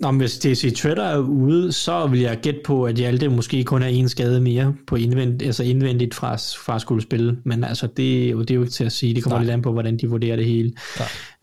Nå, 0.00 0.10
men 0.10 0.20
hvis 0.20 0.38
DC 0.38 0.74
Tretter 0.76 1.04
er 1.04 1.18
ude, 1.18 1.72
så 1.72 2.06
vil 2.06 2.20
jeg 2.20 2.38
gætte 2.42 2.60
på, 2.64 2.84
at 2.84 2.94
Hjalte 2.94 3.28
måske 3.28 3.64
kun 3.64 3.82
er 3.82 3.86
en 3.86 4.08
skade 4.08 4.40
mere 4.40 4.74
på 4.86 4.96
indvendt, 4.96 5.42
altså 5.42 5.62
indvendigt 5.64 6.14
fra, 6.14 6.36
fra 6.36 6.74
at 6.74 6.80
skulle 6.80 7.02
spille. 7.02 7.38
Men 7.44 7.64
altså, 7.64 7.86
det, 7.86 7.96
det 8.36 8.50
er 8.50 8.54
jo 8.54 8.62
ikke 8.62 8.72
til 8.72 8.84
at 8.84 8.92
sige. 8.92 9.14
Det 9.14 9.22
kommer 9.22 9.38
Nej. 9.38 9.44
lidt 9.44 9.52
an 9.52 9.62
på, 9.62 9.72
hvordan 9.72 9.96
de 9.96 10.10
vurderer 10.10 10.36
det 10.36 10.46
hele. 10.46 10.72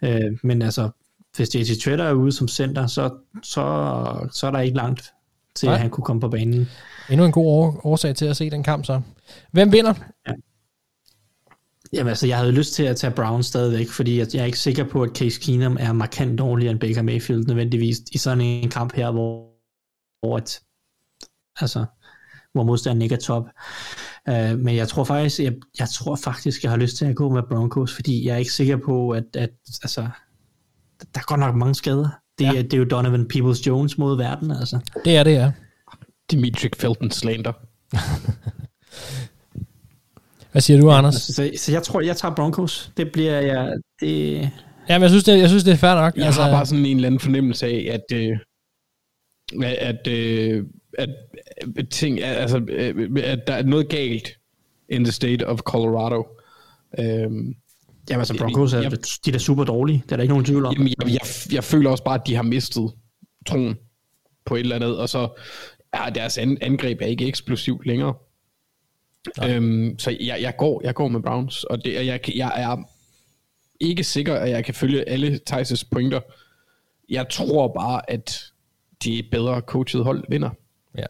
Øh, 0.04 0.38
men 0.44 0.62
altså, 0.62 0.90
hvis 1.38 1.56
JC 1.56 1.84
Tretter 1.84 2.06
er 2.06 2.14
ude 2.14 2.32
som 2.32 2.48
center, 2.48 2.88
så, 2.88 3.10
så, 3.44 4.30
så 4.34 4.48
er 4.48 4.52
der 4.52 4.60
ikke 4.60 4.78
langt 4.78 5.12
til, 5.56 5.66
Nej. 5.66 5.76
at 5.76 5.82
han 5.82 5.90
kunne 5.90 6.04
komme 6.04 6.20
på 6.20 6.30
banen. 6.30 6.70
Endnu 7.12 7.26
en 7.26 7.32
god 7.32 7.46
år, 7.46 7.82
årsag 7.84 8.16
til 8.16 8.26
at 8.26 8.38
se 8.38 8.50
den 8.50 8.64
kamp 8.64 8.86
så. 8.86 9.02
Hvem 9.52 9.72
vinder? 9.72 9.94
Jamen 11.94 12.10
altså, 12.10 12.28
jeg 12.28 12.38
havde 12.38 12.52
lyst 12.52 12.74
til 12.74 12.84
at 12.84 12.98
tage 12.98 13.14
Brown 13.14 13.44
stadigvæk, 13.44 13.90
fordi 13.90 14.20
jeg, 14.20 14.28
jeg 14.34 14.42
er 14.42 14.46
ikke 14.46 14.60
sikker 14.60 14.84
på, 14.84 15.04
at 15.04 15.10
Case 15.10 15.40
Keenum 15.42 15.78
er 15.80 15.94
markant 15.94 16.40
dårligere 16.40 16.72
end 16.72 16.80
Baker 16.80 17.02
Mayfield 17.02 17.46
nødvendigvis 17.46 17.98
i 18.12 18.18
sådan 18.18 18.42
en 18.42 18.70
kamp 18.70 18.94
her, 18.94 19.12
hvor, 19.12 19.50
hvor 20.20 20.38
et, 20.38 20.60
altså, 21.62 21.86
hvor 22.54 22.64
modstanden 22.64 23.02
ikke 23.02 23.16
er 23.16 23.20
top. 23.20 23.44
Uh, 24.30 24.60
men 24.60 24.76
jeg 24.76 24.88
tror 24.88 25.04
faktisk, 25.04 25.40
jeg, 25.40 25.54
jeg 25.80 25.90
tror 25.90 26.16
faktisk, 26.16 26.64
jeg 26.64 26.72
har 26.72 26.78
lyst 26.78 26.98
til 26.98 27.06
at 27.06 27.16
gå 27.16 27.30
med 27.30 27.44
Broncos, 27.50 27.96
fordi 27.96 28.28
jeg 28.28 28.34
er 28.34 28.38
ikke 28.38 28.54
sikker 28.54 28.78
på, 28.78 29.10
at, 29.10 29.24
at 29.36 29.50
altså, 29.84 30.02
der 31.14 31.20
er 31.20 31.26
godt 31.26 31.40
nok 31.40 31.56
mange 31.56 31.76
skader. 31.76 32.10
Det, 32.40 32.46
ja. 32.46 32.62
det 32.62 32.74
er 32.74 32.78
jo 32.78 32.86
Donovan 32.86 33.28
Peoples-Jones 33.34 33.96
mod 33.98 34.18
verden, 34.18 34.52
altså. 34.52 34.80
Det 35.06 35.18
er 35.18 35.24
det, 35.24 35.32
ja. 35.32 35.52
Dimitri 36.32 36.70
Felton 36.78 37.12
slander. 37.12 37.54
Hvad 40.52 40.62
siger 40.62 40.82
du, 40.82 40.92
Anders? 40.92 41.16
Altså, 41.16 41.34
så, 41.34 41.52
så 41.56 41.72
jeg 41.72 41.84
tror, 41.84 42.02
jeg 42.02 42.18
tager 42.18 42.36
Broncos. 42.36 42.92
Det 42.98 43.12
bliver 43.12 43.40
jeg... 43.42 43.74
Det, 44.00 44.50
Jamen, 44.90 45.02
jeg 45.02 45.10
synes, 45.10 45.24
det, 45.24 45.40
jeg 45.40 45.50
synes, 45.50 45.64
det 45.64 45.72
er 45.72 45.78
fair 45.78 45.96
nok. 45.96 46.16
Jeg 46.16 46.26
altså, 46.26 46.42
har 46.42 46.52
bare 46.52 46.66
sådan 46.66 46.86
en 46.86 46.96
eller 46.98 47.08
anden 47.08 47.20
fornemmelse 47.20 47.66
af, 47.66 47.90
at, 47.92 48.18
øh, 48.18 48.38
at, 49.64 50.08
øh, 50.08 50.66
at, 50.98 51.10
at, 51.78 51.90
ting, 51.90 52.22
altså, 52.24 52.58
øh, 52.68 53.24
at 53.24 53.48
der 53.48 53.54
er 53.54 53.64
noget 53.64 53.90
galt 53.90 54.38
in 54.90 55.04
the 55.04 55.12
state 55.12 55.48
of 55.48 55.60
Colorado. 55.60 56.28
Øhm, 57.00 57.56
Jamen 58.10 58.20
altså, 58.20 58.38
Broncos 58.38 58.74
er, 58.74 58.82
jeg, 58.82 58.92
de 58.92 58.98
er 59.28 59.32
da 59.32 59.38
super 59.38 59.64
dårlige. 59.64 60.04
Det 60.06 60.12
er 60.12 60.16
der 60.16 60.24
ikke 60.24 60.32
nogen 60.34 60.46
tvivl 60.46 60.66
om. 60.66 60.74
Jamen, 60.74 60.88
jeg, 60.88 61.14
jeg, 61.14 61.54
jeg 61.54 61.64
føler 61.64 61.90
også 61.90 62.04
bare, 62.04 62.16
at 62.16 62.28
de 62.28 62.36
har 62.36 62.44
mistet 62.44 62.92
troen 63.48 63.78
på 64.46 64.56
et 64.56 64.60
eller 64.60 64.76
andet, 64.76 64.98
og 64.98 65.10
så 65.10 65.40
er 65.94 66.10
deres 66.10 66.38
an, 66.38 66.58
angreb 66.62 67.02
er 67.02 67.06
ikke 67.06 67.28
eksplosivt 67.28 67.86
længere. 67.86 68.14
Øhm, 69.44 70.00
så 70.00 70.18
jeg, 70.20 70.42
jeg, 70.42 70.58
går, 70.58 70.82
jeg 70.84 70.96
går 70.96 71.08
med 71.08 71.22
Browns, 71.22 71.64
og 71.64 71.86
det, 71.86 72.06
jeg, 72.06 72.22
jeg 72.36 72.52
er 72.56 72.84
ikke 73.80 74.04
sikker, 74.04 74.36
at 74.36 74.50
jeg 74.50 74.66
kan 74.66 74.74
følge 74.74 75.10
alle 75.10 75.40
Thijs' 75.50 75.88
pointer. 75.92 76.22
Jeg 77.10 77.30
tror 77.30 77.68
bare, 77.68 78.12
at 78.12 78.52
de 79.04 79.24
bedre 79.32 79.62
coachet 79.62 80.04
hold 80.04 80.24
vinder. 80.30 80.50
Ja. 80.98 81.06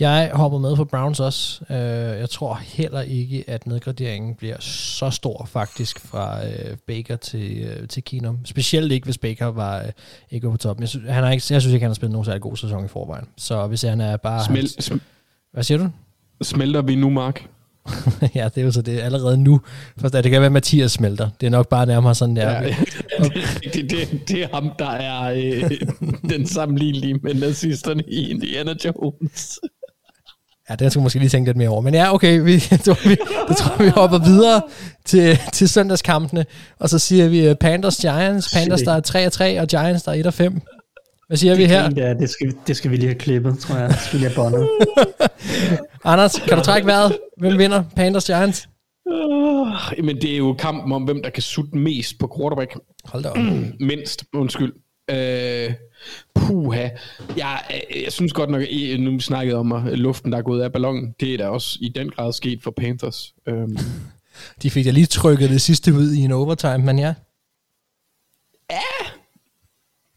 Jeg 0.00 0.30
hopper 0.34 0.58
med 0.58 0.76
på 0.76 0.84
Browns 0.84 1.20
også. 1.20 1.64
Uh, 1.70 1.76
jeg 2.20 2.30
tror 2.30 2.54
heller 2.54 3.00
ikke, 3.00 3.44
at 3.46 3.66
nedgraderingen 3.66 4.34
bliver 4.34 4.56
så 4.60 5.10
stor 5.10 5.48
faktisk 5.52 6.00
fra 6.00 6.38
uh, 6.42 6.76
Baker 6.86 7.16
til, 7.16 7.68
uh, 7.82 7.88
til 7.88 8.04
Keenum. 8.04 8.38
Specielt 8.44 8.92
ikke, 8.92 9.04
hvis 9.04 9.18
Baker 9.18 9.46
var 9.46 9.80
uh, 9.80 9.88
ikke 10.30 10.50
på 10.50 10.56
toppen. 10.56 10.82
Jeg 10.82 10.88
synes, 10.88 11.10
han 11.10 11.24
har 11.24 11.30
ikke, 11.30 11.44
jeg 11.50 11.60
synes 11.60 11.74
ikke, 11.74 11.84
han 11.84 11.90
har 11.90 11.94
spillet 11.94 12.12
nogen 12.12 12.24
særlig 12.24 12.42
god 12.42 12.56
sæson 12.56 12.84
i 12.84 12.88
forvejen. 12.88 13.26
Så 13.36 13.66
hvis 13.66 13.82
han 13.82 14.00
er 14.00 14.16
bare... 14.16 14.44
Smel, 14.44 14.56
hans, 14.56 14.84
sm, 14.84 14.96
hvad 15.52 15.64
siger 15.64 15.78
du? 15.78 15.90
smelter 16.42 16.82
vi 16.82 16.94
nu, 16.94 17.10
Mark? 17.10 17.48
ja, 18.34 18.44
det 18.44 18.60
er 18.60 18.62
jo 18.62 18.72
så 18.72 18.82
det 18.82 19.00
allerede 19.00 19.36
nu. 19.36 19.60
Først, 20.00 20.14
det 20.14 20.22
kan 20.22 20.32
være, 20.32 20.46
at 20.46 20.52
Mathias 20.52 20.92
smelter. 20.92 21.28
Det 21.40 21.46
er 21.46 21.50
nok 21.50 21.68
bare 21.68 21.86
nærmere 21.86 22.14
sådan, 22.14 22.36
der. 22.36 22.50
Ja, 22.50 22.74
det, 23.18 23.74
det, 23.74 23.90
det, 23.90 24.28
det 24.28 24.42
er 24.42 24.48
ham, 24.54 24.70
der 24.78 24.90
er 24.90 25.30
øh, 25.30 25.70
den 26.30 26.46
sammenlignelige 26.46 27.14
med 27.14 27.34
nazisterne 27.34 28.02
i 28.08 28.30
Indiana 28.30 28.74
Jones. 28.84 29.58
Ja, 30.70 30.74
det 30.74 30.92
skulle 30.92 31.02
måske 31.02 31.18
lige 31.18 31.28
tænke 31.28 31.48
lidt 31.48 31.56
mere 31.56 31.68
over. 31.68 31.80
Men 31.80 31.94
ja, 31.94 32.14
okay, 32.14 32.40
vi, 32.40 32.52
jeg 32.70 32.80
tror, 32.80 33.08
vi, 33.08 33.16
jeg 33.48 33.56
tror, 33.56 33.82
vi 33.84 33.88
hopper 33.88 34.18
videre 34.18 34.62
til, 35.04 35.38
til 35.52 35.68
søndagskampene. 35.68 36.46
Og 36.78 36.88
så 36.88 36.98
siger 36.98 37.28
vi 37.28 37.50
uh, 37.50 37.56
Panthers 37.56 37.96
Giants. 37.96 38.54
Panthers, 38.54 38.82
der 38.82 38.92
er 38.92 39.00
3 39.00 39.26
og 39.26 39.32
3, 39.32 39.60
og 39.60 39.68
Giants, 39.68 40.02
der 40.02 40.12
er 40.12 40.16
1 40.16 40.26
og 40.26 40.34
5. 40.34 40.60
Hvad 41.30 41.36
siger 41.36 41.56
vi 41.56 41.64
her? 41.64 41.88
Det, 41.88 42.20
det, 42.20 42.30
skal, 42.30 42.54
det 42.66 42.76
skal 42.76 42.90
vi 42.90 42.96
lige 42.96 43.08
have 43.08 43.18
klippet, 43.18 43.58
tror 43.58 43.76
jeg. 43.76 43.88
Det 43.88 43.98
skal 43.98 44.18
vi 44.18 44.24
lige 44.24 44.34
have 44.34 44.44
bondet. 44.44 44.68
Anders, 46.04 46.38
kan 46.48 46.58
du 46.58 46.64
trække 46.64 46.86
vejret? 46.86 47.18
Hvem 47.36 47.58
vinder? 47.58 47.84
Panthers 47.96 48.24
Giants? 48.24 48.68
Uh, 49.06 50.04
men 50.04 50.16
det 50.16 50.32
er 50.32 50.36
jo 50.36 50.52
kampen 50.52 50.92
om, 50.92 51.02
hvem 51.02 51.22
der 51.22 51.30
kan 51.30 51.42
sutte 51.42 51.76
mest 51.76 52.18
på 52.18 52.36
quarterback. 52.38 52.78
Hold 53.04 53.22
da 53.22 53.28
op. 53.28 53.36
Mindst, 53.80 54.24
undskyld. 54.34 54.72
Uh, 55.12 55.74
puha. 56.34 56.88
Jeg, 57.36 57.60
øh, 57.70 58.02
jeg 58.04 58.12
synes 58.12 58.32
godt 58.32 58.50
nok, 58.50 58.62
at 58.62 59.00
nu 59.00 59.20
snakkede 59.20 59.56
om 59.56 59.72
at 59.72 59.98
luften, 59.98 60.32
der 60.32 60.38
er 60.38 60.42
gået 60.42 60.62
af 60.62 60.72
ballonen. 60.72 61.14
Det 61.20 61.34
er 61.34 61.38
da 61.38 61.48
også 61.48 61.78
i 61.80 61.88
den 61.88 62.10
grad 62.10 62.32
sket 62.32 62.62
for 62.62 62.70
Panthers. 62.70 63.34
Um, 63.50 63.78
De 64.62 64.70
fik 64.70 64.84
da 64.84 64.90
lige 64.90 65.06
trykket 65.06 65.50
det 65.50 65.60
sidste 65.60 65.94
ud 65.94 66.12
i 66.12 66.20
en 66.20 66.32
overtime, 66.32 66.78
men 66.78 66.98
ja. 66.98 67.14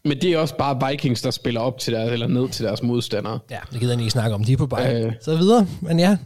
Men 0.04 0.20
det 0.20 0.32
er 0.32 0.38
også 0.38 0.56
bare 0.56 0.90
Vikings, 0.90 1.22
der 1.22 1.30
spiller 1.30 1.60
op 1.60 1.78
til 1.78 1.92
deres, 1.92 2.12
eller 2.12 2.26
ned 2.26 2.48
til 2.48 2.64
deres 2.64 2.82
modstandere. 2.82 3.38
Ja, 3.50 3.58
det 3.72 3.80
gider 3.80 3.92
jeg 3.92 4.00
ikke 4.00 4.10
snakke 4.10 4.34
om. 4.34 4.44
De 4.44 4.52
er 4.52 4.56
på 4.56 4.66
bare. 4.66 5.04
Øh. 5.04 5.12
Så 5.20 5.36
videre, 5.36 5.66
men 5.80 5.98
ja. 5.98 6.16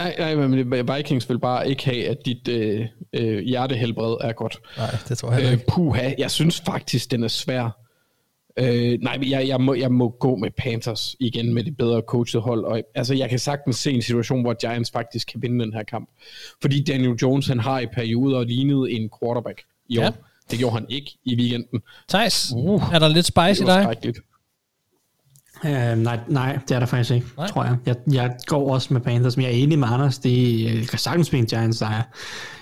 Nej, 0.00 0.14
nej, 0.18 0.34
men 0.34 0.72
Vikings 0.96 1.28
vil 1.28 1.38
bare 1.38 1.68
ikke 1.68 1.84
have, 1.84 2.08
at 2.08 2.18
dit 2.26 2.48
øh, 2.48 2.86
øh, 3.12 3.38
hjertehelbred 3.38 4.16
er 4.20 4.32
godt. 4.32 4.58
Nej, 4.78 4.96
det 5.08 5.18
tror 5.18 5.32
jeg 5.32 5.44
Øh, 5.44 5.52
ikke. 5.52 5.64
puha, 5.68 6.12
jeg 6.18 6.30
synes 6.30 6.62
faktisk, 6.66 7.10
den 7.10 7.24
er 7.24 7.28
svær. 7.28 7.78
Øh, 8.58 8.98
nej, 9.02 9.18
men 9.18 9.30
jeg, 9.30 9.48
jeg, 9.48 9.60
må, 9.60 9.74
jeg 9.74 9.92
må 9.92 10.08
gå 10.20 10.36
med 10.36 10.50
Panthers 10.58 11.16
igen 11.20 11.54
med 11.54 11.64
det 11.64 11.76
bedre 11.76 12.02
coachet 12.06 12.42
hold. 12.42 12.64
Og, 12.64 12.82
altså, 12.94 13.14
jeg 13.14 13.30
kan 13.30 13.38
sagtens 13.38 13.76
se 13.76 13.90
en 13.92 14.02
situation, 14.02 14.42
hvor 14.42 14.54
Giants 14.54 14.90
faktisk 14.90 15.28
kan 15.32 15.42
vinde 15.42 15.64
den 15.64 15.72
her 15.72 15.82
kamp. 15.82 16.08
Fordi 16.62 16.84
Daniel 16.84 17.14
Jones, 17.22 17.46
han 17.46 17.60
har 17.60 17.80
i 17.80 17.86
perioder 17.86 18.44
lignet 18.44 18.96
en 18.96 19.10
quarterback 19.22 19.62
i 19.88 19.98
år. 19.98 20.02
Ja. 20.02 20.10
Det 20.50 20.58
gjorde 20.58 20.74
han 20.74 20.86
ikke 20.88 21.18
i 21.24 21.36
weekenden. 21.36 21.80
Thijs, 22.08 22.52
uh, 22.56 22.94
er 22.94 22.98
der 22.98 23.08
lidt 23.08 23.26
spice 23.26 23.50
i 23.50 23.66
Det 23.66 23.66
var 23.66 23.94
dig? 23.94 24.14
Uh, 25.64 25.98
nej, 25.98 26.20
nej, 26.28 26.58
det 26.68 26.74
er 26.74 26.78
der 26.78 26.86
faktisk 26.86 27.10
ikke, 27.10 27.26
Nej. 27.36 27.46
tror 27.46 27.64
jeg. 27.64 27.76
jeg. 27.86 27.96
Jeg 28.12 28.36
går 28.46 28.72
også 28.72 28.92
med 28.92 29.00
Panthers, 29.00 29.36
men 29.36 29.46
jeg 29.46 29.52
er 29.52 29.62
enig 29.62 29.78
med 29.78 29.88
Anders. 29.90 30.18
Det 30.18 30.64
jeg 30.64 30.88
kan 30.88 30.98
sagtens 30.98 31.28
blive 31.28 31.40
en 31.40 31.46
Giants 31.46 31.78
sejr. 31.78 32.02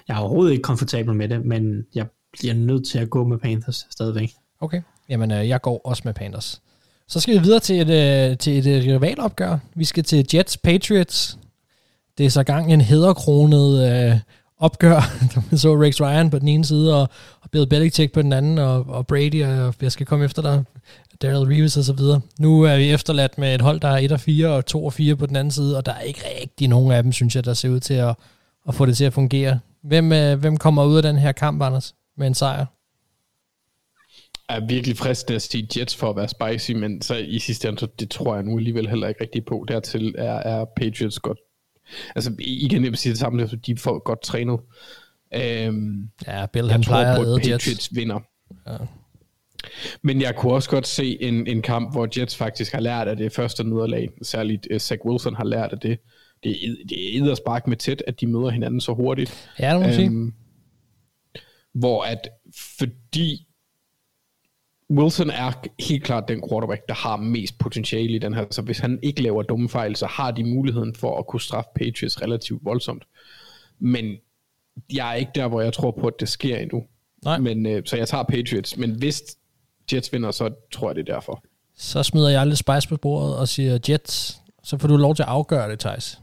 Jeg 0.08 0.14
er 0.14 0.18
overhovedet 0.18 0.52
ikke 0.52 0.62
komfortabel 0.62 1.14
med 1.14 1.28
det, 1.28 1.44
men 1.44 1.84
jeg 1.94 2.06
bliver 2.32 2.54
nødt 2.54 2.86
til 2.88 2.98
at 2.98 3.10
gå 3.10 3.24
med 3.24 3.38
Panthers 3.38 3.86
stadigvæk. 3.90 4.32
Okay, 4.60 4.82
jamen 5.08 5.30
øh, 5.30 5.48
jeg 5.48 5.62
går 5.62 5.80
også 5.84 6.02
med 6.04 6.14
Panthers. 6.14 6.60
Så 7.08 7.20
skal 7.20 7.34
vi 7.34 7.38
videre 7.38 7.60
til 7.60 7.80
et, 7.80 7.90
øh, 8.30 8.38
til 8.38 8.58
et 8.58 8.66
øh, 8.66 8.94
rivalopgør. 8.94 9.58
Vi 9.74 9.84
skal 9.84 10.04
til 10.04 10.26
Jets 10.34 10.56
Patriots. 10.56 11.38
Det 12.18 12.26
er 12.26 12.30
så 12.30 12.42
gang 12.42 12.72
en 12.72 12.80
hæderkronet 12.80 13.90
øh, 13.90 14.18
opgør. 14.64 15.00
Man 15.50 15.58
så 15.58 15.82
Rex 15.82 16.00
Ryan 16.00 16.30
på 16.30 16.38
den 16.38 16.48
ene 16.48 16.64
side, 16.64 17.00
og, 17.00 17.08
og 17.40 17.50
Bill 17.50 17.66
Belichick 17.66 18.12
på 18.12 18.22
den 18.22 18.32
anden, 18.32 18.58
og, 18.58 18.86
og 18.88 19.06
Brady, 19.06 19.44
og 19.44 19.74
jeg 19.82 19.92
skal 19.92 20.06
komme 20.06 20.24
efter 20.24 20.42
dig, 20.42 20.64
Daryl 21.22 21.48
Reeves 21.54 21.76
og 21.76 21.84
så 21.84 21.92
videre. 21.92 22.20
Nu 22.38 22.62
er 22.62 22.76
vi 22.76 22.90
efterladt 22.90 23.38
med 23.38 23.54
et 23.54 23.60
hold, 23.60 23.80
der 23.80 23.88
er 23.88 23.98
1 23.98 24.12
og 24.12 24.20
4 24.20 24.48
og 24.48 24.66
2 24.66 24.84
og 24.84 24.92
4 24.92 25.16
på 25.16 25.26
den 25.26 25.36
anden 25.36 25.50
side, 25.50 25.76
og 25.76 25.86
der 25.86 25.92
er 25.92 26.00
ikke 26.00 26.20
rigtig 26.40 26.68
nogen 26.68 26.92
af 26.92 27.02
dem, 27.02 27.12
synes 27.12 27.36
jeg, 27.36 27.44
der 27.44 27.54
ser 27.54 27.68
ud 27.68 27.80
til 27.80 27.94
at, 27.94 28.14
at 28.68 28.74
få 28.74 28.86
det 28.86 28.96
til 28.96 29.04
at 29.04 29.12
fungere. 29.12 29.58
Hvem, 29.82 30.12
øh, 30.12 30.38
hvem 30.40 30.56
kommer 30.56 30.84
ud 30.84 30.96
af 30.96 31.02
den 31.02 31.18
her 31.18 31.32
kamp, 31.32 31.62
Anders, 31.62 31.94
med 32.16 32.26
en 32.26 32.34
sejr? 32.34 32.66
er 34.48 34.66
virkelig 34.66 34.96
fristende 34.96 35.36
at 35.36 35.42
sige 35.42 35.68
Jets 35.76 35.96
for 35.96 36.10
at 36.10 36.16
være 36.16 36.28
spicy, 36.28 36.72
men 36.72 37.02
så 37.02 37.14
i 37.14 37.38
sidste 37.38 37.68
ende, 37.68 37.80
så 37.80 37.86
det 37.98 38.10
tror 38.10 38.34
jeg 38.34 38.44
nu 38.44 38.58
alligevel 38.58 38.88
heller 38.88 39.08
ikke 39.08 39.20
rigtig 39.20 39.44
på. 39.44 39.64
Dertil 39.68 40.14
er, 40.18 40.32
er 40.32 40.64
Patriots 40.76 41.18
godt. 41.18 41.38
Altså 42.14 42.34
igen, 42.38 42.82
jeg 42.82 42.90
vil 42.90 42.98
sige 42.98 43.10
det 43.10 43.18
samme, 43.18 43.42
altså, 43.42 43.56
de 43.56 43.76
får 43.76 43.98
godt 44.04 44.22
trænet. 44.22 44.60
Øhm, 45.34 46.08
Ja, 46.26 46.46
Bill 46.46 46.70
han 46.70 46.82
tror 46.82 46.90
plejer 46.90 47.16
på, 47.16 47.22
at 47.22 47.28
at 47.28 47.46
æde 47.46 47.52
Jets. 47.52 47.64
Patriots 47.64 47.94
vinder. 47.94 48.20
Ja. 48.66 48.76
Men 50.02 50.20
jeg 50.20 50.36
kunne 50.36 50.52
også 50.52 50.70
godt 50.70 50.86
se 50.86 51.22
en, 51.22 51.46
en 51.46 51.62
kamp, 51.62 51.92
hvor 51.92 52.08
Jets 52.18 52.36
faktisk 52.36 52.72
har 52.72 52.80
lært 52.80 53.08
af 53.08 53.16
det 53.16 53.32
første 53.32 53.64
nederlag. 53.64 54.08
Særligt 54.22 54.68
uh, 54.72 54.78
Zach 54.78 55.00
Wilson 55.04 55.34
har 55.34 55.44
lært 55.44 55.72
af 55.72 55.78
det. 55.78 55.98
Det 56.42 56.50
er, 56.50 56.74
det 56.88 57.30
er 57.30 57.34
spark 57.34 57.66
med 57.66 57.76
tæt, 57.76 58.02
at 58.06 58.20
de 58.20 58.26
møder 58.26 58.50
hinanden 58.50 58.80
så 58.80 58.94
hurtigt. 58.94 59.50
Ja, 59.58 59.68
det 59.70 59.74
må 59.74 59.80
man 59.80 59.94
sige. 59.94 60.32
Hvor 61.74 62.02
at 62.02 62.28
fordi 62.78 63.46
Wilson 64.90 65.30
er 65.30 65.52
helt 65.88 66.04
klart 66.04 66.28
den 66.28 66.42
quarterback, 66.50 66.88
der 66.88 66.94
har 66.94 67.16
mest 67.16 67.58
potentiale 67.58 68.12
i 68.12 68.18
den 68.18 68.34
her. 68.34 68.44
Så 68.50 68.62
hvis 68.62 68.78
han 68.78 68.98
ikke 69.02 69.22
laver 69.22 69.42
dumme 69.42 69.68
fejl, 69.68 69.96
så 69.96 70.06
har 70.06 70.30
de 70.30 70.44
muligheden 70.44 70.94
for 70.94 71.18
at 71.18 71.26
kunne 71.26 71.40
straffe 71.40 71.70
Patriots 71.74 72.22
relativt 72.22 72.64
voldsomt. 72.64 73.04
Men 73.78 74.16
jeg 74.92 75.10
er 75.10 75.14
ikke 75.14 75.32
der, 75.34 75.48
hvor 75.48 75.60
jeg 75.60 75.72
tror 75.72 75.90
på, 75.90 76.06
at 76.06 76.14
det 76.20 76.28
sker 76.28 76.56
endnu. 76.56 76.82
Nej. 77.24 77.38
Men, 77.38 77.66
øh, 77.66 77.82
så 77.86 77.96
jeg 77.96 78.08
tager 78.08 78.22
Patriots. 78.24 78.76
Men 78.76 78.90
hvis 78.90 79.22
Jets 79.92 80.12
vinder, 80.12 80.30
så 80.30 80.50
tror 80.72 80.88
jeg, 80.88 80.96
det 80.96 81.08
er 81.08 81.14
derfor. 81.14 81.44
Så 81.76 82.02
smider 82.02 82.28
jeg 82.28 82.46
lidt 82.46 82.58
spice 82.58 82.88
på 82.88 82.96
bordet 82.96 83.36
og 83.36 83.48
siger 83.48 83.78
Jets. 83.88 84.40
Så 84.62 84.78
får 84.78 84.88
du 84.88 84.96
lov 84.96 85.14
til 85.14 85.22
at 85.22 85.28
afgøre 85.28 85.70
det, 85.70 85.78
Thijs. 85.78 86.20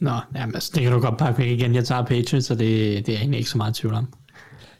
Nå, 0.00 0.12
jamen, 0.34 0.54
altså, 0.54 0.72
det 0.74 0.82
kan 0.82 0.92
du 0.92 1.00
godt 1.00 1.18
pakke 1.18 1.38
væk 1.38 1.50
igen. 1.50 1.74
Jeg 1.74 1.84
tager 1.84 2.02
Patriots, 2.02 2.46
så 2.46 2.54
det, 2.54 2.60
det 3.06 3.08
er 3.08 3.12
jeg 3.12 3.20
egentlig 3.20 3.38
ikke 3.38 3.50
så 3.50 3.56
meget 3.56 3.74
tvivl 3.74 3.94
om. 3.94 4.12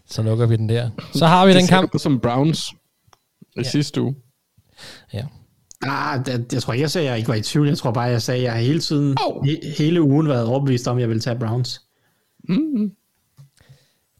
Så 0.06 0.22
lukker 0.22 0.46
vi 0.46 0.56
den 0.56 0.68
der. 0.68 0.90
Så 1.12 1.26
har 1.26 1.46
vi 1.46 1.52
det 1.52 1.60
den 1.60 1.68
kamp. 1.68 1.92
du 1.92 1.98
som 1.98 2.20
Browns 2.20 2.74
ja. 3.64 3.70
sidste 3.70 4.02
uge. 4.02 4.14
Ja. 5.12 5.24
Ah, 5.82 6.26
det, 6.26 6.52
jeg 6.52 6.62
tror 6.62 6.72
ikke, 6.72 6.82
jeg 6.82 6.90
sagde, 6.90 7.06
at 7.06 7.10
jeg 7.10 7.18
ikke 7.18 7.28
var 7.28 7.34
i 7.34 7.42
tvivl. 7.42 7.68
Jeg 7.68 7.78
tror 7.78 7.90
bare, 7.90 8.04
jeg 8.04 8.22
sagde, 8.22 8.48
at 8.48 8.54
jeg 8.54 8.66
hele 8.66 8.80
tiden, 8.80 9.16
oh. 9.26 9.44
he, 9.44 9.60
hele 9.78 10.02
ugen 10.02 10.28
været 10.28 10.46
overbevist 10.46 10.88
om, 10.88 10.96
at 10.96 11.00
jeg 11.00 11.08
ville 11.08 11.20
tage 11.20 11.38
Browns. 11.38 11.80
Mm-hmm. 12.48 12.92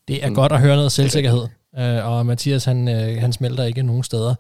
Det 0.08 0.24
er 0.24 0.30
godt 0.30 0.52
at 0.52 0.60
høre 0.60 0.76
noget 0.76 0.92
selvsikkerhed. 0.92 1.46
Uh, 1.78 2.06
og 2.06 2.26
Mathias, 2.26 2.64
han, 2.64 2.88
uh, 2.88 3.20
han 3.20 3.32
smelter 3.32 3.64
ikke 3.64 3.82
nogen 3.82 4.02
steder. 4.02 4.34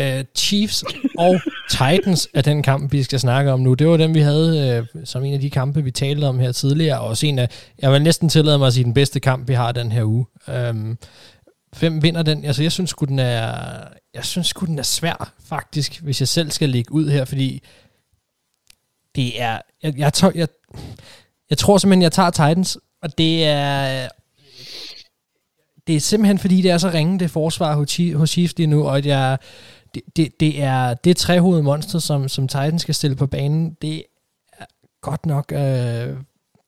Uh, 0.00 0.24
Chiefs 0.36 0.84
og 1.18 1.40
Titans 1.70 2.28
er 2.34 2.42
den 2.42 2.62
kamp, 2.62 2.92
vi 2.92 3.02
skal 3.02 3.20
snakke 3.20 3.52
om 3.52 3.60
nu. 3.60 3.74
Det 3.74 3.88
var 3.88 3.96
den, 3.96 4.14
vi 4.14 4.20
havde 4.20 4.86
uh, 4.94 5.00
som 5.04 5.24
en 5.24 5.34
af 5.34 5.40
de 5.40 5.50
kampe, 5.50 5.84
vi 5.84 5.90
talte 5.90 6.24
om 6.24 6.38
her 6.38 6.52
tidligere. 6.52 7.00
Og 7.00 7.06
også 7.06 7.26
en 7.26 7.38
af, 7.38 7.48
jeg 7.78 7.92
vil 7.92 8.02
næsten 8.02 8.28
tillade 8.28 8.58
mig 8.58 8.66
at 8.66 8.72
sige, 8.72 8.84
den 8.84 8.94
bedste 8.94 9.20
kamp, 9.20 9.48
vi 9.48 9.54
har 9.54 9.72
den 9.72 9.92
her 9.92 10.04
uge. 10.04 10.26
Um, 10.70 10.98
hvem 11.78 12.02
vinder 12.02 12.22
den? 12.22 12.44
Altså, 12.44 12.62
jeg 12.62 12.72
synes 12.72 12.94
den 13.08 13.18
er, 13.18 13.82
jeg 14.14 14.24
synes 14.24 14.46
sgu, 14.46 14.66
den 14.66 14.78
er 14.78 14.82
svær, 14.82 15.32
faktisk, 15.44 16.00
hvis 16.00 16.20
jeg 16.20 16.28
selv 16.28 16.50
skal 16.50 16.68
lægge 16.68 16.92
ud 16.92 17.10
her, 17.10 17.24
fordi 17.24 17.62
det 19.14 19.42
er, 19.42 19.60
jeg, 19.82 19.98
jeg, 19.98 20.12
tør, 20.12 20.30
jeg, 20.34 20.48
jeg 21.50 21.58
tror 21.58 21.78
simpelthen, 21.78 22.02
jeg 22.02 22.12
tager 22.12 22.30
Titans, 22.30 22.78
og 23.02 23.18
det 23.18 23.44
er, 23.44 24.08
det 25.86 25.96
er 25.96 26.00
simpelthen 26.00 26.38
fordi, 26.38 26.62
det 26.62 26.70
er 26.70 26.78
så 26.78 26.90
ringe, 26.90 27.18
det 27.18 27.30
forsvar 27.30 27.74
hos 27.74 27.90
Chiefs, 27.90 28.18
hos 28.18 28.30
Chiefs 28.30 28.58
lige 28.58 28.66
nu, 28.66 28.88
og 28.88 28.98
at 28.98 29.06
jeg, 29.06 29.38
det, 29.94 30.02
det, 30.16 30.40
det 30.40 30.62
er 30.62 30.94
det 30.94 31.16
trehovede 31.16 31.62
monster, 31.62 31.98
som, 31.98 32.28
som 32.28 32.48
Titans 32.48 32.82
skal 32.82 32.94
stille 32.94 33.16
på 33.16 33.26
banen, 33.26 33.76
det 33.82 34.02
er 34.58 34.64
godt 35.00 35.26
nok, 35.26 35.52
øh, 35.52 36.16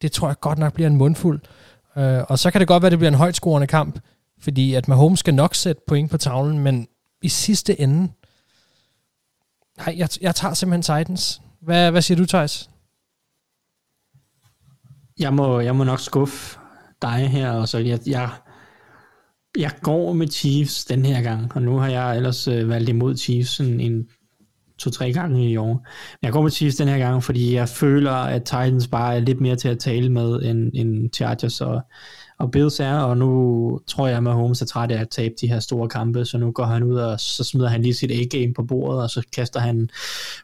det 0.03 0.13
tror 0.13 0.29
jeg 0.29 0.41
godt 0.41 0.59
nok 0.59 0.73
bliver 0.73 0.91
en 0.91 0.97
mundfuld. 0.97 1.41
Øh, 1.97 2.23
og 2.29 2.39
så 2.39 2.51
kan 2.51 2.61
det 2.61 2.69
godt 2.69 2.83
være, 2.83 2.89
at 2.89 2.91
det 2.91 2.99
bliver 2.99 3.11
en 3.11 3.19
højt 3.19 3.37
scorende 3.37 3.67
kamp, 3.67 3.99
fordi 4.43 4.75
at 4.75 4.89
Mahomes 4.89 5.21
skal 5.21 5.35
nok 5.35 5.55
sætte 5.55 5.83
point 5.87 6.11
på 6.11 6.17
tavlen, 6.17 6.59
men 6.59 6.89
i 7.23 7.29
sidste 7.29 7.81
ende, 7.81 8.13
nej, 9.77 9.95
jeg, 9.99 10.09
jeg 10.21 10.35
tager 10.35 10.55
simpelthen 10.55 10.99
Titans. 10.99 11.43
Hvad, 11.61 11.91
hvad 11.91 12.03
siger 12.03 12.19
du, 12.19 12.27
Thijs? 12.27 12.71
Jeg 15.19 15.35
må, 15.35 15.61
jeg 15.61 15.77
må 15.77 15.85
nok 15.85 16.01
skuffe 16.01 16.59
dig 17.03 17.29
her, 17.29 17.51
og 17.51 17.69
så 17.69 17.79
jeg, 17.79 18.01
jeg, 18.07 18.31
jeg 19.59 19.73
går 19.83 20.13
med 20.13 20.29
Chiefs 20.29 20.85
den 20.85 21.05
her 21.05 21.23
gang, 21.23 21.57
og 21.57 21.63
nu 21.63 21.77
har 21.77 21.89
jeg 21.89 22.17
ellers 22.17 22.49
øh, 22.49 22.69
valgt 22.69 22.89
imod 22.89 23.17
Chiefs 23.17 23.61
en, 23.61 23.81
en 23.81 24.09
to-tre 24.79 25.13
gange 25.13 25.51
i 25.51 25.57
år. 25.57 25.73
Men 26.21 26.23
jeg 26.23 26.33
går 26.33 26.43
med 26.43 26.51
Chiefs 26.51 26.77
den 26.77 26.89
her 26.89 26.99
gang, 26.99 27.25
fordi 27.25 27.55
jeg 27.55 27.69
føler, 27.69 28.13
at 28.13 28.45
Titans 28.45 28.89
bare 28.89 29.17
er 29.17 29.21
lidt 29.21 29.41
mere 29.41 29.57
til 29.57 29.69
at 29.69 29.79
tale 29.79 30.09
med 30.09 30.43
end, 30.43 30.71
end 30.75 31.13
Chargers 31.15 31.61
og, 31.61 31.83
og 32.43 32.51
Bills 32.51 32.81
er, 32.81 32.95
og 32.95 33.17
nu 33.17 33.81
tror 33.87 34.07
jeg, 34.07 34.17
at 34.17 34.23
Mahomes 34.23 34.63
er 34.63 34.67
træt 34.67 34.91
af 34.91 35.01
at 35.01 35.09
tabe 35.09 35.35
de 35.41 35.49
her 35.49 35.61
store 35.61 35.89
kampe, 35.89 36.25
så 36.25 36.39
nu 36.39 36.51
går 36.51 36.65
han 36.65 36.83
ud, 36.83 36.97
og 36.97 37.21
så 37.21 37.45
smider 37.45 37.69
han 37.69 37.83
lige 37.83 37.95
sit 37.95 38.11
A-game 38.11 38.55
på 38.55 38.63
bordet, 38.63 39.03
og 39.03 39.11
så 39.11 39.23
kaster 39.33 39.61
han 39.61 39.91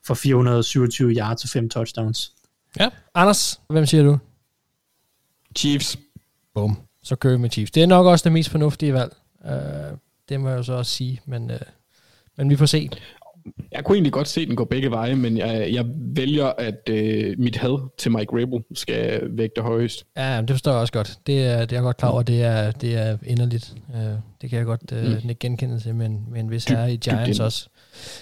for 0.06 0.14
427 0.14 1.12
yards 1.12 1.44
og 1.44 1.50
fem 1.50 1.68
touchdowns. 1.70 2.32
Ja. 2.80 2.88
Anders, 3.14 3.60
hvem 3.68 3.86
siger 3.86 4.02
du? 4.02 4.18
Chiefs. 5.56 5.98
Bum. 6.54 6.76
Så 7.02 7.16
kører 7.16 7.34
vi 7.34 7.40
med 7.40 7.50
Chiefs. 7.50 7.70
Det 7.70 7.82
er 7.82 7.86
nok 7.86 8.06
også 8.06 8.24
det 8.24 8.32
mest 8.32 8.50
fornuftige 8.50 8.94
valg. 8.94 9.16
Uh, 9.44 9.98
det 10.28 10.40
må 10.40 10.48
jeg 10.48 10.56
jo 10.56 10.62
så 10.62 10.72
også 10.72 10.92
sige, 10.92 11.20
men, 11.24 11.50
uh, 11.50 11.56
men 12.36 12.50
vi 12.50 12.56
får 12.56 12.66
se. 12.66 12.90
Jeg 13.72 13.84
kunne 13.84 13.96
egentlig 13.96 14.12
godt 14.12 14.28
se 14.28 14.46
den 14.46 14.56
gå 14.56 14.64
begge 14.64 14.90
veje, 14.90 15.14
men 15.14 15.38
jeg, 15.38 15.68
jeg 15.72 15.84
vælger, 16.14 16.46
at 16.58 16.88
øh, 16.90 17.34
mit 17.38 17.56
had 17.56 17.90
til 17.98 18.12
Mike 18.12 18.32
Rabel 18.32 18.60
skal 18.74 19.20
vægte 19.30 19.62
højest. 19.62 20.04
Ja, 20.16 20.40
det 20.40 20.50
forstår 20.50 20.70
jeg 20.70 20.80
også 20.80 20.92
godt. 20.92 21.18
Det 21.26 21.44
er, 21.44 21.60
det 21.60 21.72
er 21.72 21.76
jeg 21.76 21.82
godt 21.82 21.96
klar 21.96 22.08
over, 22.08 22.22
det 22.22 22.42
er, 22.42 22.70
det 22.70 22.96
er 22.96 23.16
inderligt. 23.26 23.74
Uh, 23.88 24.00
det 24.42 24.50
kan 24.50 24.58
jeg 24.58 24.66
godt 24.66 24.92
uh, 24.92 25.28
mm. 25.28 25.34
genkende 25.40 25.80
til 25.80 25.94
med 25.94 26.06
en, 26.06 26.24
med 26.30 26.40
en 26.40 26.50
vis 26.50 26.64
herre 26.64 26.92
i 26.92 26.96
Giants 26.96 27.40
også. 27.40 27.68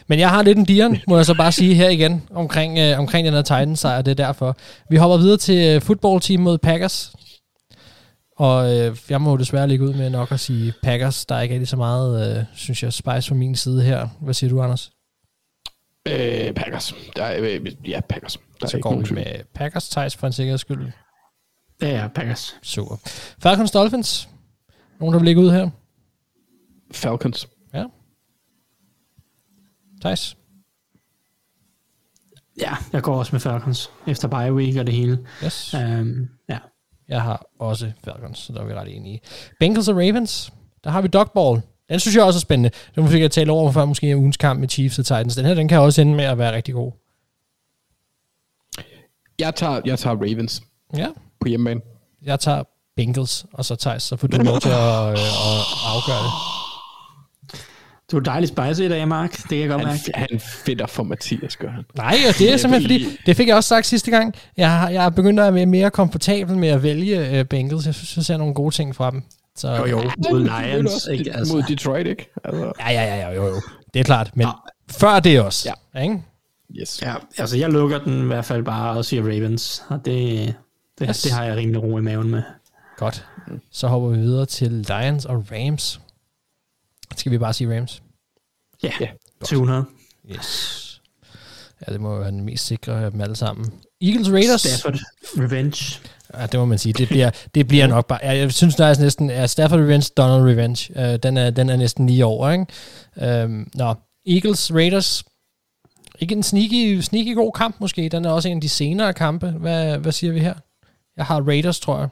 Men 0.06 0.18
jeg 0.18 0.30
har 0.30 0.42
lidt 0.42 0.58
en 0.58 0.64
dieren, 0.64 0.98
må 1.08 1.16
jeg 1.16 1.26
så 1.26 1.34
bare 1.34 1.52
sige 1.52 1.74
her 1.74 1.88
igen, 1.88 2.22
omkring, 2.30 2.78
uh, 2.78 2.98
omkring 2.98 3.26
den 3.26 3.34
her 3.34 3.42
Titans 3.42 3.80
sejr, 3.80 4.02
det 4.02 4.10
er 4.10 4.24
derfor. 4.26 4.56
Vi 4.90 4.96
hopper 4.96 5.16
videre 5.16 5.36
til 5.36 5.76
uh, 5.76 5.82
football-team 5.82 6.40
mod 6.40 6.58
Packers. 6.58 7.12
Og 8.38 8.76
øh, 8.76 8.96
jeg 9.10 9.20
må 9.20 9.30
jo 9.30 9.36
desværre 9.36 9.68
ligge 9.68 9.84
ud 9.84 9.94
med 9.94 10.10
nok 10.10 10.32
at 10.32 10.40
sige 10.40 10.72
Packers. 10.82 11.26
Der 11.26 11.34
er 11.34 11.40
ikke 11.40 11.54
rigtig 11.54 11.68
så 11.68 11.76
meget, 11.76 12.38
øh, 12.38 12.44
synes 12.54 12.82
jeg, 12.82 12.92
spice 12.92 13.28
fra 13.28 13.34
min 13.34 13.54
side 13.54 13.82
her. 13.82 14.08
Hvad 14.20 14.34
siger 14.34 14.50
du, 14.50 14.62
Anders? 14.62 14.90
Øh, 16.06 16.54
Packers. 16.54 16.94
Der 17.16 17.24
er, 17.24 17.60
øh, 17.60 17.88
ja, 17.90 18.00
Packers. 18.08 18.38
Der 18.60 18.66
så 18.66 18.78
går 18.78 18.96
vi 18.96 19.14
med 19.14 19.44
Packers 19.54 19.88
Thijs 19.88 20.16
for 20.16 20.26
en 20.26 20.32
sikkerheds 20.32 20.60
skyld. 20.60 20.92
Ja, 21.82 21.88
ja, 21.88 22.08
Packers. 22.08 22.58
Super. 22.62 22.96
Falcons 23.38 23.70
Dolphins. 23.70 24.28
Nogen, 25.00 25.12
der 25.12 25.18
vil 25.18 25.26
ligge 25.26 25.40
ud 25.40 25.50
her? 25.50 25.70
Falcons. 26.92 27.48
Ja. 27.74 27.84
Thijs? 30.00 30.36
Ja, 32.60 32.76
jeg 32.92 33.02
går 33.02 33.18
også 33.18 33.32
med 33.32 33.40
Falcons. 33.40 33.90
Efter 34.06 34.28
bye 34.28 34.54
week 34.54 34.76
og 34.76 34.86
det 34.86 34.94
hele. 34.94 35.26
Yes. 35.44 35.74
Um, 35.74 36.28
ja. 36.48 36.58
Jeg 37.08 37.22
har 37.22 37.46
også 37.58 37.92
Falcons, 38.04 38.38
så 38.38 38.52
der 38.52 38.60
er 38.60 38.64
vi 38.64 38.74
ret 38.74 38.96
enige. 38.96 39.20
Bengals 39.60 39.88
og 39.88 39.96
Ravens. 39.96 40.52
Der 40.84 40.90
har 40.90 41.02
vi 41.02 41.08
Dogball. 41.08 41.62
Den 41.88 42.00
synes 42.00 42.16
jeg 42.16 42.24
også 42.24 42.38
er 42.38 42.40
spændende. 42.40 42.70
Den 42.94 43.08
fik 43.08 43.20
jeg 43.22 43.30
tale 43.30 43.52
over 43.52 43.72
før, 43.72 43.84
måske 43.84 44.10
en 44.10 44.16
ugens 44.16 44.36
kamp 44.36 44.60
med 44.60 44.68
Chiefs 44.68 44.98
og 44.98 45.04
Titans. 45.06 45.36
Den 45.36 45.44
her, 45.44 45.54
den 45.54 45.68
kan 45.68 45.78
også 45.80 46.00
ende 46.00 46.14
med 46.14 46.24
at 46.24 46.38
være 46.38 46.54
rigtig 46.54 46.74
god. 46.74 46.92
Jeg 49.38 49.54
tager, 49.54 49.80
jeg 49.84 49.98
tager 49.98 50.16
Ravens. 50.16 50.62
Ja. 50.96 51.08
På 51.40 51.48
hjemmebane. 51.48 51.80
Jeg 52.22 52.40
tager 52.40 52.62
Bengals, 52.96 53.46
og 53.52 53.64
så 53.64 53.76
Thijs, 53.76 54.02
så 54.02 54.16
får 54.16 54.28
du 54.28 54.36
lov 54.42 54.60
til 54.60 54.68
at, 54.68 55.06
øh, 55.06 55.12
at 55.12 55.62
afgøre 55.86 56.22
det. 56.24 56.30
Du 58.10 58.16
er 58.16 58.20
dejligt 58.20 58.52
spicy 58.52 58.80
i 58.80 58.88
dag, 58.88 59.08
Mark. 59.08 59.32
Det 59.36 59.48
kan 59.48 59.58
jeg 59.58 59.68
godt 59.68 59.80
Han, 59.84 59.88
mærke. 59.88 60.28
han 60.30 60.40
fedter 60.40 60.86
for 60.86 61.02
Mathias, 61.02 61.56
gør 61.56 61.70
han. 61.70 61.84
Nej, 61.96 62.16
og 62.28 62.38
det 62.38 62.52
er 62.52 62.56
simpelthen 62.56 63.00
fordi, 63.00 63.16
det 63.26 63.36
fik 63.36 63.48
jeg 63.48 63.56
også 63.56 63.68
sagt 63.68 63.86
sidste 63.86 64.10
gang, 64.10 64.34
jeg, 64.56 64.70
har- 64.78 64.90
jeg 64.90 65.04
er 65.04 65.08
begyndt 65.10 65.40
at 65.40 65.54
være 65.54 65.66
mere 65.66 65.90
komfortabel 65.90 66.58
med 66.58 66.68
at 66.68 66.82
vælge 66.82 67.40
uh, 67.40 67.46
Bengals. 67.46 67.86
Jeg 67.86 67.94
synes, 67.94 68.16
jeg 68.16 68.24
ser 68.24 68.36
nogle 68.36 68.54
gode 68.54 68.74
ting 68.74 68.96
fra 68.96 69.10
dem. 69.10 69.22
Så, 69.56 69.74
Jo, 69.76 69.86
jo, 69.86 70.02
mod 70.30 70.40
Lions. 70.40 70.94
Også, 70.94 71.10
Ikke? 71.10 71.32
altså. 71.32 71.54
Mod 71.54 71.62
Detroit, 71.68 72.06
ikke? 72.06 72.30
Altså, 72.44 72.72
Ja, 72.80 72.90
ja, 72.90 73.16
ja, 73.16 73.30
jo, 73.30 73.46
jo. 73.46 73.60
Det 73.94 74.00
er 74.00 74.04
klart, 74.04 74.36
men 74.36 74.46
før 74.90 75.20
det 75.20 75.40
også. 75.40 75.72
Ja. 75.94 76.02
Ikke? 76.02 76.22
yes. 76.80 77.02
ja, 77.02 77.14
altså, 77.38 77.56
jeg 77.56 77.70
lukker 77.70 77.98
den 77.98 78.22
i 78.22 78.26
hvert 78.26 78.44
fald 78.44 78.62
bare 78.64 78.96
og 78.98 79.04
siger 79.04 79.22
Ravens. 79.22 79.82
Og 79.88 80.04
det, 80.04 80.54
det, 80.98 81.06
Yes. 81.08 81.22
det 81.22 81.32
har 81.32 81.44
jeg 81.44 81.56
rimelig 81.56 81.82
ro 81.82 81.98
i 81.98 82.00
maven 82.02 82.30
med. 82.30 82.42
Godt. 82.96 83.26
Så 83.70 83.88
hopper 83.88 84.08
vi 84.08 84.18
videre 84.18 84.46
til 84.46 84.70
Lions 84.88 85.24
og 85.24 85.44
Rams. 85.52 86.00
Skal 87.16 87.32
vi 87.32 87.38
bare 87.38 87.52
sige 87.52 87.76
Rams? 87.76 88.02
Ja, 88.82 88.92
Ja. 89.00 89.08
200. 89.44 89.84
Yes. 90.36 91.00
Ja, 91.86 91.92
det 91.92 92.00
må 92.00 92.12
jo 92.14 92.18
være 92.20 92.30
den 92.30 92.44
mest 92.44 92.66
sikre 92.66 93.04
af 93.04 93.10
dem 93.10 93.20
alle 93.20 93.36
sammen. 93.36 93.72
Eagles 94.02 94.30
Raiders. 94.30 94.60
Stafford 94.60 94.98
Revenge. 95.38 96.00
Ja, 96.36 96.46
det 96.46 96.60
må 96.60 96.66
man 96.66 96.78
sige. 96.78 96.92
Det 96.92 97.08
bliver, 97.08 97.30
det 97.54 97.68
bliver 97.68 97.86
nok 97.86 98.06
bare... 98.06 98.18
Jeg, 98.22 98.52
synes, 98.52 98.74
der 98.74 98.86
er 98.86 99.00
næsten... 99.00 99.30
Er 99.30 99.46
Stafford 99.46 99.80
Revenge, 99.80 100.10
Donald 100.16 100.50
Revenge. 100.50 100.92
Uh, 100.96 101.16
den, 101.22 101.36
er, 101.36 101.50
den 101.50 101.70
er 101.70 101.76
næsten 101.76 102.06
lige 102.06 102.24
over, 102.24 102.50
ikke? 102.50 103.44
Um, 103.44 103.70
nå, 103.74 103.94
Eagles 104.26 104.74
Raiders. 104.74 105.24
Ikke 106.20 106.34
en 106.34 106.42
sneaky, 106.42 107.00
sneaky 107.00 107.34
god 107.34 107.52
kamp 107.52 107.76
måske. 107.80 108.08
Den 108.08 108.24
er 108.24 108.30
også 108.30 108.48
en 108.48 108.56
af 108.56 108.60
de 108.60 108.68
senere 108.68 109.12
kampe. 109.14 109.50
Hvad, 109.50 109.98
hvad 109.98 110.12
siger 110.12 110.32
vi 110.32 110.40
her? 110.40 110.54
Jeg 111.16 111.24
har 111.24 111.40
Raiders, 111.42 111.80
tror 111.80 111.98
jeg. 111.98 112.08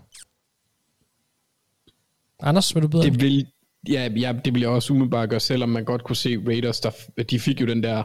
Anders, 2.42 2.74
vil 2.74 2.82
du 2.82 2.88
byde 2.88 3.02
Det 3.02 3.20
vil, 3.20 3.46
ja, 3.88 4.08
ja, 4.16 4.32
det 4.44 4.54
vil 4.54 4.60
jeg 4.60 4.70
også 4.70 4.92
umiddelbart 4.92 5.30
gøre, 5.30 5.40
selvom 5.40 5.68
man 5.68 5.84
godt 5.84 6.04
kunne 6.04 6.16
se 6.16 6.38
Raiders, 6.46 6.80
der, 6.80 6.90
de 7.30 7.38
fik 7.40 7.60
jo 7.60 7.66
den 7.66 7.82
der 7.82 8.02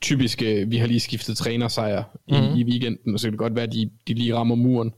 typiske, 0.00 0.66
vi 0.68 0.76
har 0.76 0.86
lige 0.86 1.00
skiftet 1.00 1.36
trænersejr 1.36 2.04
i, 2.26 2.32
Mhm. 2.40 2.56
i 2.56 2.64
weekenden, 2.64 3.14
og 3.14 3.20
så 3.20 3.26
kan 3.26 3.32
det 3.32 3.38
godt 3.38 3.54
være, 3.54 3.64
at 3.64 3.72
de, 3.72 3.90
de 4.08 4.14
lige 4.14 4.34
rammer 4.34 4.54
muren. 4.54 4.92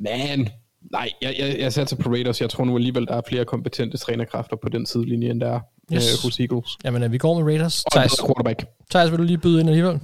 Men, 0.00 0.48
nej, 0.92 1.10
jeg, 1.22 1.34
jeg, 1.38 1.56
jeg 1.58 1.72
satser 1.72 1.96
på 1.96 2.08
Raiders. 2.10 2.40
Jeg 2.40 2.50
tror 2.50 2.64
nu 2.64 2.76
alligevel, 2.76 3.06
der 3.06 3.14
er 3.16 3.22
flere 3.28 3.44
kompetente 3.44 3.96
trænerkræfter 3.96 4.56
på 4.62 4.68
den 4.68 4.86
sidelinje, 4.86 5.30
end 5.30 5.40
der 5.40 5.50
er 5.50 5.60
Yes. 5.92 6.12
øh, 6.12 6.28
hos 6.28 6.40
Eagles. 6.40 6.70
Jamen, 6.84 7.02
øh, 7.02 7.12
vi 7.12 7.18
går 7.18 7.34
med 7.34 7.44
Raiders. 7.52 7.84
Og 7.84 7.92
Thijs, 7.92 8.12
quarterback. 8.20 8.64
Thijs, 8.90 9.10
vil 9.10 9.18
du 9.18 9.22
lige 9.24 9.38
byde 9.38 9.60
ind 9.60 9.68
alligevel? 9.68 10.00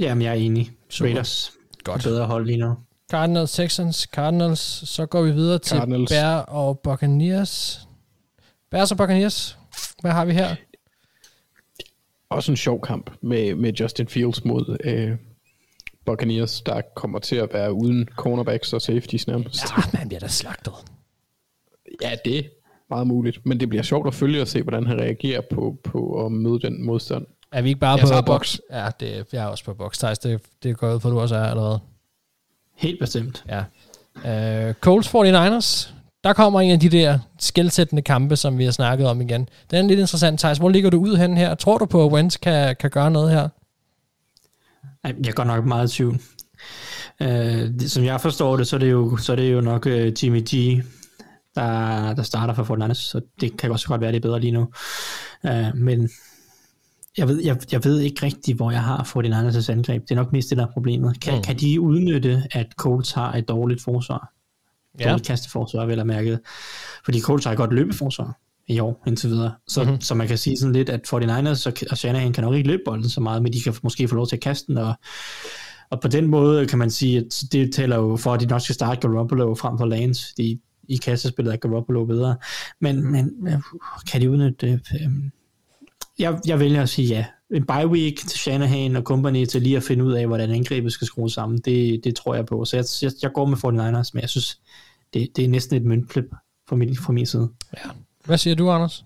Jamen, 0.00 0.22
jeg 0.22 0.30
er 0.30 0.34
enig. 0.34 0.70
Super. 0.90 1.08
Raiders. 1.08 1.52
Godt. 1.84 2.02
Bedre 2.02 2.26
hold 2.26 2.46
lige 2.46 2.58
nu. 2.58 2.74
Cardinals, 3.10 3.52
Texans, 3.52 3.96
Cardinals. 3.96 4.88
Så 4.88 5.06
går 5.06 5.22
vi 5.22 5.30
videre 5.30 5.58
til 5.58 5.76
Cardinals. 5.76 6.10
Bear 6.10 6.40
og 6.40 6.78
Buccaneers. 6.78 7.80
Bears 8.70 8.90
og 8.90 8.96
Buccaneers. 8.96 9.58
Hvad 10.00 10.10
har 10.12 10.24
vi 10.24 10.32
her? 10.32 10.54
Også 12.30 12.52
en 12.52 12.56
sjov 12.56 12.80
kamp 12.80 13.10
med, 13.22 13.54
med 13.54 13.72
Justin 13.72 14.08
Fields 14.08 14.44
mod 14.44 14.76
øh, 14.84 15.10
Buccaneers, 16.04 16.60
der 16.60 16.80
kommer 16.96 17.18
til 17.18 17.36
at 17.36 17.48
være 17.52 17.72
uden 17.72 18.08
cornerbacks 18.16 18.72
og 18.72 18.82
safeties 18.82 19.26
nærmest. 19.26 19.64
Ja, 19.64 19.98
man 19.98 20.08
bliver 20.08 20.20
da 20.20 20.28
slagtet. 20.28 20.72
Ja, 22.02 22.10
det 22.24 22.38
er 22.38 22.42
meget 22.90 23.06
muligt. 23.06 23.46
Men 23.46 23.60
det 23.60 23.68
bliver 23.68 23.82
sjovt 23.82 24.06
at 24.06 24.14
følge 24.14 24.42
og 24.42 24.48
se, 24.48 24.62
hvordan 24.62 24.86
han 24.86 25.00
reagerer 25.00 25.40
på, 25.54 25.76
på 25.84 26.26
at 26.26 26.32
møde 26.32 26.60
den 26.60 26.84
modstand. 26.86 27.26
Er 27.52 27.62
vi 27.62 27.68
ikke 27.68 27.80
bare 27.80 27.98
Jeg 27.98 28.22
på 28.22 28.22
box? 28.26 28.26
box. 28.26 28.58
Ja, 28.70 28.88
det, 29.00 29.26
jeg 29.32 29.42
er 29.42 29.46
også 29.46 29.64
på 29.64 29.74
box. 29.74 29.98
Thijs, 29.98 30.18
det, 30.18 30.40
det 30.62 30.76
går 30.76 30.94
ud 30.94 31.00
for, 31.00 31.10
du 31.10 31.20
også 31.20 31.36
er 31.36 31.44
allerede. 31.44 31.80
Helt 32.76 33.00
bestemt. 33.00 33.44
Ja. 33.48 33.64
Uh, 34.68 34.74
Colts 34.74 35.08
49ers. 35.08 35.92
Der 36.24 36.32
kommer 36.32 36.60
en 36.60 36.70
af 36.70 36.80
de 36.80 36.88
der 36.88 37.18
skældsættende 37.38 38.02
kampe, 38.02 38.36
som 38.36 38.58
vi 38.58 38.64
har 38.64 38.70
snakket 38.70 39.06
om 39.08 39.20
igen. 39.20 39.48
Den 39.70 39.84
er 39.84 39.88
lidt 39.88 40.00
interessant, 40.00 40.40
Thijs. 40.40 40.58
Hvor 40.58 40.68
ligger 40.68 40.90
du 40.90 41.00
ud 41.00 41.16
hen 41.16 41.36
her? 41.36 41.54
Tror 41.54 41.78
du 41.78 41.86
på, 41.86 42.06
at 42.06 42.12
Wentz 42.12 42.36
kan, 42.36 42.76
kan 42.80 42.90
gøre 42.90 43.10
noget 43.10 43.30
her? 43.30 43.48
Jeg 45.04 45.34
går 45.34 45.44
nok 45.44 45.64
meget 45.64 45.92
i 45.92 45.96
tvivl. 45.96 46.20
Øh, 47.22 47.80
som 47.80 48.04
jeg 48.04 48.20
forstår 48.20 48.56
det, 48.56 48.66
så 48.66 48.76
er 48.76 48.80
det 48.80 48.90
jo, 48.90 49.16
så 49.16 49.32
er 49.32 49.36
det 49.36 49.52
jo 49.52 49.60
nok 49.60 49.86
uh, 49.86 50.24
Jimmy 50.24 50.42
G, 50.54 50.82
der, 51.54 52.14
der 52.14 52.22
starter 52.22 52.54
for 52.54 52.64
Fortnite, 52.64 52.94
så 52.94 53.20
det 53.40 53.56
kan 53.56 53.70
også 53.70 53.88
godt 53.88 54.00
være, 54.00 54.10
det 54.12 54.16
er 54.16 54.20
bedre 54.20 54.40
lige 54.40 54.50
nu. 54.52 54.68
Uh, 55.44 55.76
men 55.76 56.10
jeg 57.18 57.28
ved, 57.28 57.42
jeg, 57.44 57.72
jeg 57.72 57.84
ved 57.84 58.00
ikke 58.00 58.26
rigtigt, 58.26 58.56
hvor 58.56 58.70
jeg 58.70 58.82
har 58.82 59.02
49ers 59.04 59.72
angreb. 59.72 60.02
Det 60.02 60.10
er 60.10 60.14
nok 60.14 60.32
mest 60.32 60.50
det, 60.50 60.58
der 60.58 60.66
er 60.66 60.72
problemet. 60.72 61.20
Kan, 61.20 61.34
Mm. 61.34 61.42
kan 61.42 61.56
de 61.56 61.80
udnytte, 61.80 62.42
at 62.52 62.66
Colts 62.76 63.12
har 63.12 63.32
et 63.34 63.48
dårligt 63.48 63.82
forsvar? 63.82 64.32
Ja. 65.00 65.08
Dårligt 65.08 65.26
kasteforsvar, 65.26 65.86
vel 65.86 66.00
at 66.00 66.06
mærke. 66.06 66.38
Fordi 67.04 67.20
Colts 67.20 67.44
har 67.44 67.52
et 67.52 67.58
godt 67.58 67.72
løbeforsvar 67.72 68.38
i 68.68 68.78
år 68.80 69.02
indtil 69.06 69.30
videre. 69.30 69.52
Så, 69.68 69.80
Mhm. 69.80 69.88
mm-hmm. 69.88 70.00
så 70.00 70.14
man 70.14 70.28
kan 70.28 70.38
sige 70.38 70.56
sådan 70.56 70.72
lidt, 70.72 70.88
at 70.88 71.00
49ers 71.12 71.66
og, 71.66 71.72
og 71.90 71.98
Shanahan 71.98 72.32
kan 72.32 72.44
nok 72.44 72.54
ikke 72.54 72.68
løbe 72.68 72.82
bolden 72.86 73.08
så 73.08 73.20
meget, 73.20 73.42
men 73.42 73.52
de 73.52 73.60
kan 73.60 73.74
måske 73.82 74.08
få 74.08 74.14
lov 74.14 74.26
til 74.26 74.36
at 74.36 74.42
kaste 74.42 74.66
den, 74.66 74.78
og, 74.78 74.94
og 75.90 76.00
på 76.00 76.08
den 76.08 76.26
måde 76.26 76.66
kan 76.66 76.78
man 76.78 76.90
sige, 76.90 77.18
at 77.18 77.42
det 77.52 77.74
taler 77.74 77.96
jo 77.96 78.16
for, 78.16 78.34
at 78.34 78.40
de 78.40 78.46
nok 78.46 78.60
skal 78.60 78.74
starte 78.74 79.08
Garoppolo 79.08 79.54
frem 79.54 79.78
for 79.78 79.84
Lance, 79.86 80.28
fordi 80.28 80.60
i 80.88 80.96
kastespillet 80.96 81.52
er 81.52 81.56
Garoppolo 81.56 82.04
bedre. 82.04 82.36
Men, 82.80 83.12
men 83.12 83.30
kan 84.10 84.20
de 84.20 84.30
udnytte 84.30 84.66
det? 84.66 84.80
Øhm, 85.02 85.30
Jeg, 86.18 86.38
jeg 86.46 86.58
vælger 86.60 86.82
at 86.82 86.88
sige 86.88 87.08
ja. 87.08 87.24
En 87.54 87.66
bye 87.66 87.86
week 87.86 88.16
til 88.16 88.38
Shanahan 88.38 88.96
og 88.96 89.02
company 89.02 89.44
til 89.44 89.62
lige 89.62 89.76
at 89.76 89.82
finde 89.82 90.04
ud 90.04 90.12
af, 90.12 90.26
hvordan 90.26 90.50
angrebet 90.50 90.92
skal 90.92 91.06
skrues 91.06 91.32
sammen, 91.32 91.58
det, 91.64 92.00
det 92.04 92.14
tror 92.16 92.34
jeg 92.34 92.46
på. 92.46 92.64
Så 92.64 92.76
jeg, 92.76 92.84
jeg, 93.02 93.12
jeg 93.22 93.30
går 93.34 93.46
med 93.46 93.56
49ers, 93.56 94.10
men 94.14 94.20
jeg 94.20 94.28
synes, 94.28 94.60
det, 95.14 95.28
det 95.36 95.44
er 95.44 95.48
næsten 95.48 95.76
et 95.76 95.82
møntflip 95.84 96.24
fra 96.68 96.76
min, 96.76 96.96
fra 96.96 97.12
min 97.12 97.26
side. 97.26 97.48
Hvad 98.24 98.38
siger 98.38 98.56
du, 98.56 98.70
Anders? 98.70 99.04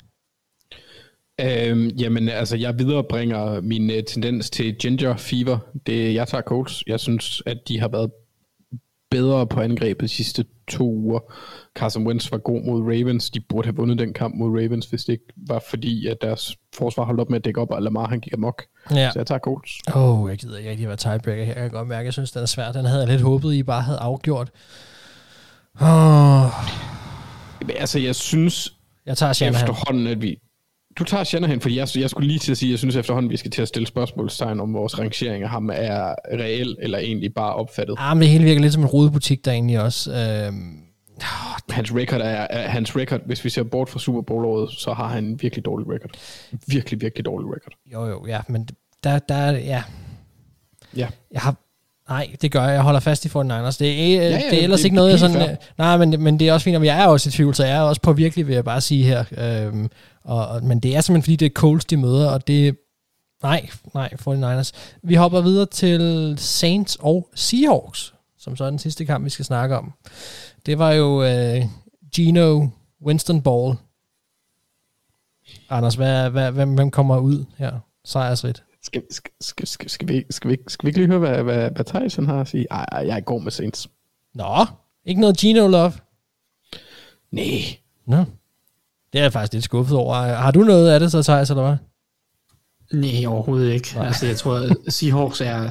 Øhm, 1.40 1.88
jamen, 1.88 2.28
altså, 2.28 2.56
jeg 2.56 2.78
viderebringer 2.78 3.60
min 3.60 3.90
øh, 3.90 4.04
tendens 4.04 4.50
til 4.50 4.74
ginger 4.74 5.16
fever. 5.16 5.58
Det, 5.86 6.14
jeg 6.14 6.28
tager 6.28 6.42
Colts. 6.42 6.84
Jeg 6.86 7.00
synes, 7.00 7.42
at 7.46 7.58
de 7.68 7.80
har 7.80 7.88
været 7.88 8.10
bedre 9.10 9.46
på 9.46 9.60
angrebet 9.60 10.02
de 10.02 10.08
sidste 10.08 10.44
to 10.68 10.90
uger. 10.90 11.20
Carson 11.74 12.06
Wentz 12.06 12.32
var 12.32 12.38
god 12.38 12.62
mod 12.62 12.80
Ravens. 12.82 13.30
De 13.30 13.40
burde 13.40 13.66
have 13.66 13.76
vundet 13.76 13.98
den 13.98 14.12
kamp 14.12 14.34
mod 14.34 14.48
Ravens, 14.48 14.86
hvis 14.86 15.04
det 15.04 15.12
ikke 15.12 15.24
var 15.36 15.64
fordi, 15.70 16.06
at 16.06 16.16
deres 16.20 16.56
forsvar 16.74 17.04
holdt 17.04 17.20
op 17.20 17.30
med 17.30 17.38
at 17.38 17.44
dække 17.44 17.60
op, 17.60 17.70
og 17.70 17.82
Lamar 17.82 18.08
han 18.08 18.20
gik 18.20 18.32
amok. 18.32 18.62
Ja. 18.90 19.10
Så 19.12 19.18
jeg 19.18 19.26
tager 19.26 19.38
Colts. 19.38 19.78
Åh, 19.94 20.20
oh, 20.20 20.30
jeg 20.30 20.38
gider 20.38 20.58
ikke 20.58 20.70
rigtig 20.70 20.88
være 20.88 20.96
tiebreaker 20.96 21.44
her. 21.44 21.52
Jeg 21.52 21.62
kan 21.62 21.70
godt 21.70 21.88
mærke, 21.88 22.04
jeg 22.04 22.12
synes, 22.12 22.32
den 22.32 22.42
er 22.42 22.46
svær. 22.46 22.72
Den 22.72 22.84
havde 22.84 23.00
jeg 23.00 23.08
lidt 23.08 23.22
håbet, 23.22 23.54
I 23.54 23.62
bare 23.62 23.82
havde 23.82 23.98
afgjort. 23.98 24.50
Oh, 25.80 26.50
Men, 27.60 27.76
altså, 27.76 27.98
jeg 27.98 28.14
synes 28.14 28.75
jeg 29.06 29.16
tager 29.16 29.32
Shanahan. 29.32 29.62
efterhånden, 29.62 30.06
at 30.06 30.22
vi... 30.22 30.38
Du 30.98 31.04
tager 31.04 31.24
Shanahan, 31.24 31.60
fordi 31.60 31.76
jeg, 31.78 31.88
jeg 31.96 32.10
skulle 32.10 32.28
lige 32.28 32.38
til 32.38 32.52
at 32.52 32.58
sige, 32.58 32.68
at 32.68 32.70
jeg 32.70 32.78
synes 32.78 32.96
efterhånden, 32.96 33.30
vi 33.30 33.36
skal 33.36 33.50
til 33.50 33.62
at 33.62 33.68
stille 33.68 33.86
spørgsmålstegn 33.86 34.60
om 34.60 34.74
vores 34.74 34.98
rangering 34.98 35.42
af 35.42 35.50
ham 35.50 35.70
er 35.74 36.14
reel 36.32 36.76
eller 36.78 36.98
egentlig 36.98 37.34
bare 37.34 37.54
opfattet. 37.54 37.96
Ah, 37.98 38.16
men 38.16 38.22
det 38.22 38.30
hele 38.30 38.44
virker 38.44 38.60
lidt 38.60 38.72
som 38.72 38.82
en 38.82 38.88
rodebutik 38.88 39.44
der 39.44 39.52
egentlig 39.52 39.80
også. 39.80 40.12
Øhm, 40.12 40.80
Hans 41.70 41.94
record 41.94 42.20
er, 42.20 42.46
er 42.50 42.68
hans 42.68 42.96
record, 42.96 43.20
hvis 43.26 43.44
vi 43.44 43.50
ser 43.50 43.62
bort 43.62 43.88
fra 43.88 43.98
Super 43.98 44.20
Bowl-året, 44.20 44.70
så 44.72 44.92
har 44.92 45.08
han 45.08 45.24
en 45.24 45.42
virkelig 45.42 45.64
dårlig 45.64 45.88
record. 45.88 46.10
Virkelig, 46.66 47.00
virkelig 47.00 47.24
dårlig 47.24 47.48
record. 47.48 47.72
jo, 47.92 48.06
jo, 48.06 48.26
ja, 48.26 48.40
men 48.48 48.68
der, 49.04 49.18
der 49.18 49.34
er, 49.34 49.58
ja. 49.58 49.82
Ja. 50.96 51.08
Jeg 51.30 51.40
har, 51.40 51.56
nej, 52.08 52.36
det 52.42 52.52
gør 52.52 52.62
jeg. 52.64 52.72
Jeg 52.74 52.82
holder 52.82 53.00
fast 53.00 53.24
i 53.24 53.28
49ers. 53.28 53.76
Det 53.78 53.82
er, 53.82 54.22
ja, 54.22 54.28
ja, 54.28 54.50
det 54.50 54.58
er 54.58 54.62
ellers 54.62 54.80
det- 54.80 54.84
ikke 54.84 54.96
noget, 54.96 55.10
jeg 55.10 55.18
sådan... 55.18 55.36
fair. 55.36 55.50
øh, 55.50 55.56
Nej, 55.78 55.96
men, 55.96 56.22
men 56.22 56.38
det 56.38 56.48
er 56.48 56.52
også 56.52 56.64
fint, 56.64 56.76
om 56.76 56.84
jeg 56.84 57.02
er 57.02 57.06
også 57.06 57.28
i 57.28 57.32
tvivl, 57.32 57.54
så 57.54 57.64
jeg 57.64 57.76
er 57.76 57.80
også 57.80 58.00
på 58.00 58.12
virkelig, 58.12 58.46
vil 58.46 58.54
jeg 58.54 58.64
bare 58.64 58.80
sige 58.80 59.04
her. 59.04 59.24
Øhm, 59.66 59.90
og, 60.24 60.48
og, 60.48 60.64
men 60.64 60.80
det 60.80 60.96
er 60.96 61.00
simpelthen, 61.00 61.22
fordi 61.22 61.36
det 61.36 61.46
er 61.46 61.54
Colts, 61.54 61.84
de 61.84 61.96
møder, 61.96 62.30
og 62.30 62.46
det... 62.46 62.76
Nej, 63.42 63.68
nej, 63.94 64.08
49ers. 64.28 64.70
Vi 65.02 65.14
hopper 65.14 65.40
videre 65.40 65.66
til 65.66 66.34
Saints 66.38 66.96
og 67.00 67.28
Seahawks, 67.34 68.14
som 68.38 68.56
så 68.56 68.64
er 68.64 68.70
den 68.70 68.78
sidste 68.78 69.04
kamp, 69.04 69.24
vi 69.24 69.30
skal 69.30 69.44
snakke 69.44 69.76
om. 69.76 69.92
Det 70.66 70.78
var 70.78 70.92
jo 70.92 71.22
øh, 71.24 71.62
Gino 72.14 72.66
Winston 73.06 73.42
Ball. 73.42 73.74
Anders, 75.70 75.94
hvad, 75.94 76.30
hvad, 76.30 76.52
hvem, 76.52 76.74
hvem 76.74 76.90
kommer 76.90 77.18
ud 77.18 77.44
her 77.58 77.72
sejrsrigt? 78.04 78.62
Skal, 78.86 79.02
skal, 79.10 79.32
skal, 79.40 79.66
skal, 79.66 79.90
skal, 79.90 80.08
vi, 80.08 80.24
skal, 80.30 80.48
vi, 80.48 80.52
ikke- 80.54 80.64
skal 80.68 80.86
vi 80.86 80.88
ikke 80.88 80.98
lige 80.98 81.08
høre, 81.08 81.18
hvad, 81.18 81.42
hvad, 81.42 81.70
hvad 81.70 81.84
Tyson 81.84 82.26
har 82.26 82.40
at 82.40 82.48
sige? 82.48 82.66
Ej, 82.70 82.86
ej, 82.92 83.06
jeg 83.06 83.24
går 83.24 83.38
med 83.38 83.50
Saints. 83.52 83.88
Nå, 84.34 84.66
ikke 85.04 85.20
noget 85.20 85.36
Gino 85.38 85.68
Love? 85.68 85.92
Nej. 87.30 87.60
Nå. 88.06 88.16
Det 89.12 89.18
er 89.18 89.22
jeg 89.22 89.32
faktisk 89.32 89.52
lidt 89.52 89.64
skuffet 89.64 89.96
over. 89.96 90.14
Har 90.14 90.50
du 90.50 90.60
noget 90.60 90.90
af 90.90 91.00
det 91.00 91.10
så, 91.12 91.22
Thijs, 91.22 91.50
eller 91.50 91.62
hvad? 91.62 91.76
Nej, 93.00 93.26
overhovedet 93.26 93.72
ikke. 93.72 93.88
Nej. 93.94 94.06
Altså, 94.06 94.26
jeg 94.26 94.36
tror, 94.36 94.54
at 94.54 94.92
Seahawks 94.92 95.40
er 95.40 95.70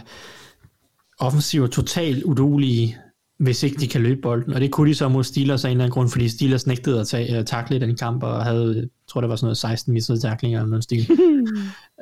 offensivt 1.20 1.72
totalt 1.74 2.24
udulige, 2.24 2.98
hvis 3.38 3.64
ikke 3.64 3.78
de 3.80 3.88
kan 3.88 4.02
løbe 4.02 4.22
bolden. 4.22 4.53
Og 4.53 4.62
det 4.62 4.72
kunne 4.72 4.90
de 4.90 4.95
så 4.95 5.07
mod 5.07 5.24
Steelers 5.24 5.66
af 5.66 5.70
en 5.70 5.72
eller 5.72 5.84
anden 5.84 5.94
grund, 5.94 6.10
fordi 6.10 6.30
Steelers 6.30 6.68
nægtede 6.68 6.99
at 6.99 7.07
tage, 7.07 7.40
uh, 7.40 7.45
takle 7.45 7.80
den 7.80 7.98
kamp, 7.98 8.24
og 8.24 8.44
havde, 8.44 8.76
jeg 8.76 8.88
tror 9.07 9.22
det 9.22 9.30
var 9.30 9.36
sådan 9.36 9.45
noget 9.45 9.57
16 9.57 9.94
missede 9.94 10.20
taklinger 10.20 10.60
eller 10.60 10.70
noget 10.70 10.84
stil. 10.84 11.12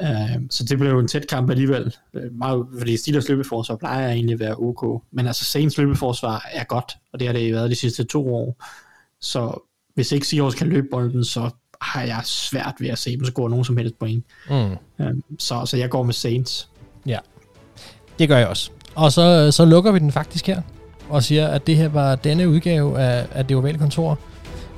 uh, 0.01 0.07
så 0.49 0.63
det 0.63 0.77
blev 0.77 0.91
jo 0.91 0.99
en 0.99 1.07
tæt 1.07 1.27
kamp 1.27 1.49
alligevel. 1.49 1.95
Uh, 2.13 2.21
meget, 2.37 2.65
fordi 2.77 2.97
Steelers 2.97 3.29
løbeforsvar 3.29 3.75
plejer 3.75 4.11
egentlig 4.11 4.33
at 4.33 4.39
være 4.39 4.55
ok. 4.55 5.03
Men 5.11 5.27
altså 5.27 5.45
Saints 5.45 5.77
løbeforsvar 5.77 6.49
er 6.53 6.63
godt, 6.63 6.91
og 7.13 7.19
det 7.19 7.27
har 7.27 7.33
det 7.33 7.53
været 7.53 7.69
de 7.69 7.75
sidste 7.75 8.03
to 8.03 8.35
år. 8.35 8.63
Så 9.21 9.63
hvis 9.95 10.11
ikke 10.11 10.27
Seahawks 10.27 10.55
kan 10.55 10.67
løbe 10.67 10.87
bolden, 10.91 11.23
så 11.23 11.49
har 11.81 12.03
jeg 12.03 12.21
svært 12.23 12.75
ved 12.79 12.89
at 12.89 12.97
se 12.97 13.17
dem 13.17 13.25
score 13.25 13.49
nogen 13.49 13.65
som 13.65 13.77
helst 13.77 13.99
point. 13.99 14.25
Mm. 14.49 15.05
Øhm, 15.05 15.23
så, 15.39 15.65
så 15.65 15.77
jeg 15.77 15.89
går 15.89 16.03
med 16.03 16.13
Saints. 16.13 16.69
Ja, 17.05 17.17
det 18.19 18.27
gør 18.27 18.37
jeg 18.37 18.47
også. 18.47 18.71
Og 18.95 19.11
så, 19.11 19.51
så 19.51 19.65
lukker 19.65 19.91
vi 19.91 19.99
den 19.99 20.11
faktisk 20.11 20.47
her, 20.47 20.61
og 21.09 21.23
siger, 21.23 21.47
at 21.47 21.67
det 21.67 21.75
her 21.75 21.89
var 21.89 22.15
denne 22.15 22.49
udgave 22.49 22.99
af, 22.99 23.25
af 23.31 23.45
det 23.45 23.57
ovale 23.57 23.77
kontor. 23.77 24.17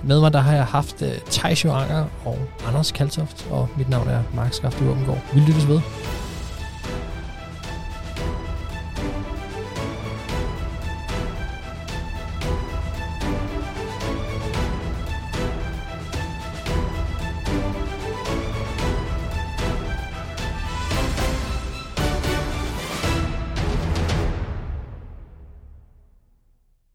Med 0.04 0.20
mig, 0.20 0.34
der 0.34 0.40
har 0.40 0.56
jeg 0.56 0.66
haft 0.66 1.02
uh, 1.02 1.08
Thijs 1.32 1.66
Anger 1.66 2.06
og 2.26 2.38
Anders 2.68 2.92
Kaltoft, 2.92 3.48
og 3.52 3.68
mit 3.78 3.90
navn 3.90 4.08
er 4.10 4.24
Mark 4.36 4.54
Skafte 4.54 4.90
Åbengård. 4.90 5.22
Vi 5.34 5.40
lyttes 5.40 5.68
ved. 5.68 5.80